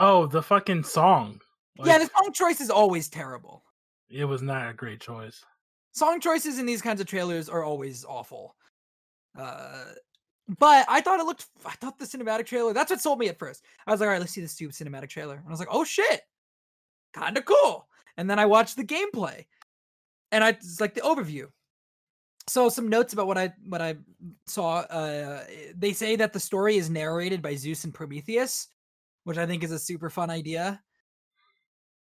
oh, 0.00 0.26
the 0.26 0.42
fucking 0.42 0.84
song. 0.84 1.40
yeah, 1.76 1.96
Like, 1.98 2.02
the 2.02 2.10
song 2.22 2.32
choice 2.32 2.60
is 2.60 2.70
always 2.70 3.08
terrible. 3.08 3.64
it 4.10 4.24
was 4.24 4.42
not 4.42 4.68
a 4.68 4.74
great 4.74 5.00
choice. 5.00 5.44
Song 5.92 6.20
choices 6.20 6.58
in 6.58 6.66
these 6.66 6.82
kinds 6.82 7.00
of 7.00 7.06
trailers 7.06 7.48
are 7.48 7.62
always 7.62 8.04
awful. 8.04 8.56
Uh, 9.38 9.84
but 10.58 10.86
I 10.88 11.00
thought 11.00 11.20
it 11.20 11.26
looked. 11.26 11.46
I 11.64 11.72
thought 11.72 11.98
the 11.98 12.04
cinematic 12.04 12.46
trailer. 12.46 12.72
That's 12.72 12.90
what 12.90 13.00
sold 13.00 13.18
me 13.18 13.28
at 13.28 13.38
first. 13.38 13.64
I 13.86 13.90
was 13.90 14.00
like, 14.00 14.06
all 14.06 14.12
right, 14.12 14.20
let's 14.20 14.32
see 14.32 14.40
this 14.40 14.52
stupid 14.52 14.74
cinematic 14.74 15.08
trailer, 15.08 15.36
and 15.36 15.46
I 15.46 15.50
was 15.50 15.60
like, 15.60 15.68
oh 15.70 15.84
shit, 15.84 16.22
kind 17.12 17.36
of 17.36 17.44
cool. 17.44 17.86
And 18.16 18.28
then 18.28 18.38
I 18.38 18.46
watched 18.46 18.76
the 18.76 18.84
gameplay, 18.84 19.46
and 20.32 20.42
I 20.42 20.50
it's 20.50 20.80
like 20.80 20.94
the 20.94 21.00
overview. 21.02 21.46
So 22.48 22.68
some 22.68 22.88
notes 22.88 23.12
about 23.12 23.28
what 23.28 23.38
I 23.38 23.52
what 23.68 23.80
I 23.80 23.96
saw. 24.46 24.80
Uh, 24.80 25.44
they 25.76 25.92
say 25.92 26.16
that 26.16 26.32
the 26.32 26.40
story 26.40 26.76
is 26.76 26.90
narrated 26.90 27.40
by 27.40 27.54
Zeus 27.54 27.84
and 27.84 27.94
Prometheus, 27.94 28.68
which 29.24 29.38
I 29.38 29.46
think 29.46 29.62
is 29.62 29.70
a 29.70 29.78
super 29.78 30.10
fun 30.10 30.28
idea. 30.28 30.82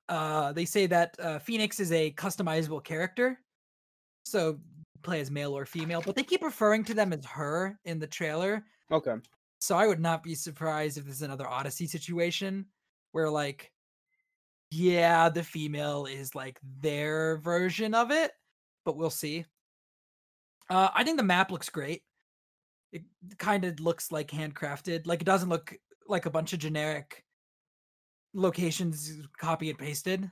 Uh, 0.08 0.54
they 0.54 0.64
say 0.64 0.86
that 0.86 1.16
uh, 1.20 1.40
Phoenix 1.40 1.80
is 1.80 1.92
a 1.92 2.12
customizable 2.12 2.84
character, 2.84 3.40
so 4.28 4.60
play 5.04 5.22
as 5.22 5.32
male 5.32 5.58
or 5.58 5.66
female, 5.66 6.02
but 6.02 6.16
they 6.16 6.24
keep 6.24 6.42
referring 6.44 6.84
to 6.86 6.94
them 6.94 7.14
as 7.14 7.26
her 7.26 7.80
in 7.86 8.00
the 8.00 8.08
trailer. 8.08 8.66
Okay. 8.92 9.18
So 9.60 9.78
I 9.78 9.88
would 9.88 10.00
not 10.00 10.24
be 10.24 10.36
surprised 10.36 10.98
if 10.98 11.06
this 11.06 11.16
is 11.16 11.22
another 11.22 11.48
Odyssey 11.48 11.88
situation 11.88 12.68
where 13.12 13.30
like 13.30 13.74
yeah, 14.70 15.30
the 15.30 15.44
female 15.44 16.06
is 16.06 16.36
like 16.36 16.60
their 16.64 17.38
version 17.38 17.94
of 17.94 18.12
it, 18.12 18.34
but 18.86 18.98
we'll 18.98 19.10
see. 19.10 19.46
Uh 20.70 20.90
I 20.94 21.04
think 21.04 21.18
the 21.18 21.24
map 21.24 21.52
looks 21.52 21.70
great. 21.70 22.04
It 22.94 23.04
kind 23.40 23.66
of 23.66 23.80
looks 23.80 24.12
like 24.12 24.30
handcrafted. 24.30 25.08
Like 25.08 25.22
it 25.22 25.26
doesn't 25.26 25.50
look 25.50 25.76
like 26.08 26.26
a 26.26 26.32
bunch 26.32 26.54
of 26.54 26.60
generic 26.60 27.26
locations 28.34 29.28
copy 29.38 29.70
and 29.70 29.80
pasted. 29.80 30.32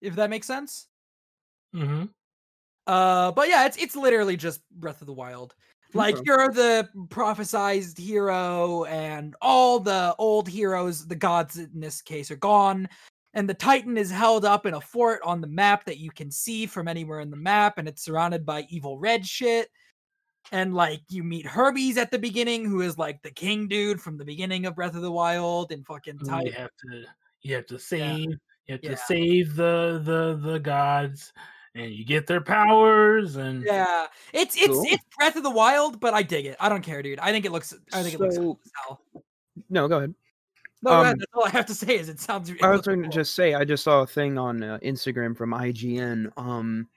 If 0.00 0.14
that 0.16 0.30
makes 0.30 0.46
sense. 0.46 0.88
hmm 1.72 2.06
Uh, 2.86 3.32
but 3.32 3.48
yeah, 3.48 3.66
it's 3.66 3.76
it's 3.76 3.96
literally 3.96 4.36
just 4.36 4.60
Breath 4.70 5.00
of 5.00 5.06
the 5.06 5.12
Wild. 5.12 5.54
Like 5.94 6.14
Okay. 6.16 6.22
you're 6.26 6.48
the 6.52 6.88
prophesized 7.08 7.98
hero, 7.98 8.84
and 8.84 9.34
all 9.40 9.80
the 9.80 10.14
old 10.18 10.48
heroes, 10.48 11.06
the 11.06 11.14
gods 11.16 11.56
in 11.58 11.70
this 11.80 12.02
case, 12.02 12.30
are 12.30 12.36
gone. 12.36 12.88
And 13.34 13.48
the 13.48 13.54
Titan 13.54 13.96
is 13.98 14.10
held 14.10 14.44
up 14.44 14.66
in 14.66 14.74
a 14.74 14.80
fort 14.80 15.20
on 15.24 15.40
the 15.40 15.46
map 15.46 15.84
that 15.84 15.98
you 15.98 16.10
can 16.10 16.30
see 16.30 16.64
from 16.66 16.88
anywhere 16.88 17.20
in 17.20 17.30
the 17.30 17.36
map, 17.36 17.78
and 17.78 17.86
it's 17.88 18.02
surrounded 18.02 18.44
by 18.46 18.66
evil 18.68 18.98
red 18.98 19.26
shit. 19.26 19.68
and 20.52 20.74
like 20.74 21.00
you 21.08 21.24
meet 21.24 21.44
Hermes 21.44 21.96
at 21.96 22.10
the 22.12 22.18
beginning, 22.20 22.64
who 22.64 22.80
is 22.80 22.96
like 22.98 23.20
the 23.22 23.32
king 23.32 23.66
dude 23.66 24.00
from 24.00 24.16
the 24.16 24.24
beginning 24.24 24.64
of 24.66 24.76
Breath 24.76 24.94
of 24.94 25.02
the 25.02 25.10
Wild, 25.10 25.72
and 25.72 25.84
fucking 25.84 26.18
Ty- 26.20 26.42
you 26.42 26.52
have 26.52 26.70
to 26.88 27.04
you 27.42 27.54
have 27.56 27.66
to 27.66 27.78
save 27.80 28.20
you 28.28 28.38
have 28.68 28.80
Yeah. 28.84 28.90
to 28.90 28.96
save 28.96 29.56
the 29.56 30.00
the 30.04 30.38
the 30.48 30.58
gods 30.60 31.32
and 31.76 31.92
you 31.92 32.04
get 32.04 32.26
their 32.26 32.40
powers 32.40 33.36
and 33.36 33.62
Yeah, 33.64 34.06
it's 34.32 34.56
it's 34.56 34.68
Cool. 34.68 34.84
it's 34.88 35.04
Breath 35.18 35.36
of 35.36 35.42
the 35.42 35.50
Wild, 35.50 36.00
but 36.00 36.14
I 36.14 36.22
dig 36.22 36.46
it. 36.46 36.56
I 36.58 36.68
don't 36.68 36.82
care, 36.82 37.02
dude. 37.02 37.18
I 37.18 37.30
think 37.32 37.44
it 37.44 37.52
looks. 37.52 37.74
I 37.92 38.02
think 38.02 38.14
it 38.14 38.20
looks. 38.20 38.36
Cool 38.38 38.58
as 38.64 38.72
hell. 38.86 39.00
No, 39.70 39.88
go 39.88 39.98
ahead. 39.98 40.14
No, 40.82 40.90
go 40.90 41.00
ahead, 41.02 41.12
um, 41.14 41.18
that's 41.18 41.32
all 41.34 41.44
I 41.46 41.50
have 41.50 41.66
to 41.66 41.74
say 41.74 41.96
is 41.98 42.08
it 42.08 42.20
sounds. 42.20 42.50
it 42.50 42.62
I 42.62 42.68
was 42.70 42.78
looks 42.78 42.86
going 42.88 43.00
to 43.00 43.04
cool. 43.04 43.12
just 43.12 43.34
say 43.34 43.54
I 43.54 43.64
just 43.64 43.84
saw 43.84 44.02
a 44.02 44.06
thing 44.06 44.38
on 44.38 44.62
uh, 44.62 44.78
Instagram 44.82 45.36
from 45.36 45.50
IGN. 45.52 46.30
Um, 46.36 46.88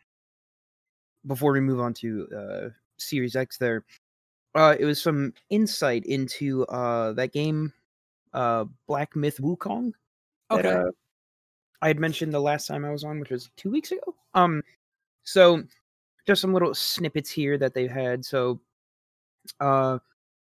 before 1.28 1.52
we 1.52 1.60
move 1.60 1.80
on 1.80 1.94
to 1.96 2.28
uh, 2.36 2.70
Series 2.98 3.36
X, 3.36 3.58
there, 3.58 3.84
uh, 4.56 4.76
it 4.80 4.86
was 4.86 5.02
some 5.02 5.34
insight 5.50 6.06
into 6.06 6.66
uh 6.68 7.14
that 7.14 7.32
game, 7.34 7.74
uh, 8.34 8.66
Black 8.88 9.16
Myth 9.16 9.38
Wukong. 9.42 9.92
that, 10.50 10.60
Okay. 10.66 10.74
uh, 10.74 10.92
I 11.82 11.88
had 11.88 12.00
mentioned 12.00 12.34
the 12.34 12.40
last 12.40 12.68
time 12.68 12.86
I 12.86 12.92
was 12.92 13.04
on, 13.04 13.20
which 13.20 13.30
was 13.30 13.50
two 13.56 13.72
weeks 13.72 13.92
ago. 13.92 14.16
Um, 14.34 14.64
so 15.24 15.64
just 16.28 16.42
some 16.42 16.54
little 16.54 16.74
snippets 16.74 17.30
here 17.30 17.58
that 17.58 17.74
they've 17.74 17.90
had. 17.90 18.26
So, 18.26 18.60
uh, 19.60 20.00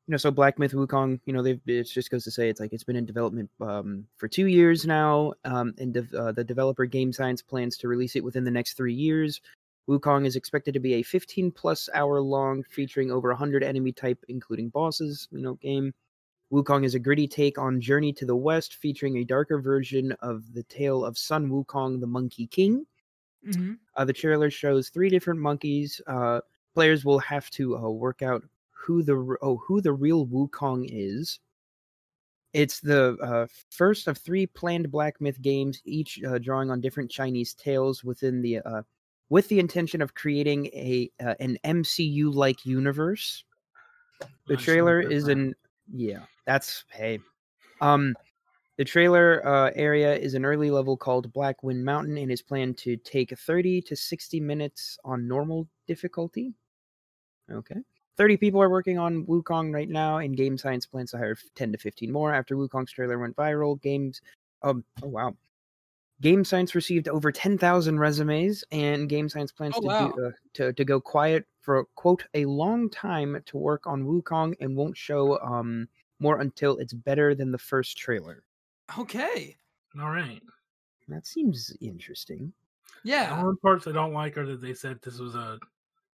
you 0.07 0.13
know, 0.13 0.17
so 0.17 0.31
Black 0.31 0.59
Myth 0.59 0.73
Wukong, 0.73 1.21
you 1.27 1.33
know, 1.33 1.43
they've 1.43 1.61
it 1.67 1.85
just 1.85 2.11
goes 2.11 2.25
to 2.25 2.31
say 2.31 2.49
it's 2.49 2.61
like 2.61 2.73
it's 2.73 2.85
been 2.85 2.97
in 2.97 3.05
development 3.05 3.51
um 3.61 4.07
for 4.17 4.29
two 4.29 4.47
years 4.47 4.87
now. 4.87 5.33
Um, 5.45 5.75
and 5.79 5.93
dev- 5.95 6.15
uh, 6.15 6.33
the 6.33 6.45
developer 6.45 6.87
Game 6.87 7.13
Science 7.13 7.43
plans 7.43 7.77
to 7.79 7.89
release 7.89 8.17
it 8.17 8.25
within 8.25 8.45
the 8.45 8.51
next 8.51 8.75
three 8.75 8.95
years. 8.95 9.41
Wukong 9.89 10.27
is 10.27 10.37
expected 10.37 10.75
to 10.75 10.81
be 10.81 10.95
a 10.95 11.03
15 11.03 11.53
plus 11.53 11.89
hour 11.95 12.21
long, 12.21 12.65
featuring 12.71 13.11
over 13.11 13.29
100 13.29 13.63
enemy 13.63 13.93
type, 13.93 14.19
including 14.29 14.69
bosses. 14.69 15.29
You 15.31 15.43
know, 15.43 15.55
game. 15.55 15.93
Wukong 16.53 16.85
is 16.85 16.95
a 16.95 16.99
gritty 16.99 17.27
take 17.27 17.59
on 17.59 17.81
Journey 17.81 18.13
to 18.15 18.25
the 18.25 18.37
West, 18.37 18.77
featuring 18.77 19.19
a 19.19 19.25
darker 19.25 19.59
version 19.59 20.13
of 20.21 20.53
the 20.55 20.63
tale 20.65 21.05
of 21.05 21.19
Sun 21.19 21.49
Wukong, 21.49 22.01
the 22.01 22.07
Monkey 22.07 22.47
King. 22.47 22.87
Mhm. 23.45 23.79
Uh, 23.97 24.05
the 24.05 24.13
trailer 24.13 24.51
shows 24.51 24.89
three 24.89 25.09
different 25.09 25.41
monkeys. 25.41 26.01
Uh, 26.07 26.41
players 26.75 27.05
will 27.05 27.19
have 27.19 27.51
to 27.51 27.77
uh, 27.77 27.89
work 27.89 28.23
out 28.23 28.45
who 28.71 29.03
the 29.03 29.37
oh 29.43 29.57
who 29.57 29.81
the 29.81 29.93
real 29.93 30.27
Wukong 30.27 30.89
is. 30.91 31.41
It's 32.53 32.81
the 32.81 33.17
uh, 33.21 33.47
first 33.71 34.07
of 34.07 34.17
three 34.17 34.47
planned 34.47 34.91
Black 34.91 35.21
Myth 35.21 35.41
games, 35.43 35.83
each 35.85 36.23
uh, 36.25 36.39
drawing 36.39 36.71
on 36.71 36.81
different 36.81 37.11
Chinese 37.11 37.55
tales 37.55 38.05
within 38.05 38.41
the 38.41 38.61
uh, 38.61 38.83
with 39.29 39.49
the 39.49 39.59
intention 39.59 40.01
of 40.01 40.15
creating 40.15 40.67
a 40.67 41.11
uh, 41.21 41.35
an 41.41 41.59
MCU 41.65 42.33
like 42.33 42.65
universe. 42.65 43.45
The 44.47 44.57
trailer 44.57 45.01
is 45.01 45.29
an 45.29 45.55
yeah, 45.93 46.21
that's 46.47 46.85
hey. 46.91 47.21
Um 47.81 48.15
the 48.77 48.85
trailer 48.85 49.47
uh, 49.47 49.71
area 49.75 50.15
is 50.15 50.35
an 50.35 50.45
early 50.45 50.71
level 50.71 50.99
called 50.99 51.33
Black 51.33 51.63
Wind 51.63 51.83
Mountain 51.83 52.19
and 52.19 52.31
is 52.31 52.43
planned 52.43 52.77
to 52.79 52.97
take 52.99 53.37
30 53.37 53.81
to 53.83 53.97
60 53.97 54.39
minutes 54.41 54.99
on 55.03 55.27
normal 55.27 55.67
difficulty. 55.87 56.53
Okay. 57.51 57.77
30 58.19 58.37
people 58.37 58.61
are 58.63 58.69
working 58.69 58.99
on 58.99 59.25
Wukong 59.27 59.73
right 59.75 59.89
now, 59.89 60.19
and 60.19 60.37
Game 60.37 60.57
Science 60.57 60.87
plans 60.87 61.11
to 61.11 61.19
hire 61.19 61.37
10 61.55 61.73
to 61.73 61.79
15 61.79 62.11
more. 62.11 62.35
After 62.35 62.57
Wukong's 62.57 62.93
trailer 62.93 63.19
went 63.19 63.37
viral, 63.37 63.81
games. 63.81 64.21
Um, 64.63 64.85
oh, 65.03 65.09
wow. 65.09 65.37
Game 66.23 66.45
Science 66.45 66.75
received 66.75 67.09
over 67.09 67.31
10,000 67.31 67.99
resumes, 67.99 68.65
and 68.73 69.09
Game 69.09 69.29
Science 69.29 69.53
plans 69.53 69.75
Oh, 69.77 69.81
to, 69.83 69.87
wow. 69.87 70.13
do, 70.17 70.27
uh, 70.27 70.31
to 70.55 70.73
to 70.73 70.85
go 70.85 71.01
quiet 71.01 71.45
for 71.61 71.85
quote 71.95 72.25
a 72.35 72.45
long 72.47 72.89
time 72.89 73.43
to 73.47 73.57
work 73.59 73.87
on 73.87 74.05
Wukong 74.05 74.55
and 74.61 74.77
won't 74.77 74.97
show 74.97 75.39
um 75.41 75.89
more 76.19 76.41
until 76.41 76.79
it's 76.79 76.95
better 76.95 77.35
than 77.35 77.53
the 77.53 77.59
first 77.59 77.99
trailer. 77.99 78.43
Okay. 78.99 79.57
all 80.01 80.11
right. 80.11 80.43
That 81.09 81.27
seems 81.27 81.77
interesting. 81.81 82.53
The 83.05 83.11
Yeah. 83.11 83.39
only 83.43 83.57
parts 83.63 83.87
I 83.87 83.93
don't 83.93 84.13
like 84.15 84.39
are 84.39 84.47
that 84.47 84.61
they 84.63 84.73
said 84.75 84.99
this 85.03 85.19
was 85.19 85.35
a 85.35 85.59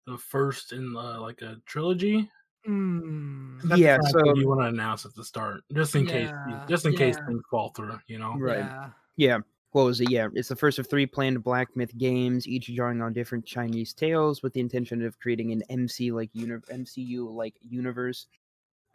the 0.06 0.16
first 0.16 0.72
in 0.72 0.96
uh, 0.96 1.20
like 1.20 1.42
a 1.42 1.60
trilogy. 1.66 2.30
Mm. 2.66 3.58
That's 3.62 3.74
the 3.74 3.78
Yeah, 3.78 3.98
so- 4.08 4.34
you 4.34 4.48
want 4.48 4.60
to 4.62 4.66
announce 4.68 5.04
at 5.04 5.14
the 5.14 5.24
start, 5.24 5.62
just 5.72 5.94
in 5.94 6.06
case, 6.06 6.30
just 6.68 6.86
in 6.86 6.94
case 6.96 7.16
things 7.26 7.42
fall 7.50 7.70
through. 7.76 7.98
You 8.06 8.18
know, 8.18 8.34
Right. 8.38 8.58
Yeah. 8.58 8.90
Yeah. 9.16 9.38
What 9.72 9.84
was 9.84 10.00
it? 10.00 10.10
Yeah, 10.10 10.28
it's 10.34 10.48
the 10.48 10.56
first 10.56 10.80
of 10.80 10.88
three 10.88 11.06
planned 11.06 11.44
Black 11.44 11.76
Myth 11.76 11.96
games, 11.96 12.48
each 12.48 12.74
drawing 12.74 13.00
on 13.00 13.12
different 13.12 13.46
Chinese 13.46 13.92
tales 13.92 14.42
with 14.42 14.52
the 14.52 14.60
intention 14.60 15.04
of 15.04 15.18
creating 15.20 15.52
an 15.52 15.62
MC 15.70 16.10
like 16.10 16.30
uni- 16.32 16.54
MCU 16.54 17.32
like 17.32 17.54
universe. 17.60 18.26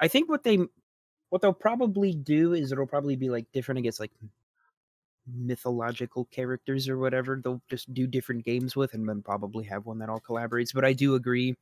I 0.01 0.09
think 0.09 0.29
what 0.29 0.43
they 0.43 0.59
what 1.29 1.41
they'll 1.41 1.53
probably 1.53 2.13
do 2.13 2.53
is 2.53 2.71
it'll 2.71 2.85
probably 2.87 3.15
be 3.15 3.29
like 3.29 3.45
different 3.53 3.79
against 3.79 4.01
like 4.01 4.11
mythological 5.33 6.25
characters 6.25 6.89
or 6.89 6.97
whatever. 6.97 7.39
They'll 7.41 7.61
just 7.69 7.93
do 7.93 8.05
different 8.05 8.45
games 8.45 8.75
with 8.75 8.93
and 8.93 9.07
then 9.07 9.21
probably 9.21 9.63
have 9.65 9.85
one 9.85 9.99
that 9.99 10.09
all 10.09 10.19
collaborates. 10.19 10.73
But 10.73 10.85
I 10.85 10.91
do 10.91 11.15
agree. 11.15 11.55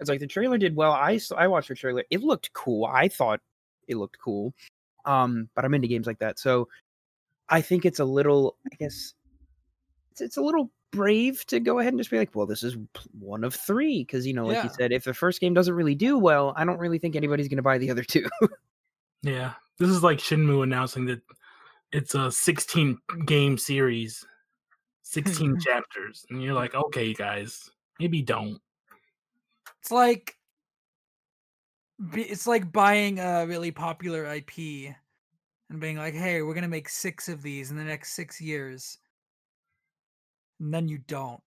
It's 0.00 0.10
like 0.10 0.20
the 0.20 0.26
trailer 0.26 0.58
did 0.58 0.74
well. 0.74 0.92
i 0.92 1.20
i 1.36 1.46
watched 1.46 1.68
the 1.68 1.74
trailer. 1.74 2.04
It 2.10 2.22
looked 2.22 2.52
cool. 2.52 2.86
I 2.86 3.08
thought 3.08 3.40
it 3.86 3.96
looked 3.96 4.18
cool. 4.18 4.54
Um, 5.04 5.48
but 5.54 5.64
I'm 5.64 5.74
into 5.74 5.88
games 5.88 6.06
like 6.06 6.18
that. 6.18 6.38
So 6.38 6.68
I 7.50 7.60
think 7.60 7.84
it's 7.84 7.98
a 7.98 8.04
little, 8.04 8.56
I 8.72 8.76
guess, 8.76 9.14
it's, 10.12 10.20
it's 10.20 10.36
a 10.36 10.42
little 10.42 10.70
brave 10.92 11.44
to 11.46 11.60
go 11.60 11.78
ahead 11.78 11.92
and 11.92 12.00
just 12.00 12.10
be 12.10 12.18
like, 12.18 12.34
well, 12.34 12.46
this 12.46 12.62
is 12.62 12.76
one 13.18 13.44
of 13.44 13.54
three. 13.54 14.04
Because, 14.04 14.26
you 14.26 14.32
know, 14.32 14.46
like 14.46 14.62
you 14.64 14.70
said, 14.70 14.92
if 14.92 15.04
the 15.04 15.14
first 15.14 15.40
game 15.40 15.54
doesn't 15.54 15.74
really 15.74 15.94
do 15.94 16.18
well, 16.18 16.54
I 16.56 16.64
don't 16.64 16.78
really 16.78 16.98
think 16.98 17.16
anybody's 17.16 17.48
going 17.48 17.56
to 17.56 17.62
buy 17.62 17.78
the 17.78 17.90
other 17.90 18.04
two. 18.04 18.28
yeah. 19.22 19.54
This 19.78 19.90
is 19.90 20.02
like 20.02 20.18
Shenmue 20.18 20.62
announcing 20.62 21.06
that 21.06 21.22
it's 21.92 22.14
a 22.14 22.30
16 22.30 22.98
game 23.26 23.58
series, 23.58 24.24
16 25.02 25.60
chapters, 25.66 26.24
and 26.30 26.42
you're 26.42 26.54
like, 26.54 26.74
okay, 26.74 27.12
guys, 27.14 27.70
maybe 27.98 28.22
don't. 28.22 28.60
It's 29.80 29.90
like 29.90 30.36
it's 32.14 32.46
like 32.46 32.72
buying 32.72 33.18
a 33.18 33.46
really 33.46 33.70
popular 33.70 34.24
IP 34.24 34.94
and 35.70 35.80
being 35.80 35.96
like, 35.96 36.14
"Hey, 36.14 36.42
we're 36.42 36.54
gonna 36.54 36.68
make 36.68 36.88
six 36.88 37.28
of 37.28 37.42
these 37.42 37.70
in 37.70 37.76
the 37.76 37.84
next 37.84 38.12
six 38.14 38.40
years," 38.40 38.98
and 40.60 40.72
then 40.74 40.88
you 40.88 40.98
don't. 40.98 41.40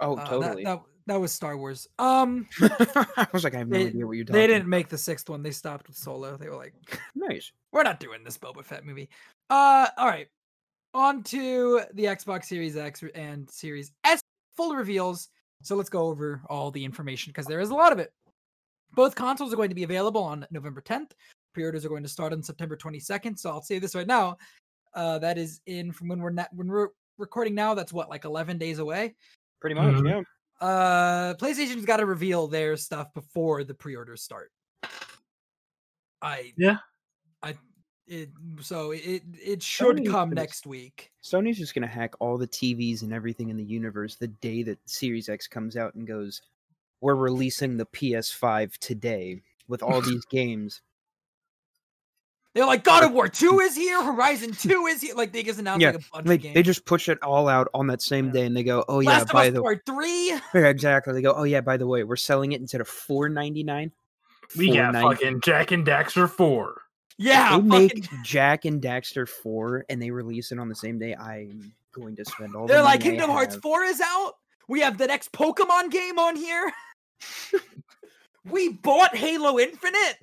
oh, 0.00 0.12
Uh, 0.12 0.16
that- 0.16 0.28
totally. 0.28 0.64
That, 0.64 0.82
that 1.06 1.20
was 1.20 1.32
Star 1.32 1.56
Wars. 1.56 1.88
Um, 1.98 2.48
I 2.60 3.26
was 3.32 3.42
like, 3.44 3.54
I 3.54 3.58
have 3.58 3.68
no 3.68 3.78
they, 3.78 3.86
idea 3.86 4.06
what 4.06 4.12
you're 4.12 4.24
talking 4.24 4.40
they 4.40 4.46
didn't 4.46 4.68
make 4.68 4.88
the 4.88 4.98
sixth 4.98 5.28
one. 5.28 5.42
They 5.42 5.50
stopped 5.50 5.88
with 5.88 5.96
Solo. 5.96 6.36
They 6.36 6.48
were 6.48 6.56
like, 6.56 6.74
Nice. 7.14 7.52
"We're 7.72 7.82
not 7.82 8.00
doing 8.00 8.22
this 8.24 8.38
Boba 8.38 8.64
Fett 8.64 8.84
movie." 8.84 9.08
Uh, 9.50 9.88
all 9.96 10.06
right. 10.06 10.28
On 10.94 11.22
to 11.24 11.80
the 11.94 12.04
Xbox 12.04 12.44
Series 12.44 12.76
X 12.76 13.02
and 13.14 13.50
Series 13.50 13.92
S 14.04 14.20
full 14.56 14.74
reveals. 14.76 15.28
So 15.62 15.74
let's 15.76 15.88
go 15.88 16.06
over 16.06 16.42
all 16.48 16.70
the 16.70 16.84
information 16.84 17.30
because 17.30 17.46
there 17.46 17.60
is 17.60 17.70
a 17.70 17.74
lot 17.74 17.92
of 17.92 17.98
it. 17.98 18.12
Both 18.94 19.14
consoles 19.14 19.52
are 19.52 19.56
going 19.56 19.70
to 19.70 19.74
be 19.74 19.84
available 19.84 20.22
on 20.22 20.46
November 20.50 20.82
10th. 20.82 21.12
Pre-orders 21.52 21.84
are 21.84 21.88
going 21.88 22.02
to 22.02 22.08
start 22.08 22.32
on 22.32 22.42
September 22.42 22.76
22nd. 22.76 23.38
So 23.38 23.50
I'll 23.50 23.62
say 23.62 23.78
this 23.78 23.94
right 23.94 24.06
now. 24.06 24.36
Uh, 24.94 25.18
that 25.18 25.38
is 25.38 25.60
in 25.66 25.92
from 25.92 26.08
when 26.08 26.20
we're 26.20 26.30
not, 26.30 26.48
when 26.52 26.68
we're 26.68 26.88
recording 27.18 27.54
now. 27.54 27.74
That's 27.74 27.92
what 27.92 28.08
like 28.08 28.24
11 28.24 28.58
days 28.58 28.78
away. 28.78 29.14
Pretty 29.60 29.74
much, 29.74 29.94
Mhm. 29.94 30.08
yeah. 30.08 30.66
Uh, 30.66 31.34
PlayStation's 31.34 31.84
got 31.84 31.96
to 31.98 32.06
reveal 32.06 32.46
their 32.46 32.76
stuff 32.76 33.12
before 33.14 33.64
the 33.64 33.74
pre-orders 33.74 34.22
start. 34.22 34.52
I 36.20 36.52
Yeah. 36.56 36.76
I 37.42 37.56
it 38.06 38.30
so 38.60 38.92
it 38.92 39.22
it 39.42 39.62
should 39.62 39.96
Sony 39.96 40.10
come 40.10 40.30
next 40.30 40.66
week. 40.66 41.10
Sony's 41.22 41.58
just 41.58 41.74
gonna 41.74 41.86
hack 41.86 42.14
all 42.20 42.38
the 42.38 42.46
TVs 42.46 43.02
and 43.02 43.12
everything 43.12 43.48
in 43.48 43.56
the 43.56 43.64
universe 43.64 44.16
the 44.16 44.28
day 44.28 44.62
that 44.64 44.78
Series 44.88 45.28
X 45.28 45.48
comes 45.48 45.76
out 45.76 45.94
and 45.94 46.06
goes, 46.06 46.42
"We're 47.00 47.16
releasing 47.16 47.76
the 47.76 47.86
PS5 47.86 48.76
today 48.78 49.42
with 49.66 49.82
all 49.82 50.00
these 50.20 50.24
games." 50.26 50.80
They're 52.54 52.66
like 52.66 52.84
God 52.84 53.02
of 53.02 53.12
War 53.12 53.28
2 53.28 53.60
is 53.60 53.74
here, 53.74 54.02
Horizon 54.02 54.52
2 54.52 54.86
is 54.86 55.00
here. 55.00 55.14
Like 55.14 55.32
they 55.32 55.42
just 55.42 55.58
announced 55.58 55.80
Yeah, 55.80 55.92
like 55.92 56.00
a 56.00 56.10
bunch 56.12 56.26
They, 56.26 56.34
of 56.34 56.42
games. 56.42 56.54
they 56.54 56.62
just 56.62 56.84
push 56.84 57.08
it 57.08 57.22
all 57.22 57.48
out 57.48 57.68
on 57.72 57.86
that 57.86 58.02
same 58.02 58.26
Yeah. 58.26 58.32
day, 58.32 58.46
and 58.46 58.54
they 58.56 58.62
go, 58.62 58.84
"Oh 58.88 59.00
yeah, 59.00 59.10
Last 59.10 59.32
by 59.32 59.48
Us 59.48 59.54
the 59.54 59.62
Part 59.62 59.86
3. 59.86 60.28
yeah, 60.54 60.66
exactly." 60.66 61.14
They 61.14 61.22
go, 61.22 61.32
"Oh 61.34 61.44
yeah, 61.44 61.62
by 61.62 61.78
the 61.78 61.86
way, 61.86 62.04
we're 62.04 62.16
selling 62.16 62.52
it 62.52 62.60
instead 62.60 62.82
of 62.82 62.88
four 62.88 63.28
ninety 63.30 63.62
nine. 63.62 63.90
We 64.58 64.74
got 64.76 64.94
fucking 64.94 65.40
Jak 65.40 65.70
and 65.70 65.86
Daxter 65.86 66.28
4. 66.28 66.82
Yeah, 67.16 67.56
they 67.56 67.62
make 67.62 68.08
Jak 68.22 68.66
and 68.66 68.82
Daxter 68.82 69.26
four, 69.26 69.86
and 69.88 70.00
they 70.02 70.10
release 70.10 70.52
it 70.52 70.58
on 70.58 70.68
the 70.68 70.74
same 70.74 70.98
day. 70.98 71.14
I'm 71.14 71.72
going 71.92 72.16
to 72.16 72.24
spend 72.24 72.54
all. 72.54 72.66
They're 72.66 72.82
like 72.82 73.00
money 73.00 73.08
I 73.08 73.10
Kingdom 73.12 73.30
Hearts 73.30 73.54
have." 73.54 73.62
4 73.62 73.84
is 73.84 74.00
out. 74.02 74.34
We 74.68 74.80
have 74.80 74.98
the 74.98 75.06
next 75.06 75.32
Pokemon 75.32 75.90
game 75.90 76.18
on 76.18 76.36
here. 76.36 76.72
we 78.50 78.70
bought 78.70 79.16
Halo 79.16 79.58
Infinite. 79.58 80.18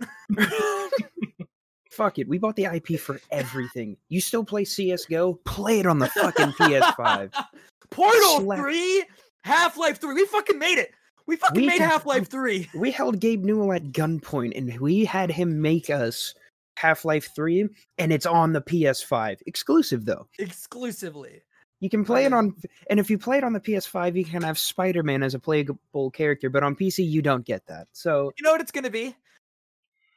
Fuck 2.00 2.18
it, 2.18 2.30
we 2.30 2.38
bought 2.38 2.56
the 2.56 2.64
IP 2.64 2.98
for 2.98 3.20
everything. 3.30 3.98
You 4.08 4.22
still 4.22 4.46
play 4.46 4.64
CS:GO? 4.64 5.34
Play 5.44 5.82
it 5.82 5.86
on 5.86 6.00
the 6.00 6.08
fucking 6.08 6.54
PS5. 6.54 7.34
Portal 7.90 8.40
Slap. 8.40 8.60
3, 8.60 9.04
Half 9.44 9.78
Life 9.78 10.00
3. 10.00 10.14
We 10.14 10.26
fucking 10.26 10.58
made 10.58 10.78
it. 10.78 10.92
We 11.28 11.36
fucking 11.36 11.60
We 11.60 11.68
made 11.68 11.82
Half 11.82 12.06
Life 12.06 12.30
Three 12.30 12.70
We 12.74 12.90
held 12.90 13.20
Gabe 13.20 13.44
Newell 13.44 13.74
at 13.74 13.92
gunpoint 13.92 14.58
and 14.58 14.80
we 14.80 15.04
had 15.04 15.30
him 15.30 15.62
make 15.62 15.90
us 15.90 16.34
Half 16.78 17.04
Life 17.04 17.36
3, 17.36 17.68
and 17.98 18.14
it's 18.14 18.26
on 18.26 18.54
the 18.54 18.62
PS5. 18.62 19.40
Exclusive 19.46 20.06
though. 20.06 20.26
exclusively. 20.40 21.42
You 21.82 21.90
can 21.90 22.06
play 22.06 22.24
it 22.24 22.32
on, 22.32 22.56
and 22.90 22.98
if 22.98 23.10
you 23.10 23.18
play 23.18 23.40
it 23.40 23.44
on 23.44 23.52
the 23.52 23.60
PS5, 23.60 24.16
you 24.16 24.24
can 24.24 24.42
have 24.42 24.58
Spider 24.58 25.04
Man 25.04 25.22
as 25.22 25.34
a 25.34 25.40
playable 25.40 26.12
character, 26.12 26.50
but 26.50 26.64
on 26.64 26.78
PC, 26.78 27.06
you 27.06 27.22
don't 27.22 27.46
get 27.46 27.66
that. 27.68 27.88
So, 27.92 28.32
You 28.38 28.44
know 28.44 28.52
what 28.54 28.62
it's 28.62 28.72
gonna 28.72 28.90
be? 28.90 29.18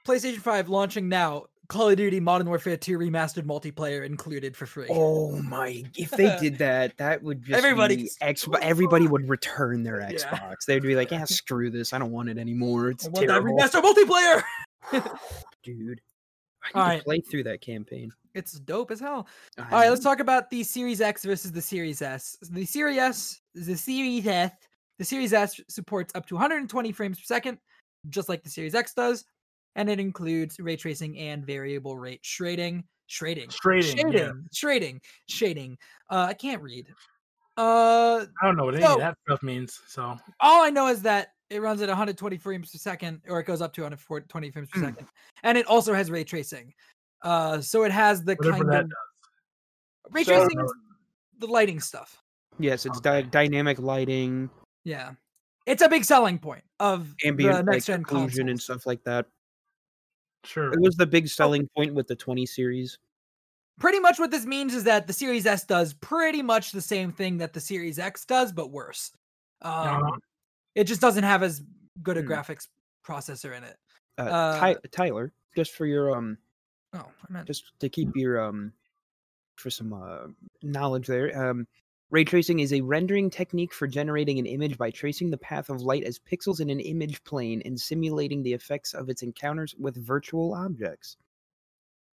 PlayStation 0.06 0.38
Five 0.38 0.68
launching 0.68 1.08
now. 1.08 1.46
Call 1.68 1.88
of 1.90 1.96
Duty 1.96 2.20
Modern 2.20 2.48
Warfare 2.48 2.76
2 2.76 2.98
remastered 2.98 3.44
multiplayer 3.44 4.04
included 4.04 4.56
for 4.56 4.66
free. 4.66 4.88
oh 4.90 5.36
my, 5.42 5.82
if 5.96 6.10
they 6.10 6.36
did 6.40 6.58
that, 6.58 6.96
that 6.98 7.22
would 7.22 7.42
just 7.42 7.56
Everybody 7.56 8.08
Xbox. 8.20 8.58
Everybody 8.60 9.06
would 9.06 9.28
return 9.28 9.82
their 9.82 10.00
Yeah. 10.00 10.10
Xbox. 10.10 10.64
They'd 10.66 10.82
be 10.82 10.94
like, 10.96 11.10
yeah, 11.12 11.24
screw 11.24 11.70
this. 11.70 11.92
I 11.92 11.98
don't 11.98 12.10
want 12.12 12.28
it 12.28 12.36
anymore. 12.38 12.90
It's 12.90 13.06
I 13.06 13.08
want 13.10 13.26
that 13.26 13.32
terrible. 13.40 13.56
remastered 13.56 14.42
multiplayer. 14.92 15.10
Dude. 15.62 16.00
I 16.64 16.68
need 16.68 16.80
Alright. 16.80 16.98
to 17.00 17.04
play 17.04 17.20
through 17.20 17.42
that 17.44 17.60
campaign. 17.60 18.12
It's 18.34 18.52
dope 18.52 18.90
as 18.90 19.00
hell. 19.00 19.26
I 19.58 19.62
All 19.62 19.68
right, 19.80 19.88
let's 19.90 20.02
talk 20.04 20.20
about 20.20 20.48
the 20.50 20.62
Series 20.62 21.00
X 21.00 21.24
versus 21.24 21.50
the 21.52 21.60
Series 21.62 22.02
S. 22.02 22.36
The 22.50 22.64
Series 22.64 22.98
S, 22.98 23.40
the 23.54 23.76
Series 23.76 24.26
S, 24.26 24.52
the 24.98 25.04
Series 25.04 25.32
S 25.32 25.60
supports 25.68 26.12
up 26.14 26.26
to 26.26 26.34
120 26.34 26.92
frames 26.92 27.18
per 27.18 27.24
second, 27.24 27.58
just 28.10 28.28
like 28.28 28.42
the 28.44 28.48
Series 28.50 28.74
X 28.76 28.94
does, 28.94 29.24
and 29.76 29.88
it 29.88 29.98
includes 30.00 30.58
ray 30.60 30.76
tracing 30.76 31.18
and 31.18 31.44
variable 31.46 31.98
rate 31.98 32.20
shading. 32.22 32.84
Shading. 33.06 33.50
Shading, 33.50 33.82
Shading. 33.96 34.12
yeah. 34.12 34.32
Shading. 34.52 35.00
Shading. 35.28 35.78
Uh, 36.10 36.26
I 36.30 36.34
can't 36.34 36.62
read. 36.62 36.88
Uh, 37.58 38.24
I 38.40 38.46
don't 38.46 38.56
know 38.56 38.64
what 38.64 38.74
any 38.74 38.82
So- 38.84 38.94
of 38.94 39.00
that 39.00 39.16
stuff 39.26 39.42
means. 39.42 39.78
So 39.86 40.16
all 40.40 40.64
I 40.64 40.70
know 40.70 40.86
is 40.88 41.02
that 41.02 41.34
it 41.50 41.60
runs 41.60 41.82
at 41.82 41.88
120 41.90 42.38
frames 42.38 42.70
per 42.72 42.78
second, 42.78 43.20
or 43.28 43.38
it 43.40 43.44
goes 43.44 43.60
up 43.60 43.74
to 43.74 43.82
120 43.82 44.50
frames 44.50 44.68
per 44.70 44.78
Hmm. 44.80 44.86
second, 44.86 45.08
and 45.42 45.58
it 45.58 45.66
also 45.66 45.92
has 45.92 46.10
ray 46.10 46.24
tracing. 46.24 46.72
Uh, 47.20 47.60
so 47.60 47.84
it 47.84 47.92
has 47.92 48.24
the 48.24 48.34
whatever 48.36 48.56
kind 48.58 48.68
that 48.72 48.84
of 48.84 48.88
does. 48.90 48.96
ray 50.12 50.24
So- 50.24 50.32
tracing, 50.46 50.60
is 50.64 50.72
the 51.38 51.46
lighting 51.46 51.80
stuff. 51.80 52.22
Yes, 52.58 52.86
it's 52.86 53.00
dy- 53.00 53.10
Okay. 53.18 53.28
dynamic 53.28 53.78
lighting, 53.78 54.48
Yeah, 54.84 55.12
it's 55.66 55.82
a 55.82 55.88
big 55.88 56.04
selling 56.04 56.38
point 56.38 56.64
of 56.80 57.14
the 57.18 57.28
ambient 57.28 57.54
like, 57.54 57.64
next 57.66 57.86
gen 57.86 58.02
occlusion, 58.04 58.48
and 58.50 58.60
stuff 58.60 58.86
like 58.86 59.02
that. 59.04 59.26
Sure. 60.44 60.72
It 60.72 60.80
was 60.80 60.96
the 60.96 61.06
big 61.06 61.28
selling 61.28 61.68
point 61.76 61.94
with 61.94 62.06
the 62.08 62.16
20 62.16 62.46
series. 62.46 62.98
Pretty 63.78 64.00
much 64.00 64.18
what 64.18 64.30
this 64.30 64.44
means 64.44 64.74
is 64.74 64.84
that 64.84 65.06
the 65.06 65.12
Series 65.12 65.46
S 65.46 65.64
does 65.64 65.94
pretty 65.94 66.42
much 66.42 66.72
the 66.72 66.80
same 66.80 67.10
thing 67.12 67.38
that 67.38 67.52
the 67.52 67.60
Series 67.60 67.98
X 67.98 68.24
does, 68.24 68.52
but 68.52 68.70
worse. 68.70 69.12
Um, 69.62 69.72
Uh-huh. 70.02 70.18
It 70.74 70.84
just 70.84 71.00
doesn't 71.00 71.24
have 71.24 71.42
as 71.42 71.62
good 72.02 72.16
a 72.16 72.22
Hmm. 72.22 72.28
graphics 72.32 72.68
processor 73.06 73.56
in 73.56 73.64
it. 73.64 73.76
Uh, 74.18 74.22
Uh, 74.22 74.58
Ty- 74.60 74.76
Tyler, 74.90 75.32
just 75.56 75.72
for 75.72 75.86
your 75.86 76.16
um, 76.16 76.38
Oh, 76.94 76.98
I 77.28 77.32
meant 77.32 77.46
just 77.46 77.72
to 77.80 77.88
keep 77.88 78.14
your 78.14 78.40
um, 78.40 78.72
for 79.56 79.70
some 79.70 79.92
uh, 79.92 80.26
knowledge 80.62 81.06
there. 81.06 81.36
Um, 81.50 81.66
ray 82.12 82.22
tracing 82.24 82.60
is 82.60 82.72
a 82.72 82.80
rendering 82.82 83.28
technique 83.30 83.72
for 83.74 83.88
generating 83.88 84.38
an 84.38 84.46
image 84.46 84.78
by 84.78 84.90
tracing 84.90 85.30
the 85.30 85.38
path 85.38 85.68
of 85.70 85.80
light 85.82 86.04
as 86.04 86.18
pixels 86.20 86.60
in 86.60 86.70
an 86.70 86.78
image 86.78 87.24
plane 87.24 87.60
and 87.64 87.80
simulating 87.80 88.42
the 88.42 88.52
effects 88.52 88.92
of 88.94 89.08
its 89.08 89.22
encounters 89.22 89.74
with 89.80 89.96
virtual 89.96 90.54
objects. 90.54 91.16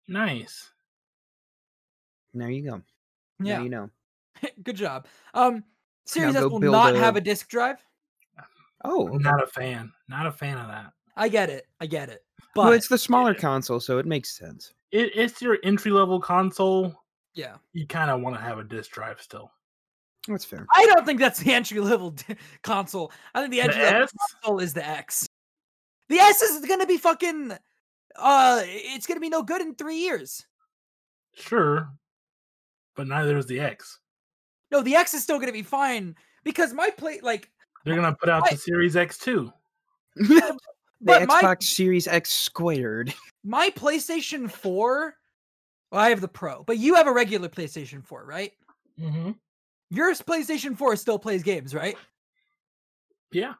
Nice. 0.09 0.71
There 2.35 2.51
you 2.51 2.69
go. 2.69 2.83
yeah. 3.41 3.59
Now 3.59 3.63
you 3.63 3.71
know. 3.71 3.91
Good 4.65 4.77
job. 4.77 5.07
Um, 5.33 5.65
Series 6.07 6.35
S 6.37 6.43
will 6.43 6.59
build 6.61 6.73
not 6.73 6.95
have 6.97 7.15
a- 7.15 7.19
a 7.19 7.23
disk 7.23 7.49
drive. 7.49 7.77
Oh, 8.85 9.09
I'm 9.09 9.23
not 9.23 9.43
a 9.43 9.47
fan. 9.47 9.91
Not 10.09 10.27
a 10.27 10.33
fan 10.33 10.59
of 10.59 10.67
that. 10.69 10.93
I 11.17 11.29
get 11.29 11.49
it. 11.49 11.67
I 11.81 11.87
get 11.87 12.11
it. 12.11 12.23
But 12.55 12.65
well, 12.65 12.73
it's 12.73 12.89
the 12.89 12.99
smaller 12.99 13.33
console, 13.33 13.81
so 13.81 13.97
it 13.99 14.05
makes 14.05 14.37
sense. 14.37 14.75
It, 14.93 15.13
it's 15.15 15.41
your 15.41 15.57
entry 15.65 15.91
level 15.91 16.21
console. 16.21 16.93
yeah, 17.35 17.55
You 17.73 17.87
kind 17.87 18.11
of 18.11 18.21
want 18.21 18.37
to 18.37 18.43
have 18.43 18.59
a 18.59 18.65
disk 18.65 18.91
drive 18.91 19.23
still. 19.23 19.51
That's 20.29 20.45
fair. 20.45 20.67
I 20.75 20.87
don't 20.87 21.05
think 21.05 21.21
that's 21.21 21.41
the 21.41 21.53
entry 21.55 21.81
level 21.81 22.15
console. 22.63 23.13
I 23.35 23.41
think 23.41 23.51
the 23.53 23.59
The 23.59 23.65
entry 23.65 23.83
level 23.83 24.09
console 24.43 24.59
is 24.61 24.73
the 24.75 24.87
X. 24.87 25.29
The 26.09 26.19
S 26.19 26.43
is 26.43 26.65
gonna 26.67 26.87
be 26.87 26.97
fucking. 26.97 27.53
Uh, 28.17 28.63
it's 28.65 29.07
gonna 29.07 29.21
be 29.21 29.29
no 29.29 29.43
good 29.43 29.61
in 29.61 29.75
three 29.75 29.97
years. 29.97 30.47
Sure. 31.35 31.89
But 32.95 33.09
neither 33.09 33.37
is 33.37 33.47
the 33.47 33.61
X. 33.61 33.99
No, 34.71 34.83
the 34.83 34.95
X 34.97 35.15
is 35.15 35.23
still 35.23 35.39
gonna 35.39 35.53
be 35.53 35.63
fine 35.63 36.15
because 36.45 36.73
my 36.73 36.91
play 36.91 37.21
like. 37.23 37.51
They're 37.85 37.97
gonna 37.97 38.15
put 38.15 38.29
out 38.29 38.45
I- 38.47 38.53
the 38.53 38.57
Series 38.57 38.97
X 38.97 39.19
too. 39.19 39.53
the 40.17 40.57
But 41.01 41.27
my 41.29 41.43
Xbox 41.43 41.65
Series 41.65 42.07
X 42.07 42.31
squared. 42.31 43.13
my 43.45 43.71
PlayStation 43.71 44.51
Four. 44.51 45.17
Well, 45.91 46.01
I 46.01 46.09
have 46.11 46.21
the 46.21 46.29
Pro, 46.29 46.65
but 46.65 46.79
you 46.79 46.95
have 46.95 47.07
a 47.07 47.13
regular 47.13 47.49
PlayStation 47.49 48.05
Four, 48.05 48.25
right? 48.25 48.53
Mm-hmm. 49.01 49.33
Your 49.95 50.13
PlayStation 50.15 50.77
Four 50.77 50.97
still 50.97 51.19
plays 51.19 51.43
games, 51.43 51.75
right? 51.75 51.97
Yeah. 53.33 53.55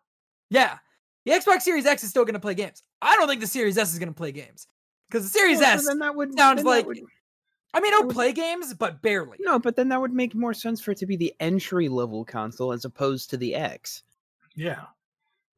Yeah. 0.51 0.79
The 1.25 1.33
Xbox 1.33 1.63
Series 1.63 1.87
X 1.87 2.03
is 2.05 2.11
still 2.11 2.25
going 2.25 2.35
to 2.35 2.41
play 2.41 2.55
games. 2.55 2.83
I 3.01 3.17
don't 3.17 3.29
think 3.29 3.41
the 3.41 3.47
Series 3.47 3.79
S 3.79 3.93
is 3.93 3.99
going 3.99 4.09
to 4.09 4.15
play 4.15 4.33
games 4.33 4.67
because 5.09 5.25
the 5.25 5.31
Series 5.39 5.59
Well, 5.61 5.75
S. 5.79 5.87
then 5.87 5.99
that 6.01 6.15
would 6.15 6.37
sounds 6.37 6.59
then 6.59 6.67
like- 6.67 6.87
would- 6.87 7.01
I 7.73 7.81
mean, 7.81 7.93
it'll 7.93 8.07
would- 8.07 8.15
play 8.15 8.33
games, 8.33 8.73
but 8.75 9.03
barely. 9.03 9.37
no, 9.41 9.59
but 9.59 9.75
then 9.75 9.89
that 9.89 10.01
would 10.01 10.13
make 10.13 10.35
more 10.35 10.55
sense 10.55 10.81
for 10.81 10.93
it 10.93 10.99
to 10.99 11.07
be 11.07 11.17
the 11.17 11.35
entry 11.41 11.89
level 11.89 12.25
console 12.25 12.73
as 12.73 12.85
opposed 12.85 13.31
to 13.31 13.37
the 13.37 13.55
X. 13.55 14.03
Yeah. 14.55 14.83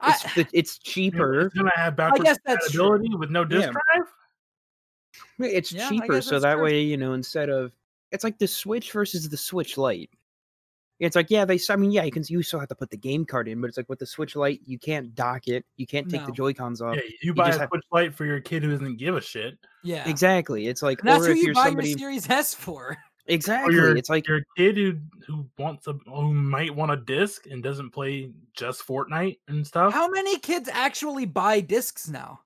It's, 0.03 0.35
the- 0.35 0.47
it's 0.53 0.79
cheaper. 0.79 1.41
It's 1.47 1.55
gonna 1.55 1.71
have 1.75 1.97
backwards 1.97 2.25
guess 2.25 2.39
that's 2.45 2.71
true. 2.71 2.85
compatibility 2.85 3.17
with 3.17 3.31
no 3.31 3.45
disk 3.45 3.67
Yeah. 3.69 3.73
drive. 3.73 5.51
It's 5.53 5.73
Yeah, 5.73 5.89
cheaper, 5.89 6.21
so 6.23 6.39
that 6.39 6.55
true. 6.55 6.63
way 6.65 6.81
you 6.83 6.97
know 6.97 7.13
instead 7.15 7.49
of 7.51 7.73
it's 8.13 8.25
like 8.25 8.39
the 8.39 8.47
Switch 8.49 8.93
versus 8.93 9.29
the 9.29 9.37
Switch 9.37 9.77
Lite. 9.77 10.11
It's 10.99 11.15
like 11.15 11.31
yeah, 11.31 11.45
they. 11.45 11.59
I 11.69 11.77
mean, 11.77 11.91
yeah, 11.91 12.05
you 12.05 12.11
can. 12.11 12.25
You 12.27 12.43
still 12.43 12.59
have 12.59 12.71
to 12.71 12.75
put 12.75 12.89
the 12.91 12.97
game 12.97 13.25
card 13.27 13.49
in, 13.49 13.61
but 13.61 13.67
it's 13.69 13.77
like 13.77 13.89
with 13.89 13.99
the 13.99 14.07
Switch 14.07 14.35
Lite, 14.35 14.63
you 14.65 14.79
can't 14.79 15.15
dock 15.15 15.47
it. 15.47 15.65
You 15.77 15.87
can't 15.87 16.09
take 16.09 16.23
the 16.23 16.29
No. 16.29 16.35
Joy 16.35 16.55
Cons 16.55 16.81
off. 16.81 16.97
Yeah, 16.97 17.03
you 17.23 17.35
buy 17.35 17.49
just 17.49 17.59
a 17.59 17.61
have- 17.63 17.69
Switch 17.71 17.85
Lite 17.93 18.15
for 18.15 18.25
your 18.25 18.41
kid 18.41 18.63
who 18.63 18.71
doesn't 18.71 18.97
give 18.97 19.15
a 19.15 19.21
shit, 19.21 19.59
yeah. 19.85 20.09
Exactly. 20.09 20.69
It's 20.69 20.83
like 20.83 21.01
And 21.01 21.09
that's 21.09 21.25
or 21.25 21.27
who 21.27 21.33
if 21.33 21.37
you 21.39 21.45
you're 21.47 21.55
buy 21.55 21.67
somebody. 21.67 21.89
your 21.91 21.99
Series 21.99 22.31
S 22.31 22.55
for. 22.55 22.97
Exactly. 23.29 23.75
your 23.75 23.97
It's 23.97 24.09
like 24.09 24.29
your 24.29 24.41
kid 24.57 24.77
who 24.77 24.97
who 25.27 25.49
wants 25.59 25.89
a 25.89 25.95
who 26.07 26.33
might 26.33 26.73
want 26.73 26.93
a 26.93 26.97
disc 26.97 27.47
and 27.51 27.61
doesn't 27.61 27.91
play 27.91 28.31
just 28.57 28.87
Fortnite 28.87 29.39
and 29.49 29.67
stuff. 29.67 29.93
How 29.93 30.09
many 30.09 30.39
kids 30.39 30.69
actually 30.73 31.27
buy 31.27 31.59
discs 31.59 32.09
now? 32.09 32.39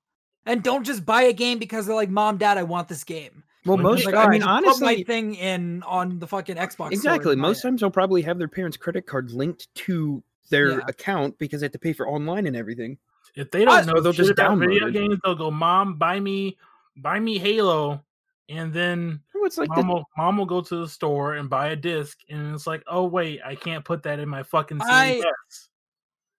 And 0.47 0.63
don't 0.63 0.83
just 0.83 1.05
buy 1.05 1.21
a 1.21 1.33
game 1.33 1.59
because 1.59 1.85
they're 1.85 1.95
like, 1.95 2.09
"Mom, 2.09 2.37
Dad, 2.37 2.57
I 2.57 2.63
want 2.63 2.87
this 2.87 3.03
game." 3.03 3.43
Well, 3.65 3.77
Like, 3.77 3.83
most. 3.83 4.05
Like, 4.05 4.15
I 4.15 4.27
mean, 4.29 4.41
right, 4.43 4.61
just 4.63 4.79
put 4.79 4.85
my 4.85 4.91
honestly, 4.91 5.03
thing 5.03 5.35
in 5.35 5.83
on 5.83 6.19
the 6.19 6.27
fucking 6.27 6.55
Xbox. 6.55 6.91
exactly. 6.91 7.35
buy 7.35 7.41
Most 7.41 7.59
it." 7.59 7.63
times 7.63 7.81
they'll 7.81 7.91
probably 7.91 8.21
have 8.23 8.37
their 8.39 8.47
parents' 8.47 8.77
credit 8.77 9.05
card 9.05 9.31
linked 9.31 9.73
to 9.75 10.23
their 10.49 10.71
Yeah. 10.71 10.79
account 10.87 11.37
because 11.37 11.61
they 11.61 11.65
have 11.65 11.71
to 11.73 11.79
pay 11.79 11.93
for 11.93 12.07
online 12.07 12.47
and 12.47 12.55
everything. 12.55 12.97
If 13.35 13.51
they 13.51 13.63
don't 13.63 13.73
I- 13.73 13.81
know 13.91 14.01
they'll 14.01 14.11
just 14.11 14.31
about 14.31 14.57
video 14.57 14.85
download 14.85 14.89
it. 14.89 14.93
games, 14.93 15.19
they'll 15.23 15.35
go, 15.35 15.49
"Mom, 15.51 15.95
buy 15.97 16.19
me, 16.19 16.57
buy 16.97 17.19
me 17.19 17.37
Halo," 17.39 18.03
and 18.49 18.73
then 18.73 19.21
Well, 19.33 19.45
it's 19.45 19.57
like 19.57 19.69
mom, 19.69 19.87
the, 19.87 19.93
will, 19.93 20.03
mom 20.17 20.37
will 20.37 20.45
go 20.45 20.59
to 20.61 20.75
the 20.81 20.87
store 20.89 21.35
and 21.35 21.49
buy 21.49 21.67
a 21.69 21.75
disc, 21.77 22.17
and 22.29 22.53
it's 22.53 22.67
like, 22.67 22.83
"Oh 22.87 23.05
wait, 23.05 23.39
I 23.45 23.55
can't 23.55 23.85
put 23.85 24.03
that 24.03 24.19
in 24.19 24.27
my 24.27 24.43
fucking 24.43 24.79
Series 24.81 25.23
I- 25.23 25.23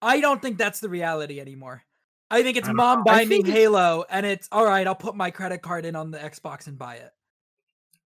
I 0.03 0.21
don't 0.21 0.43
think 0.43 0.59
that's 0.59 0.81
the 0.81 0.89
reality 0.91 1.41
anymore. 1.41 1.83
I 2.33 2.43
think 2.43 2.57
it's 2.57 2.69
I 2.69 2.73
mom 2.73 3.03
know. 3.07 3.13
I 3.13 3.25
me 3.27 3.43
Halo, 3.45 4.05
and 4.11 4.25
it's 4.25 4.49
all 4.51 4.65
right. 4.65 4.87
I'll 4.87 4.95
put 4.95 5.15
my 5.15 5.31
credit 5.31 5.61
card 5.63 5.85
in 5.85 5.95
on 5.95 6.11
the 6.11 6.19
Xbox 6.19 6.67
and 6.67 6.79
buy 6.79 6.97
it. 6.97 7.13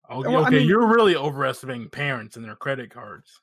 Okay, 0.09 0.29
Well, 0.29 0.43
I 0.45 0.49
mean- 0.49 0.67
you're 0.67 0.87
really 0.87 1.15
overestimating 1.15 1.89
parents 1.89 2.35
and 2.35 2.43
their 2.43 2.55
credit 2.55 2.89
cards. 2.89 3.41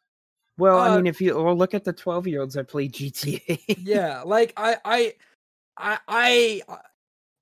well, 0.58 0.78
I 0.78 0.88
uh, 0.88 0.96
mean, 0.96 1.06
if 1.06 1.20
you 1.20 1.40
well, 1.40 1.56
look 1.56 1.74
at 1.74 1.84
the 1.84 1.92
twelve 1.92 2.26
year 2.26 2.40
olds 2.40 2.54
that 2.54 2.68
play 2.68 2.88
GTA. 2.88 3.76
yeah 3.84 4.22
like 4.22 4.52
i 4.56 4.76
i 4.84 5.14
i 5.76 5.98
i 6.08 6.62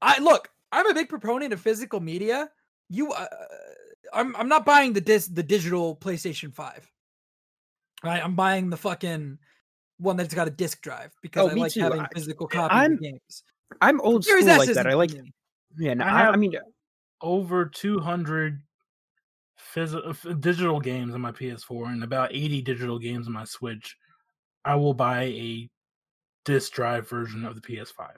i 0.00 0.18
look 0.18 0.50
i'm 0.72 0.86
a 0.90 0.94
big 0.94 1.08
proponent 1.08 1.52
of 1.52 1.60
physical 1.60 2.00
media 2.00 2.50
you 2.88 3.12
uh, 3.12 3.26
i'm 4.12 4.34
i'm 4.36 4.48
not 4.48 4.64
buying 4.64 4.92
the 4.94 5.00
dis 5.00 5.26
the 5.28 5.42
digital 5.42 5.94
playstation 5.96 6.52
5 6.52 6.90
right 8.02 8.24
i'm 8.24 8.34
buying 8.34 8.70
the 8.70 8.76
fucking 8.76 9.38
one 10.02 10.16
that's 10.16 10.34
got 10.34 10.48
a 10.48 10.50
disc 10.50 10.80
drive 10.82 11.12
because 11.22 11.46
Oh, 11.46 11.50
i 11.50 11.54
like 11.54 11.72
too. 11.72 11.80
having 11.80 12.00
I- 12.00 12.08
physical 12.14 12.48
yeah, 12.52 12.60
copies 12.60 12.76
I'm- 12.76 12.92
of 12.94 13.00
games 13.00 13.44
I'm 13.80 14.00
old 14.02 14.24
Series 14.24 14.44
school 14.44 14.52
S 14.52 14.58
like 14.58 14.66
that. 14.66 14.72
isn't 14.72 14.86
I 14.86 14.94
like. 14.94 15.10
premium. 15.10 15.32
Yeah, 15.78 15.94
no, 15.94 16.04
I 16.04 16.08
I, 16.26 16.30
I 16.32 16.36
mean, 16.36 16.54
uh 16.56 16.60
Over 17.22 17.64
200 17.64 18.60
phys- 19.74 20.26
uh, 20.28 20.32
digital 20.34 20.78
games 20.80 21.14
on 21.14 21.20
my 21.22 21.32
PS4 21.32 21.86
and 21.92 22.04
about 22.04 22.34
80 22.34 22.60
digital 22.62 22.98
games 22.98 23.26
on 23.26 23.32
my 23.32 23.44
Switch. 23.44 23.96
I 24.64 24.74
will 24.74 24.92
buy 24.94 25.22
a 25.24 25.70
disc 26.44 26.72
drive 26.72 27.08
version 27.08 27.44
of 27.44 27.54
the 27.54 27.60
PS5. 27.62 28.10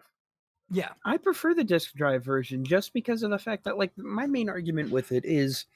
yeah 0.71 0.91
I 1.05 1.19
prefer 1.19 1.55
the 1.55 1.63
disc 1.65 1.95
drive 1.95 2.25
version 2.25 2.65
just 2.65 2.93
because 2.93 3.23
of 3.23 3.31
the 3.31 3.39
fact 3.39 3.65
that, 3.65 3.79
like, 3.79 3.97
my 3.97 4.27
main 4.27 4.49
argument 4.49 4.91
with 4.91 5.13
it 5.13 5.25
is, 5.25 5.67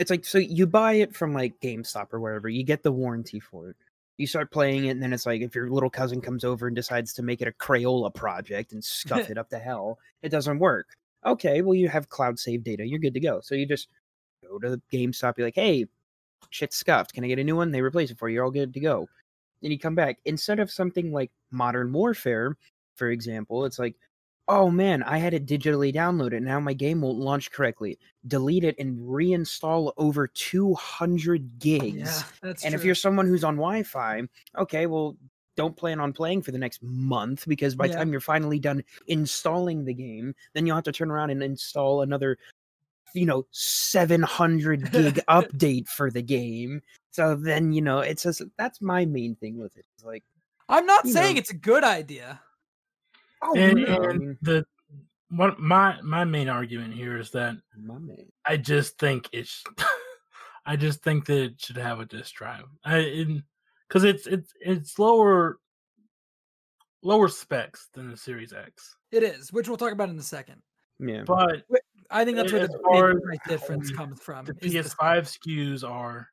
it's 0.00 0.10
like 0.10 0.24
so 0.24 0.38
you 0.38 0.66
buy 0.66 0.94
it 0.94 1.14
from 1.14 1.32
like 1.32 1.60
GameStop 1.60 2.12
or 2.12 2.18
wherever, 2.20 2.48
you 2.48 2.64
get 2.64 2.82
the 2.82 2.90
warranty 2.92 3.38
for 3.38 3.70
it. 3.70 3.76
You 4.18 4.26
start 4.26 4.50
playing 4.50 4.86
it, 4.86 4.90
and 4.90 5.02
then 5.02 5.12
it's 5.12 5.26
like 5.26 5.42
if 5.42 5.54
your 5.54 5.70
little 5.70 5.90
cousin 5.90 6.20
comes 6.20 6.44
over 6.44 6.66
and 6.66 6.76
decides 6.76 7.12
to 7.14 7.22
make 7.22 7.42
it 7.42 7.48
a 7.48 7.52
Crayola 7.52 8.14
project 8.14 8.72
and 8.72 8.82
scuff 8.84 9.30
it 9.30 9.38
up 9.38 9.50
to 9.50 9.58
hell, 9.58 9.98
it 10.22 10.30
doesn't 10.30 10.58
work. 10.58 10.96
Okay, 11.24 11.60
well 11.60 11.74
you 11.74 11.88
have 11.88 12.08
cloud 12.08 12.38
save 12.38 12.64
data, 12.64 12.86
you're 12.86 12.98
good 12.98 13.14
to 13.14 13.20
go. 13.20 13.40
So 13.40 13.54
you 13.54 13.66
just 13.66 13.88
go 14.48 14.58
to 14.58 14.70
the 14.70 14.82
GameStop, 14.92 15.36
you're 15.36 15.46
like, 15.46 15.54
hey, 15.54 15.86
shit's 16.50 16.76
scuffed. 16.76 17.12
Can 17.12 17.24
I 17.24 17.28
get 17.28 17.38
a 17.38 17.44
new 17.44 17.56
one? 17.56 17.70
They 17.70 17.80
replace 17.80 18.10
it 18.10 18.18
for 18.18 18.28
you. 18.28 18.36
You're 18.36 18.44
all 18.44 18.50
good 18.50 18.74
to 18.74 18.80
go. 18.80 19.08
Then 19.62 19.70
you 19.70 19.78
come 19.78 19.94
back. 19.94 20.18
Instead 20.24 20.60
of 20.60 20.70
something 20.70 21.12
like 21.12 21.30
Modern 21.50 21.92
Warfare, 21.92 22.56
for 22.94 23.10
example, 23.10 23.64
it's 23.64 23.78
like, 23.78 23.96
oh 24.48 24.70
man, 24.70 25.02
I 25.02 25.18
had 25.18 25.34
it 25.34 25.46
digitally 25.46 25.94
downloaded. 25.94 26.42
Now 26.42 26.60
my 26.60 26.72
game 26.72 27.00
won't 27.00 27.18
launch 27.18 27.50
correctly. 27.50 27.98
Delete 28.26 28.64
it 28.64 28.76
and 28.78 28.98
reinstall 28.98 29.92
over 29.96 30.26
200 30.28 31.58
gigs. 31.58 31.96
Yeah, 31.96 32.22
that's 32.42 32.64
and 32.64 32.74
if 32.74 32.84
you're 32.84 32.94
someone 32.94 33.26
who's 33.26 33.44
on 33.44 33.56
Wi-Fi, 33.56 34.22
okay, 34.58 34.86
well, 34.86 35.16
don't 35.56 35.76
plan 35.76 36.00
on 36.00 36.12
playing 36.12 36.42
for 36.42 36.52
the 36.52 36.58
next 36.58 36.82
month 36.82 37.46
because 37.48 37.74
by 37.74 37.86
the 37.86 37.94
Yeah. 37.94 37.98
time 37.98 38.12
you're 38.12 38.20
finally 38.20 38.58
done 38.58 38.84
installing 39.08 39.84
the 39.84 39.94
game, 39.94 40.34
then 40.52 40.66
you'll 40.66 40.76
have 40.76 40.84
to 40.84 40.92
turn 40.92 41.10
around 41.10 41.30
and 41.30 41.42
install 41.42 42.02
another, 42.02 42.38
you 43.14 43.26
know, 43.26 43.46
700 43.52 44.92
gig 44.92 45.20
update 45.28 45.88
for 45.88 46.10
the 46.10 46.22
game. 46.22 46.82
So 47.10 47.34
then, 47.34 47.72
you 47.72 47.80
know, 47.80 48.00
it's 48.00 48.22
just 48.24 48.42
that's 48.58 48.82
my 48.82 49.06
main 49.06 49.34
thing 49.36 49.58
with 49.58 49.76
it. 49.78 49.86
It's 49.94 50.04
like, 50.04 50.22
I'm 50.68 50.84
not 50.84 51.06
saying 51.08 51.36
know. 51.36 51.38
it's 51.38 51.50
a 51.50 51.56
good 51.56 51.84
idea. 51.84 52.40
Oh, 53.46 53.56
and, 53.56 53.78
and 53.80 54.38
the 54.42 54.64
what 55.30 55.58
my 55.58 56.00
my 56.02 56.24
main 56.24 56.48
argument 56.48 56.94
here 56.94 57.18
is 57.18 57.30
that. 57.32 57.56
I 58.44 58.56
just 58.56 58.98
think 58.98 59.28
it's 59.32 59.62
I 60.66 60.76
just 60.76 61.02
think 61.02 61.26
that 61.26 61.42
it 61.42 61.60
should 61.60 61.76
have 61.76 62.00
a 62.00 62.06
disk 62.06 62.34
drive. 62.34 62.64
I 62.84 63.42
because 63.88 64.04
it's 64.04 64.26
it's 64.26 64.52
it's 64.60 64.98
lower 64.98 65.58
lower 67.02 67.28
specs 67.28 67.88
than 67.94 68.10
the 68.10 68.16
Series 68.16 68.52
X, 68.52 68.96
It 69.12 69.22
is, 69.22 69.52
which 69.52 69.68
we'll 69.68 69.76
talk 69.76 69.92
about 69.92 70.08
in 70.08 70.18
a 70.18 70.22
second. 70.22 70.60
Yeah. 70.98 71.22
but 71.24 71.62
I 72.10 72.24
think 72.24 72.36
that's 72.36 72.52
where 72.52 72.66
the 72.66 73.20
big 73.30 73.40
difference 73.46 73.90
comes 73.90 74.20
from. 74.20 74.44
the 74.46 74.54
the- 74.54 74.68
PS5 74.68 75.38
SKUs 75.38 75.88
are 75.88 76.28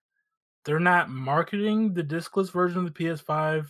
they're 0.65 0.80
not 0.80 1.10
marketing 1.10 1.94
the 1.94 2.03
diskless 2.03 2.52
version 2.52 2.80
of 2.80 2.85
the 2.85 2.91
PS5 2.91 3.68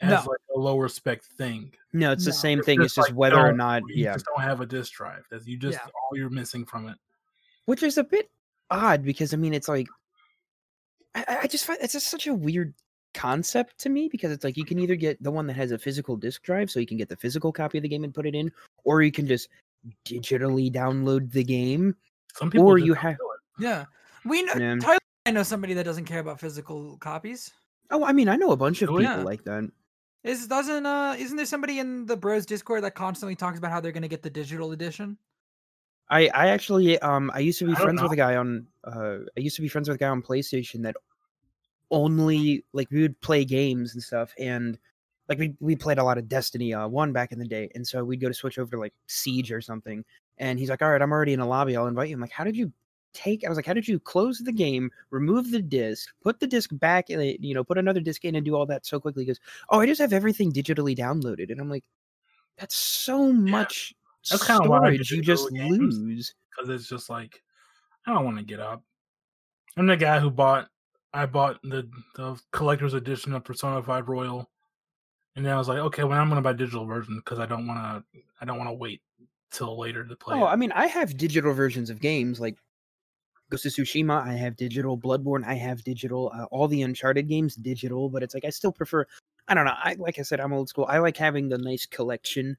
as 0.00 0.10
No. 0.24 0.30
like 0.30 0.40
a 0.54 0.58
lower 0.58 0.88
spec 0.88 1.22
thing. 1.22 1.72
No, 1.92 2.12
it's 2.12 2.24
the 2.24 2.32
same 2.32 2.58
It's 2.60 2.66
thing. 2.66 2.82
It's 2.82 2.94
just 2.94 3.08
like, 3.08 3.16
whether 3.16 3.36
or 3.38 3.52
don't- 3.52 3.88
you 3.88 4.04
yeah. 4.04 4.12
just 4.14 4.26
don't 4.26 4.40
have 4.42 4.60
a 4.60 4.66
disk 4.66 4.92
drive. 4.92 5.24
That's 5.30 5.46
you 5.46 5.56
just 5.56 5.78
Yeah. 5.78 5.90
all 5.94 6.16
you're 6.16 6.30
missing 6.30 6.64
from 6.64 6.88
it. 6.88 6.96
which 7.66 7.82
is 7.82 7.98
a 7.98 8.04
bit 8.04 8.30
odd 8.70 9.02
because 9.02 9.34
I 9.34 9.36
mean 9.36 9.52
it's 9.54 9.68
like 9.68 9.86
I, 11.14 11.24
I- 11.28 11.38
I 11.42 11.46
just 11.46 11.64
find 11.66 11.78
it's 11.82 11.92
just 11.94 12.08
such 12.08 12.26
a 12.26 12.34
weird 12.34 12.74
concept 13.14 13.78
to 13.78 13.88
me 13.88 14.08
because 14.10 14.30
it's 14.30 14.44
like 14.44 14.56
you 14.56 14.64
can 14.64 14.78
either 14.78 14.94
get 14.94 15.20
the 15.22 15.30
one 15.30 15.46
that 15.48 15.56
has 15.56 15.72
a 15.72 15.78
physical 15.78 16.16
disk 16.16 16.42
drive 16.42 16.70
so 16.70 16.78
you 16.80 16.86
can 16.86 16.96
get 16.98 17.08
the 17.08 17.16
physical 17.16 17.52
copy 17.52 17.78
of 17.78 17.82
the 17.82 17.88
game 17.88 18.04
and 18.04 18.14
put 18.14 18.26
it 18.26 18.34
in, 18.34 18.52
or 18.84 19.02
you 19.02 19.10
can 19.10 19.26
just 19.26 19.48
digitally 20.06 20.70
download 20.72 21.30
the 21.32 21.42
game. 21.44 21.94
Some 22.36 22.50
people 22.50 22.66
Or 22.66 22.78
you 22.78 22.94
don't 22.94 22.96
have- 23.02 23.14
it. 23.14 23.18
yeah, 23.58 23.84
we 24.24 24.42
know. 24.42 24.52
Yeah. 24.56 24.76
Tyler, 24.76 24.98
I 25.26 25.30
know 25.30 25.42
somebody 25.42 25.74
that 25.74 25.84
doesn't 25.84 26.04
care 26.04 26.20
about 26.20 26.38
physical 26.40 26.96
copies. 26.98 27.50
Oh, 27.90 28.04
I 28.04 28.12
mean 28.12 28.28
I 28.28 28.36
know 28.36 28.52
a 28.52 28.56
bunch 28.56 28.82
oh, 28.82 28.86
of 28.86 28.90
Oh, 28.90 28.98
people 28.98 29.16
yeah. 29.16 29.22
like 29.22 29.44
that. 29.44 29.70
Is 30.24 30.46
doesn't 30.48 30.84
uh 30.84 31.16
isn't 31.18 31.36
there 31.36 31.46
somebody 31.46 31.78
in 31.78 32.06
the 32.06 32.16
Bros 32.16 32.44
Discord 32.44 32.82
that 32.84 32.94
constantly 32.94 33.36
talks 33.36 33.58
about 33.58 33.70
how 33.70 33.80
they're 33.80 33.92
gonna 33.92 34.08
get 34.08 34.22
the 34.22 34.30
digital 34.30 34.72
edition? 34.72 35.16
I 36.10 36.28
I 36.28 36.48
actually 36.48 36.98
um 37.00 37.30
I 37.34 37.38
used 37.40 37.58
to 37.60 37.66
be 37.66 37.72
I 37.72 37.76
friends 37.76 38.02
with 38.02 38.12
a 38.12 38.16
guy 38.16 38.36
on 38.36 38.66
uh 38.84 39.18
I 39.36 39.40
used 39.40 39.56
to 39.56 39.62
be 39.62 39.68
friends 39.68 39.88
with 39.88 39.96
a 39.96 39.98
guy 39.98 40.08
on 40.08 40.22
PlayStation 40.22 40.82
that 40.82 40.96
only 41.90 42.64
like 42.72 42.90
we 42.90 43.02
would 43.02 43.20
play 43.20 43.44
games 43.44 43.94
and 43.94 44.02
stuff 44.02 44.34
and 44.38 44.78
like 45.28 45.38
we 45.38 45.54
we 45.60 45.76
played 45.76 45.98
a 45.98 46.04
lot 46.04 46.18
of 46.18 46.28
Destiny 46.28 46.74
uh 46.74 46.88
one 46.88 47.12
back 47.12 47.30
in 47.32 47.38
the 47.38 47.46
day 47.46 47.70
and 47.74 47.86
so 47.86 48.02
we'd 48.04 48.20
go 48.20 48.28
to 48.28 48.34
switch 48.34 48.58
over 48.58 48.70
to 48.72 48.78
like 48.78 48.94
Siege 49.06 49.52
or 49.52 49.60
something 49.60 50.04
and 50.38 50.58
he's 50.58 50.68
like 50.68 50.82
all 50.82 50.90
right 50.90 51.00
I'm 51.00 51.12
already 51.12 51.32
in 51.32 51.40
a 51.40 51.48
lobby 51.48 51.76
I'll 51.76 51.86
invite 51.86 52.08
you 52.08 52.16
I'm 52.16 52.20
like 52.20 52.32
how 52.32 52.44
did 52.44 52.56
you 52.56 52.72
take 53.14 53.44
I 53.44 53.48
was 53.48 53.56
like 53.56 53.66
how 53.66 53.72
did 53.72 53.88
you 53.88 53.98
close 53.98 54.38
the 54.38 54.52
game 54.52 54.90
remove 55.10 55.50
the 55.50 55.62
disc 55.62 56.08
put 56.22 56.40
the 56.40 56.46
disc 56.46 56.70
back 56.74 57.10
in 57.10 57.36
you 57.40 57.54
know 57.54 57.64
put 57.64 57.78
another 57.78 58.00
disc 58.00 58.24
in 58.24 58.34
and 58.34 58.44
do 58.44 58.54
all 58.54 58.66
that 58.66 58.86
so 58.86 59.00
quickly 59.00 59.24
goes 59.24 59.40
oh 59.70 59.80
I 59.80 59.86
just 59.86 60.00
have 60.00 60.12
everything 60.12 60.52
digitally 60.52 60.96
downloaded 60.96 61.50
and 61.50 61.60
I'm 61.60 61.70
like 61.70 61.84
that's 62.58 62.76
so 62.76 63.32
much 63.32 63.94
That's 64.30 64.46
kinda 64.46 64.68
why 64.68 64.78
storage 64.78 65.10
you 65.10 65.22
just 65.22 65.50
lose 65.52 66.34
because 66.50 66.68
it's 66.68 66.88
just 66.88 67.08
like 67.08 67.42
I 68.06 68.14
don't 68.14 68.24
want 68.24 68.38
to 68.38 68.44
get 68.44 68.60
up. 68.60 68.82
I'm 69.76 69.86
the 69.86 69.96
guy 69.96 70.18
who 70.18 70.30
bought 70.30 70.68
I 71.12 71.26
bought 71.26 71.60
the 71.62 71.88
the 72.16 72.40
collector's 72.52 72.94
edition 72.94 73.32
of 73.34 73.44
Persona 73.44 73.82
5 73.82 74.08
Royal, 74.08 74.48
and 75.36 75.44
then 75.44 75.52
I 75.52 75.58
was 75.58 75.68
like, 75.68 75.78
okay, 75.78 76.04
well 76.04 76.18
I'm 76.18 76.28
gonna 76.28 76.42
buy 76.42 76.52
digital 76.52 76.86
version 76.86 77.16
because 77.16 77.38
I 77.38 77.46
don't 77.46 77.66
want 77.66 78.04
to 78.12 78.20
I 78.40 78.44
don't 78.44 78.58
want 78.58 78.68
to 78.68 78.74
wait 78.74 79.02
till 79.50 79.78
later 79.78 80.04
to 80.04 80.16
play. 80.16 80.36
Oh, 80.36 80.46
it. 80.46 80.50
I 80.50 80.56
mean, 80.56 80.72
I 80.72 80.86
have 80.86 81.16
digital 81.16 81.52
versions 81.52 81.90
of 81.90 82.00
games 82.00 82.40
like 82.40 82.58
Ghost 83.50 83.66
of 83.66 83.72
Tsushima. 83.72 84.22
I 84.26 84.34
have 84.34 84.56
digital 84.56 84.98
Bloodborne. 84.98 85.44
I 85.46 85.54
have 85.54 85.82
digital. 85.84 86.30
Uh, 86.34 86.44
all 86.50 86.68
the 86.68 86.82
Uncharted 86.82 87.28
games 87.28 87.54
digital, 87.56 88.08
but 88.10 88.22
it's 88.22 88.34
like 88.34 88.44
I 88.44 88.50
still 88.50 88.72
prefer. 88.72 89.06
I 89.48 89.54
don't 89.54 89.64
know. 89.64 89.74
I 89.76 89.96
like 89.98 90.18
I 90.18 90.22
said, 90.22 90.40
I'm 90.40 90.52
old 90.52 90.68
school. 90.68 90.86
I 90.88 90.98
like 90.98 91.16
having 91.16 91.48
the 91.48 91.58
nice 91.58 91.86
collection 91.86 92.56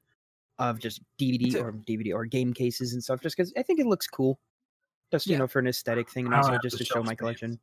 of 0.58 0.78
just 0.80 1.00
DVD 1.18 1.54
or 1.56 1.72
DVD 1.72 2.12
or 2.12 2.24
game 2.26 2.52
cases 2.52 2.92
and 2.92 3.02
stuff, 3.02 3.20
just 3.20 3.36
because 3.36 3.52
I 3.56 3.62
think 3.62 3.78
it 3.80 3.86
looks 3.86 4.06
cool. 4.06 4.38
Just 5.12 5.26
you 5.26 5.32
Yeah. 5.32 5.38
know, 5.38 5.46
for 5.46 5.58
an 5.60 5.66
aesthetic 5.68 6.10
thing, 6.10 6.26
and 6.26 6.34
also 6.34 6.58
just 6.62 6.78
to 6.78 6.84
show 6.84 7.02
my 7.02 7.12
space. 7.12 7.18
collection. 7.18 7.60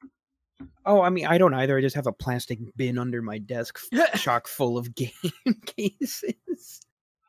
Oh, 0.85 1.01
I 1.01 1.09
mean, 1.09 1.27
I 1.27 1.37
don't 1.37 1.53
either. 1.53 1.77
I 1.77 1.81
just 1.81 1.95
have 1.95 2.07
a 2.07 2.11
plastic 2.13 2.57
bin 2.77 2.97
under 2.97 3.21
my 3.21 3.37
desk, 3.37 3.79
chock 4.15 4.47
full 4.47 4.77
of 4.77 4.95
game 4.95 5.11
cases. 5.65 6.81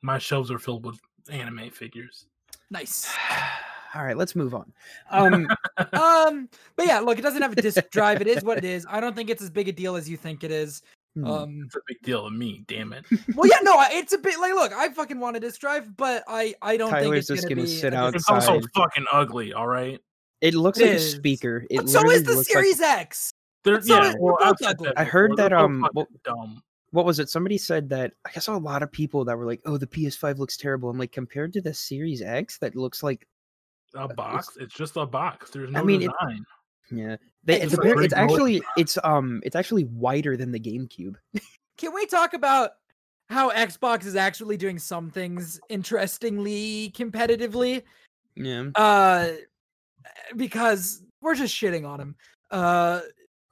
My 0.02 0.18
shelves 0.18 0.50
are 0.50 0.58
filled 0.58 0.86
with 0.86 0.98
anime 1.30 1.70
figures. 1.70 2.26
nice. 2.70 3.12
All 3.94 4.04
right, 4.04 4.16
let's 4.16 4.36
move 4.36 4.54
on. 4.54 4.72
Um, 5.10 5.48
um, 5.92 6.48
but 6.76 6.86
yeah, 6.86 7.00
look, 7.00 7.18
it 7.18 7.22
doesn't 7.22 7.40
have 7.42 7.52
a 7.52 7.62
disk 7.62 7.78
drive. 7.90 8.20
It 8.20 8.26
is 8.26 8.42
what 8.44 8.58
it 8.58 8.64
is. 8.76 8.86
I 8.88 9.00
don't 9.00 9.14
think 9.16 9.30
it's 9.30 9.42
as 9.42 9.50
big 9.50 9.68
a 9.68 9.72
deal 9.72 9.96
as 9.96 10.08
you 10.08 10.16
think 10.16 10.44
it 10.44 10.50
is. 10.50 10.82
hmm. 11.14 11.24
Um, 11.24 11.62
It's 11.66 11.74
a 11.76 11.80
big 11.86 12.02
deal 12.02 12.24
to 12.24 12.30
me. 12.30 12.64
Damn 12.68 12.92
it. 12.92 13.04
well, 13.34 13.48
yeah, 13.48 13.58
no, 13.62 13.82
it's 13.90 14.12
a 14.12 14.18
bit 14.18 14.38
like, 14.40 14.52
look, 14.54 14.72
I 14.72 14.88
fucking 14.90 15.18
want 15.18 15.36
a 15.36 15.40
disk 15.40 15.60
drive, 15.60 15.96
but 15.96 16.22
I, 16.28 16.54
I 16.62 16.76
don't 16.76 16.90
think 16.90 17.02
Tyler's 17.04 17.18
it's 17.18 17.28
just 17.28 17.42
gonna, 17.44 17.54
gonna 17.56 17.66
be 17.66 17.72
sit 17.72 17.94
a 17.94 17.96
out 17.96 18.14
It's 18.14 18.28
also 18.28 18.60
fucking 18.74 19.06
ugly. 19.12 19.52
All 19.54 19.66
right. 19.68 20.00
It 20.40 20.54
looks 20.54 20.78
It 20.78 20.86
like 20.86 20.96
a 20.96 21.00
speaker. 21.00 21.66
It 21.70 21.78
But 21.78 21.88
so 21.88 21.98
is 21.98 22.02
the 22.02 22.08
literally 22.08 22.24
looks 22.36 22.36
like- 22.36 22.46
Series 22.46 22.80
X. 22.80 23.32
They're, 23.64 23.80
so 23.82 23.94
yeah, 24.00 24.08
is- 24.10 24.16
well, 24.20 24.36
both 24.40 24.56
ugly. 24.64 24.86
that 24.88 24.98
I 24.98 25.04
heard 25.04 25.32
that, 25.36 25.48
They're 25.48 25.58
um, 25.58 25.80
fucking 25.80 25.94
well- 25.94 26.06
dumb. 26.24 26.62
what 26.92 27.04
was 27.04 27.18
it? 27.18 27.28
Somebody 27.28 27.58
said 27.58 27.88
that 27.88 28.12
I 28.24 28.38
saw 28.38 28.56
a 28.56 28.58
lot 28.58 28.82
of 28.84 28.92
people 28.92 29.24
that 29.24 29.36
were 29.36 29.44
like, 29.44 29.60
"Oh, 29.66 29.76
the 29.76 29.86
PS5 29.88 30.38
looks 30.38 30.56
terrible." 30.56 30.88
I'm 30.90 30.96
like, 30.98 31.10
compared 31.10 31.52
to 31.54 31.60
the 31.60 31.74
Series 31.74 32.22
X, 32.22 32.58
that 32.58 32.76
looks 32.76 33.02
like, 33.02 33.26
a 33.94 34.00
uh, 34.00 34.08
box. 34.08 34.48
It's, 34.48 34.56
it's 34.56 34.74
just 34.74 34.96
a 34.96 35.06
box. 35.06 35.50
There's 35.50 35.70
no 35.70 35.80
I 35.80 35.82
mean, 35.82 36.00
design. 36.00 36.44
It, 36.90 36.96
yeah, 36.96 37.16
they, 37.44 37.60
it's, 37.60 37.74
it's, 37.74 37.84
a, 37.84 37.98
it's 37.98 38.14
actually 38.14 38.62
it's 38.76 38.98
um 39.04 39.42
it's 39.44 39.56
actually 39.56 39.84
wider 39.84 40.36
than 40.36 40.52
the 40.52 40.60
GameCube. 40.60 41.16
Can 41.76 41.94
we 41.94 42.06
talk 42.06 42.34
about 42.34 42.70
how 43.28 43.50
Xbox 43.50 44.06
is 44.06 44.16
actually 44.16 44.56
doing 44.56 44.78
some 44.78 45.10
things 45.10 45.60
interestingly 45.68 46.92
competitively? 46.96 47.82
Yeah. 48.34 48.70
Uh, 48.74 49.28
because 50.36 51.02
we're 51.20 51.34
just 51.34 51.54
shitting 51.54 51.86
on 51.86 51.98
them. 51.98 52.16
Uh, 52.50 53.00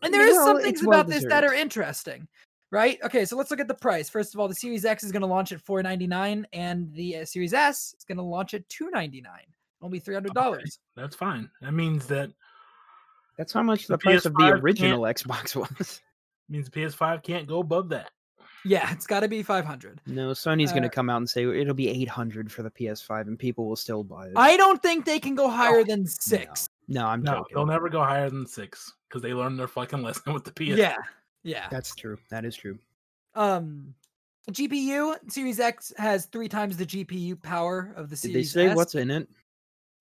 and 0.03 0.15
there 0.15 0.23
you 0.23 0.31
is 0.31 0.37
know, 0.37 0.47
some 0.47 0.63
things 0.63 0.83
about 0.83 1.09
this 1.09 1.25
that 1.29 1.45
are 1.45 1.55
interesting 1.55 2.27
right? 2.71 2.99
Okay, 3.05 3.25
so 3.25 3.37
let's 3.37 3.51
look 3.51 3.61
at 3.61 3.69
the 3.69 3.75
price. 3.75 4.09
First 4.09 4.35
of 4.35 4.41
all, 4.41 4.49
the 4.49 4.55
Series 4.55 4.85
X 4.85 5.05
is 5.05 5.13
going 5.13 5.23
to 5.23 5.27
launch 5.27 5.53
at 5.53 5.61
499 5.61 6.47
and 6.53 6.93
the 6.93 7.19
uh, 7.19 7.25
Series 7.25 7.55
S 7.55 7.95
is 7.97 8.05
going 8.05 8.19
to 8.19 8.23
launch 8.23 8.55
at 8.55 8.69
299. 8.69 9.33
Only 9.83 9.99
be 9.99 10.05
three 10.05 10.15
hundred 10.15 10.35
dollars. 10.35 10.79
That's 10.97 11.15
fine. 11.15 11.51
That 11.61 11.73
means 11.73 12.07
that 12.07 12.31
that's 13.37 13.53
how 13.53 13.63
much 13.63 13.87
the, 13.87 13.95
the 13.95 13.99
price 13.99 14.23
PS5 14.23 14.27
of 14.27 14.35
the 14.35 14.53
original 14.63 15.01
Xbox 15.03 15.55
was. 15.55 16.01
Means 16.49 16.71
PS5 16.71 17.23
can't 17.23 17.47
go 17.47 17.61
above 17.61 17.89
that. 17.91 18.11
Yeah, 18.65 18.91
it's 18.93 19.07
got 19.07 19.21
to 19.21 19.29
be 19.29 19.43
500. 19.43 20.01
No, 20.07 20.31
Sony's 20.31 20.71
uh, 20.71 20.73
going 20.73 20.83
to 20.83 20.89
come 20.89 21.09
out 21.09 21.19
and 21.19 21.31
say 21.31 21.45
it'll 21.45 21.75
be 21.75 21.89
800 21.89 22.51
for 22.51 22.63
the 22.63 22.71
PS5 22.71 23.23
and 23.23 23.39
people 23.39 23.67
will 23.69 23.77
still 23.77 24.03
buy 24.03 24.27
it. 24.27 24.33
I 24.35 24.57
don't 24.57 24.83
think 24.83 25.05
they 25.05 25.21
can 25.21 25.37
go 25.37 25.49
higher 25.49 25.79
oh, 25.79 25.85
than 25.85 26.05
6. 26.07 26.69
No, 26.89 27.03
no 27.03 27.07
I'm 27.07 27.23
No, 27.23 27.33
joking. 27.33 27.55
they'll 27.55 27.67
never 27.67 27.89
go 27.89 28.03
higher 28.03 28.29
than 28.29 28.45
6 28.45 28.93
cuz 29.09 29.23
they 29.23 29.33
learned 29.35 29.59
their 29.59 29.69
fucking 29.69 30.03
lesson 30.03 30.33
with 30.35 30.45
the 30.45 30.53
PS. 30.53 30.79
Yeah. 30.79 30.97
Yeah. 31.45 31.69
That's 31.71 31.95
true. 31.95 32.19
That 32.31 32.45
is 32.45 32.57
true. 32.57 32.79
Um 33.35 33.95
GPU 34.51 35.31
Series 35.31 35.61
X 35.61 35.93
has 35.97 36.27
3 36.27 36.49
times 36.49 36.77
the 36.77 36.87
GPU 36.87 37.41
power 37.41 37.93
of 37.97 38.11
the 38.11 38.17
Series 38.17 38.53
Did 38.53 38.65
they 38.65 38.69
say 38.69 38.71
S. 38.71 38.77
what's 38.77 38.95
in 38.97 39.13
it? 39.13 39.29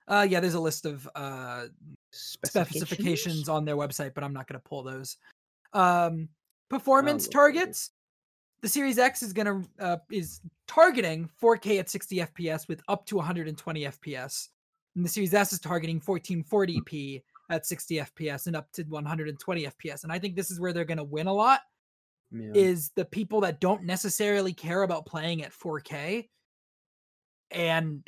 Uh, 0.08 0.26
yeah, 0.30 0.40
there's 0.40 0.54
a 0.54 0.60
list 0.60 0.86
of 0.86 1.10
uh 1.16 1.66
Specifications? 2.12 2.88
specifications 2.88 3.50
on 3.50 3.66
their 3.66 3.76
website, 3.76 4.14
but 4.14 4.24
I'm 4.24 4.34
not 4.34 4.48
going 4.48 4.60
to 4.60 4.64
pull 4.64 4.84
those. 4.84 5.18
Um, 5.74 6.30
performance 6.70 7.26
look 7.26 7.34
targets. 7.34 7.92
The 8.62 8.70
Series 8.70 8.98
X 8.98 9.22
is 9.22 9.34
going 9.34 9.46
to 9.46 9.84
uh, 9.84 9.98
is 10.10 10.40
targeting 10.68 11.30
4K 11.42 11.80
at 11.80 11.90
60 11.90 12.18
FPS 12.18 12.68
with 12.68 12.82
up 12.88 13.06
to 13.08 13.18
120 13.18 13.82
FPS, 13.82 14.48
and 14.96 15.04
the 15.04 15.10
Series 15.10 15.34
S 15.34 15.52
is 15.52 15.60
targeting 15.60 16.00
1440p 16.00 17.22
at 17.50 17.66
60 17.66 17.96
FPS 17.96 18.48
and 18.48 18.56
up 18.56 18.72
to 18.72 18.84
120 18.84 19.66
FPS. 19.66 20.04
And 20.04 20.12
I 20.12 20.18
think 20.18 20.36
this 20.36 20.50
is 20.50 20.60
where 20.60 20.72
they're 20.72 20.86
going 20.86 20.98
to 20.98 21.04
win 21.04 21.28
a 21.28 21.34
lot. 21.34 21.62
Yeah. 22.32 22.52
is 22.54 22.90
the 22.96 23.06
people 23.06 23.42
that 23.42 23.62
don't 23.62 23.84
necessarily 23.84 24.52
care 24.52 24.82
about 24.82 25.06
playing 25.06 25.44
at 25.44 25.52
4K. 25.52 26.28
And 27.52 28.06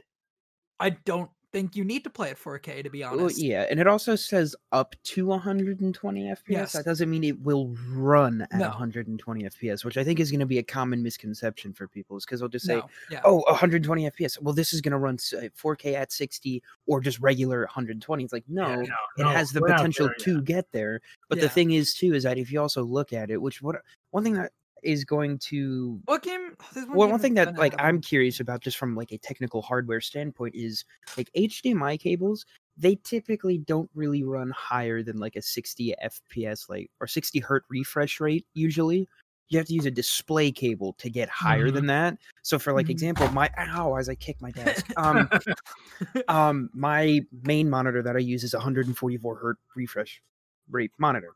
I 0.79 0.89
don't 0.89 1.29
think 1.53 1.75
you 1.75 1.83
need 1.85 2.03
to 2.03 2.09
play 2.09 2.29
at 2.29 2.37
4K 2.37 2.83
to 2.83 2.89
be 2.89 3.01
Well, 3.01 3.13
honest. 3.21 3.39
yeah, 3.41 3.65
and 3.69 3.79
it 3.79 3.87
also 3.87 4.15
says 4.15 4.55
up 4.71 4.95
to 5.03 5.25
120 5.25 6.23
FPS. 6.23 6.37
Yes. 6.47 6.73
That 6.73 6.85
doesn't 6.85 7.09
mean 7.09 7.23
it 7.23 7.39
will 7.41 7.75
run 7.89 8.41
at 8.51 8.53
No. 8.59 8.67
120 8.67 9.43
FPS, 9.45 9.85
which 9.85 9.97
I 9.97 10.03
think 10.03 10.19
is 10.19 10.29
going 10.29 10.41
to 10.41 10.45
be 10.45 10.57
a 10.59 10.63
common 10.63 11.01
misconception 11.01 11.73
for 11.73 11.87
people. 11.87 12.17
Is 12.17 12.25
because 12.25 12.41
they'll 12.41 12.49
just 12.49 12.65
say, 12.65 12.75
No, 12.75 12.89
yeah. 13.09 13.21
"Oh, 13.23 13.43
120 13.47 14.09
FPS." 14.11 14.41
Well, 14.41 14.53
this 14.53 14.73
is 14.73 14.81
going 14.81 14.91
to 14.91 14.97
run 14.97 15.15
uh, 15.35 15.49
4K 15.57 15.93
at 15.95 16.11
60 16.11 16.61
or 16.85 16.99
just 17.01 17.19
regular 17.19 17.61
120. 17.61 18.23
It's 18.23 18.33
like 18.33 18.43
no, 18.47 18.67
Yeah, 18.67 18.81
it 18.83 18.89
no, 19.19 19.29
has 19.29 19.51
the 19.51 19.61
we're 19.61 19.69
potential 19.69 20.07
there 20.07 20.15
yet. 20.17 20.25
to 20.25 20.41
get 20.41 20.71
there. 20.71 21.01
But 21.29 21.37
Yeah. 21.37 21.45
the 21.45 21.49
thing 21.49 21.71
is, 21.71 21.93
too, 21.93 22.13
is 22.13 22.23
that 22.23 22.37
if 22.37 22.51
you 22.51 22.61
also 22.61 22.83
look 22.83 23.13
at 23.13 23.31
it, 23.31 23.41
which 23.41 23.61
what 23.61 23.77
one 24.11 24.23
thing 24.23 24.33
that 24.33 24.51
is 24.83 25.05
going 25.05 25.39
to 25.39 26.01
What 26.05 26.23
game? 26.23 26.55
there's 26.73 26.85
well, 26.93 27.09
game 27.09 27.09
one 27.09 27.19
thing 27.19 27.33
that 27.35 27.57
like 27.57 27.75
I'm 27.79 27.99
curious 28.01 28.39
about, 28.39 28.61
just 28.61 28.77
from 28.77 28.95
like 28.95 29.11
a 29.11 29.17
technical 29.17 29.61
hardware 29.61 30.01
standpoint, 30.01 30.55
is 30.55 30.85
like 31.17 31.29
HDMI 31.35 31.97
cables. 31.99 32.45
They 32.77 32.95
typically 33.03 33.57
don't 33.57 33.89
really 33.93 34.23
run 34.23 34.51
higher 34.51 35.03
than 35.03 35.17
like 35.17 35.35
a 35.35 35.41
60 35.41 35.93
FPS, 36.01 36.69
like 36.69 36.89
or 37.01 37.07
60 37.07 37.39
hertz 37.39 37.65
refresh 37.69 38.19
rate. 38.21 38.45
Usually, 38.53 39.09
you 39.49 39.57
have 39.57 39.67
to 39.67 39.73
use 39.73 39.85
a 39.85 39.91
display 39.91 40.51
cable 40.51 40.93
to 40.93 41.09
get 41.09 41.27
higher 41.29 41.71
Mhm. 41.71 41.71
than 41.71 41.87
that. 41.87 42.17
So, 42.43 42.57
for 42.59 42.71
like 42.73 42.89
Mhm. 42.89 42.89
example, 42.89 43.27
my 43.29 43.49
ow 43.57 43.95
as 43.95 44.07
I 44.09 44.15
kick 44.15 44.37
my 44.41 44.51
desk, 44.51 44.87
um, 44.95 45.29
um, 46.27 46.69
my 46.73 47.21
main 47.43 47.69
monitor 47.69 48.03
that 48.03 48.15
I 48.15 48.19
use 48.19 48.43
is 48.43 48.53
144 48.53 49.37
hertz 49.37 49.61
refresh 49.75 50.21
rate 50.69 50.91
monitor. 50.99 51.35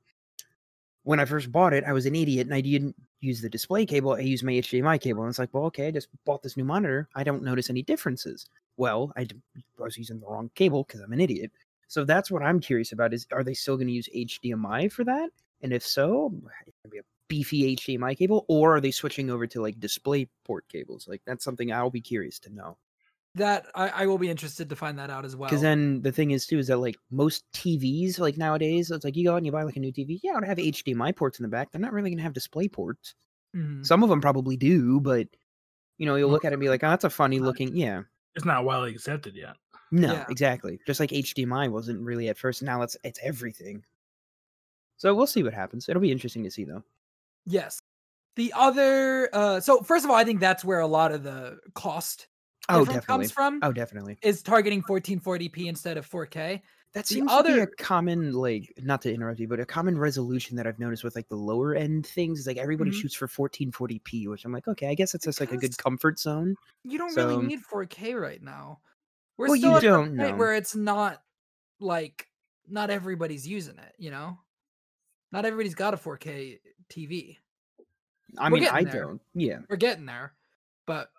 When 1.03 1.19
I 1.19 1.25
first 1.25 1.51
bought 1.51 1.73
it, 1.73 1.83
I 1.83 1.93
was 1.93 2.05
an 2.05 2.15
idiot 2.15 2.47
and 2.47 2.53
I 2.55 2.61
didn't 2.61 2.95
use 3.21 3.41
the 3.41 3.49
display 3.49 3.85
cable. 3.85 4.13
I 4.13 4.19
use 4.19 4.43
my 4.43 4.53
HDMI 4.53 4.99
cable, 4.99 5.23
and 5.23 5.29
it's 5.29 5.39
like, 5.39 5.53
well, 5.53 5.65
okay, 5.65 5.87
I 5.87 5.91
just 5.91 6.09
bought 6.25 6.43
this 6.43 6.57
new 6.57 6.65
monitor. 6.65 7.07
I 7.15 7.23
don't 7.23 7.43
notice 7.43 7.69
any 7.69 7.83
differences. 7.83 8.47
Well, 8.77 9.13
I, 9.15 9.23
d- 9.25 9.35
I 9.79 9.83
was 9.83 9.97
using 9.97 10.19
the 10.19 10.27
wrong 10.27 10.49
cable 10.55 10.83
because 10.83 11.01
I'm 11.01 11.13
an 11.13 11.21
idiot. 11.21 11.51
So 11.87 12.03
that's 12.03 12.31
what 12.31 12.41
I'm 12.41 12.59
curious 12.59 12.91
about: 12.91 13.13
is 13.13 13.27
are 13.31 13.43
they 13.43 13.53
still 13.53 13.77
going 13.77 13.87
to 13.87 13.93
use 13.93 14.09
HDMI 14.15 14.91
for 14.91 15.03
that? 15.05 15.29
And 15.61 15.71
if 15.71 15.85
so, 15.85 16.33
it's 16.67 16.77
going 16.83 16.85
to 16.85 16.89
be 16.89 16.97
a 16.99 17.03
beefy 17.27 17.75
HDMI 17.75 18.17
cable, 18.17 18.45
or 18.47 18.75
are 18.75 18.81
they 18.81 18.91
switching 18.91 19.29
over 19.29 19.47
to 19.47 19.61
like 19.61 19.79
display 19.79 20.27
port 20.43 20.67
cables? 20.67 21.07
Like 21.07 21.21
that's 21.25 21.43
something 21.43 21.71
I'll 21.71 21.89
be 21.89 22.01
curious 22.01 22.39
to 22.39 22.53
know. 22.53 22.77
That 23.35 23.67
I, 23.75 23.87
I 23.89 24.05
will 24.07 24.17
be 24.17 24.29
interested 24.29 24.69
to 24.69 24.75
find 24.75 24.99
that 24.99 25.09
out 25.09 25.23
as 25.25 25.35
well. 25.35 25.49
Because 25.49 25.61
then 25.61 26.01
the 26.01 26.11
thing 26.11 26.31
is 26.31 26.45
too 26.45 26.59
is 26.59 26.67
that 26.67 26.77
like 26.77 26.97
most 27.11 27.45
TVs 27.53 28.19
like 28.19 28.37
nowadays, 28.37 28.91
it's 28.91 29.05
like 29.05 29.15
you 29.15 29.23
go 29.25 29.33
out 29.33 29.37
and 29.37 29.45
you 29.45 29.51
buy 29.51 29.63
like 29.63 29.77
a 29.77 29.79
new 29.79 29.91
TV. 29.93 30.19
Yeah, 30.21 30.35
it'll 30.37 30.47
have 30.47 30.57
HDMI 30.57 31.15
ports 31.15 31.39
in 31.39 31.43
the 31.43 31.49
back. 31.49 31.71
They're 31.71 31.79
not 31.81 31.93
really 31.93 32.09
gonna 32.09 32.21
have 32.23 32.33
display 32.33 32.67
ports. 32.67 33.15
Mhm. 33.55 33.85
Some 33.85 34.03
of 34.03 34.09
them 34.09 34.21
probably 34.21 34.57
do, 34.57 34.99
but 34.99 35.27
you 35.97 36.05
know 36.05 36.15
you'll 36.15 36.29
look 36.29 36.43
at 36.45 36.51
it 36.51 36.55
and 36.55 36.61
be 36.61 36.69
like, 36.69 36.83
oh, 36.83 36.89
that's 36.89 37.03
a 37.05 37.09
funny 37.09 37.39
looking. 37.39 37.75
Yeah, 37.75 38.03
It's 38.35 38.45
not 38.45 38.65
widely 38.65 38.91
accepted 38.91 39.35
yet. 39.35 39.55
no, 39.91 40.13
Yeah. 40.13 40.25
exactly. 40.29 40.79
Just 40.87 40.99
like 40.99 41.11
HDMI 41.11 41.69
wasn't 41.69 42.01
really 42.01 42.27
at 42.29 42.37
first. 42.37 42.61
Now 42.63 42.81
it's 42.81 42.97
it's 43.03 43.19
everything. 43.23 43.83
So 44.97 45.15
we'll 45.15 45.27
see 45.27 45.43
what 45.43 45.53
happens. 45.53 45.87
It'll 45.89 46.01
be 46.01 46.11
interesting 46.11 46.43
to 46.43 46.51
see 46.51 46.63
though. 46.65 46.83
Yes. 47.45 47.81
The 48.35 48.53
other 48.55 49.29
uh 49.33 49.59
so 49.59 49.81
first 49.83 50.05
of 50.05 50.11
all, 50.11 50.17
I 50.17 50.23
think 50.23 50.39
that's 50.39 50.63
where 50.65 50.79
a 50.79 50.87
lot 50.87 51.11
of 51.11 51.23
the 51.23 51.59
cost 51.73 52.27
Oh, 52.69 52.85
definitely. 52.85 53.05
comes 53.07 53.31
from 53.31 53.59
Oh, 53.63 53.71
definitely. 53.71 54.17
is 54.21 54.41
targeting 54.43 54.81
1440p 54.83 55.67
instead 55.67 55.97
of 55.97 56.07
4K. 56.09 56.61
That 56.93 57.05
The 57.05 57.13
seems 57.15 57.31
to 57.31 57.43
be 57.43 57.49
a 57.51 57.53
other- 57.63 57.67
common 57.77 58.33
like 58.33 58.73
not 58.81 59.01
to 59.03 59.13
interrupt 59.13 59.39
you, 59.39 59.47
but 59.47 59.59
a 59.61 59.65
common 59.65 59.97
resolution 59.97 60.57
that 60.57 60.67
I've 60.67 60.77
noticed 60.79 61.03
with 61.03 61.15
like 61.15 61.27
the 61.29 61.37
lower 61.37 61.73
end 61.73 62.05
things 62.05 62.39
is 62.39 62.47
like 62.47 62.57
everybody 62.57 62.91
Mhm. 62.91 62.95
shoots 63.01 63.15
for 63.15 63.27
1440p, 63.27 64.27
which 64.27 64.43
I'm 64.45 64.51
like, 64.51 64.67
okay, 64.67 64.87
I 64.89 64.93
guess 64.95 65.15
it's 65.15 65.23
just 65.25 65.39
like 65.39 65.51
a 65.53 65.57
good 65.57 65.77
comfort 65.77 66.19
zone. 66.19 66.55
You 66.83 66.97
don't 66.97 67.11
So- 67.11 67.27
really 67.29 67.45
need 67.47 67.61
4K 67.61 68.13
right 68.13 68.41
now. 68.41 68.81
We're 69.37 69.47
Well, 69.47 69.55
you 69.55 69.61
still 69.61 69.75
at 69.77 69.81
don't 69.83 70.15
know. 70.15 70.35
where 70.35 70.53
it's 70.53 70.75
not 70.75 71.23
like 71.79 72.29
not 72.67 72.89
everybody's 72.89 73.47
using 73.47 73.77
it, 73.79 73.95
you 73.97 74.11
know? 74.11 74.37
Not 75.31 75.45
everybody's 75.45 75.75
got 75.75 75.93
a 75.93 75.97
4K 75.97 76.59
TV. 76.89 77.39
I 78.37 78.49
We're 78.49 78.59
mean, 78.59 78.67
I 78.69 78.83
there. 78.83 79.05
don't. 79.05 79.21
Yeah, 79.33 79.59
We're 79.69 79.77
getting 79.77 80.05
there, 80.05 80.33
but 80.85 81.09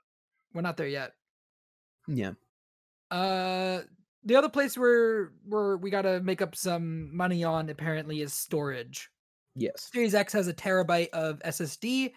we're 0.52 0.60
not 0.60 0.76
there 0.76 0.86
yet. 0.86 1.14
Yeah. 2.08 2.32
Uh 3.10 3.82
the 4.24 4.36
other 4.36 4.48
place 4.48 4.78
where 4.78 5.32
where 5.44 5.76
we 5.76 5.90
got 5.90 6.02
to 6.02 6.20
make 6.20 6.40
up 6.40 6.54
some 6.54 7.14
money 7.14 7.42
on 7.44 7.68
apparently 7.70 8.20
is 8.22 8.32
storage. 8.32 9.10
Yes. 9.56 9.90
Series 9.92 10.14
X 10.14 10.32
has 10.32 10.48
a 10.48 10.54
terabyte 10.54 11.10
of 11.10 11.40
SSD 11.40 12.12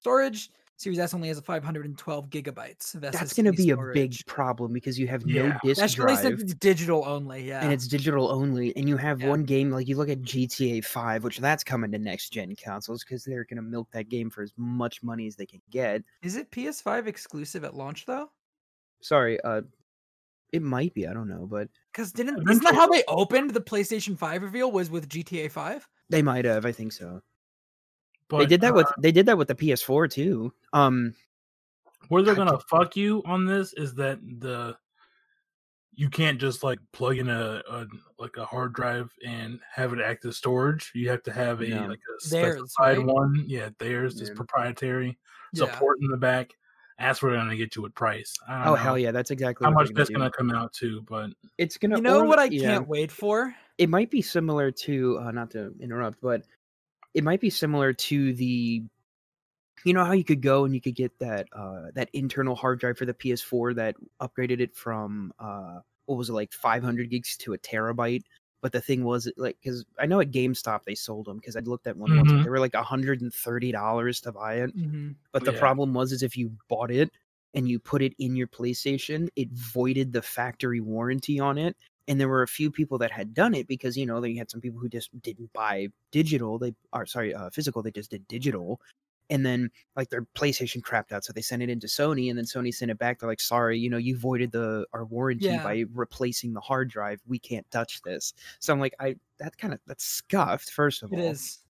storage. 0.00 0.50
Series 0.76 0.98
S 0.98 1.12
only 1.12 1.28
has 1.28 1.36
a 1.36 1.42
512 1.42 2.30
gigabytes 2.30 2.94
of 2.94 3.02
SSD 3.02 3.12
That's 3.12 3.34
going 3.34 3.44
to 3.44 3.52
be 3.52 3.68
a 3.68 3.76
big 3.92 4.14
problem 4.24 4.72
because 4.72 4.98
you 4.98 5.06
have 5.08 5.22
Yeah. 5.26 5.48
no 5.48 5.58
disk 5.62 5.94
drive 5.96 6.18
since 6.20 6.40
it's 6.40 6.54
digital 6.54 7.04
only. 7.06 7.46
Yeah. 7.46 7.60
and 7.62 7.70
it's 7.70 7.86
digital 7.86 8.30
only, 8.32 8.74
and 8.76 8.88
you 8.88 8.96
have 8.96 9.20
Yeah. 9.20 9.28
one 9.28 9.44
game 9.44 9.70
like 9.70 9.86
you 9.88 9.98
look 9.98 10.08
at 10.08 10.22
GTA 10.22 10.80
5, 10.82 11.22
which 11.22 11.36
that's 11.38 11.62
coming 11.62 11.92
to 11.92 11.98
next 11.98 12.30
gen 12.30 12.56
consoles 12.56 13.04
because 13.04 13.24
they're 13.24 13.44
going 13.44 13.56
to 13.58 13.62
milk 13.62 13.88
that 13.92 14.08
game 14.08 14.30
for 14.30 14.42
as 14.42 14.54
much 14.56 15.02
money 15.02 15.26
as 15.26 15.36
they 15.36 15.44
can 15.44 15.60
get. 15.70 16.02
Is 16.22 16.36
it 16.36 16.50
PS5 16.50 17.06
exclusive 17.06 17.62
at 17.62 17.74
launch 17.76 18.06
though? 18.06 18.30
Sorry, 19.00 19.40
uh, 19.42 19.62
it 20.52 20.62
might 20.62 20.92
be. 20.94 21.06
I 21.06 21.12
don't 21.12 21.28
know, 21.28 21.46
but 21.46 21.68
Because 21.92 22.12
didn't 22.12 22.48
isn't 22.48 22.64
that 22.64 22.74
how 22.74 22.86
they 22.88 23.02
opened 23.08 23.50
the 23.52 23.60
PlayStation 23.60 24.16
5 24.18 24.42
reveal? 24.42 24.70
Was 24.72 24.90
with 24.90 25.08
GTA 25.08 25.50
5? 25.50 25.88
they 26.10 26.22
might 26.22 26.44
have. 26.44 26.66
I 26.66 26.72
think 26.72 26.92
so. 26.92 27.22
But 28.28 28.38
they 28.38 28.46
did 28.46 28.60
that 28.62 28.72
uh, 28.72 28.76
with 28.76 28.86
they 28.98 29.12
did 29.12 29.26
that 29.26 29.38
with 29.38 29.48
the 29.48 29.54
PS4 29.54 30.10
too. 30.10 30.52
Um, 30.72 31.14
where 32.08 32.22
they're 32.22 32.34
gonna 32.34 32.58
fuck 32.68 32.96
you 32.96 33.22
on 33.26 33.44
this 33.44 33.72
is 33.74 33.94
that 33.94 34.18
the 34.38 34.76
you 35.94 36.08
can't 36.08 36.40
just 36.40 36.62
like 36.62 36.78
plug 36.92 37.18
in 37.18 37.28
a, 37.28 37.60
a 37.68 37.86
like 38.18 38.36
a 38.36 38.44
hard 38.44 38.72
drive 38.72 39.12
and 39.26 39.58
have 39.72 39.92
it 39.92 40.00
act 40.00 40.24
as 40.24 40.36
storage. 40.36 40.90
You 40.94 41.10
have 41.10 41.22
to 41.24 41.32
have 41.32 41.60
a 41.62 41.68
No. 41.68 41.86
like 41.88 41.98
a 41.98 42.28
Theirs, 42.28 42.56
specified 42.58 42.98
right? 42.98 43.06
one. 43.06 43.44
Yeah, 43.46 43.70
theirs 43.78 44.20
is 44.20 44.28
Yeah. 44.28 44.34
proprietary. 44.36 45.18
Yeah. 45.52 45.66
Support 45.66 45.98
in 46.00 46.08
the 46.08 46.16
back. 46.16 46.50
That's 47.00 47.22
where 47.22 47.32
they're 47.32 47.40
gonna 47.40 47.56
get 47.56 47.74
you 47.74 47.82
with 47.82 47.94
price. 47.94 48.36
I 48.46 48.58
don't 48.58 48.68
oh 48.68 48.70
know 48.70 48.76
hell 48.76 48.98
yeah, 48.98 49.10
that's 49.10 49.30
exactly 49.30 49.64
How 49.64 49.70
what 49.70 49.80
much 49.80 49.86
they're 49.88 49.94
that's 49.96 50.10
gonna 50.10 50.30
gonna 50.30 50.50
come 50.50 50.50
out 50.52 50.72
to, 50.74 51.02
but 51.02 51.30
It's 51.58 51.76
gonna. 51.78 51.96
You 51.96 52.02
know 52.02 52.20
or- 52.20 52.26
what 52.26 52.38
I 52.38 52.44
yeah. 52.44 52.74
can't 52.74 52.88
wait 52.88 53.10
for? 53.10 53.54
it 53.78 53.88
might 53.88 54.10
be 54.10 54.20
similar 54.20 54.70
to 54.70 55.18
uh, 55.18 55.30
not 55.30 55.50
to 55.52 55.72
interrupt, 55.80 56.20
but 56.20 56.42
it 57.14 57.24
might 57.24 57.40
be 57.40 57.48
similar 57.48 57.94
to 57.94 58.34
the 58.34 58.82
you 59.86 59.94
know 59.94 60.04
how 60.04 60.12
you 60.12 60.22
could 60.24 60.42
go 60.42 60.66
and 60.66 60.74
you 60.74 60.80
could 60.82 60.94
get 60.94 61.18
that 61.18 61.48
uh 61.56 61.86
that 61.94 62.10
internal 62.12 62.54
hard 62.54 62.78
drive 62.78 62.98
for 62.98 63.06
the 63.06 63.14
PS4 63.14 63.74
that 63.76 63.96
upgraded 64.20 64.60
it 64.60 64.76
from 64.76 65.32
uh 65.38 65.78
what 66.04 66.16
was 66.16 66.28
it 66.28 66.34
like 66.34 66.52
500 66.52 67.08
gigs 67.08 67.38
to 67.38 67.54
a 67.54 67.58
terabyte 67.58 68.22
but 68.62 68.72
the 68.72 68.80
thing 68.80 69.04
was 69.04 69.30
like 69.36 69.56
because 69.62 69.84
I 69.98 70.06
know 70.06 70.20
at 70.20 70.30
GameStop 70.30 70.84
they 70.84 70.94
sold 70.94 71.26
them 71.26 71.36
because 71.38 71.56
I 71.56 71.60
looked 71.60 71.86
at 71.86 71.96
one 71.96 72.14
once 72.14 72.32
but 72.32 72.42
Mhm. 72.42 72.44
they 72.44 72.50
were 72.50 72.60
like 72.60 72.74
130 72.74 73.72
dollars 73.72 74.20
to 74.22 74.32
buy 74.32 74.56
it 74.56 74.74
Mhm. 74.74 75.16
but 75.32 75.44
the 75.44 75.52
Yeah. 75.52 75.54
problem 75.54 75.94
was 75.94 76.12
is 76.12 76.22
if 76.22 76.36
you 76.36 76.52
bought 76.68 76.90
it 76.90 77.10
and 77.54 77.68
you 77.68 77.78
put 77.78 78.02
it 78.02 78.14
in 78.18 78.36
your 78.36 78.46
PlayStation, 78.48 79.28
it 79.36 79.48
voided 79.52 80.12
the 80.12 80.22
factory 80.22 80.80
warranty 80.80 81.40
on 81.40 81.58
it. 81.58 81.76
And 82.08 82.20
there 82.20 82.28
were 82.28 82.42
a 82.42 82.48
few 82.48 82.70
people 82.70 82.98
that 82.98 83.10
had 83.12 83.34
done 83.34 83.54
it 83.54 83.68
because 83.68 83.96
you 83.96 84.06
know 84.06 84.20
they 84.20 84.34
had 84.34 84.50
some 84.50 84.60
people 84.60 84.80
who 84.80 84.88
just 84.88 85.10
didn't 85.22 85.52
buy 85.52 85.88
digital. 86.12 86.58
They 86.58 86.74
are 86.92 87.06
sorry, 87.06 87.34
uh, 87.34 87.50
physical. 87.50 87.82
They 87.82 87.92
just 87.92 88.10
did 88.10 88.26
digital, 88.28 88.80
and 89.30 89.46
then 89.46 89.70
like 89.96 90.10
their 90.10 90.26
PlayStation 90.36 90.82
crapped 90.82 91.12
out, 91.12 91.24
so 91.24 91.32
they 91.32 91.40
sent 91.40 91.62
it 91.62 91.70
into 91.70 91.86
Sony, 91.86 92.28
and 92.28 92.36
then 92.38 92.44
Sony 92.44 92.74
sent 92.74 92.90
it 92.90 92.98
back. 92.98 93.18
They're 93.20 93.28
like, 93.28 93.40
"Sorry, 93.40 93.78
you 93.78 93.88
know, 93.88 93.96
you 93.96 94.16
voided 94.18 94.52
the 94.52 94.86
our 94.92 95.04
warranty 95.06 95.46
Yeah. 95.46 95.62
by 95.62 95.84
replacing 95.94 96.52
the 96.52 96.60
hard 96.60 96.90
drive. 96.90 97.20
We 97.26 97.38
can't 97.38 97.70
touch 97.70 98.02
this." 98.02 98.34
So 98.58 98.72
I'm 98.72 98.80
like, 98.80 98.94
I 99.00 99.16
that 99.38 99.56
kind 99.56 99.72
of 99.72 99.80
that's 99.86 100.04
scuffed. 100.04 100.70
First 100.70 101.02
of 101.02 101.12
It 101.12 101.18
all, 101.20 101.30
is. 101.30 101.60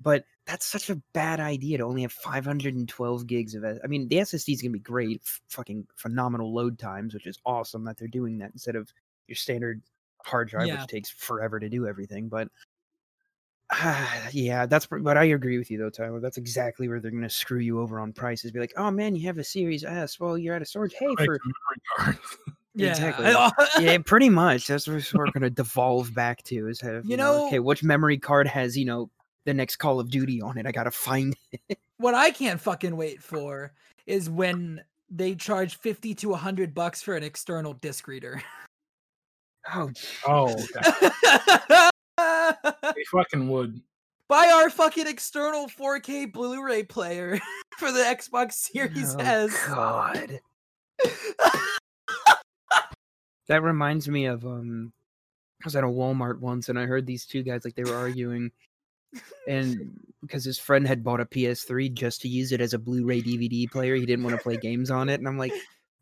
but 0.00 0.24
that's 0.46 0.66
such 0.66 0.90
a 0.90 0.96
bad 1.12 1.38
idea 1.38 1.78
to 1.78 1.84
only 1.84 2.02
have 2.02 2.12
512 2.12 3.26
gigs 3.28 3.54
of. 3.54 3.64
I 3.64 3.86
mean, 3.86 4.08
the 4.08 4.16
SSD 4.20 4.54
is 4.54 4.62
gonna 4.62 4.72
be 4.72 4.80
great, 4.80 5.20
f- 5.24 5.40
fucking 5.48 5.86
phenomenal 5.96 6.52
load 6.52 6.78
times, 6.78 7.14
which 7.14 7.26
is 7.28 7.38
awesome 7.46 7.84
that 7.84 7.96
they're 7.96 8.08
doing 8.08 8.38
that 8.38 8.50
instead 8.52 8.74
of 8.74 8.92
your 9.28 9.36
standard 9.36 9.82
hard 10.24 10.48
drive, 10.48 10.66
Yeah. 10.68 10.80
which 10.80 10.90
takes 10.90 11.10
forever 11.10 11.60
to 11.60 11.68
do 11.68 11.86
everything. 11.86 12.28
But 12.28 12.48
yeah, 14.32 14.66
that's. 14.66 14.86
But 14.86 15.16
I 15.16 15.24
agree 15.24 15.58
with 15.58 15.70
you 15.70 15.78
though, 15.78 15.90
Tyler. 15.90 16.20
That's 16.20 16.36
exactly 16.36 16.88
where 16.88 17.00
they're 17.00 17.10
gonna 17.10 17.30
screw 17.30 17.60
you 17.60 17.80
over 17.80 18.00
on 18.00 18.12
prices. 18.12 18.50
Be 18.50 18.60
like, 18.60 18.74
oh 18.76 18.90
man, 18.90 19.14
you 19.14 19.26
have 19.26 19.38
a 19.38 19.44
Series 19.44 19.84
S. 19.84 20.20
Well, 20.20 20.36
you're 20.36 20.54
out 20.54 20.62
of 20.62 20.68
storage. 20.68 20.94
Hey, 20.94 21.14
for 21.24 21.38
the. 21.98 22.18
Yeah. 22.74 22.90
Exactly. 22.90 23.26
yeah, 23.84 23.98
pretty 23.98 24.28
much. 24.30 24.66
That's 24.66 24.86
what 24.86 25.04
we're 25.14 25.30
going 25.30 25.42
to 25.42 25.50
devolve 25.50 26.14
back 26.14 26.42
to 26.44 26.68
is 26.68 26.80
have 26.80 27.04
You 27.04 27.12
you, 27.12 27.16
know, 27.18 27.46
okay, 27.48 27.58
which 27.58 27.82
memory 27.82 28.18
card 28.18 28.46
has 28.46 28.76
you 28.76 28.84
know 28.84 29.10
the 29.44 29.54
next 29.54 29.76
Call 29.76 30.00
of 30.00 30.10
Duty 30.10 30.40
on 30.40 30.56
it? 30.56 30.66
I 30.66 30.72
got 30.72 30.84
to 30.84 30.90
find. 30.90 31.36
it. 31.68 31.78
what 31.98 32.14
I 32.14 32.30
can't 32.30 32.60
fucking 32.60 32.96
wait 32.96 33.22
for 33.22 33.72
is 34.06 34.30
when 34.30 34.82
they 35.10 35.34
charge 35.34 35.76
50 35.76 36.14
to 36.14 36.30
100 36.30 36.74
bucks 36.74 37.02
for 37.02 37.14
an 37.14 37.22
external 37.22 37.74
disc 37.74 38.08
reader. 38.08 38.42
Oh, 39.72 39.92
Oh, 40.26 40.56
okay. 40.76 41.88
they 42.82 43.04
fucking 43.12 43.48
would. 43.48 43.80
buy 44.28 44.50
our 44.54 44.70
fucking 44.70 45.06
external 45.06 45.66
4K 45.68 46.32
Blu-ray 46.32 46.84
player 46.84 47.38
for 47.78 47.92
the 47.92 48.00
Xbox 48.00 48.52
Series 48.52 49.14
Oh, 49.16 49.20
S. 49.20 49.66
God. 49.68 50.40
That 53.48 53.62
reminds 53.62 54.08
me 54.08 54.26
of 54.26 54.46
um 54.46 54.92
I 55.62 55.66
was 55.66 55.76
at 55.76 55.84
a 55.84 55.88
Walmart 55.88 56.38
once 56.38 56.68
and 56.68 56.78
I 56.78 56.86
heard 56.86 57.06
these 57.06 57.26
two 57.26 57.42
guys 57.42 57.64
like 57.64 57.74
they 57.74 57.84
were 57.84 57.94
arguing 57.96 58.50
and 59.46 60.00
because 60.22 60.44
his 60.44 60.58
friend 60.58 60.86
had 60.86 61.04
bought 61.04 61.20
a 61.20 61.26
PS3 61.26 61.92
just 61.92 62.22
to 62.22 62.28
use 62.28 62.52
it 62.52 62.60
as 62.60 62.72
a 62.72 62.78
Blu-ray 62.78 63.20
DVD 63.20 63.70
player, 63.70 63.94
he 63.96 64.06
didn't 64.06 64.24
want 64.24 64.36
to 64.36 64.42
play 64.42 64.56
games 64.56 64.90
on 64.90 65.08
it 65.08 65.18
and 65.20 65.28
I'm 65.28 65.36
like 65.38 65.52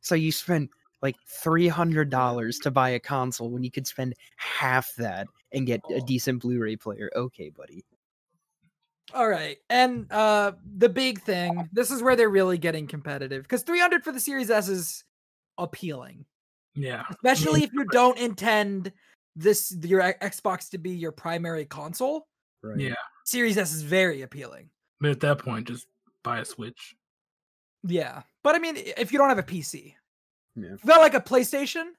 so 0.03 0.15
you 0.15 0.31
spend 0.31 0.69
like 1.03 1.17
$300 1.43 2.63
to 2.63 2.71
buy 2.71 2.91
a 2.91 3.01
console 3.01 3.51
when 3.51 3.65
you 3.65 3.71
could 3.71 3.87
spend 3.87 4.15
half 4.37 4.95
that 4.97 5.27
and 5.53 5.67
get 5.67 5.81
a 5.95 6.01
decent 6.01 6.43
Blu-ray 6.43 6.77
player. 6.77 7.11
Okay, 7.15 7.51
buddy. 7.51 7.85
All 9.13 9.29
right. 9.29 9.59
And 9.69 10.11
uh 10.13 10.53
the 10.77 10.89
big 10.89 11.21
thing, 11.23 11.69
this 11.73 11.91
is 11.91 12.03
where 12.03 12.15
they're 12.17 12.29
really 12.29 12.59
getting 12.59 12.87
competitive 12.87 13.43
because 13.43 13.63
300 13.63 14.05
for 14.05 14.13
the 14.13 14.21
Series 14.21 14.51
S 14.51 14.69
is 14.69 15.05
appealing, 15.59 16.25
Yeah. 16.75 17.05
especially 17.11 17.65
if 17.65 17.73
you 17.73 17.85
don't 17.87 18.19
intend 18.19 18.93
this 19.35 19.77
your 19.83 20.01
Xbox 20.01 20.71
to 20.71 20.79
be 20.79 20.91
your 20.91 21.13
primary 21.13 21.65
console. 21.65 22.29
Right. 22.63 22.79
Yeah. 22.79 22.95
Series 23.25 23.59
S 23.59 23.73
is 23.73 23.83
very 23.83 24.23
appealing. 24.23 24.71
But 25.01 25.11
at 25.11 25.21
that 25.21 25.39
point, 25.39 25.67
just 25.69 25.87
buy 26.23 26.39
a 26.41 26.45
Switch. 26.45 26.95
Yeah. 27.83 28.23
But 28.45 28.55
I 28.55 28.59
mean, 28.59 28.77
if 28.77 29.11
you 29.13 29.19
don't 29.19 29.29
have 29.29 29.39
a 29.39 29.43
PC, 29.43 29.95
Yeah. 30.55 30.77
not 30.85 31.01
like 31.01 31.15
a 31.15 31.21
PlayStation, 31.21 31.91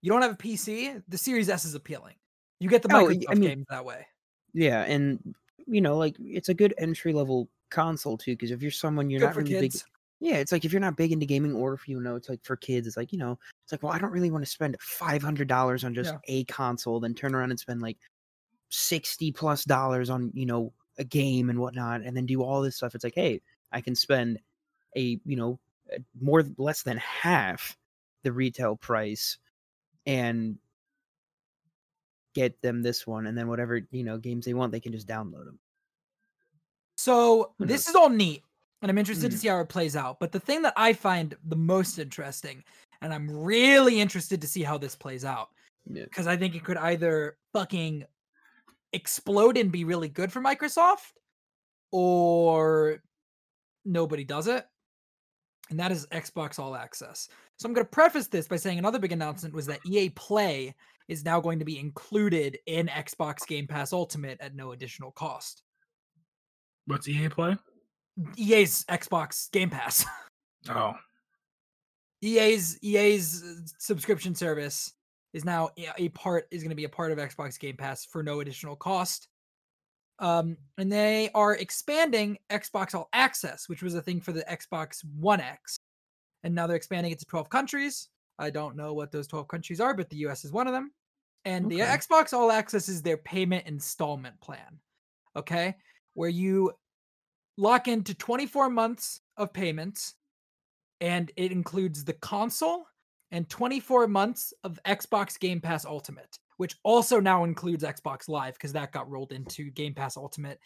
you 0.00 0.10
don't 0.10 0.22
have 0.22 0.32
a 0.32 0.36
PC, 0.36 1.00
the 1.06 1.18
Series 1.18 1.48
S 1.48 1.64
is 1.64 1.74
appealing. 1.76 2.14
You 2.62 2.68
get 2.68 2.82
the 2.82 2.94
Oh, 2.94 3.06
Microsoft 3.06 3.24
I 3.28 3.34
mean- 3.34 3.48
games 3.48 3.66
that 3.70 3.84
way. 3.84 4.06
Yeah, 4.54 4.82
and 4.84 5.34
you 5.66 5.80
know, 5.80 5.96
like 5.96 6.16
it's 6.20 6.48
a 6.50 6.54
good 6.54 6.74
entry 6.78 7.12
level 7.12 7.48
console 7.70 8.16
too. 8.18 8.32
Because 8.32 8.50
if 8.50 8.62
you're 8.62 8.70
someone 8.70 9.08
you're 9.10 9.20
Good 9.20 9.26
not 9.26 9.36
really 9.36 9.60
big, 9.60 9.72
yeah, 10.20 10.36
it's 10.36 10.52
like 10.52 10.64
if 10.64 10.72
you're 10.72 10.80
not 10.80 10.96
big 10.96 11.10
into 11.12 11.24
gaming, 11.26 11.54
or 11.54 11.72
if 11.74 11.88
you 11.88 12.00
know, 12.00 12.16
it's 12.16 12.28
like 12.28 12.44
for 12.44 12.54
kids, 12.56 12.86
it's 12.86 12.96
like 12.96 13.12
you 13.12 13.18
know, 13.18 13.38
it's 13.64 13.72
like 13.72 13.82
well, 13.82 13.92
I 13.92 13.98
don't 13.98 14.12
really 14.12 14.30
want 14.30 14.44
to 14.44 14.50
spend 14.50 14.76
five 14.80 15.22
hundred 15.22 15.48
dollars 15.48 15.84
on 15.84 15.94
just 15.94 16.12
Yeah. 16.12 16.18
a 16.28 16.44
console, 16.44 17.00
then 17.00 17.14
turn 17.14 17.34
around 17.34 17.50
and 17.50 17.58
spend 17.58 17.80
like 17.80 17.96
sixty 18.68 19.32
plus 19.32 19.64
dollars 19.64 20.10
on 20.10 20.30
you 20.34 20.46
know 20.46 20.72
a 20.98 21.04
game 21.04 21.48
and 21.50 21.58
whatnot, 21.58 22.02
and 22.02 22.14
then 22.16 22.26
do 22.26 22.42
all 22.42 22.60
this 22.60 22.76
stuff. 22.76 22.94
It's 22.94 23.04
like, 23.04 23.14
hey, 23.14 23.40
I 23.72 23.80
can 23.80 23.94
spend 23.94 24.38
a 24.96 25.18
you 25.24 25.36
know 25.36 25.58
more 26.20 26.44
less 26.58 26.82
than 26.82 26.98
half 26.98 27.76
the 28.22 28.32
retail 28.32 28.76
price, 28.76 29.38
and 30.06 30.58
get 32.34 32.60
them 32.62 32.82
this 32.82 33.06
one, 33.06 33.26
and 33.26 33.36
then 33.36 33.48
whatever 33.48 33.80
you 33.90 34.04
know 34.04 34.18
games 34.18 34.44
they 34.44 34.54
want, 34.54 34.72
they 34.72 34.80
can 34.80 34.92
just 34.92 35.08
download 35.08 35.44
them. 35.44 35.58
So 36.96 37.54
this 37.58 37.88
is 37.88 37.94
all 37.94 38.08
neat, 38.08 38.42
and 38.80 38.90
I'm 38.90 38.98
interested 38.98 39.30
to 39.30 39.36
Mhm. 39.36 39.40
see 39.40 39.48
how 39.48 39.60
it 39.60 39.68
plays 39.68 39.96
out. 39.96 40.20
But 40.20 40.32
the 40.32 40.40
thing 40.40 40.62
that 40.62 40.74
I 40.76 40.92
find 40.92 41.36
the 41.44 41.56
most 41.56 41.98
interesting, 41.98 42.62
and 43.00 43.12
I'm 43.12 43.30
really 43.30 44.00
interested 44.00 44.40
to 44.40 44.48
see 44.48 44.62
how 44.62 44.78
this 44.78 44.94
plays 44.94 45.24
out, 45.24 45.50
Yeah. 45.86 46.04
because 46.04 46.26
I 46.26 46.36
think 46.36 46.54
it 46.54 46.64
could 46.64 46.76
either 46.76 47.38
fucking 47.52 48.04
explode 48.92 49.56
and 49.56 49.72
be 49.72 49.84
really 49.84 50.08
good 50.08 50.32
for 50.32 50.40
Microsoft, 50.40 51.12
or 51.90 53.02
nobody 53.84 54.22
does 54.24 54.46
it. 54.46 54.68
And 55.70 55.80
that 55.80 55.90
is 55.90 56.06
Xbox 56.08 56.58
All 56.58 56.76
Access. 56.76 57.28
So 57.58 57.66
I'm 57.66 57.72
going 57.72 57.86
to 57.86 57.90
preface 57.90 58.26
this 58.26 58.46
by 58.46 58.56
saying 58.56 58.78
another 58.78 58.98
big 58.98 59.12
announcement 59.12 59.54
was 59.54 59.66
that 59.66 59.80
EA 59.86 60.10
Play 60.10 60.74
is 61.08 61.24
now 61.24 61.40
going 61.40 61.58
to 61.58 61.64
be 61.64 61.78
included 61.78 62.58
in 62.66 62.86
Xbox 62.86 63.46
Game 63.46 63.66
Pass 63.66 63.92
Ultimate 63.92 64.40
at 64.40 64.54
no 64.54 64.72
additional 64.72 65.10
cost. 65.12 65.62
What's 66.86 67.08
EA 67.08 67.28
Play? 67.28 67.56
EA's 68.36 68.84
Xbox 68.84 69.50
Game 69.50 69.70
Pass. 69.70 70.04
Oh, 70.70 70.94
EA's 72.22 72.78
EA's 72.84 73.42
uh, 73.42 73.66
subscription 73.78 74.32
service 74.32 74.92
is 75.32 75.44
now 75.44 75.70
a 75.76 76.04
a 76.04 76.08
part 76.10 76.46
is 76.52 76.62
going 76.62 76.70
to 76.70 76.76
be 76.76 76.84
a 76.84 76.88
part 76.88 77.10
of 77.10 77.18
Xbox 77.18 77.58
Game 77.58 77.76
Pass 77.76 78.04
for 78.04 78.22
no 78.22 78.38
additional 78.38 78.76
cost. 78.76 79.26
Um, 80.20 80.56
and 80.78 80.92
they 80.92 81.30
are 81.34 81.56
expanding 81.56 82.38
Xbox 82.48 82.94
All 82.94 83.08
Access, 83.12 83.68
which 83.68 83.82
was 83.82 83.96
a 83.96 84.02
thing 84.02 84.20
for 84.20 84.30
the 84.30 84.44
Xbox 84.44 85.04
One 85.18 85.40
X, 85.40 85.76
and 86.44 86.54
now 86.54 86.68
they're 86.68 86.76
expanding 86.76 87.10
it 87.10 87.18
to 87.18 87.26
12 87.26 87.50
countries. 87.50 88.08
I 88.38 88.50
don't 88.50 88.76
know 88.76 88.94
what 88.94 89.12
those 89.12 89.26
12 89.26 89.48
countries 89.48 89.80
are, 89.80 89.94
but 89.94 90.10
the 90.10 90.16
US 90.28 90.44
is 90.44 90.52
one 90.52 90.66
of 90.66 90.72
them. 90.72 90.92
And 91.44 91.70
the 91.70 91.82
uh, 91.82 91.96
Xbox 91.96 92.32
All 92.32 92.52
Access 92.52 92.88
is 92.88 93.02
their 93.02 93.16
payment 93.16 93.66
installment 93.66 94.40
plan. 94.40 94.78
Okay, 95.34 95.74
where 96.14 96.28
you 96.28 96.72
lock 97.56 97.88
into 97.88 98.14
24 98.14 98.70
months 98.70 99.20
of 99.36 99.52
payments 99.52 100.14
and 101.00 101.32
it 101.36 101.52
includes 101.52 102.04
the 102.04 102.12
console 102.14 102.86
and 103.30 103.48
24 103.48 104.06
months 104.08 104.52
of 104.62 104.78
Xbox 104.86 105.38
Game 105.38 105.60
Pass 105.60 105.84
Ultimate, 105.84 106.38
which 106.58 106.76
also 106.84 107.18
now 107.18 107.44
includes 107.44 107.82
Xbox 107.82 108.28
Live 108.28 108.54
because 108.54 108.72
that 108.74 108.92
got 108.92 109.10
rolled 109.10 109.32
into 109.32 109.70
Game 109.70 109.94
Pass 109.94 110.16
Ultimate. 110.16 110.60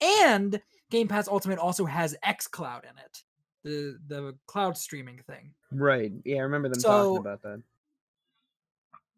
And 0.00 0.60
Game 0.90 1.08
Pass 1.08 1.28
Ultimate 1.28 1.58
also 1.58 1.84
has 1.84 2.16
xCloud 2.24 2.84
in 2.84 2.98
it, 2.98 3.22
the 3.64 3.98
the 4.08 4.34
cloud 4.46 4.76
streaming 4.76 5.20
thing. 5.26 5.52
Right. 5.74 6.12
Yeah, 6.24 6.36
I 6.38 6.40
remember 6.40 6.68
them 6.68 6.80
So- 6.80 6.88
talking 6.88 7.16
about 7.18 7.42
that. 7.42 7.62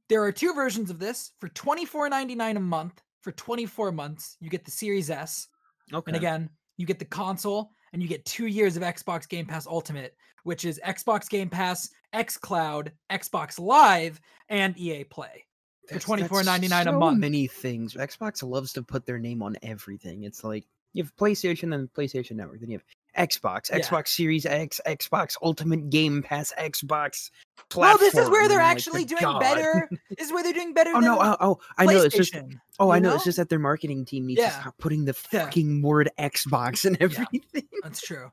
There 0.08 0.22
are 0.22 0.32
two 0.32 0.52
versions 0.54 0.90
of 0.90 0.98
this. 0.98 1.32
For 1.40 1.48
$24.99 1.48 2.56
a 2.56 2.60
month, 2.60 3.00
for 3.22 3.32
24 3.32 3.90
months, 3.92 4.36
you 4.40 4.50
get 4.50 4.64
the 4.64 4.70
Series 4.70 5.10
S. 5.10 5.48
Okay. 5.92 6.10
And 6.10 6.16
again, 6.16 6.50
you 6.76 6.86
get 6.86 6.98
the 6.98 7.04
console 7.06 7.70
and 7.92 8.02
you 8.02 8.08
get 8.08 8.24
two 8.26 8.46
years 8.46 8.76
of 8.76 8.82
Xbox 8.82 9.28
Game 9.28 9.46
Pass 9.46 9.66
Ultimate, 9.66 10.14
which 10.42 10.64
is 10.66 10.78
Xbox 10.84 11.28
Game 11.28 11.48
Pass, 11.48 11.88
X 12.12 12.36
Cloud, 12.36 12.92
Xbox 13.10 13.58
Live, 13.58 14.20
and 14.50 14.76
EA 14.78 15.04
Play. 15.04 15.44
for 15.88 15.98
twenty 15.98 16.24
four 16.24 16.42
ninety 16.42 16.68
nine 16.68 16.84
$24.99 16.86 16.88
a 16.88 16.92
so 16.92 16.98
month. 16.98 17.18
Many 17.18 17.46
things. 17.46 17.94
Xbox 17.94 18.42
loves 18.46 18.72
to 18.74 18.82
put 18.82 19.06
their 19.06 19.18
name 19.18 19.42
on 19.42 19.56
everything. 19.62 20.24
It's 20.24 20.44
like 20.44 20.66
you 20.92 21.02
have 21.02 21.14
PlayStation, 21.16 21.70
then 21.70 21.88
PlayStation 21.96 22.32
Network, 22.36 22.60
then 22.60 22.70
you 22.70 22.78
have 22.78 22.84
Xbox, 23.16 23.70
Yeah. 23.70 23.78
Xbox 23.80 24.08
Series 24.08 24.44
X, 24.46 24.80
Xbox 24.86 25.36
Ultimate 25.42 25.90
Game 25.90 26.22
Pass, 26.22 26.52
Xbox. 26.58 27.30
Well, 27.74 27.96
this 27.98 28.14
is 28.14 28.28
where 28.28 28.48
they're 28.48 28.58
like, 28.58 28.66
actually 28.72 29.04
good 29.04 29.18
doing 29.18 29.32
God. 29.32 29.40
better. 29.40 29.88
this 30.10 30.18
is 30.26 30.32
where 30.32 30.42
they're 30.42 30.52
doing 30.52 30.74
better. 30.74 30.90
Oh 30.94 31.00
no! 31.00 31.18
Oh, 31.20 31.36
oh, 31.40 31.60
I 31.78 31.86
know. 31.86 32.02
It's 32.02 32.16
just. 32.16 32.34
Oh, 32.78 32.90
I 32.90 32.98
know. 32.98 33.10
know? 33.10 33.14
It's 33.16 33.24
just 33.24 33.36
that 33.38 33.48
their 33.48 33.58
marketing 33.58 34.04
team 34.04 34.26
needs 34.26 34.40
Yeah. 34.40 34.50
to 34.50 34.60
stop 34.60 34.78
putting 34.78 35.04
the 35.04 35.16
Yeah. 35.32 35.44
fucking 35.44 35.82
word 35.82 36.10
Xbox 36.18 36.84
in 36.84 36.94
Yeah. 37.00 37.04
everything. 37.04 37.68
That's 37.82 38.00
true. 38.00 38.30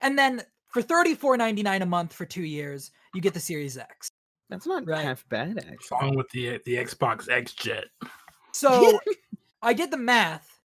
And 0.00 0.18
then 0.18 0.42
for 0.68 0.82
$34.99 0.82 1.82
a 1.82 1.86
month 1.86 2.12
for 2.14 2.24
two 2.24 2.42
years, 2.44 2.90
you 3.14 3.20
get 3.20 3.34
the 3.34 3.40
Series 3.40 3.76
X. 3.76 4.08
That's 4.48 4.66
not 4.66 4.86
Right. 4.86 5.04
half 5.04 5.26
bad, 5.28 5.58
actually. 5.58 5.98
along 6.00 6.16
with 6.16 6.28
the 6.30 6.58
the 6.64 6.74
Xbox 6.76 7.28
X 7.30 7.52
Jet. 7.52 7.84
So 8.52 8.98
I 9.62 9.72
did 9.74 9.90
the 9.90 9.96
math, 9.98 10.58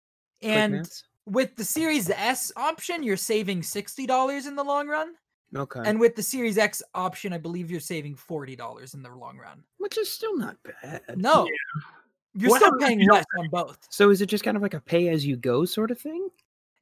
Quick 0.41 0.53
and 0.53 0.73
maths? 0.75 1.05
With 1.27 1.57
the 1.57 1.65
Series 1.65 2.11
S 2.11 2.53
option, 2.57 3.03
you're 3.03 3.17
saving 3.17 3.61
$60 3.63 4.47
in 4.47 4.57
the 4.57 4.65
long 4.65 4.89
run. 4.89 5.15
okay, 5.57 5.81
And 5.85 5.99
with 6.01 6.17
the 6.17 6.23
Series 6.23 6.59
X 6.59 6.83
option, 6.95 7.33
I 7.33 7.39
believe 7.39 7.71
you're 7.71 7.81
saving 7.81 8.17
$40 8.17 8.95
in 8.95 9.03
the 9.03 9.11
long 9.11 9.39
run. 9.39 9.63
which 9.79 9.99
is 9.99 10.11
still 10.13 10.37
not 10.37 10.57
bad. 10.83 11.03
No. 11.17 11.49
You're 12.35 12.51
What 12.51 12.61
still 12.63 12.77
paying 12.79 13.01
you 13.01 13.07
don't 13.07 13.17
less 13.19 13.25
on 13.39 13.49
both. 13.49 13.79
So 13.91 14.11
is 14.11 14.21
it 14.21 14.27
just 14.27 14.43
kind 14.45 14.57
of 14.57 14.63
like 14.63 14.75
a 14.75 14.81
pay 14.81 15.09
as 15.09 15.25
you 15.25 15.37
go 15.37 15.65
sort 15.65 15.91
of 15.91 15.99
thing? 16.01 16.29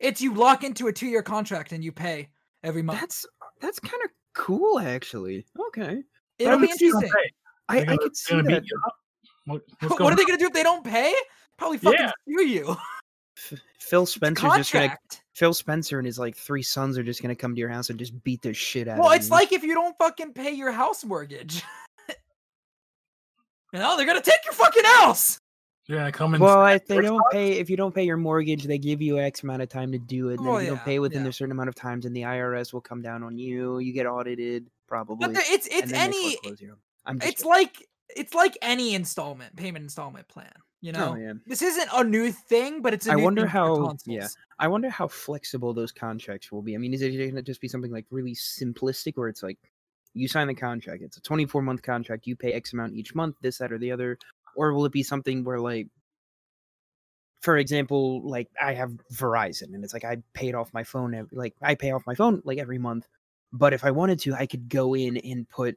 It's 0.01 0.21
you 0.21 0.33
lock 0.35 0.65
into 0.65 0.87
a 0.89 0.93
two 0.93 1.07
year 1.07 1.23
contract 1.23 1.73
and 1.73 1.85
you 1.85 1.93
pay 1.93 2.29
every 2.65 2.83
month. 2.83 3.01
That's 3.01 3.27
that's 3.61 3.79
kind 3.79 4.03
of 4.05 4.11
cool, 4.35 4.79
actually. 4.81 5.45
Okay, 5.69 6.03
It'll 6.39 6.59
be 6.59 6.67
Happens 6.69 6.75
if 6.77 6.81
you 6.81 6.93
don't 6.93 7.03
interesting. 7.05 7.31
pay? 7.69 7.91
I, 7.91 7.93
I 7.93 7.97
could 7.99 8.17
see 8.17 8.41
that. 8.41 8.65
What, 9.45 9.63
What 10.01 10.13
are 10.13 10.17
they 10.17 10.25
going 10.25 10.39
to 10.39 10.43
do 10.43 10.47
if 10.47 10.53
they 10.55 10.63
don't 10.63 10.85
pay? 10.85 11.15
Probably 11.59 11.79
fucking 11.79 12.01
Yeah. 12.01 12.11
sue 12.27 12.47
you. 12.47 12.77
F- 13.37 13.59
Phil 13.81 14.07
Spencer's 14.07 14.53
just 14.57 14.73
gonna 14.73 14.97
Phil 15.35 15.55
Spencer 15.55 15.99
and 15.99 16.07
his 16.07 16.19
like 16.19 16.37
three 16.37 16.63
sons 16.63 16.99
are 16.99 17.03
just 17.03 17.23
gonna 17.23 17.35
come 17.35 17.55
to 17.55 17.59
your 17.59 17.69
house 17.71 17.91
and 17.91 17.99
just 17.99 18.23
beat 18.25 18.43
the 18.43 18.53
shit 18.53 18.89
out 18.89 18.99
Well, 18.99 19.11
of 19.11 19.17
it's 19.17 19.27
you. 19.29 19.33
like 19.33 19.53
if 19.53 19.63
you 19.63 19.75
don't 19.75 19.97
fucking 19.99 20.33
pay 20.35 20.53
your 20.53 20.73
house 20.73 21.05
mortgage. 21.05 21.63
you 23.73 23.79
know, 23.79 23.97
they're 23.97 24.07
going 24.07 24.21
to 24.21 24.31
take 24.31 24.45
your 24.45 24.53
fucking 24.55 24.85
house. 24.85 25.39
Yeah, 25.89 26.11
come 26.11 26.35
and 26.35 26.43
well, 26.43 26.65
if 26.67 26.87
they 26.87 27.01
don't 27.01 27.23
pay, 27.33 27.53
if 27.59 27.69
you 27.69 27.77
don't 27.77 27.95
pay 27.95 28.05
your 28.05 28.17
mortgage, 28.17 28.65
they 28.65 28.79
give 28.79 29.03
you 29.03 29.19
X 29.19 29.43
amount 29.43 29.63
of 29.63 29.69
time 29.69 29.91
to 29.93 29.99
do 29.99 30.29
it. 30.29 30.39
And 30.39 30.47
then 30.47 30.53
Oh, 30.53 30.57
if 30.57 30.63
you 30.63 30.69
yeah, 30.71 30.75
don't 30.77 30.85
pay 30.85 30.99
within 31.01 31.23
yeah. 31.25 31.31
a 31.31 31.33
certain 31.33 31.51
amount 31.53 31.71
of 31.71 31.75
times, 31.75 32.05
and 32.05 32.15
the 32.15 32.23
IRS 32.23 32.73
will 32.73 32.81
come 32.81 33.03
down 33.03 33.23
on 33.25 33.37
you. 33.37 33.79
You 33.81 33.93
get 33.93 34.07
audited, 34.07 34.69
probably. 34.87 35.27
But 35.27 35.35
the- 35.35 35.43
it's 35.53 35.67
it's 35.67 35.93
any 35.93 36.35
foreclose 36.37 36.61
you. 36.61 36.77
I'm 37.05 37.19
just 37.19 37.33
it's 37.33 37.45
like 37.45 37.85
it's 38.15 38.33
like 38.33 38.57
any 38.63 38.95
installment 38.95 39.57
payment 39.57 39.83
installment 39.83 40.29
plan. 40.29 40.53
You 40.83 40.93
oh, 40.97 41.15
know, 41.15 41.31
Oh, 41.31 41.39
this 41.47 41.63
isn't 41.63 41.89
a 41.95 42.05
new 42.05 42.31
thing, 42.33 42.83
but 42.83 42.93
it's 42.93 43.07
a 43.07 43.13
I 43.13 43.15
new 43.15 43.23
wonder 43.23 43.47
how- 43.47 43.97
yeah. 44.05 44.27
I 44.59 44.69
wonder 44.69 44.91
how 44.91 45.09
flexible 45.09 45.73
those 45.73 45.93
contracts 45.93 46.53
will 46.53 46.61
be. 46.61 46.75
I 46.75 46.79
mean, 46.79 46.93
is 46.93 47.03
it 47.03 47.17
going 47.17 47.37
to 47.37 47.43
just 47.43 47.61
be 47.61 47.69
something 47.69 47.93
like 47.93 48.05
really 48.11 48.35
simplistic, 48.35 49.17
where 49.17 49.29
it's 49.29 49.43
like 49.43 49.59
you 50.13 50.29
sign 50.29 50.49
the 50.49 50.55
contract, 50.55 51.03
it's 51.03 51.17
a 51.17 51.23
24 51.23 51.63
month 51.63 51.83
contract, 51.83 52.27
you 52.27 52.37
pay 52.37 52.53
X 52.53 52.73
amount 52.73 52.95
each 52.95 53.15
month, 53.15 53.37
this, 53.41 53.59
that, 53.59 53.73
or 53.73 53.79
the 53.79 53.93
other, 53.93 54.19
or 54.57 54.75
will 54.75 54.85
it 54.85 54.93
be 54.93 55.03
something 55.03 55.45
where 55.45 55.59
like 55.59 55.89
for 57.43 57.57
example, 57.59 58.23
like 58.23 58.49
I 58.61 58.75
have 58.75 58.93
Verizon, 59.13 59.75
and 59.75 59.83
it's 59.83 59.93
like 59.93 60.05
I 60.05 60.19
paid 60.33 60.55
off 60.55 60.73
my 60.73 60.85
phone. 60.85 61.29
Like 61.33 61.55
I 61.61 61.75
pay 61.75 61.91
off 61.91 62.07
my 62.07 62.15
phone 62.15 62.41
like 62.45 62.59
every 62.59 62.79
month, 62.79 63.07
but 63.53 63.73
if 63.73 63.85
I 63.85 63.91
wanted 63.91 64.21
to, 64.21 64.35
I 64.35 64.47
could 64.47 64.69
go 64.69 64.95
in 64.95 65.17
and 65.17 65.49
put 65.49 65.77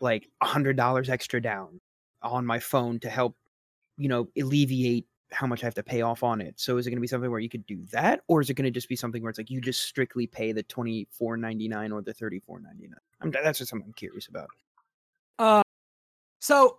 like 0.00 0.28
a 0.40 0.46
hundred 0.46 0.76
dollars 0.76 1.10
extra 1.10 1.40
down 1.40 1.80
on 2.22 2.46
my 2.46 2.58
phone 2.58 2.98
to 3.00 3.10
help, 3.10 3.36
you 4.02 4.08
know, 4.08 4.28
alleviate 4.38 5.06
how 5.30 5.46
much 5.46 5.62
I 5.62 5.66
have 5.66 5.74
to 5.76 5.82
pay 5.82 6.02
off 6.02 6.22
on 6.22 6.40
it. 6.42 6.60
So 6.60 6.76
is 6.76 6.86
it 6.86 6.90
going 6.90 6.98
to 6.98 7.00
be 7.00 7.06
something 7.06 7.30
where 7.30 7.40
you 7.40 7.48
could 7.48 7.66
do 7.66 7.82
that, 7.92 8.20
or 8.28 8.40
is 8.42 8.50
it 8.50 8.54
going 8.54 8.64
to 8.66 8.70
just 8.70 8.88
be 8.88 8.96
something 8.96 9.22
where 9.22 9.30
it's 9.30 9.38
like 9.38 9.48
you 9.50 9.60
just 9.60 9.82
strictly 9.82 10.26
pay 10.26 10.52
the 10.52 10.62
twenty 10.64 11.06
four 11.10 11.36
ninety 11.36 11.68
nine 11.68 11.90
or 11.92 12.02
the 12.02 12.12
thirty 12.12 12.38
four 12.40 12.60
ninety 12.60 12.88
nine? 12.88 12.98
I'm 13.20 13.30
that's 13.30 13.58
just 13.58 13.70
something 13.70 13.86
I'm 13.88 13.94
curious 13.94 14.26
about. 14.28 14.48
Uh, 15.38 15.62
so, 16.40 16.78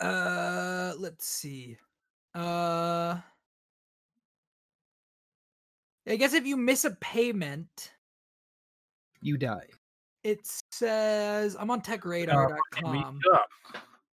uh, 0.00 0.92
let's 0.98 1.26
see. 1.26 1.76
Uh, 2.34 3.18
I 6.08 6.16
guess 6.16 6.34
if 6.34 6.46
you 6.46 6.56
miss 6.56 6.84
a 6.84 6.92
payment, 6.92 7.92
You 9.20 9.36
die. 9.36 9.66
it 10.22 10.46
says 10.70 11.56
I'm 11.58 11.70
on 11.70 11.80
Uh, 11.80 11.82
techradar.com. 11.82 13.20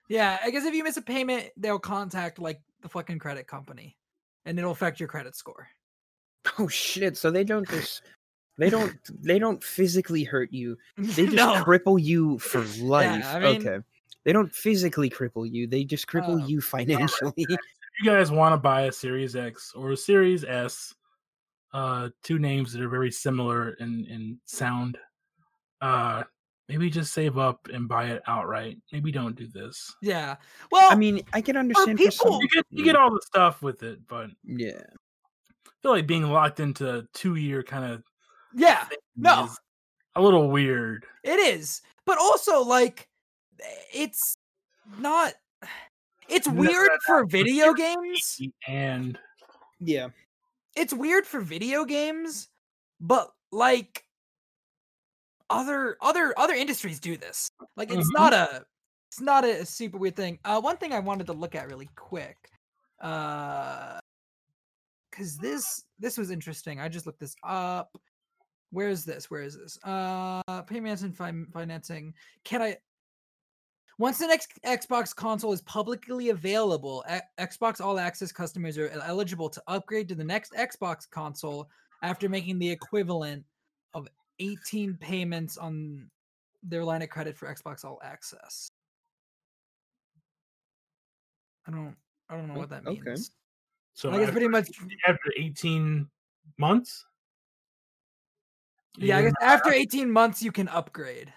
up. 0.05 0.11
Yeah, 0.11 0.39
I 0.43 0.51
guess 0.51 0.65
if 0.65 0.75
you 0.75 0.85
miss 0.85 0.97
a 0.97 1.03
payment, 1.03 1.49
they'll 1.57 1.79
contact 1.79 2.39
like 2.39 2.61
the 2.83 2.89
fucking 2.89 3.19
credit 3.19 3.47
company, 3.47 3.97
and 4.45 4.59
it'll 4.59 4.73
affect 4.73 5.01
your 5.01 5.09
credit 5.09 5.35
score. 5.37 5.69
Oh 6.59 6.69
shit! 6.69 7.17
So 7.17 7.31
they 7.31 7.45
don't 7.45 7.69
just 7.71 8.03
they 8.59 8.71
don't 8.71 8.95
they 9.23 9.39
don't 9.39 9.63
physically 9.63 10.25
hurt 10.25 10.53
you. 10.53 10.77
They 10.97 11.25
just 11.25 11.37
no. 11.37 11.55
cripple 11.65 12.03
you 12.03 12.39
for 12.39 12.61
life. 12.83 13.25
I 13.25 13.39
mean- 13.39 13.67
okay. 13.67 13.85
They 14.25 14.33
don't 14.33 14.55
physically 14.55 15.11
cripple 15.11 15.51
you. 15.51 15.67
They 15.67 15.83
just 15.83 16.07
cripple 16.07 16.41
Oh. 16.41 16.47
you 16.47 16.61
financially. 16.61 17.33
If 17.37 17.49
you 18.01 18.05
guys 18.05 18.31
want 18.31 18.53
to 18.53 18.57
buy 18.57 18.83
a 18.83 18.93
Series 18.93 19.35
X 19.35 19.73
or 19.75 19.91
a 19.91 19.97
Series 19.97 20.45
S, 20.45 20.95
uh, 21.73 22.11
two 22.23 22.39
names 22.39 22.73
that 22.73 22.83
are 22.83 22.89
very 22.89 23.11
similar 23.11 23.71
in 23.81 24.05
in 24.07 24.39
sound, 24.45 24.97
uh, 25.81 26.23
maybe 26.73 26.89
just 26.91 27.13
save 27.13 27.37
up 27.37 27.69
and 27.73 27.87
buy 27.87 28.07
it 28.07 28.23
outright. 28.27 28.79
Maybe 28.93 29.13
don't 29.13 29.37
do 29.37 29.47
this. 29.47 29.95
Yeah. 30.01 30.37
Well, 30.71 30.91
I 30.91 30.95
mean, 30.95 31.21
I 31.35 31.43
can 31.43 31.57
understand 31.59 31.99
for 32.01 32.11
some. 32.11 32.25
people- 32.29 32.41
You 32.43 32.49
get 32.49 32.67
you 32.71 32.85
get 32.85 32.97
all 32.97 33.11
the 33.11 33.21
stuff 33.27 33.61
with 33.63 33.83
it, 33.83 34.01
but 34.09 34.31
yeah, 34.45 34.69
I 34.69 34.71
Yeah. 34.71 34.83
feel 35.83 35.91
like 35.93 36.07
being 36.07 36.25
locked 36.25 36.61
into 36.61 36.99
a 36.99 37.03
two 37.13 37.35
year 37.35 37.63
kind 37.63 37.85
of 37.93 38.03
yeah, 38.55 38.89
no. 39.17 39.45
is 39.45 39.59
a 40.17 40.23
little 40.23 40.51
weird. 40.51 41.05
it 41.25 41.39
is. 41.39 41.83
But 42.07 42.19
also, 42.19 42.63
like, 42.63 43.09
it's 43.93 44.35
not. 44.99 45.35
It's 46.29 46.47
No, 46.49 46.55
weird 46.55 46.91
that- 46.91 47.01
for 47.07 47.27
video 47.27 47.75
games. 47.75 48.41
And 48.67 49.19
Yeah. 49.79 50.09
It's 50.75 50.95
weird 50.95 51.27
for 51.27 51.41
video 51.43 51.85
games, 51.85 52.49
but 53.01 53.31
like 53.51 54.07
other 55.53 55.97
other 56.01 56.35
other 56.39 56.55
industries 56.55 56.99
do 57.01 57.17
this. 57.17 57.51
Like 57.77 57.91
it's 57.93 58.09
Mhm. 58.11 58.15
not 58.15 58.33
a 58.35 58.65
it's 59.11 59.21
not 59.21 59.45
a 59.45 59.65
super 59.67 59.99
weird 59.99 60.17
thing. 60.17 60.39
Uh 60.45 60.61
one 60.61 60.77
thing 60.79 60.93
I 60.93 60.99
wanted 61.01 61.27
to 61.27 61.33
look 61.33 61.55
at 61.55 61.69
really 61.71 61.89
quick. 61.97 62.37
Uh 63.01 63.99
cuz 65.13 65.37
this 65.39 65.85
this 65.99 66.17
was 66.17 66.31
interesting. 66.31 66.81
I 66.81 66.89
just 66.89 67.07
looked 67.07 67.21
this 67.21 67.35
up. 67.45 67.97
Where 68.71 68.89
is 68.89 69.05
this? 69.05 69.31
Where 69.31 69.43
is 69.43 69.57
this? 69.57 69.79
Uh 69.85 70.63
payments 70.67 71.03
and 71.03 71.17
fin- 71.17 71.47
financing. 71.53 72.15
Can 72.45 72.63
I 72.63 72.79
once 73.99 74.19
the 74.19 74.27
next 74.27 74.51
Xbox 74.65 75.15
console 75.15 75.53
is 75.53 75.61
publicly 75.63 76.31
available, 76.31 77.05
X- 77.07 77.27
Xbox 77.39 77.81
All 77.81 77.99
Access 78.01 78.33
customers 78.33 78.79
are 78.79 78.89
eligible 78.89 79.51
to 79.51 79.63
upgrade 79.69 80.09
to 80.09 80.15
the 80.15 80.25
next 80.25 80.53
Xbox 80.55 81.09
console 81.09 81.69
after 82.03 82.29
making 82.29 82.59
the 82.59 82.69
equivalent 82.71 83.45
18 84.43 84.97
payments 85.01 85.57
on 85.57 86.11
their 86.63 86.85
line 86.85 87.03
of 87.03 87.09
credit 87.11 87.37
for 87.37 87.47
Xbox 87.53 87.85
All 87.85 88.01
Access. 88.03 88.69
I 91.67 91.71
don't 91.71 91.97
I 92.29 92.37
don't 92.37 92.49
know 92.49 92.55
oh, 92.57 92.59
what 92.59 92.71
that 92.71 92.87
okay. 92.87 93.01
means. 93.01 93.31
so 93.95 94.11
I 94.11 94.19
guess 94.19 94.31
pretty 94.31 94.49
much 94.49 94.69
after 95.07 95.33
eighteen 95.39 96.09
months. 96.59 97.05
yeah, 98.99 99.19
I 99.19 99.23
guess 99.23 99.33
after 99.41 99.71
18 99.73 100.11
months 100.11 100.43
you 100.43 100.53
can 100.53 100.69
upgrade. 100.69 101.33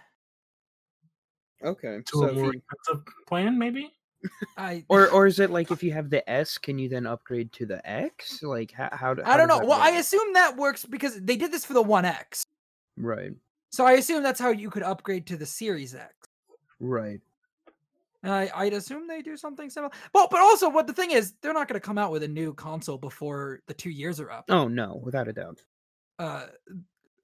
Okay. 1.64 2.00
to 2.06 2.18
So 2.18 2.24
a 2.26 2.28
if 2.30 2.36
more 2.36 2.46
you- 2.54 2.60
expensive 2.60 3.06
plan, 3.28 3.58
maybe. 3.58 3.92
I 4.58 4.84
or 4.90 5.08
or 5.10 5.28
is 5.28 5.40
it 5.40 5.52
like 5.52 5.70
if 5.72 5.84
you 5.84 5.92
have 5.94 6.10
the 6.10 6.28
S, 6.30 6.58
can 6.58 6.80
you 6.80 6.90
then 6.90 7.06
upgrade 7.06 7.52
to 7.54 7.66
the 7.68 7.88
X? 7.88 8.42
Like 8.42 8.72
how 8.72 8.90
how, 8.92 9.14
do- 9.14 9.22
I 9.26 9.38
don't 9.38 9.48
know. 9.48 9.60
that 9.60 9.68
Well, 9.68 9.80
I 9.80 9.92
assume 9.92 10.34
that 10.34 10.58
works 10.58 10.84
because 10.86 11.22
they 11.22 11.38
did 11.38 11.52
this 11.52 11.66
for 11.66 11.74
the 11.74 11.84
1X. 11.84 12.44
Right. 12.98 13.32
So 13.72 13.86
I 13.86 13.94
assume 13.94 14.24
that's 14.24 14.40
how 14.40 14.50
you 14.52 14.70
could 14.70 14.84
upgrade 14.84 15.28
to 15.28 15.38
the 15.38 15.46
Series 15.46 15.94
X. 15.96 16.14
Right. 16.80 17.20
And 18.24 18.34
I, 18.34 18.50
I'd 18.56 18.74
assume 18.74 19.08
they 19.08 19.22
do 19.22 19.38
something 19.38 19.70
similar. 19.70 19.92
Well, 20.14 20.28
but 20.32 20.40
also, 20.40 20.70
what 20.70 20.88
the 20.88 20.94
thing 20.94 21.12
is, 21.12 21.34
they're 21.42 21.54
not 21.54 21.68
going 21.68 21.80
to 21.80 21.86
come 21.86 21.98
out 21.98 22.12
with 22.12 22.24
a 22.24 22.28
new 22.28 22.54
console 22.54 22.98
before 22.98 23.60
the 23.68 23.74
two 23.74 23.92
years 23.92 24.20
are 24.20 24.32
up. 24.32 24.46
Oh 24.50 24.68
no, 24.68 25.00
without 25.04 25.28
a 25.28 25.34
doubt. 25.34 25.62
Uh, 26.18 26.48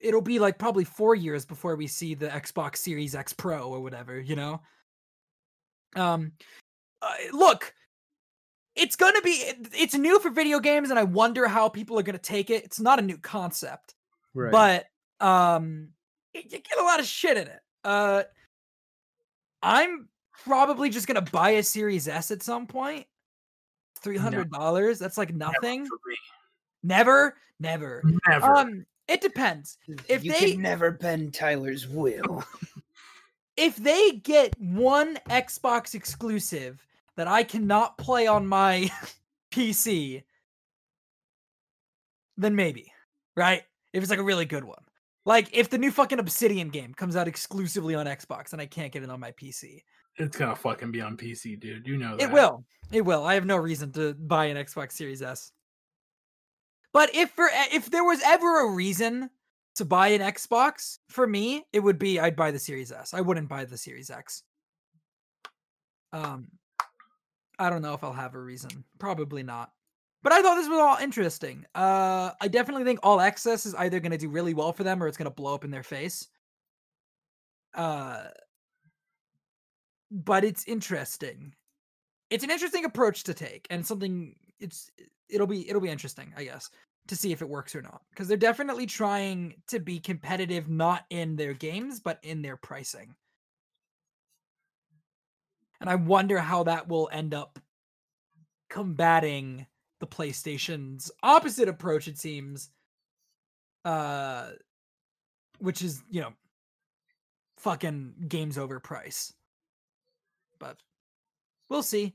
it'll 0.00 0.20
be 0.20 0.38
like 0.38 0.58
probably 0.58 0.84
four 0.84 1.14
years 1.14 1.44
before 1.44 1.74
we 1.74 1.86
see 1.86 2.14
the 2.14 2.28
Xbox 2.28 2.76
Series 2.76 3.14
X 3.14 3.32
Pro 3.32 3.68
or 3.68 3.80
whatever. 3.80 4.20
You 4.20 4.36
know. 4.36 4.60
Um, 5.96 6.32
uh, 7.02 7.14
look, 7.32 7.74
it's 8.76 8.96
going 8.96 9.14
to 9.14 9.22
be 9.22 9.42
it's 9.72 9.94
new 9.94 10.20
for 10.20 10.30
video 10.30 10.60
games, 10.60 10.90
and 10.90 10.98
I 10.98 11.04
wonder 11.04 11.48
how 11.48 11.68
people 11.68 11.98
are 11.98 12.02
going 12.02 12.16
to 12.16 12.22
take 12.22 12.48
it. 12.50 12.64
It's 12.64 12.80
not 12.80 12.98
a 12.98 13.02
new 13.02 13.18
concept, 13.18 13.94
Right. 14.34 14.52
but 14.52 14.86
um, 15.22 15.88
you 16.34 16.42
get 16.42 16.78
a 16.78 16.82
lot 16.82 17.00
of 17.00 17.06
shit 17.06 17.36
in 17.36 17.46
it. 17.46 17.60
Uh, 17.84 18.22
I'm 19.62 20.08
probably 20.44 20.90
just 20.90 21.06
gonna 21.06 21.22
buy 21.22 21.50
a 21.50 21.62
Series 21.62 22.08
S 22.08 22.30
at 22.30 22.42
some 22.42 22.66
point. 22.66 23.06
Three 24.00 24.16
hundred 24.18 24.50
dollars. 24.50 24.98
That's 24.98 25.16
like 25.16 25.32
nothing. 25.32 25.82
Me. 25.84 26.16
Never, 26.82 27.36
never. 27.60 28.02
Never. 28.28 28.46
Um, 28.56 28.86
it 29.08 29.20
depends. 29.20 29.78
if 30.08 30.24
you 30.24 30.32
they- 30.32 30.56
never 30.56 30.90
bend 30.90 31.34
Tyler's 31.34 31.88
will. 31.88 32.44
If 33.54 33.76
they 33.76 34.12
get 34.12 34.58
one 34.58 35.18
Xbox 35.28 35.94
exclusive 35.94 36.84
that 37.16 37.28
I 37.28 37.42
cannot 37.42 37.98
play 37.98 38.26
on 38.26 38.46
my 38.46 38.90
PC, 39.52 40.22
then 42.38 42.56
maybe, 42.56 42.90
right? 43.36 43.62
If 43.92 44.02
it's 44.02 44.08
like 44.08 44.18
a 44.18 44.24
really 44.24 44.46
good 44.46 44.64
one. 44.64 44.82
Like 45.24 45.48
if 45.52 45.70
the 45.70 45.78
new 45.78 45.90
fucking 45.92 46.18
Obsidian 46.18 46.68
game 46.68 46.94
comes 46.94 47.14
out 47.16 47.28
exclusively 47.28 47.94
on 47.94 48.06
Xbox 48.06 48.52
and 48.52 48.60
I 48.60 48.66
can't 48.66 48.92
get 48.92 49.02
it 49.02 49.10
on 49.10 49.20
my 49.20 49.30
PC. 49.32 49.82
it's 50.18 50.36
gonna 50.36 50.56
fucking 50.56 50.90
be 50.90 51.00
on 51.00 51.16
PC, 51.16 51.58
dude. 51.60 51.86
You 51.86 51.96
know 51.96 52.16
that. 52.16 52.24
It 52.24 52.32
will. 52.32 52.64
It 52.90 53.02
will. 53.02 53.24
I 53.24 53.34
have 53.34 53.46
no 53.46 53.56
reason 53.56 53.92
to 53.92 54.14
buy 54.14 54.46
an 54.46 54.56
Xbox 54.56 54.92
Series 54.92 55.22
S. 55.22 55.52
But 56.92 57.14
if 57.14 57.30
for 57.30 57.46
e- 57.46 57.74
if 57.74 57.90
there 57.90 58.04
was 58.04 58.20
ever 58.24 58.66
a 58.66 58.70
reason 58.72 59.30
to 59.76 59.84
buy 59.84 60.08
an 60.08 60.20
Xbox 60.20 60.98
for 61.08 61.26
me, 61.26 61.64
it 61.72 61.80
would 61.80 61.98
be 61.98 62.20
I'd 62.20 62.36
buy 62.36 62.50
the 62.50 62.58
Series 62.58 62.92
S. 62.92 63.14
I 63.14 63.20
wouldn't 63.22 63.48
buy 63.48 63.64
the 63.64 63.78
Series 63.78 64.10
X. 64.10 64.42
Um 66.12 66.48
I 67.58 67.70
don't 67.70 67.82
know 67.82 67.94
if 67.94 68.02
I'll 68.02 68.12
have 68.12 68.34
a 68.34 68.40
reason. 68.40 68.84
Probably 68.98 69.42
not. 69.42 69.70
But 70.22 70.32
I 70.32 70.42
thought 70.42 70.54
this 70.56 70.68
was 70.68 70.78
all 70.78 70.96
interesting. 70.98 71.66
Uh 71.74 72.32
I 72.40 72.48
definitely 72.48 72.84
think 72.84 73.00
all 73.02 73.20
access 73.20 73.66
is 73.66 73.74
either 73.74 74.00
going 74.00 74.12
to 74.12 74.18
do 74.18 74.28
really 74.28 74.54
well 74.54 74.72
for 74.72 74.84
them 74.84 75.02
or 75.02 75.08
it's 75.08 75.16
going 75.16 75.30
to 75.30 75.34
blow 75.34 75.54
up 75.54 75.64
in 75.64 75.70
their 75.70 75.82
face. 75.82 76.28
Uh 77.74 78.28
but 80.10 80.44
it's 80.44 80.64
interesting 80.66 81.54
it's 82.30 82.44
an 82.44 82.50
interesting 82.50 82.84
approach 82.84 83.24
to 83.24 83.34
take 83.34 83.66
and 83.70 83.86
something 83.86 84.34
it's 84.60 84.90
it'll 85.28 85.46
be 85.46 85.68
it'll 85.68 85.80
be 85.80 85.90
interesting 85.90 86.32
i 86.36 86.44
guess 86.44 86.70
to 87.08 87.16
see 87.16 87.32
if 87.32 87.42
it 87.42 87.48
works 87.48 87.74
or 87.74 87.82
not 87.82 88.02
because 88.10 88.28
they're 88.28 88.36
definitely 88.36 88.86
trying 88.86 89.54
to 89.68 89.80
be 89.80 89.98
competitive 90.00 90.68
not 90.68 91.04
in 91.10 91.36
their 91.36 91.54
games 91.54 92.00
but 92.00 92.18
in 92.22 92.42
their 92.42 92.56
pricing 92.56 93.14
and 95.80 95.90
i 95.90 95.94
wonder 95.94 96.38
how 96.38 96.62
that 96.62 96.88
will 96.88 97.08
end 97.12 97.34
up 97.34 97.58
combating 98.68 99.66
the 100.02 100.06
playstation's 100.08 101.12
opposite 101.22 101.68
approach 101.68 102.08
it 102.08 102.18
seems 102.18 102.70
uh 103.84 104.48
which 105.60 105.80
is 105.80 106.02
you 106.10 106.20
know 106.20 106.32
fucking 107.56 108.12
games 108.26 108.58
over 108.58 108.80
price 108.80 109.32
but 110.58 110.76
we'll 111.68 111.82
see. 111.82 112.14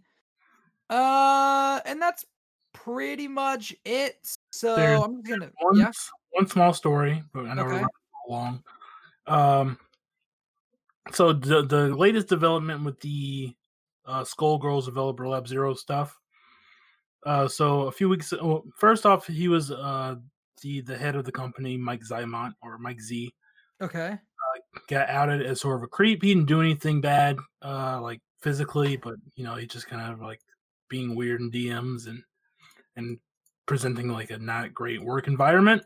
Uh, 0.89 1.81
and 1.85 2.01
that's 2.01 2.25
pretty 2.73 3.27
much 3.27 3.75
it. 3.83 4.15
So 4.51 4.75
There's 4.75 5.01
I'm 5.01 5.21
gonna 5.21 5.51
One, 5.59 5.77
yeah. 5.77 5.91
one 6.31 6.47
small 6.47 6.73
story, 6.73 7.21
but 7.33 7.45
I 7.45 7.53
know 7.53 7.63
we're 7.65 7.73
Okay. 7.73 7.75
running 7.81 7.89
long. 8.29 8.63
Um, 9.27 9.77
so 11.11 11.33
the 11.33 11.63
the 11.63 11.95
latest 11.95 12.27
development 12.27 12.85
with 12.85 12.99
the 13.01 13.53
uh, 14.05 14.23
Skullgirls 14.23 14.85
Developer 14.85 15.27
Lab 15.27 15.47
Zero 15.47 15.73
stuff. 15.73 16.17
Uh, 17.27 17.45
so 17.45 17.81
a 17.81 17.91
few 17.91 18.07
weeks. 18.07 18.33
Well, 18.41 18.63
first 18.77 19.05
off, 19.05 19.27
he 19.27 19.49
was 19.49 19.69
uh 19.69 20.15
the 20.61 20.79
the 20.79 20.97
head 20.97 21.17
of 21.17 21.25
the 21.25 21.31
company, 21.31 21.75
Mike 21.75 22.01
Zaimont 22.01 22.53
or 22.61 22.77
Mike 22.77 23.01
Z. 23.01 23.33
Okay. 23.81 24.17
got 24.87 25.09
outed 25.09 25.45
as 25.45 25.59
sort 25.59 25.75
of 25.75 25.83
a 25.83 25.87
creep. 25.87 26.23
He 26.23 26.33
didn't 26.33 26.47
do 26.47 26.61
anything 26.61 27.01
bad, 27.01 27.37
uh, 27.61 27.99
like 28.01 28.21
physically, 28.41 28.95
but 28.95 29.15
you 29.35 29.43
know, 29.43 29.55
he 29.55 29.67
just 29.67 29.87
kind 29.87 30.09
of 30.09 30.21
like 30.21 30.39
being 30.89 31.15
weird 31.15 31.41
in 31.41 31.51
DMs 31.51 32.07
and 32.07 32.23
and 32.95 33.19
presenting 33.65 34.07
like 34.07 34.29
a 34.29 34.37
not 34.37 34.73
great 34.73 35.03
work 35.03 35.27
environment. 35.27 35.83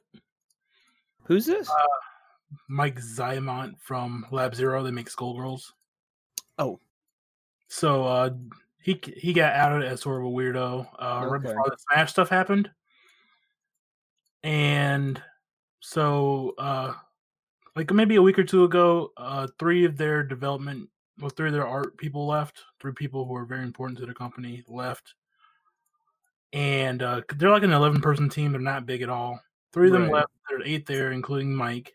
Who's 1.24 1.48
this? 1.48 1.68
Mike 2.70 3.00
Zaimont 3.00 3.80
from 3.80 4.28
Lab 4.30 4.54
Zero, 4.54 4.84
they 4.84 4.92
make 4.92 5.10
Skullgirls. 5.10 5.72
Oh. 6.60 6.80
So 7.68 8.04
uh 8.04 8.30
he 8.82 9.00
he 9.18 9.34
got 9.34 9.54
outed 9.54 9.84
as 9.88 10.02
sort 10.02 10.20
of 10.22 10.28
a 10.28 10.30
weirdo 10.30 10.88
uh 11.00 11.26
right 11.28 11.42
before 11.42 11.70
the 11.70 11.78
Smash 11.78 12.12
stuff 12.12 12.30
happened. 12.30 12.70
And 14.44 15.22
so 15.80 16.54
uh 16.58 16.94
like 17.76 17.92
maybe 17.92 18.16
a 18.16 18.22
week 18.22 18.40
or 18.40 18.44
two 18.44 18.64
ago, 18.64 19.12
uh 19.18 19.48
three 19.60 19.86
of 19.86 19.98
their 19.98 20.24
development 20.24 20.90
well 21.20 21.30
three 21.30 21.48
of 21.50 21.54
their 21.54 21.68
art 21.68 21.98
people 21.98 22.26
left. 22.28 22.64
Three 22.80 22.94
people 22.94 23.26
who 23.26 23.36
are 23.36 23.46
very 23.46 23.64
important 23.64 24.00
to 24.00 24.06
the 24.06 24.14
company 24.14 24.64
left. 24.68 25.14
And 26.54 27.02
uh 27.04 27.22
they're 27.36 27.52
like 27.52 27.64
an 27.64 27.74
eleven 27.74 28.02
person 28.02 28.30
team, 28.30 28.52
they're 28.52 28.62
not 28.62 28.86
big 28.86 29.02
at 29.02 29.10
all. 29.10 29.40
Three 29.74 29.88
of 29.88 29.94
them 29.94 30.04
Right. 30.04 30.14
left, 30.14 30.32
there's 30.50 30.64
eight 30.66 30.86
there, 30.86 31.12
including 31.12 31.56
Mike. 31.56 31.94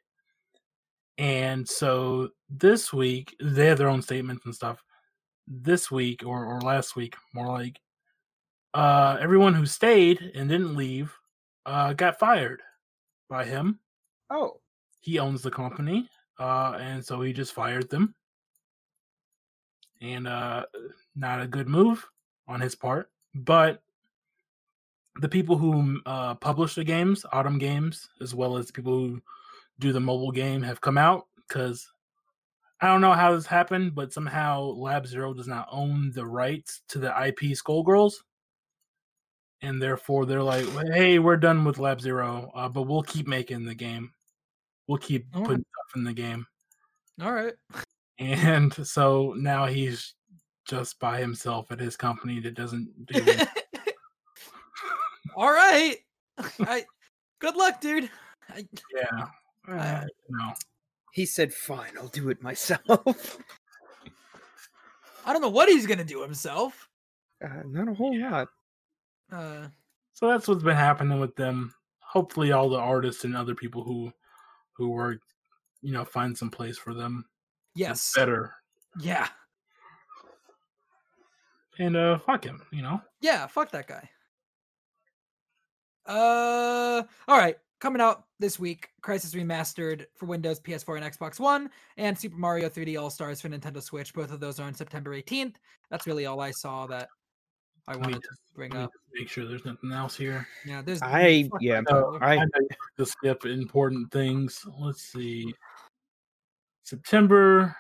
And 1.19 1.67
so 1.69 2.31
this 2.51 2.93
week, 2.93 3.35
they 3.43 3.67
have 3.67 3.79
their 3.79 3.89
own 3.89 4.03
statements 4.03 4.45
and 4.45 4.55
stuff. 4.55 4.83
This 5.47 5.91
week, 5.91 6.25
or, 6.27 6.45
or 6.45 6.61
last 6.61 6.97
week, 6.97 7.15
more 7.33 7.47
like, 7.47 7.81
uh, 8.75 9.17
everyone 9.21 9.55
who 9.55 9.65
stayed 9.65 10.33
and 10.35 10.49
didn't 10.49 10.77
leave 10.77 11.17
uh, 11.65 11.93
got 11.93 12.19
fired 12.19 12.63
by 13.29 13.45
him. 13.45 13.81
oh, 14.31 14.61
He 15.01 15.19
owns 15.19 15.43
the 15.43 15.51
company, 15.51 16.09
uh, 16.39 16.77
and 16.81 17.05
so 17.05 17.21
he 17.23 17.33
just 17.33 17.55
fired 17.55 17.89
them. 17.89 18.15
And 20.01 20.29
uh, 20.29 20.67
not 21.15 21.41
a 21.41 21.47
good 21.47 21.69
move 21.69 22.07
on 22.49 22.61
his 22.61 22.75
part. 22.75 23.11
But 23.35 23.83
the 25.21 25.29
people 25.29 25.57
who 25.57 26.01
uh, 26.05 26.35
publish 26.35 26.75
the 26.75 26.85
games, 26.85 27.25
Autumn 27.33 27.59
Games, 27.59 28.09
as 28.21 28.35
well 28.35 28.59
as 28.59 28.71
people 28.71 28.93
who 28.93 29.23
do 29.79 29.93
the 29.93 30.01
mobile 30.01 30.33
game, 30.33 30.63
have 30.63 30.81
come 30.81 30.99
out 30.99 31.27
because 31.49 31.91
I 32.81 32.89
don't 32.89 33.01
know 33.01 33.13
how 33.13 33.35
this 33.35 33.47
happened, 33.47 33.95
but 33.95 34.13
somehow 34.13 34.61
Lab 34.61 35.07
Zero 35.07 35.33
does 35.33 35.49
not 35.49 35.69
own 35.71 36.13
the 36.13 36.27
rights 36.27 36.83
to 36.89 36.99
the 36.99 37.09
IP 37.09 37.53
Skullgirls. 37.57 38.13
And 39.63 39.81
therefore, 39.81 40.27
they're 40.27 40.43
like, 40.43 40.67
"Hey, 40.93 41.19
we're 41.19 41.39
done 41.39 41.65
with 41.65 41.79
Lab 41.79 42.01
Zero, 42.03 42.51
uh, 42.55 42.69
but 42.69 42.83
we'll 42.83 43.03
keep 43.03 43.27
making 43.27 43.65
the 43.65 43.75
game. 43.75 44.13
We'll 44.87 44.99
keep 44.99 45.27
Oh. 45.35 45.43
putting 45.43 45.65
stuff 45.65 45.97
in 45.97 46.05
the 46.05 46.13
game." 46.13 46.47
All 47.23 47.33
right. 47.33 47.55
And 48.19 48.73
so 48.87 49.35
now 49.37 49.67
he's 49.67 50.15
just 50.67 50.99
by 50.99 51.21
himself 51.21 51.71
at 51.71 51.79
his 51.79 51.99
company 51.99 52.41
that 52.41 52.55
doesn't 52.55 53.05
do 53.05 53.15
it. 53.27 53.49
All 55.37 55.53
right. 55.53 55.97
I, 56.61 56.87
good 57.39 57.57
luck, 57.57 57.79
dude. 57.83 58.09
I, 58.49 58.67
yeah. 58.95 59.27
Uh, 59.69 60.07
no. 60.31 60.53
He 61.13 61.27
said, 61.27 61.53
"Fine, 61.53 61.93
I'll 61.99 62.09
do 62.09 62.29
it 62.31 62.43
myself." 62.43 63.39
I 65.25 65.33
don't 65.33 65.43
know 65.43 65.49
what 65.49 65.69
he's 65.69 65.87
gonna 65.87 66.05
do 66.05 66.23
himself. 66.23 66.89
uh, 67.45 67.63
not 67.67 67.89
a 67.89 67.95
whole 67.95 68.19
lot. 68.19 68.49
Uh, 69.31 69.69
So 70.15 70.29
that's 70.29 70.47
what's 70.49 70.63
been 70.63 70.77
happening 70.77 71.19
with 71.21 71.35
them. 71.37 71.75
Hopefully, 72.01 72.53
all 72.53 72.69
the 72.71 72.79
artists 72.79 73.25
and 73.25 73.37
other 73.37 73.55
people 73.55 73.83
who 73.83 74.13
who 74.75 74.89
work, 74.91 75.21
you 75.83 75.93
know, 75.93 76.05
find 76.05 76.37
some 76.37 76.51
place 76.51 76.79
for 76.79 76.95
them. 76.95 77.25
yes. 77.75 78.13
better. 78.15 78.55
Yeah. 79.01 79.29
And 81.79 81.97
uh, 81.97 82.19
fuck 82.21 82.45
him. 82.45 82.63
You 82.71 82.83
know. 82.83 83.01
Yeah. 83.21 83.47
Fuck 83.49 83.71
that 83.73 83.87
guy. 83.87 84.09
Uh. 86.07 87.03
All 87.29 87.37
right. 87.39 87.57
Coming 87.79 88.01
out 88.01 88.25
this 88.39 88.59
week, 88.59 88.89
Crysis 89.03 89.35
Remastered 89.35 90.07
for 90.15 90.27
Windows, 90.27 90.59
PS4, 90.61 91.03
and 91.03 91.13
Xbox 91.13 91.39
One, 91.39 91.69
and 91.99 92.19
Super 92.19 92.37
Mario 92.37 92.71
3D 92.71 92.99
All 92.99 93.11
Stars 93.11 93.41
for 93.41 93.49
Nintendo 93.51 93.83
Switch. 93.83 94.15
Both 94.15 94.33
of 94.33 94.41
those 94.41 94.59
are 94.59 94.65
on 94.65 94.73
September 94.73 95.15
18th. 95.15 95.57
That's 95.91 96.07
really 96.07 96.25
all 96.25 96.41
I 96.41 96.53
saw 96.53 96.87
that 96.87 97.09
I 97.89 97.97
wanted 97.97 98.23
to 98.23 98.29
bring 98.55 98.75
up. 98.75 98.91
make 99.15 99.29
sure 99.29 99.47
there's 99.47 99.65
nothing 99.65 99.93
else 99.93 100.17
here. 100.17 100.47
Yeah. 100.65 100.83
There's. 100.83 101.03
I 101.03 101.49
yeah. 101.61 101.83
my 101.83 101.93
God. 101.93 102.23
I 102.23 102.33
I 102.33 102.37
know 102.37 102.51
you 102.61 102.69
like 102.71 102.97
to 102.99 103.07
skip 103.07 103.47
important 103.47 104.11
things. 104.11 104.67
Let's 104.79 105.03
see. 105.03 105.55
September. 106.83 107.77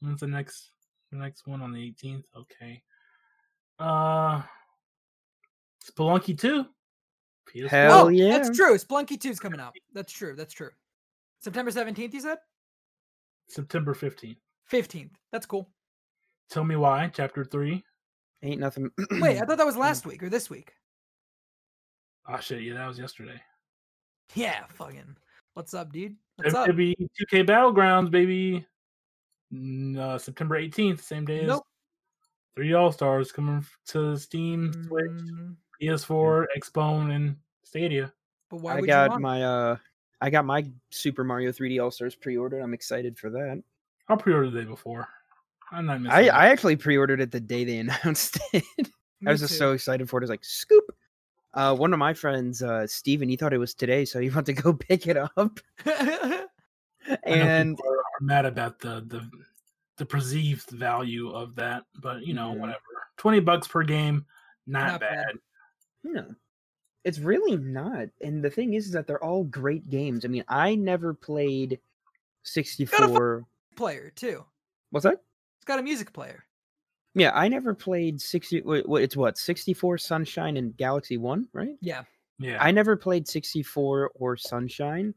When's 0.00 0.20
the 0.20 0.26
next 0.26 0.70
the 1.12 1.18
next 1.18 1.46
one 1.46 1.62
on 1.62 1.72
the 1.72 1.80
18th? 1.80 2.24
Okay. 2.36 2.82
Uh 3.78 4.42
Spelunky 5.84 6.36
2. 6.36 6.66
PS4. 7.54 7.68
Hell 7.68 8.06
oh, 8.06 8.08
yeah. 8.08 8.30
That's 8.38 8.56
true. 8.56 8.76
Spelunky 8.76 9.20
2 9.20 9.30
is 9.30 9.40
coming 9.40 9.60
out. 9.60 9.74
That's 9.94 10.12
true. 10.12 10.34
That's 10.34 10.52
true. 10.52 10.70
September 11.40 11.70
17th, 11.70 12.12
you 12.12 12.20
said? 12.20 12.38
September 13.48 13.94
15th. 13.94 14.36
15th. 14.70 15.10
That's 15.32 15.46
cool. 15.46 15.68
Tell 16.50 16.64
me 16.64 16.76
why, 16.76 17.10
chapter 17.12 17.44
3. 17.44 17.82
Ain't 18.42 18.60
nothing. 18.60 18.90
Wait, 19.12 19.38
I 19.40 19.44
thought 19.44 19.58
that 19.58 19.66
was 19.66 19.76
last 19.76 20.06
week 20.06 20.22
or 20.22 20.28
this 20.28 20.50
week. 20.50 20.72
Ah 22.28 22.38
shit, 22.38 22.62
yeah, 22.62 22.74
that 22.74 22.86
was 22.88 22.98
yesterday. 22.98 23.40
Yeah, 24.34 24.64
fucking. 24.74 25.16
What's 25.54 25.72
up, 25.74 25.92
dude? 25.92 26.16
What's 26.36 26.54
up? 26.54 26.68
WWE 26.68 27.08
2K 27.32 27.46
Battlegrounds, 27.46 28.10
baby. 28.10 28.66
Uh, 29.98 30.18
September 30.18 30.60
18th, 30.60 31.00
same 31.00 31.24
day 31.24 31.40
as 31.40 31.46
Nope. 31.46 31.64
Three 32.56 32.72
All 32.74 32.90
Stars 32.90 33.32
coming 33.32 33.64
to 33.88 34.16
Steam, 34.16 34.72
Switch, 34.88 35.04
Mm, 35.06 35.56
PS4, 35.80 36.46
Xbone, 36.58 37.14
and 37.14 37.36
Stadia. 37.64 38.12
But 38.50 38.60
why 38.60 38.72
I 38.72 38.74
would 38.76 38.82
you 38.82 38.86
got 38.88 39.10
want? 39.10 39.22
my 39.22 39.42
uh, 39.42 39.76
I 40.20 40.30
got 40.30 40.44
my 40.44 40.66
Super 40.90 41.24
Mario 41.24 41.50
3D 41.52 41.82
All 41.82 41.90
Stars 41.90 42.14
pre-ordered. 42.14 42.60
I'm 42.60 42.74
excited 42.74 43.18
for 43.18 43.30
that. 43.30 43.62
I'll 44.08 44.16
pre-order 44.16 44.50
the 44.50 44.60
day 44.60 44.66
before. 44.66 45.08
I'm 45.72 45.86
not 45.86 46.00
missing. 46.00 46.12
I. 46.16 46.28
I 46.28 46.46
actually 46.48 46.76
pre-ordered 46.76 47.20
it 47.20 47.32
the 47.32 47.40
day 47.40 47.64
they 47.64 47.78
announced 47.80 48.38
it. 48.52 48.64
I 48.78 48.82
Me 49.20 49.32
was 49.32 49.40
just 49.40 49.58
so 49.58 49.72
excited 49.72 50.08
for 50.08 50.18
it. 50.18 50.22
I 50.22 50.24
was 50.24 50.30
like, 50.30 50.44
scoop. 50.44 50.84
Uh, 51.54 51.74
one 51.74 51.92
of 51.92 51.98
my 51.98 52.12
friends, 52.12 52.62
uh, 52.62 52.86
Steven, 52.86 53.28
he 53.30 53.36
thought 53.36 53.52
it 53.54 53.58
was 53.58 53.72
today, 53.74 54.04
so 54.04 54.20
he 54.20 54.28
went 54.34 54.46
to 54.46 54.52
go 54.52 54.72
pick 54.74 55.06
it 55.06 55.16
up. 55.16 55.58
I 55.86 56.04
know 56.24 56.46
And 57.24 57.78
are, 57.84 57.96
are 57.98 58.20
mad 58.20 58.44
about 58.46 58.78
the 58.80 59.04
the 59.06 59.28
the 59.96 60.04
perceived 60.06 60.70
value 60.70 61.30
of 61.30 61.54
that, 61.56 61.84
but 62.02 62.26
you 62.26 62.34
know, 62.34 62.52
Yeah. 62.52 62.60
whatever. 62.60 62.78
Twenty 63.16 63.40
bucks 63.40 63.66
per 63.66 63.82
game, 63.82 64.26
not, 64.66 64.86
Not 64.92 65.00
bad. 65.00 65.10
bad. 65.26 65.34
No, 66.12 66.34
it's 67.04 67.18
really 67.18 67.56
not. 67.56 68.08
And 68.20 68.42
the 68.42 68.50
thing 68.50 68.74
is, 68.74 68.86
is 68.86 68.92
that 68.92 69.06
they're 69.06 69.22
all 69.22 69.44
great 69.44 69.88
games. 69.88 70.24
I 70.24 70.28
mean, 70.28 70.44
I 70.48 70.74
never 70.74 71.14
played 71.14 71.80
64. 72.44 73.44
player 73.76 74.12
too. 74.14 74.44
What's 74.90 75.04
that? 75.04 75.22
It's 75.58 75.64
got 75.64 75.78
a 75.78 75.82
music 75.82 76.12
player. 76.12 76.44
Yeah, 77.14 77.32
I 77.34 77.48
never 77.48 77.74
played 77.74 78.20
60. 78.20 78.60
What, 78.60 79.02
it's 79.02 79.16
what 79.16 79.38
64 79.38 79.98
Sunshine 79.98 80.56
and 80.56 80.76
Galaxy 80.76 81.16
One, 81.16 81.48
right? 81.52 81.76
Yeah. 81.80 82.02
Yeah, 82.38 82.58
I 82.60 82.70
never 82.70 82.96
played 82.96 83.26
64 83.26 84.10
or 84.14 84.36
Sunshine, 84.36 85.14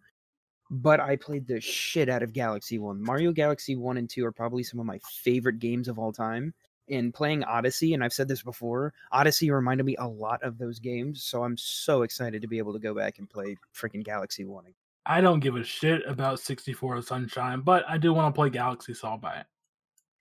but 0.71 1.01
I 1.01 1.17
played 1.17 1.47
the 1.47 1.59
shit 1.59 2.07
out 2.07 2.23
of 2.23 2.31
Galaxy 2.31 2.79
One. 2.79 3.03
Mario 3.03 3.33
Galaxy 3.33 3.75
One 3.75 3.97
and 3.97 4.09
Two 4.09 4.25
are 4.25 4.31
probably 4.31 4.63
some 4.63 4.79
of 4.79 4.85
my 4.85 4.99
favorite 5.03 5.59
games 5.59 5.89
of 5.89 5.99
all 5.99 6.13
time. 6.13 6.53
And 6.89 7.13
playing 7.13 7.43
Odyssey, 7.43 7.93
and 7.93 8.03
I've 8.03 8.13
said 8.13 8.27
this 8.27 8.41
before, 8.41 8.93
Odyssey 9.11 9.51
reminded 9.51 9.85
me 9.85 9.95
a 9.97 10.07
lot 10.07 10.41
of 10.43 10.57
those 10.57 10.79
games. 10.79 11.23
So 11.23 11.43
I'm 11.43 11.57
so 11.57 12.01
excited 12.01 12.41
to 12.41 12.47
be 12.47 12.57
able 12.57 12.73
to 12.73 12.79
go 12.79 12.93
back 12.93 13.19
and 13.19 13.29
play 13.29 13.57
freaking 13.75 14.03
Galaxy 14.03 14.45
One. 14.45 14.65
I 15.05 15.21
don't 15.21 15.39
give 15.39 15.55
a 15.55 15.63
shit 15.63 16.01
about 16.07 16.39
64 16.39 17.01
Sunshine, 17.01 17.61
but 17.61 17.83
I 17.87 17.97
do 17.97 18.13
want 18.13 18.33
to 18.33 18.37
play 18.37 18.49
Galaxy 18.49 18.93
so 18.93 19.07
I'll 19.07 19.17
buy 19.17 19.35
it. 19.37 19.45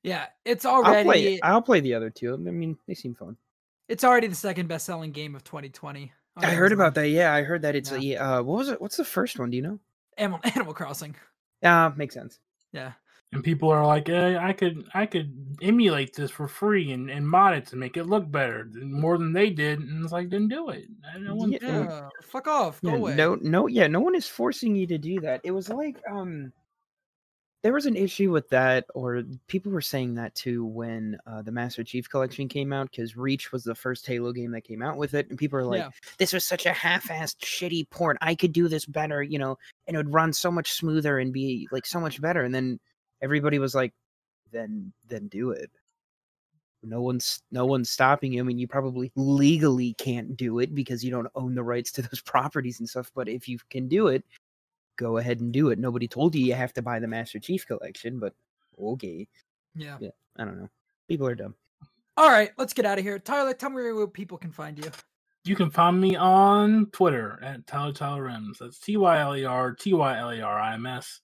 Yeah, 0.02 0.26
it's 0.44 0.64
I'll 0.64 0.84
already 0.84 1.04
play. 1.04 1.40
I'll 1.42 1.60
play 1.62 1.80
the 1.80 1.94
other 1.94 2.08
two. 2.10 2.34
I 2.34 2.36
mean, 2.36 2.78
they 2.86 2.94
seem 2.94 3.14
fun. 3.14 3.36
it's 3.88 4.04
already 4.04 4.26
the 4.28 4.34
second 4.34 4.68
best 4.68 4.86
selling 4.86 5.10
game 5.12 5.34
of 5.34 5.42
2020. 5.44 6.12
on 6.36 6.44
I 6.44 6.50
heard 6.50 6.72
about 6.72 6.94
that. 6.94 7.08
Yeah, 7.08 7.34
I 7.34 7.42
heard 7.42 7.62
that 7.62 7.74
it's 7.74 7.90
Yeah. 7.92 8.34
a. 8.34 8.38
Uh, 8.38 8.42
what 8.42 8.58
was 8.58 8.68
it? 8.68 8.80
What's 8.80 8.96
the 8.96 9.04
first 9.04 9.38
one? 9.38 9.50
Do 9.50 9.56
you 9.56 9.62
know? 9.62 9.78
Animal, 10.16 10.40
Animal 10.44 10.72
Crossing. 10.74 11.16
Ah, 11.64 11.92
makes 11.96 12.14
sense. 12.14 12.38
Yeah. 12.72 12.92
And 13.32 13.44
people 13.44 13.68
are 13.68 13.86
like, 13.86 14.08
eh, 14.08 14.38
I 14.40 14.54
could 14.54 14.88
I 14.94 15.04
could 15.04 15.58
emulate 15.60 16.14
this 16.14 16.30
for 16.30 16.48
free 16.48 16.92
and, 16.92 17.10
and 17.10 17.28
mod 17.28 17.54
it 17.54 17.66
to 17.66 17.76
make 17.76 17.98
it 17.98 18.04
look 18.04 18.30
better 18.30 18.66
more 18.82 19.18
than 19.18 19.34
they 19.34 19.50
did. 19.50 19.80
And 19.80 20.02
it's 20.02 20.12
like, 20.12 20.30
then 20.30 20.48
do 20.48 20.70
it. 20.70 20.86
I 21.14 21.18
don't 21.18 21.50
Yeah, 21.50 21.58
to. 21.58 21.66
Yeah. 21.66 22.08
Fuck 22.22 22.48
off. 22.48 22.80
Go 22.80 22.92
Yeah, 22.92 22.96
away. 22.96 23.14
no, 23.16 23.34
no, 23.42 23.66
yeah, 23.66 23.86
no 23.86 24.00
one 24.00 24.14
is 24.14 24.26
forcing 24.26 24.74
you 24.74 24.86
to 24.86 24.96
do 24.96 25.20
that. 25.20 25.42
It 25.44 25.50
was 25.50 25.68
like, 25.68 26.00
um, 26.10 26.54
there 27.62 27.74
was 27.74 27.86
an 27.86 27.96
issue 27.96 28.30
with 28.30 28.48
that, 28.50 28.86
or 28.94 29.24
people 29.48 29.72
were 29.72 29.80
saying 29.82 30.14
that 30.14 30.34
too 30.34 30.64
when 30.64 31.18
uh, 31.26 31.42
the 31.42 31.52
Master 31.52 31.82
Chief 31.84 32.08
Collection 32.08 32.48
came 32.48 32.72
out, 32.72 32.90
because 32.90 33.16
Reach 33.16 33.52
was 33.52 33.64
the 33.64 33.74
first 33.74 34.06
Halo 34.06 34.32
game 34.32 34.52
that 34.52 34.62
came 34.62 34.80
out 34.80 34.96
with 34.96 35.12
it, 35.12 35.28
and 35.28 35.36
people 35.36 35.58
are 35.58 35.64
like, 35.64 35.80
Yeah. 35.80 35.90
"This 36.18 36.32
was 36.32 36.44
such 36.46 36.66
a 36.66 36.72
half-assed, 36.72 37.40
shitty 37.40 37.90
port. 37.90 38.16
I 38.20 38.36
could 38.36 38.52
do 38.52 38.68
this 38.68 38.86
better, 38.86 39.22
you 39.22 39.38
know, 39.38 39.58
and 39.86 39.96
it 39.96 39.98
would 39.98 40.14
run 40.14 40.32
so 40.32 40.52
much 40.52 40.72
smoother 40.72 41.18
and 41.18 41.32
be 41.32 41.68
like 41.72 41.84
so 41.84 41.98
much 42.00 42.20
better." 42.22 42.44
And 42.44 42.54
then 42.54 42.78
everybody 43.22 43.58
was 43.58 43.74
like, 43.74 43.92
"Then, 44.52 44.92
then 45.08 45.28
do 45.28 45.50
it." 45.50 45.70
No 46.82 47.02
one's 47.02 47.42
no 47.50 47.66
one's 47.66 47.90
stopping 47.90 48.32
you. 48.32 48.40
I 48.40 48.44
mean, 48.44 48.58
you 48.58 48.68
probably 48.68 49.10
legally 49.16 49.94
can't 49.94 50.36
do 50.36 50.60
it 50.60 50.74
because 50.74 51.04
you 51.04 51.10
don't 51.10 51.28
own 51.34 51.54
the 51.54 51.62
rights 51.62 51.90
to 51.92 52.02
those 52.02 52.20
properties 52.24 52.78
and 52.80 52.88
stuff. 52.88 53.10
But 53.14 53.28
if 53.28 53.48
you 53.48 53.58
can 53.70 53.88
do 53.88 54.08
it, 54.08 54.24
go 54.96 55.16
ahead 55.16 55.40
and 55.40 55.52
do 55.52 55.70
it. 55.70 55.78
Nobody 55.78 56.06
told 56.06 56.34
you 56.34 56.44
you 56.44 56.54
have 56.54 56.72
to 56.74 56.82
buy 56.82 56.98
the 56.98 57.08
Master 57.08 57.38
Chief 57.38 57.66
Collection, 57.66 58.18
but 58.18 58.34
okay. 58.80 59.26
Yeah. 59.74 59.96
Yeah, 60.00 60.10
I 60.36 60.44
don't 60.44 60.60
know. 60.60 60.68
People 61.08 61.26
are 61.26 61.34
dumb. 61.34 61.54
All 62.16 62.28
right, 62.28 62.50
let's 62.58 62.72
get 62.72 62.84
out 62.84 62.98
of 62.98 63.04
here. 63.04 63.18
Tyler, 63.18 63.54
tell 63.54 63.70
me 63.70 63.92
where 63.92 64.06
people 64.08 64.38
can 64.38 64.50
find 64.50 64.76
you. 64.76 64.90
You 65.44 65.54
can 65.56 65.70
find 65.70 66.00
me 66.00 66.16
on 66.16 66.86
Twitter 66.86 67.38
at 67.42 67.66
Tyler 67.66 67.92
Tyler 67.92 68.24
Rims. 68.24 68.58
That's 68.58 68.78
T 68.80 68.96
Y 68.96 69.18
L 69.18 69.36
E 69.36 69.44
R 69.44 69.72
T 69.72 69.94
Y 69.94 70.18
L 70.18 70.32
E 70.32 70.40
R 70.40 70.58
I 70.58 70.74
M 70.74 70.84
S 70.84 71.20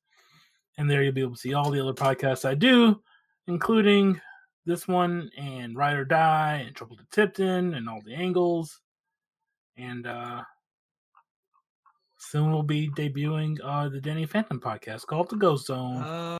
and 0.78 0.90
there 0.90 1.02
you'll 1.02 1.12
be 1.12 1.20
able 1.20 1.34
to 1.34 1.40
see 1.40 1.54
all 1.54 1.70
the 1.70 1.80
other 1.80 1.92
podcasts 1.92 2.44
I 2.44 2.54
do, 2.54 3.00
including 3.46 4.20
this 4.66 4.88
one 4.88 5.30
and 5.36 5.76
Ride 5.76 5.96
or 5.96 6.04
Die 6.04 6.64
and 6.66 6.74
Trouble 6.74 6.96
to 6.96 7.06
Tipton 7.10 7.74
and 7.74 7.88
all 7.88 8.00
the 8.04 8.14
angles. 8.14 8.80
And 9.76 10.06
uh, 10.06 10.42
soon 12.18 12.50
we'll 12.50 12.62
be 12.62 12.88
debuting 12.90 13.58
uh, 13.62 13.88
the 13.88 14.00
Danny 14.00 14.26
Phantom 14.26 14.60
podcast 14.60 15.06
called 15.06 15.30
The 15.30 15.36
Ghost 15.36 15.66
Zone. 15.66 15.96
Uh, 15.96 16.38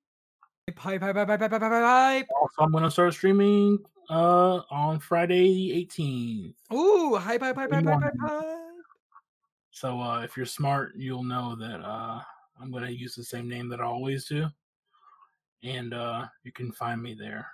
pipe, 0.74 1.01
pipe, 1.01 1.15
pipe, 1.15 1.28
pipe, 1.28 1.51
pipe, 1.51 1.61
pipe. 1.61 2.27
Also, 2.40 2.62
I'm 2.62 2.73
going 2.73 2.85
to 2.85 2.90
start 2.90 3.12
streaming 3.15 3.78
uh, 4.11 4.61
on 4.70 4.98
Friday 5.01 5.55
the 5.55 5.86
18th. 5.86 6.55
Ooh, 6.73 7.16
hype, 7.16 7.40
hype, 7.40 7.56
hype, 7.56 7.73
hype, 7.73 7.85
hype, 7.85 8.12
hype. 8.20 8.44
So 9.70 10.01
uh, 10.01 10.20
if 10.20 10.36
you're 10.36 10.47
smart, 10.47 10.93
you'll 10.97 11.24
know 11.24 11.56
that 11.56 11.81
uh, 11.85 12.20
I'm 12.60 12.70
going 12.70 12.85
to 12.85 12.93
use 12.93 13.14
the 13.14 13.24
same 13.24 13.48
name 13.48 13.68
that 13.70 13.81
I 13.81 13.85
always 13.85 14.26
do, 14.26 14.47
and 15.62 15.93
uh, 15.93 16.26
you 16.44 16.52
can 16.52 16.72
find 16.72 17.02
me 17.02 17.14
there. 17.14 17.48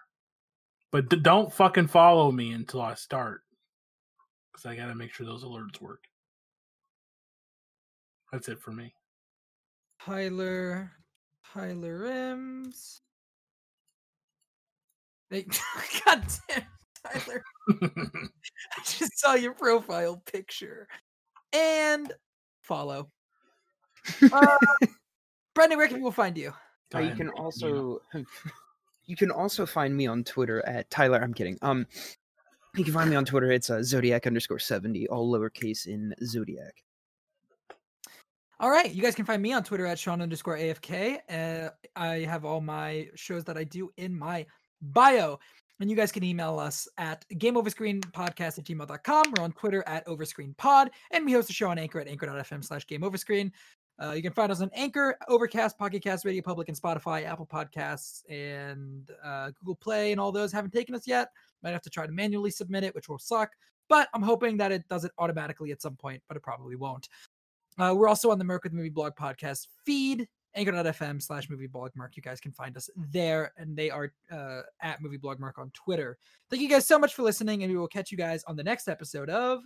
But 0.92 1.08
d- 1.08 1.16
don't 1.16 1.52
fucking 1.52 1.86
follow 1.86 2.30
me 2.30 2.52
until 2.52 2.82
I 2.82 2.94
start, 2.94 3.42
because 4.52 4.66
I 4.66 4.76
got 4.76 4.86
to 4.86 4.94
make 4.94 5.12
sure 5.12 5.26
those 5.26 5.44
alerts 5.44 5.80
work. 5.80 6.04
That's 8.32 8.48
it 8.48 8.60
for 8.60 8.72
me. 8.72 8.94
Tyler, 10.04 10.92
Tyler 11.52 11.98
Rims. 11.98 13.00
Hey, 15.30 15.46
God 16.04 16.24
damn, 16.48 16.62
Tyler. 17.04 17.42
I 17.70 18.82
just 18.84 19.18
saw 19.18 19.34
your 19.34 19.54
profile 19.54 20.22
picture. 20.26 20.88
And 21.52 22.12
follow. 22.62 23.10
Uh, 24.32 24.58
Brendan, 25.54 25.78
where 25.78 25.88
can 25.88 25.96
people 25.96 26.12
find 26.12 26.38
you? 26.38 26.52
Uh, 26.94 27.00
you 27.00 27.14
can 27.14 27.28
also 27.30 28.00
you 29.06 29.16
can 29.16 29.30
also 29.30 29.66
find 29.66 29.96
me 29.96 30.06
on 30.06 30.24
Twitter 30.24 30.64
at 30.66 30.90
Tyler. 30.90 31.18
I'm 31.18 31.34
kidding. 31.34 31.58
Um, 31.62 31.86
you 32.76 32.84
can 32.84 32.94
find 32.94 33.10
me 33.10 33.16
on 33.16 33.24
Twitter. 33.24 33.50
It's 33.50 33.70
uh, 33.70 33.82
Zodiac 33.82 34.26
underscore 34.26 34.58
seventy, 34.58 35.08
all 35.08 35.30
lowercase 35.30 35.86
in 35.86 36.14
Zodiac. 36.24 36.82
All 38.60 38.70
right. 38.70 38.92
You 38.92 39.00
guys 39.00 39.14
can 39.14 39.24
find 39.24 39.40
me 39.40 39.54
on 39.54 39.64
Twitter 39.64 39.86
at 39.86 39.98
Sean 39.98 40.20
underscore 40.20 40.58
AFK. 40.58 41.18
Uh, 41.30 41.70
I 41.96 42.16
have 42.18 42.44
all 42.44 42.60
my 42.60 43.08
shows 43.14 43.42
that 43.44 43.56
I 43.56 43.64
do 43.64 43.90
in 43.96 44.14
my 44.14 44.44
bio. 44.82 45.38
And 45.80 45.88
you 45.88 45.96
guys 45.96 46.12
can 46.12 46.22
email 46.22 46.58
us 46.58 46.86
at 46.98 47.24
gameoverscreenpodcast 47.36 48.58
at 48.58 48.64
gmail.com. 48.64 49.32
We're 49.34 49.44
on 49.44 49.52
Twitter 49.52 49.82
at 49.86 50.06
overscreenpod. 50.06 50.90
And 51.10 51.24
we 51.24 51.32
host 51.32 51.48
a 51.48 51.54
show 51.54 51.70
on 51.70 51.78
Anchor 51.78 52.00
at 52.00 52.06
anchor.fm 52.06 52.62
slash 52.62 52.86
gameoverscreen. 52.86 53.50
Uh, 54.02 54.12
you 54.12 54.22
can 54.22 54.32
find 54.32 54.50
us 54.50 54.62
on 54.62 54.70
Anchor, 54.72 55.16
Overcast, 55.28 55.78
Pocket 55.78 56.02
Cast, 56.02 56.24
Radio 56.24 56.42
Public, 56.42 56.68
and 56.68 56.80
Spotify, 56.80 57.24
Apple 57.26 57.46
Podcasts, 57.46 58.22
and 58.30 59.10
uh, 59.22 59.50
Google 59.58 59.74
Play, 59.74 60.12
and 60.12 60.20
all 60.20 60.32
those 60.32 60.52
haven't 60.52 60.70
taken 60.70 60.94
us 60.94 61.06
yet. 61.06 61.28
Might 61.62 61.72
have 61.72 61.82
to 61.82 61.90
try 61.90 62.06
to 62.06 62.12
manually 62.12 62.50
submit 62.50 62.82
it, 62.82 62.94
which 62.94 63.08
will 63.08 63.18
suck. 63.18 63.50
But 63.88 64.08
I'm 64.14 64.22
hoping 64.22 64.56
that 64.56 64.72
it 64.72 64.88
does 64.88 65.04
it 65.04 65.12
automatically 65.18 65.70
at 65.72 65.82
some 65.82 65.96
point, 65.96 66.22
but 66.28 66.36
it 66.36 66.42
probably 66.42 66.76
won't. 66.76 67.08
Uh, 67.78 67.94
we're 67.96 68.08
also 68.08 68.30
on 68.30 68.38
the 68.38 68.44
Merc 68.44 68.64
with 68.64 68.72
Movie 68.72 68.88
Blog 68.88 69.14
podcast 69.16 69.66
feed, 69.84 70.26
anchor.fm 70.54 71.20
slash 71.20 71.50
movie 71.50 71.66
blog 71.66 71.90
Merc. 71.94 72.16
You 72.16 72.22
guys 72.22 72.40
can 72.40 72.52
find 72.52 72.76
us 72.76 72.88
there, 72.96 73.52
and 73.56 73.76
they 73.76 73.90
are 73.90 74.12
uh, 74.30 74.62
at 74.80 75.02
movie 75.02 75.16
blog 75.16 75.40
Merc 75.40 75.58
on 75.58 75.70
Twitter. 75.74 76.18
Thank 76.48 76.62
you 76.62 76.68
guys 76.68 76.86
so 76.86 76.98
much 76.98 77.14
for 77.14 77.22
listening, 77.22 77.62
and 77.62 77.72
we 77.72 77.78
will 77.78 77.88
catch 77.88 78.10
you 78.10 78.18
guys 78.18 78.44
on 78.44 78.56
the 78.56 78.64
next 78.64 78.88
episode 78.88 79.28
of 79.28 79.62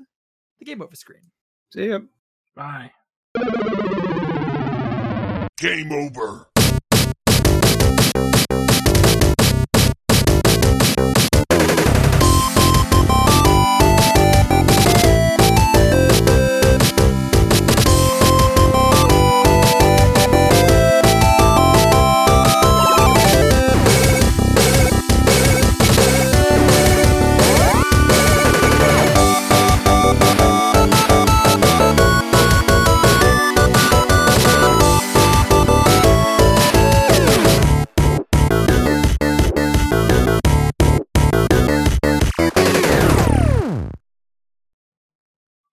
The 0.58 0.64
Game 0.64 0.82
Over 0.82 0.96
Screen. 0.96 1.22
See 1.72 1.88
ya. 1.88 2.00
Bye. 2.56 2.90
Game 5.56 5.92
over. 5.92 6.48